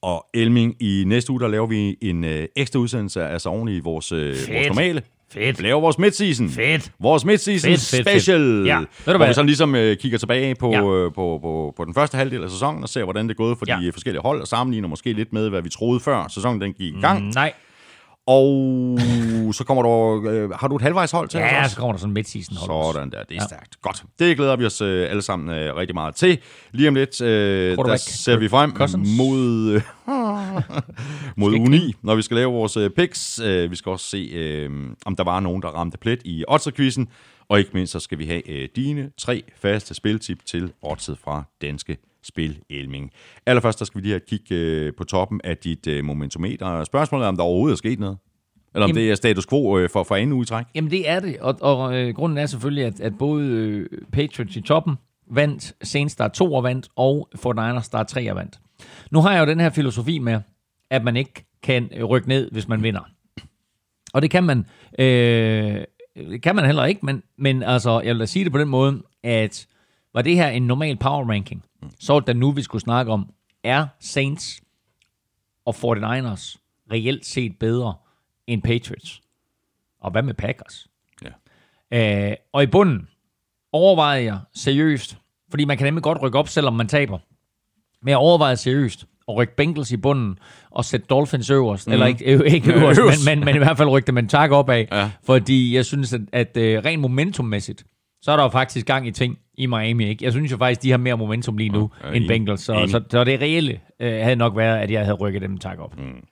[0.02, 2.24] Og Elming, i næste uge, der laver vi en
[2.56, 5.02] ekstra udsendelse, altså oven i vores, vores normale.
[5.34, 5.58] Fedt.
[5.58, 6.50] Vi laver vores midseason.
[6.50, 6.90] Fedt.
[7.00, 8.38] Vores midseason fedt, fedt, special.
[8.40, 8.66] Fedt.
[8.66, 8.78] Ja.
[8.78, 9.28] Ved du hvor hvad?
[9.28, 10.78] vi sådan ligesom øh, kigger tilbage på, Ja.
[10.80, 13.58] øh, på, på, på den første halvdel af sæsonen og ser, hvordan det er gået
[13.58, 13.78] for Ja.
[13.82, 16.94] de forskellige hold, og sammenligner måske lidt med, hvad vi troede før sæsonen den gik
[16.94, 17.24] i gang.
[17.24, 17.52] Mm, nej.
[18.26, 18.98] Og
[19.52, 20.32] så kommer der...
[20.32, 22.94] Øh, har du et halvvejs hold til Ja, så kommer der sådan en midseason hold.
[22.94, 23.46] Sådan der, det er Ja.
[23.46, 23.80] stærkt.
[23.82, 24.04] Godt.
[24.18, 26.38] Det glæder vi os øh, alle sammen øh, rigtig meget til.
[26.72, 29.08] Lige om lidt, øh, der ser vi frem Cousins.
[29.18, 29.82] mod, øh,
[31.36, 33.40] mod Skal U9, ikke når vi skal lave vores øh, picks.
[33.44, 34.70] Øh, vi skal også se, øh,
[35.06, 37.08] om der var nogen, der ramte plet i Oddser-quizzen.
[37.48, 41.42] Og ikke mindst, så skal vi have øh, dine tre faste spiltip til Oddset fra
[41.62, 43.10] Danske Spil Elming.
[43.46, 46.84] Allerførst, der skal vi lige have et kig øh, på toppen af dit øh, momentometer.
[46.84, 48.18] Spørgsmålet er, om der overhovedet er sket noget.
[48.74, 50.66] Eller om Jamen- det er status quo øh, for, for anden uge i træk.
[50.74, 54.56] Jamen det er det, og, og øh, grunden er selvfølgelig, at, at både øh, Patriots
[54.56, 54.94] i toppen
[55.30, 58.60] vandt, Saints der er to og vandt, og 49ers der er tre og vandt.
[59.10, 60.40] Nu har jeg jo den her filosofi med,
[60.90, 63.00] at man ikke kan øh, rykke ned, hvis man vinder.
[64.14, 64.66] Og det kan man,
[64.98, 65.84] øh,
[66.16, 68.68] det kan man heller ikke, men, men altså, jeg vil da sige det på den
[68.68, 69.66] måde, at
[70.14, 71.64] var det her en normal power ranking,
[72.00, 73.30] så er det nu, vi skulle snakke om,
[73.64, 74.60] er Saints
[75.64, 76.56] og 49ers
[76.92, 77.94] reelt set bedre
[78.52, 79.20] end Patriots?
[80.00, 80.86] Og hvad med Packers?
[81.90, 82.30] Ja.
[82.30, 83.08] Øh, og i bunden
[83.72, 85.16] overvejede jeg seriøst,
[85.50, 87.18] fordi man kan nemlig godt rykke op, selvom man taber.
[88.02, 90.38] Men jeg overvejede seriøst at rykke Bengals i bunden
[90.70, 91.86] og sætte Dolphins øverst.
[91.86, 91.92] Mm.
[91.92, 93.26] Eller ikke, øh, ikke øverst, øverst.
[93.26, 94.84] men, men, men i hvert fald rykke dem en tak opad.
[94.92, 95.10] Ja.
[95.24, 97.84] Fordi jeg synes, at, at uh, rent momentummæssigt,
[98.22, 100.08] så er der jo faktisk gang i ting i Miami.
[100.08, 100.24] Ikke?
[100.24, 102.28] Jeg synes jo faktisk, de har mere momentum lige nu Ja, end.
[102.28, 102.60] Bengals.
[102.60, 102.90] Så, Enig.
[102.90, 105.98] så, så det reelle uh, havde nok været, at jeg havde rykket dem tak op.
[105.98, 106.26] Mm.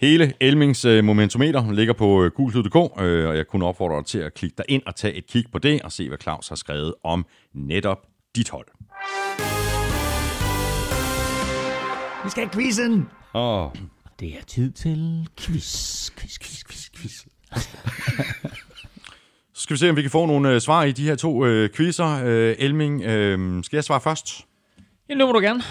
[0.00, 4.18] Hele Elmings øh, momentometer ligger på øh, gulslyd.dk, øh, og jeg kunne opfordre dig til
[4.18, 6.56] at klikke dig ind og tage et kig på det, og se, hvad Claus har
[6.56, 7.98] skrevet om netop
[8.36, 8.66] dit hold.
[12.24, 13.08] Vi skal have quizzen!
[13.34, 13.70] Oh.
[14.20, 17.24] Det er tid til quiz, quiz, quiz, quiz, quiz.
[19.66, 21.70] Skal vi se, om vi kan få nogle øh, svar i de her to øh,
[21.76, 22.22] quizzer.
[22.24, 24.46] Øh, Elming, øh, skal jeg svare først?
[25.08, 25.62] Ja, nu må du gerne.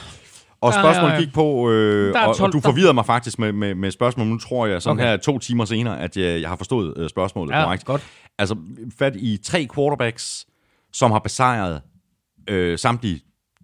[0.62, 3.52] Og spørgsmålet gik på, øh, der er og, 12 og du forvirrede mig faktisk med,
[3.52, 4.32] med, med spørgsmålet.
[4.32, 5.10] Nu tror jeg sådan Okay.
[5.10, 7.86] her to timer senere, at jeg, jeg har forstået øh, spørgsmålet Ja, korrekt.
[7.86, 8.02] godt.
[8.40, 8.56] Altså
[9.00, 10.46] fat i tre quarterbacks,
[10.94, 11.82] som har besejret
[12.50, 13.22] øh, samtlige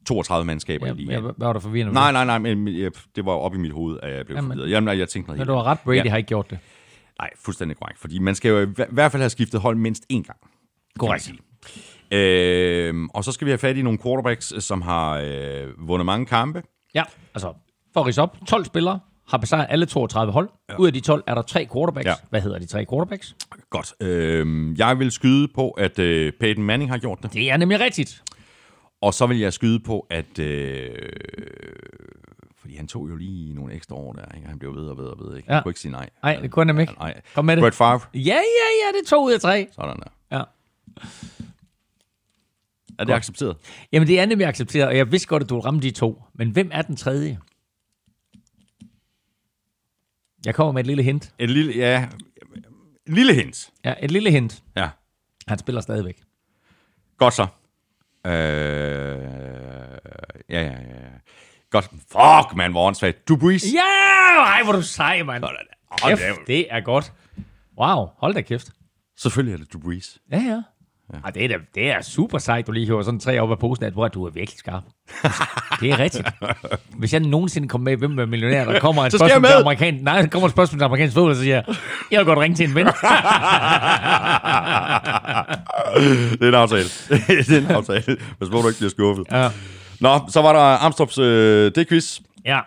[0.07, 1.23] 32 mandskaber Ja, i ja, ligaen.
[1.23, 1.93] hvad var der forvirrende?
[1.93, 2.67] Nej, nej, nej, men
[3.15, 4.51] det var op i mit hoved, at jeg blev Jamen.
[4.51, 4.69] forvirret.
[4.71, 6.03] Jamen, jeg tænkte noget Men du har ret, Brady Ja.
[6.03, 6.09] ja.
[6.09, 6.59] har ikke gjort det.
[7.21, 7.99] Nej, fuldstændig korrekt.
[7.99, 10.37] Fordi man skal jo i hver- hvert fald have skiftet hold mindst én gang.
[10.99, 11.31] Korrekt.
[12.11, 16.25] Øhm, og så skal vi have fat i nogle quarterbacks, som har øh, vundet mange
[16.25, 16.63] kampe.
[16.95, 17.03] Ja,
[17.33, 17.53] altså,
[17.93, 20.49] for at op, 12 spillere har besejret alle 32 hold.
[20.69, 20.75] Ja.
[20.77, 22.05] Ud af de 12 er der tre quarterbacks.
[22.05, 22.13] Ja.
[22.29, 23.35] Hvad hedder de tre quarterbacks?
[23.69, 23.93] Godt.
[24.01, 27.33] Øhm, jeg vil skyde på, at øh, Peyton Manning har gjort det.
[27.33, 28.23] Det er nemlig rigtigt.
[29.01, 30.91] Og så vil jeg skyde på, at øh,
[32.61, 34.47] Fordi han tog jo lige nogle ekstra år der, ikke?
[34.47, 35.49] Han blev ved og ved og ved, ikke?
[35.49, 35.53] Ja.
[35.53, 36.09] Han kunne ikke sige nej.
[36.23, 36.93] Nej, det kunne han ikke.
[36.93, 37.21] Nej.
[37.35, 37.61] Kom med det.
[37.61, 37.99] Brett Favre.
[38.13, 39.67] Ja, ja, ja, det er to ud af tre.
[39.71, 40.37] Sådan der.
[40.37, 40.43] Ja.
[42.99, 43.57] Er det accepteret?
[43.91, 46.23] Jamen, det er nemlig accepteret, og jeg vidste godt, at du ramme de to.
[46.33, 47.39] Men hvem er den tredje?
[50.45, 51.33] Jeg kommer med et lille hint.
[51.39, 52.07] Et lille, ja,
[53.07, 53.71] en lille hint.
[53.85, 54.63] Ja, et lille hint.
[54.75, 54.89] Ja.
[55.47, 56.21] Han spiller stadigvæk.
[57.17, 57.47] Godt så.
[58.25, 58.31] Øh,
[60.49, 61.00] ja, ja, ja.
[61.71, 61.85] Godt.
[62.11, 63.27] Fuck, man, hvor åndssvagt.
[63.27, 63.63] Dubuis.
[63.73, 64.41] Ja!
[64.41, 65.43] Ej, hvor du sej, mand.
[65.43, 65.55] Sådan.
[66.01, 66.53] Hold Kæft, da.
[66.53, 67.11] det er godt.
[67.79, 68.67] Wow, hold da kæft.
[69.19, 70.17] Selvfølgelig er det Dubuis.
[70.31, 70.61] Ja, ja.
[71.13, 71.17] Ja.
[71.23, 73.59] Ej, det, er da, det er super sejt, du lige hiver sådan tre op af
[73.59, 74.83] posen, at hvor du er virkelig skarp.
[75.79, 76.27] Det er rigtigt.
[76.97, 79.49] Hvis jeg nogensinde kommer med Hvem er millionær, der kommer et Så skal jeg spørgsmål
[79.49, 79.61] til med.
[79.61, 79.93] amerikan...
[79.93, 81.65] Nej, der kommer et spørgsmål til amerikansk fodbold, så siger jeg,
[82.11, 82.85] jeg vil godt ringe til en ven.
[86.39, 86.83] det er en aftale.
[87.47, 88.17] det er en aftale.
[88.37, 89.25] Hvis du ikke bliver skuffet.
[89.31, 89.49] Ja.
[90.01, 92.19] Nå, så var der Armstrongs øh, det-quiz.
[92.45, 92.59] ja.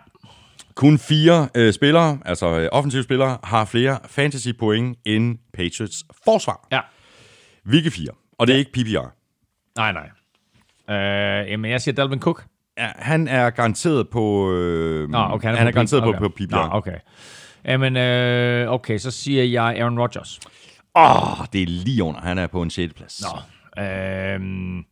[0.74, 6.66] Kun fire øh, spillere, altså øh, offensive spillere, har flere fantasy point end Patriots forsvar.
[6.72, 6.80] Ja.
[7.64, 8.10] Hvilke fire?
[8.38, 9.06] Og det er ikke PPR.
[9.76, 10.08] Nej, nej.
[10.96, 12.44] Øh, jamen, jeg siger Dalvin Cook.
[12.78, 14.52] Ja, han er garanteret på...
[14.52, 16.18] Øh, Nå, okay, han er, garanteret okay.
[16.18, 16.50] på, på PPR.
[16.50, 16.96] Nå, okay.
[17.64, 20.40] Jamen, øh, okay, så siger jeg Aaron Rodgers.
[20.94, 22.20] Åh, oh, det er lige under.
[22.20, 22.94] Han er på en 6.
[22.94, 23.22] plads.
[23.22, 23.82] Nå.
[23.82, 24.84] Øhm,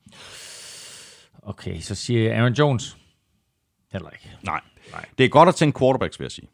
[1.43, 2.97] okay, så siger jeg Aaron Jones.
[3.93, 4.31] Heller ikke.
[4.43, 4.61] Nej.
[4.93, 5.05] Nej.
[5.19, 6.49] Det er godt at tænke quarterbacks, vil jeg sige.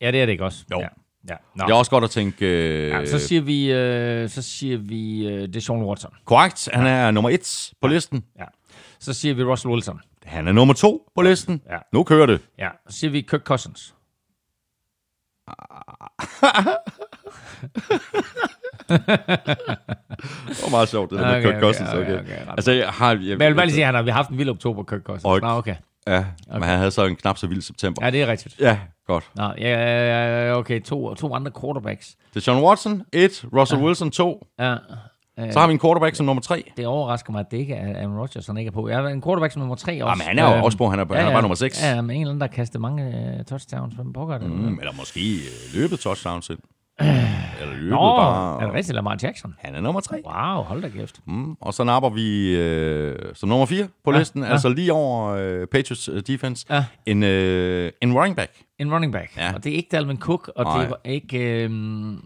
[0.00, 0.64] Ja, det er det ikke også.
[0.70, 0.80] Jo.
[0.80, 0.88] Ja.
[1.28, 1.36] ja.
[1.54, 1.64] Nå.
[1.64, 2.46] Det er også godt at tænke...
[2.46, 6.14] Øh, ja, så siger vi, øh, så siger vi øh, Deshaun Watson.
[6.24, 6.68] Korrekt.
[6.72, 8.24] Han er nummer et på listen.
[8.38, 8.44] Ja.
[8.98, 10.00] Så siger vi Russell Wilson.
[10.24, 11.62] Han er nummer to på listen.
[11.70, 11.78] Ja.
[11.92, 12.40] Nu kører det.
[12.58, 12.68] Ja.
[12.88, 13.94] Så siger vi Kirk Cousins.
[18.88, 21.88] Det var meget sjovt, det der med Okay, Kirk okay, Cousins.
[21.90, 22.36] okay, Okay, okay.
[22.48, 23.10] Altså, jeg har...
[23.10, 24.48] Jeg, Men jeg vil bare lige sige, at han har, vi har haft en vild
[24.50, 25.24] oktober, Kirk Cousins.
[25.24, 25.74] Og- Nå, okay.
[26.06, 28.04] Ja, men han havde så en knap så vild september.
[28.04, 28.60] Ja, det er rigtigt.
[28.60, 29.30] Ja, godt.
[29.34, 32.16] Nå, ja, ja, ja, okay, to, to andre quarterbacks.
[32.34, 33.44] Det er John Watson, 1.
[33.56, 34.46] Russell Wilson, 2.
[34.58, 34.76] Ja,
[35.52, 36.72] Så har vi en quarterback som nummer 3.
[36.76, 38.88] det overrasker mig, at det ikke er Aaron Rodgers, han ikke er på.
[38.88, 40.22] Jeg har en quarterback som nummer tre også.
[40.24, 40.88] Jamen, han er jo Øhm, også på.
[40.88, 41.82] Han er, på, han er bare nummer 6.
[41.82, 43.94] Ja, men en eller anden, der har kastet mange uh, touchdowns.
[43.94, 44.50] Hvem pokker det?
[44.50, 46.58] Mm, eller måske øh, løbet touchdowns ind.
[47.00, 48.62] Eller løbet Nå, bare...
[48.62, 49.54] er det rigtigt, Lamar Jackson?
[49.58, 50.22] Han er nummer 3.
[50.26, 51.20] Wow, hold da kæft.
[51.26, 54.48] Mm, og så napper vi øh, som nummer 4 på Ja, listen, ja.
[54.48, 56.84] altså lige over øh, Patriots øh, defense, Ja.
[57.06, 58.52] en, øh, en running back.
[58.78, 59.36] En running back.
[59.36, 59.54] Ja.
[59.54, 60.80] Og det er ikke Dalvin Cook, og Nej.
[60.80, 61.64] det var ikke...
[61.64, 61.70] Øh,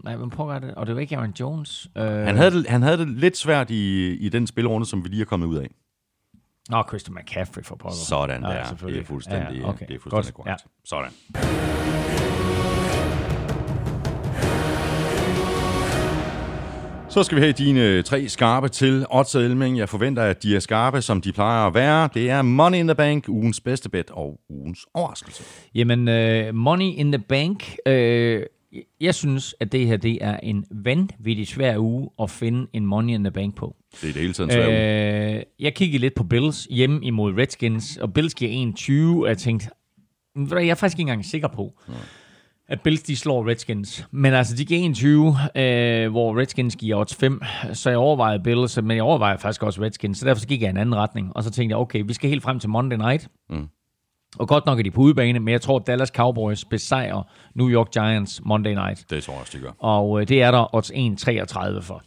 [0.03, 0.75] nej, hvem pokker det?
[0.75, 1.87] Og det var ikke Aaron Jones.
[1.97, 5.09] Øh, Han havde, det, han havde det lidt svært i, i den spilrunde, som vi
[5.09, 5.67] lige er kommet ud af.
[6.69, 7.95] Nå, Christian McCaffrey for pokker.
[7.97, 8.63] Sådan der.
[8.85, 9.85] det er fuldstændig, Ja, okay.
[9.87, 10.45] det er fuldstændig Godt.
[10.45, 10.63] korrekt.
[10.85, 12.32] Sådan.
[17.13, 19.77] Så skal vi have dine tre skarpe til og Elming.
[19.77, 22.09] Jeg forventer, at de er skarpe, som de plejer at være.
[22.13, 25.43] Det er Money in the Bank, ugens bedste bet og ugens overraskelse.
[25.75, 27.75] Jamen, uh, Money in the Bank.
[27.85, 27.93] Uh,
[29.01, 33.13] jeg synes, at det her det er en vanvittig svær uge at finde en Money
[33.13, 33.75] in the Bank på.
[34.01, 35.35] Det er det hele tiden svært.
[35.37, 38.73] Øh, jeg kiggede lidt på Bills hjemme imod Redskins, og Bills giver
[39.17, 39.67] 1-20, og jeg tænkte,
[40.35, 41.73] "Ved du hvad, jeg er faktisk ikke engang sikker på,
[42.69, 44.07] at Bills de slår Redskins.
[44.11, 47.41] Men altså, de giver 21, øh, hvor Redskins giver odds 5,
[47.73, 50.67] så jeg overvejede Bills, men jeg overvejede faktisk også Redskins, så derfor så gik jeg
[50.67, 52.97] i en anden retning, og så tænkte jeg, okay, vi skal helt frem til Monday
[52.97, 53.67] Night, Mm.
[54.39, 57.23] og godt nok er de på udebane, men jeg tror, at Dallas Cowboys besejrer
[57.55, 59.71] New York Giants Monday Night, Det tror jeg også, de gør.
[59.79, 62.03] og øh, det er der odds 1,33 for.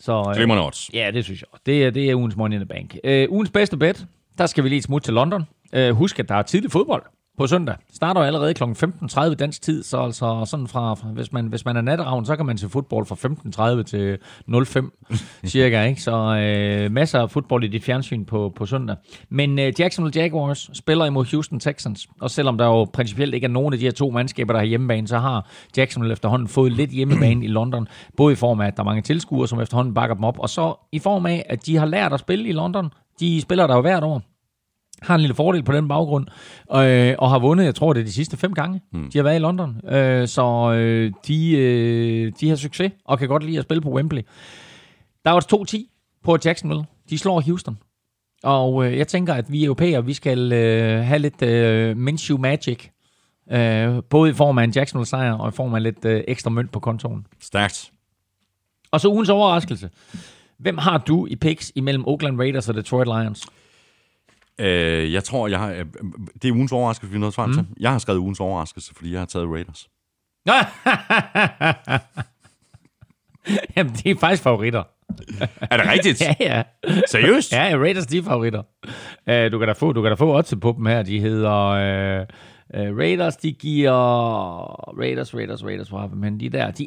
[0.00, 0.90] Så, øh, Glimrende odds.
[0.94, 1.48] Ja, det synes jeg.
[1.66, 2.96] Det er, det er ugens Money in the Bank.
[3.28, 4.06] Uh, ugens bedste bet,
[4.38, 5.44] der skal vi lige et smut til London.
[5.76, 7.02] Uh, husk, at der er tidlig fodbold
[7.38, 7.74] på søndag.
[7.94, 8.62] Starter jo allerede kl.
[8.64, 12.36] 15.30 dansk tid, så altså sådan fra, fra- hvis, man, hvis man er natteravn, så
[12.36, 14.18] kan man se fodbold fra 15.30 til
[14.66, 14.92] 05
[15.46, 16.02] cirka, ikke?
[16.02, 16.12] Så
[16.86, 18.96] uh, masser af fodbold i dit fjernsyn på, på søndag.
[19.28, 23.48] Men uh, Jacksonville Jaguars spiller imod Houston Texans, og selvom der jo principielt ikke er
[23.48, 26.90] nogen af de her to mandskaber, der har hjemmebane, så har Jacksonville efterhånden fået lidt
[26.90, 30.14] hjemmebane i London, både i form af, at der er mange tilskuere, som efterhånden bakker
[30.14, 32.90] dem op, og så i form af, at de har lært at spille i London.
[33.20, 34.22] De spiller der jo hvert år
[35.02, 36.26] har en lille fordel på den baggrund,
[36.74, 39.10] øh, og har vundet, jeg tror det er de sidste fem gange, mm.
[39.10, 39.88] de har været i London.
[39.88, 43.90] Øh, så øh, de, øh, de har succes, og kan godt lide at spille på
[43.90, 44.22] Wembley.
[45.24, 46.84] Der er også 2-10 på Jacksonville.
[47.10, 47.78] De slår Houston.
[48.42, 52.88] Og øh, jeg tænker, at vi europæere, vi skal øh, have lidt øh, Minshew Magic.
[53.52, 56.72] Øh, både i form af en Jacksonville-sejr, og i form af lidt øh, ekstra mønt
[56.72, 57.26] på kontoen.
[57.40, 57.92] Stærkt.
[58.90, 59.90] Og så ugens overraskelse.
[60.58, 63.46] Hvem har du i picks imellem Oakland Raiders og Detroit Lions?
[64.60, 65.84] Øh, jeg tror, jeg har, øh,
[66.42, 67.66] det er ugens overraskelse, vi er nået frem til.
[67.80, 69.88] Jeg har skrevet ugens overraskelse, fordi jeg har taget Raiders.
[73.76, 74.82] Jamen, det er faktisk favoritter.
[75.60, 76.20] Er det rigtigt?
[76.26, 76.62] Ja, ja.
[77.06, 77.52] Seriøst?
[77.52, 78.62] Ja, Raiders, de er favoritter.
[79.30, 81.02] Uh, du kan da få, du kan da få odds på dem her.
[81.02, 82.26] De hedder Uh,
[82.74, 83.92] Raiders, de giver...
[85.00, 86.40] Raiders, Raiders, Raiders, hvor har vi henne?
[86.40, 86.70] De er der.
[86.70, 86.84] De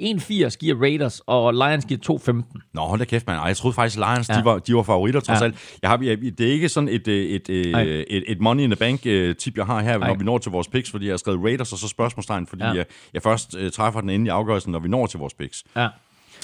[0.47, 2.19] 1,80 giver Raiders, og Lions giver
[2.53, 2.59] 2,15.
[2.73, 3.39] Nå, hold da kæft, mand.
[3.39, 4.33] Ej, Jeg troede faktisk, Lions ja.
[4.39, 5.45] De, var, de var favoritter, trods Ja.
[5.45, 5.77] alt.
[5.81, 7.81] Jeg har, jeg, det er ikke sådan et, øh, et, et, Nej.
[7.81, 10.07] et, et money in the bank øh, tip, jeg har her, Nej.
[10.07, 12.63] når vi når til vores picks, fordi jeg har skrevet Raiders og så spørgsmålstegn, fordi
[12.63, 12.71] Ja.
[12.71, 15.63] jeg, jeg først øh, træffer den endelige afgørelse, når vi når til vores picks.
[15.75, 15.87] Ja.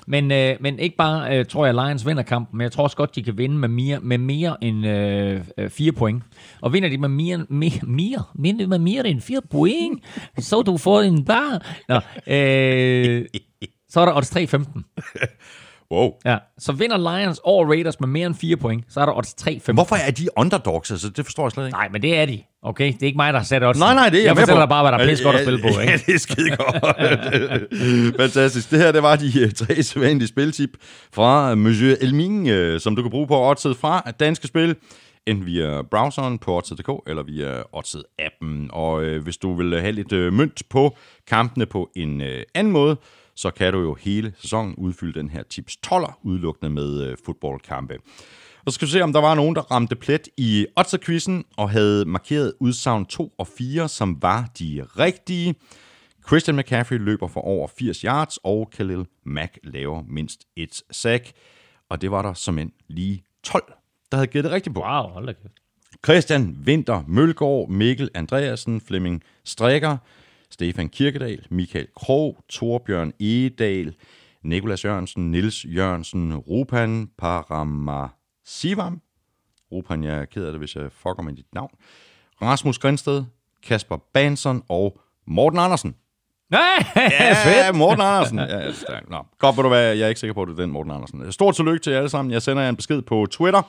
[0.07, 2.97] Men, øh, men ikke bare øh, tror jeg, Lions vinder kampen, men jeg tror også
[2.97, 6.23] godt, de kan vinde med mere, med mere end øh, øh, fire point.
[6.61, 10.03] Og vinder de med mere, mere, mere, vinder med mere end fire point,
[10.39, 11.65] så du får en bar.
[11.89, 11.95] Nå,
[12.33, 13.25] øh,
[13.89, 14.81] så er der odds 3-15.
[15.91, 16.11] Wow.
[16.25, 19.35] Ja, så vinder Lions over Raiders med mere end fire point, så er der odds
[19.41, 19.73] 3-15.
[19.73, 20.91] Hvorfor er de underdogs?
[20.91, 21.77] Altså, det forstår jeg slet ikke.
[21.77, 22.43] Nej, men det er de.
[22.63, 23.79] Okay, det er ikke mig, der har sat odds.
[23.79, 25.41] Nej, nej, det er jeg, jeg fortæller dig bare, hvad der er pisse godt at
[25.41, 25.67] spille på.
[25.67, 26.03] Ja, Ikke?
[26.05, 28.15] det er skide godt.
[28.21, 28.71] Fantastisk.
[28.71, 30.69] Det her, det var de øh, tre sædvanlige spiltip
[31.13, 34.75] fra Monsieur Elming, øh, som du kan bruge på Oddset fra Danske Spil,
[35.27, 38.69] enten via browseren på Oddset.dk eller via Oddset-appen.
[38.69, 40.97] Og øh, hvis du vil have lidt øh, mønt på
[41.27, 42.97] kampene på en øh, anden måde,
[43.37, 47.97] så kan du jo hele sæsonen udfylde den her tips 12'er udelukkende med øh, fodboldkampe.
[48.65, 51.69] Og så skal vi se, om der var nogen, der ramte plet i Otzer-quizzen og
[51.69, 55.55] havde markeret udsagn 2 og 4, som var de rigtige.
[56.27, 61.31] Christian McCaffrey løber for over 80 yards, og Khalil Mack laver mindst et sack.
[61.89, 63.73] Og det var der som en lige 12,
[64.11, 64.81] der havde gættet rigtigt på.
[64.81, 65.53] Wow, hold da kæft.
[66.05, 69.97] Christian Vinter Mølgaard, Mikkel Andreasen, Flemming Strikker,
[70.51, 73.95] Stefan Kirkedal, Michael Krog, Torbjørn Egedal,
[74.43, 79.01] Nikolas Jørgensen, Nils Jørgensen, Rupan Paramasivam,
[79.71, 81.71] Rupan, jeg er ked af det, hvis jeg fucker med dit navn,
[82.41, 83.23] Rasmus Grinsted,
[83.63, 85.95] Kasper Banson og Morten Andersen.
[86.49, 87.33] Nej, Ja,
[87.67, 87.77] fedt.
[87.77, 88.39] Morten Andersen.
[88.39, 88.71] Ja, ja.
[89.07, 89.17] Nå.
[89.39, 91.31] Godt, ved du hvad, jeg er ikke sikker på, at det er den Morten Andersen.
[91.31, 92.31] Stort tillykke til jer alle sammen.
[92.31, 93.61] Jeg sender jer en besked på Twitter,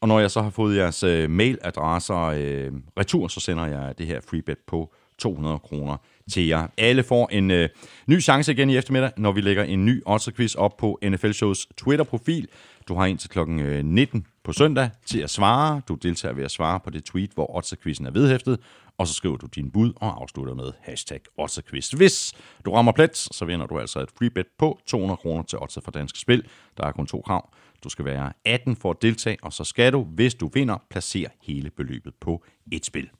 [0.00, 4.06] og når jeg så har fået jeres øh, mailadresser øh, retur, så sender jeg det
[4.06, 5.96] her freebet på 200 kroner
[6.30, 6.66] til jer.
[6.78, 7.68] Alle får en øh,
[8.06, 11.66] ny chance igen i eftermiddag, når vi lægger en ny Odds-quiz op på NFL Shows
[11.76, 12.48] Twitter-profil.
[12.88, 15.80] Du har indtil klokken øh, 19 på søndag til at svare.
[15.88, 18.58] Du deltager ved at svare på det tweet, hvor Odds-quizzen er vedhæftet,
[18.98, 21.90] og så skriver du din bud og afslutter med hashtag Otterquiz.
[21.90, 22.34] Hvis
[22.64, 25.80] du rammer plet, så vinder du altså et free bet på 200 kroner til Otter
[25.80, 26.46] for Danske Spil.
[26.76, 27.50] Der er kun to krav.
[27.84, 31.28] Du skal være 18 for at deltage, og så skal du, hvis du vinder, placere
[31.42, 33.10] hele beløbet på et spil.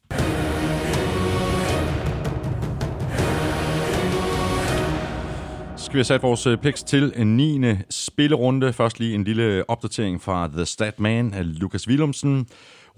[5.89, 7.61] Skal vi have sat vores øh, picks til en 9.
[7.91, 8.73] spillerunde.
[8.73, 12.47] Først lige en lille opdatering fra The Statman af Lukas Willumsen.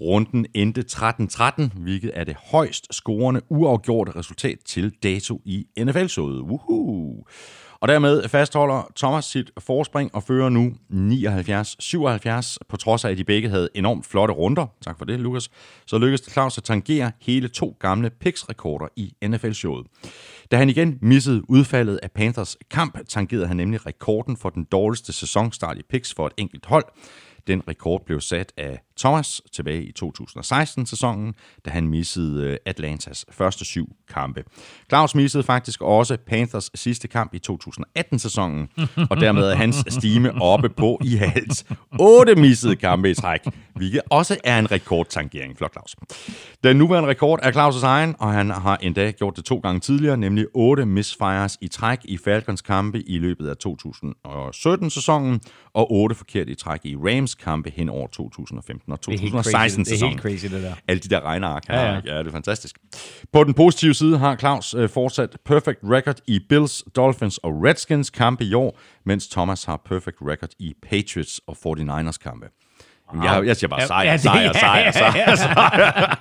[0.01, 6.41] Runden endte 13-13, hvilket er det højst scorende uafgjorte resultat til dato i NFL-showet.
[6.41, 7.23] Woohoo!
[7.81, 13.23] Og dermed fastholder Thomas sit forspring og fører nu 79-77, på trods af, at de
[13.23, 14.65] begge havde enormt flotte runder.
[14.81, 15.49] Tak for det, Lukas.
[15.87, 19.87] Så lykkedes det Claus at tangere hele to gamle picks-rekorder i NFL-showet.
[20.51, 25.13] Da han igen missede udfaldet af Panthers kamp, tangerede han nemlig rekorden for den dårligste
[25.13, 26.85] sæsonstart i picks for et enkelt hold.
[27.47, 31.33] Den rekord blev sat af Thomas tilbage i 2016-sæsonen,
[31.65, 34.43] da han missede øh, Atlantas første syv kampe.
[34.89, 38.69] Claus missede faktisk også Panthers sidste kamp i 2018-sæsonen,
[39.09, 41.65] og dermed er hans stime oppe på i alt
[41.99, 43.39] otte missede kampe i træk,
[43.75, 45.57] hvilket også er en rekordtangering.
[45.57, 45.95] Flot, Claus.
[46.63, 50.17] Den nuværende rekord er Claus' egen, og han har endda gjort det to gange tidligere,
[50.17, 55.41] nemlig otte misfires i træk i Falcons kampe i løbet af 2017-sæsonen,
[55.73, 59.33] og otte forkert i træk i Rams kampe hen over 2015 og Det er helt
[59.33, 60.09] crazy, det er 2016-sæsonen.
[60.09, 60.73] helt crazy, det der.
[60.87, 61.69] Alle de der regneark.
[61.69, 61.93] Ja, Ja, ja.
[62.05, 62.13] ja.
[62.13, 62.75] ja, det er fantastisk.
[63.33, 68.09] På den positive side har Claus øh, fortsat perfect record i Bills, Dolphins og Redskins
[68.09, 72.45] kampe i år, mens Thomas har perfect record i Patriots og 49ers kampe.
[73.13, 76.15] Jamen, Jeg, jeg siger bare Ja, sejr, ja, det- sejr, sejr, sejr, sejr.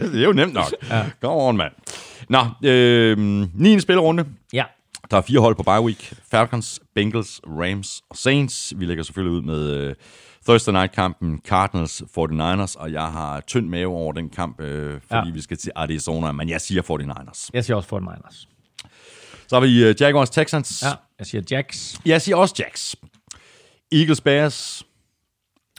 [0.12, 0.72] det er jo nemt nok.
[1.20, 1.72] Come on, mand.
[2.28, 3.18] Nå, øh,
[3.54, 3.80] 9.
[3.80, 4.24] spillerunde.
[4.52, 4.64] Ja.
[5.10, 6.12] Der er fire hold på bye week.
[6.30, 8.72] Falcons, Bengals, Rams og Saints.
[8.76, 9.94] Vi lægger selvfølgelig ud med øh,
[10.46, 15.32] Thursday night-kampen Cardinals, 49ers, og jeg har tynd mave over den kamp, øh, fordi Ja.
[15.34, 17.50] vi skal til Arizona, men jeg siger 49ers.
[17.52, 18.46] Jeg siger også 49ers.
[19.48, 20.82] Så har vi øh, Jaguars, Texans.
[20.82, 22.00] Ja, jeg siger Jacks.
[22.06, 22.96] Jeg siger også Jacks.
[23.92, 24.86] Eagles, Bears.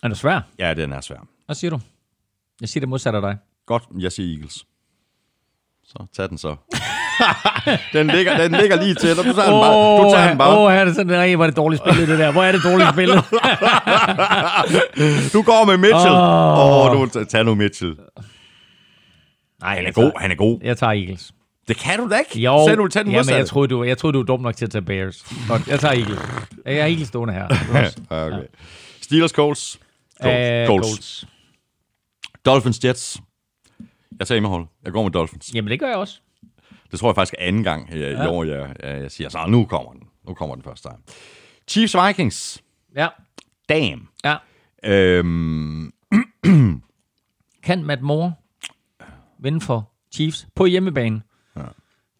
[0.04, 0.42] Er du svær?
[0.60, 1.28] Ja, den er svær.
[1.46, 1.80] Hvad siger du?
[2.62, 3.38] Jeg siger det modsatte af dig.
[3.66, 4.66] Godt, jeg siger Eagles.
[5.84, 6.56] Så tag den så.
[7.94, 9.18] den, ligger, den ligger lige til dig.
[9.26, 10.04] Du tager den bare.
[10.04, 10.58] Du tager den bare.
[10.58, 12.32] Åh, oh, er det sådan, nej, hvor er det dårligt spillet, det der.
[12.32, 13.24] Hvor er det dårligt spillet?
[15.34, 16.16] Du går med Mitchell.
[16.16, 16.92] Åh, Åh.
[16.92, 17.08] oh.
[17.14, 17.96] du tager nu Mitchell.
[19.62, 20.60] Nej, Han er god, han er god.
[20.64, 21.32] Jeg tager Eagles.
[21.68, 22.40] Det kan du da ikke.
[22.40, 23.38] Jo, Sagde du, tage den ja, men modsatte?
[23.38, 25.26] jeg troede, du, jeg troede, du var dum nok til at tage Bears.
[25.48, 26.20] Godt, jeg tager Eagles.
[26.66, 27.48] Jeg er Eagles stående her.
[28.12, 28.38] Ja, okay.
[29.02, 29.80] Steelers, Colts.
[30.22, 30.62] Colts.
[30.62, 30.88] Uh, Colts.
[30.88, 31.28] Colts.
[32.46, 33.18] Dolphins, Jets.
[34.20, 34.66] Jeg tager hjemmehold.
[34.86, 35.52] Jeg går med Dolphins.
[35.54, 36.20] Jamen, det gør jeg også.
[36.92, 38.24] Det tror jeg faktisk er anden gang øh, ja.
[38.24, 40.04] i år, jeg, jeg, jeg siger, så nu kommer den.
[40.28, 41.04] Nu kommer den første gang.
[41.68, 42.64] Chiefs Vikings.
[42.96, 43.08] Ja.
[43.70, 44.08] Damn.
[44.24, 44.36] Ja.
[44.84, 45.94] Øhm,
[47.64, 48.34] Kan Matt Moore
[49.40, 51.22] vinde for Chiefs på hjemmebane?
[51.56, 51.62] Ja.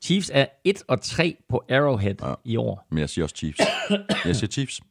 [0.02, 2.34] Chiefs er 1 og 3 på Arrowhead ja.
[2.44, 2.88] i år.
[2.90, 3.60] men jeg siger også Chiefs.
[4.26, 4.82] Jeg siger Chiefs.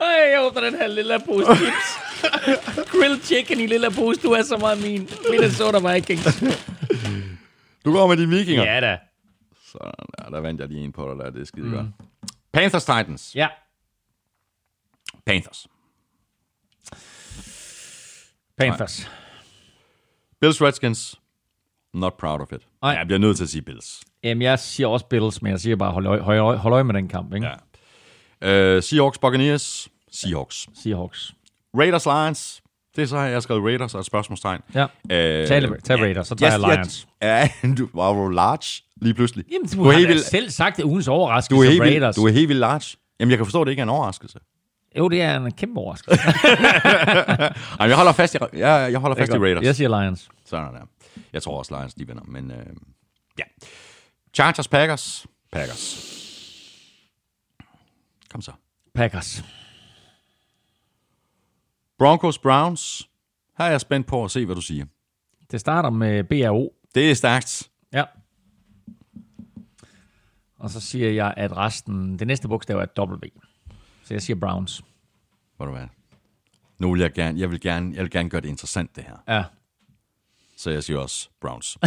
[0.00, 2.03] Ej, jeg åbner den her lille pose chips.
[2.92, 4.20] Grilled chicken i lille pose.
[4.20, 5.08] Du er så meget min.
[5.30, 6.44] Minnesota Vikings.
[7.84, 8.64] Du går med de vikinger.
[8.64, 8.98] Ja da.
[9.66, 11.30] Sådan der, der vandt jeg lige en på dig der.
[11.30, 11.74] Det er skide mm.
[11.74, 11.86] godt.
[12.52, 13.32] Panthers Titans.
[13.34, 13.48] Ja.
[15.26, 15.66] Panthers.
[18.58, 19.10] Panthers.
[20.40, 21.20] Bills Redskins.
[21.94, 22.66] Not proud of it.
[22.82, 22.90] Nej.
[22.90, 24.00] Jeg bliver nødt til at sige Bills.
[24.22, 26.84] Jamen, jeg siger også Bills, men jeg siger bare, hold øje, hold øje, hold øje
[26.84, 27.46] med den kamp, ikke?
[28.42, 28.76] Ja.
[28.76, 29.88] Uh, Seahawks Buccaneers.
[30.10, 30.66] Seahawks.
[30.74, 31.34] Seahawks.
[31.78, 32.62] Raiders Lions.
[32.96, 34.60] Det er så, jeg har skrevet Raiders og et spørgsmålstegn.
[34.74, 34.84] Ja.
[34.84, 34.88] Uh,
[35.48, 37.06] Tag, tag Raiders, så tager jeg Lions.
[37.22, 37.48] Ja,
[37.78, 39.44] du var jo large lige pludselig.
[39.52, 41.82] Jamen, du, Du er har helt vildt- selv sagt, at ugens overraskelse Du er, helt
[41.82, 42.14] Raiders.
[42.16, 42.96] du er helt vildt large.
[43.20, 44.38] Jamen, jeg kan forstå, at det ikke er en overraskelse.
[44.98, 46.20] Jo, det er en kæmpe overraskelse.
[47.80, 49.62] Ej, jeg holder fast i, jeg, jeg holder fast i Raiders.
[49.64, 50.28] Jeg siger Lions.
[50.46, 50.80] Sådan der.
[51.32, 52.56] Jeg tror også, Lions de vinder, men øh,
[53.38, 53.44] ja.
[54.34, 55.26] Chargers, Packers.
[55.52, 56.10] Packers.
[58.32, 58.52] Kom så.
[58.94, 59.44] Packers.
[61.98, 63.08] Broncos, Browns.
[63.58, 64.84] Her er jeg spændt på at se, hvad du siger.
[65.50, 66.74] Det starter med BRO.
[66.94, 67.70] Det er stærkt.
[67.92, 68.04] Ja.
[70.58, 73.16] Og så siger jeg, at resten, det næste bogstav er W.
[74.04, 74.82] Så jeg siger Browns.
[75.56, 75.86] Hvor du hvad?
[76.78, 79.34] Nu vil jeg gerne, jeg vil gerne, jeg vil gerne gøre det interessant, det her.
[79.36, 79.44] Ja.
[80.56, 81.78] Så jeg siger også Browns.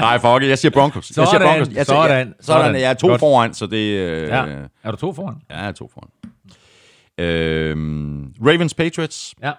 [0.00, 0.48] Nej, fuck it.
[0.48, 1.10] Jeg siger Broncos.
[1.10, 1.68] jeg siger Sådan, Broncos.
[1.68, 2.62] Jeg siger, sådan, jeg, sådan.
[2.62, 2.74] sådan.
[2.80, 3.20] Jeg er to Godt.
[3.20, 3.98] foran, så det...
[3.98, 4.44] Øh, ja.
[4.82, 5.42] Er du to foran?
[5.50, 6.08] ja, jeg er to foran.
[7.18, 9.34] Øhm, Ravens, Patriots.
[9.42, 9.52] Ja.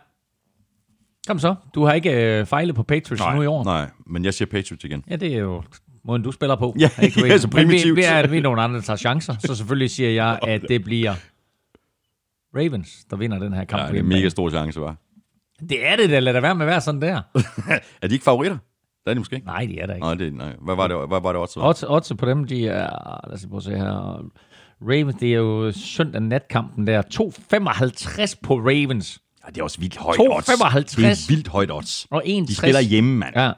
[1.28, 1.56] Kom så.
[1.76, 3.64] Du har ikke øh, fejlet på Patriots nu i år.
[3.64, 5.04] nej, men jeg siger Patriots igen.
[5.10, 5.64] Ja, det er jo
[6.06, 6.76] måden, du spiller på.
[6.80, 7.96] Ja, Ikke, ja, så Men vi, primitivt.
[7.96, 9.36] vi, er, vi er nogle andre, der tager chancer.
[9.40, 11.14] Så selvfølgelig siger jeg, at det bliver
[12.56, 13.82] Ravens, der vinder den her kamp.
[13.84, 14.96] Ja, det er en mega stor chance, var.
[15.70, 16.20] Det er det da.
[16.20, 17.22] Lad det være med at være sådan der.
[18.02, 18.58] Er de ikke favoritter?
[19.06, 19.48] Det er de måske ikke.
[19.48, 20.06] Nej, det er der ikke.
[20.06, 20.56] Nej, det, nej.
[20.62, 21.60] Hvad var det, hvad var det også?
[21.60, 23.28] Odds, odds på dem, de er...
[23.28, 24.24] Lad os prøve at se her.
[24.82, 27.02] Ravens, det er jo søndag natkampen der.
[27.02, 29.22] 2,55 på Ravens.
[29.46, 30.24] Ja, det er også vildt højt 2,55.
[30.78, 30.96] odds.
[30.96, 32.08] Det er vildt højt odds.
[32.10, 32.30] Og 1,60.
[32.48, 33.36] De spiller hjemme, mand.
[33.38, 33.52] Ja,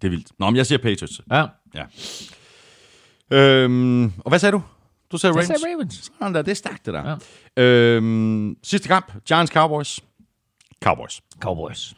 [0.00, 0.32] Det er vildt.
[0.38, 1.20] Nå, men jeg siger Patriots.
[1.30, 1.46] ja.
[1.74, 1.84] Ja.
[3.30, 4.62] Øhm, og hvad sagde du?
[5.12, 5.60] Du sagde Jeg Ravens?
[5.60, 6.10] sagde Ravens.
[6.18, 7.16] Sådan der, det er stærkt, det der.
[7.56, 7.62] Ja.
[7.62, 9.12] Øhm, sidste kamp.
[9.28, 10.00] Giants Cowboys.
[10.82, 11.20] Cowboys.
[11.40, 11.94] Cowboys.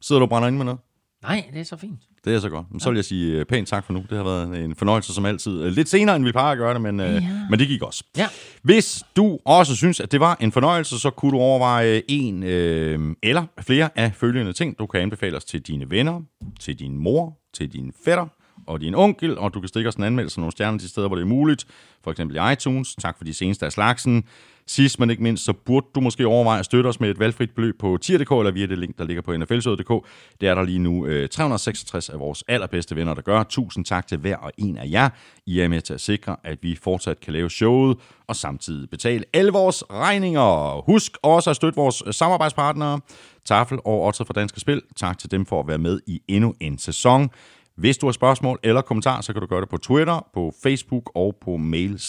[0.00, 0.80] Sidder du og brænder ind med noget?
[1.22, 2.00] Nej, det er så fint.
[2.28, 2.66] Det er så godt.
[2.70, 4.04] Men så vil jeg sige øh, pænt tak for nu.
[4.10, 5.62] Det har været en fornøjelse som altid.
[5.62, 8.04] Øh, Lidt senere, end vi plejer at gøre det, men, øh, men det gik også.
[8.16, 8.26] Ja.
[8.62, 13.14] Hvis du også synes, at det var en fornøjelse, så kunne du overveje en øh,
[13.22, 14.78] eller flere af følgende ting.
[14.78, 16.20] Du kan anbefale os til dine venner,
[16.60, 18.26] til din mor, til din fætter
[18.66, 21.16] og din onkel, og du kan stikke os en anmeldelse nogle stjerner de steder, hvor
[21.16, 21.66] det er muligt.
[22.04, 22.94] For eksempel i iTunes.
[22.94, 24.24] Tak for de seneste af slagsen.
[24.70, 27.50] Sidst, men ikke mindst, så burde du måske overveje at støtte os med et valgfrit
[27.50, 30.06] beløb på tier.dk eller via det link, der ligger på nflsøde.dk.
[30.40, 33.42] Det er der lige nu øh, 366 af vores allerbedste venner, der gør.
[33.42, 35.08] Tusind tak til hver og en af jer.
[35.46, 39.24] I er med til at sikre, at vi fortsat kan lave showet og samtidig betale
[39.32, 40.82] alle vores regninger.
[40.86, 43.00] Husk også at støtte vores øh, samarbejdspartnere,
[43.44, 44.82] Tafel og Otter fra Danske Spil.
[44.96, 47.30] Tak til dem for at være med i endnu en sæson.
[47.78, 51.10] Hvis du har spørgsmål eller kommentarer, så kan du gøre det på Twitter, på Facebook
[51.14, 52.00] og på mail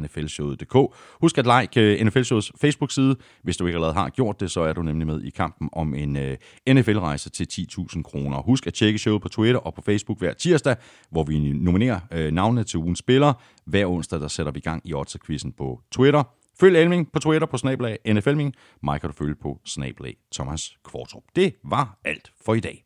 [0.00, 0.76] nflshowet.dk.
[1.20, 3.16] Husk at like øh, NFLshowets NFL Shows Facebook-side.
[3.42, 5.94] Hvis du ikke allerede har gjort det, så er du nemlig med i kampen om
[5.94, 6.36] en øh,
[6.68, 8.42] NFL-rejse til 10.000 kroner.
[8.42, 10.76] Husk at tjekke showet på Twitter og på Facebook hver tirsdag,
[11.10, 13.34] hvor vi nominerer navne navnene til ugens spillere.
[13.66, 16.22] Hver onsdag der sætter vi gang i Otterquizzen på Twitter.
[16.60, 18.54] Følg Elming på Twitter på snablag NFLming.
[18.82, 21.22] Mig kan du følge på snablag Thomas Kvartrup.
[21.36, 22.84] Det var alt for i dag.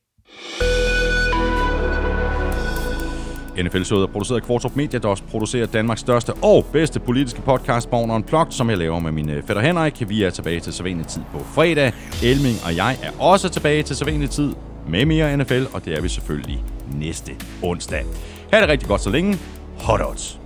[3.63, 7.91] NFL-showet er produceret af Kvartrup Media, der også producerer Danmarks største og bedste politiske podcast,
[7.91, 10.09] Born Unplugged, som jeg laver med min fætter Henrik.
[10.09, 11.93] Vi er tilbage til sædvanlig tid på fredag.
[12.23, 14.53] Elming og jeg er også tilbage til sædvanlig tid
[14.89, 16.65] med mere NFL, og det er vi selvfølgelig
[16.95, 18.05] næste onsdag.
[18.53, 19.39] Ha' det rigtig godt så længe.
[19.79, 20.41] Hot odds.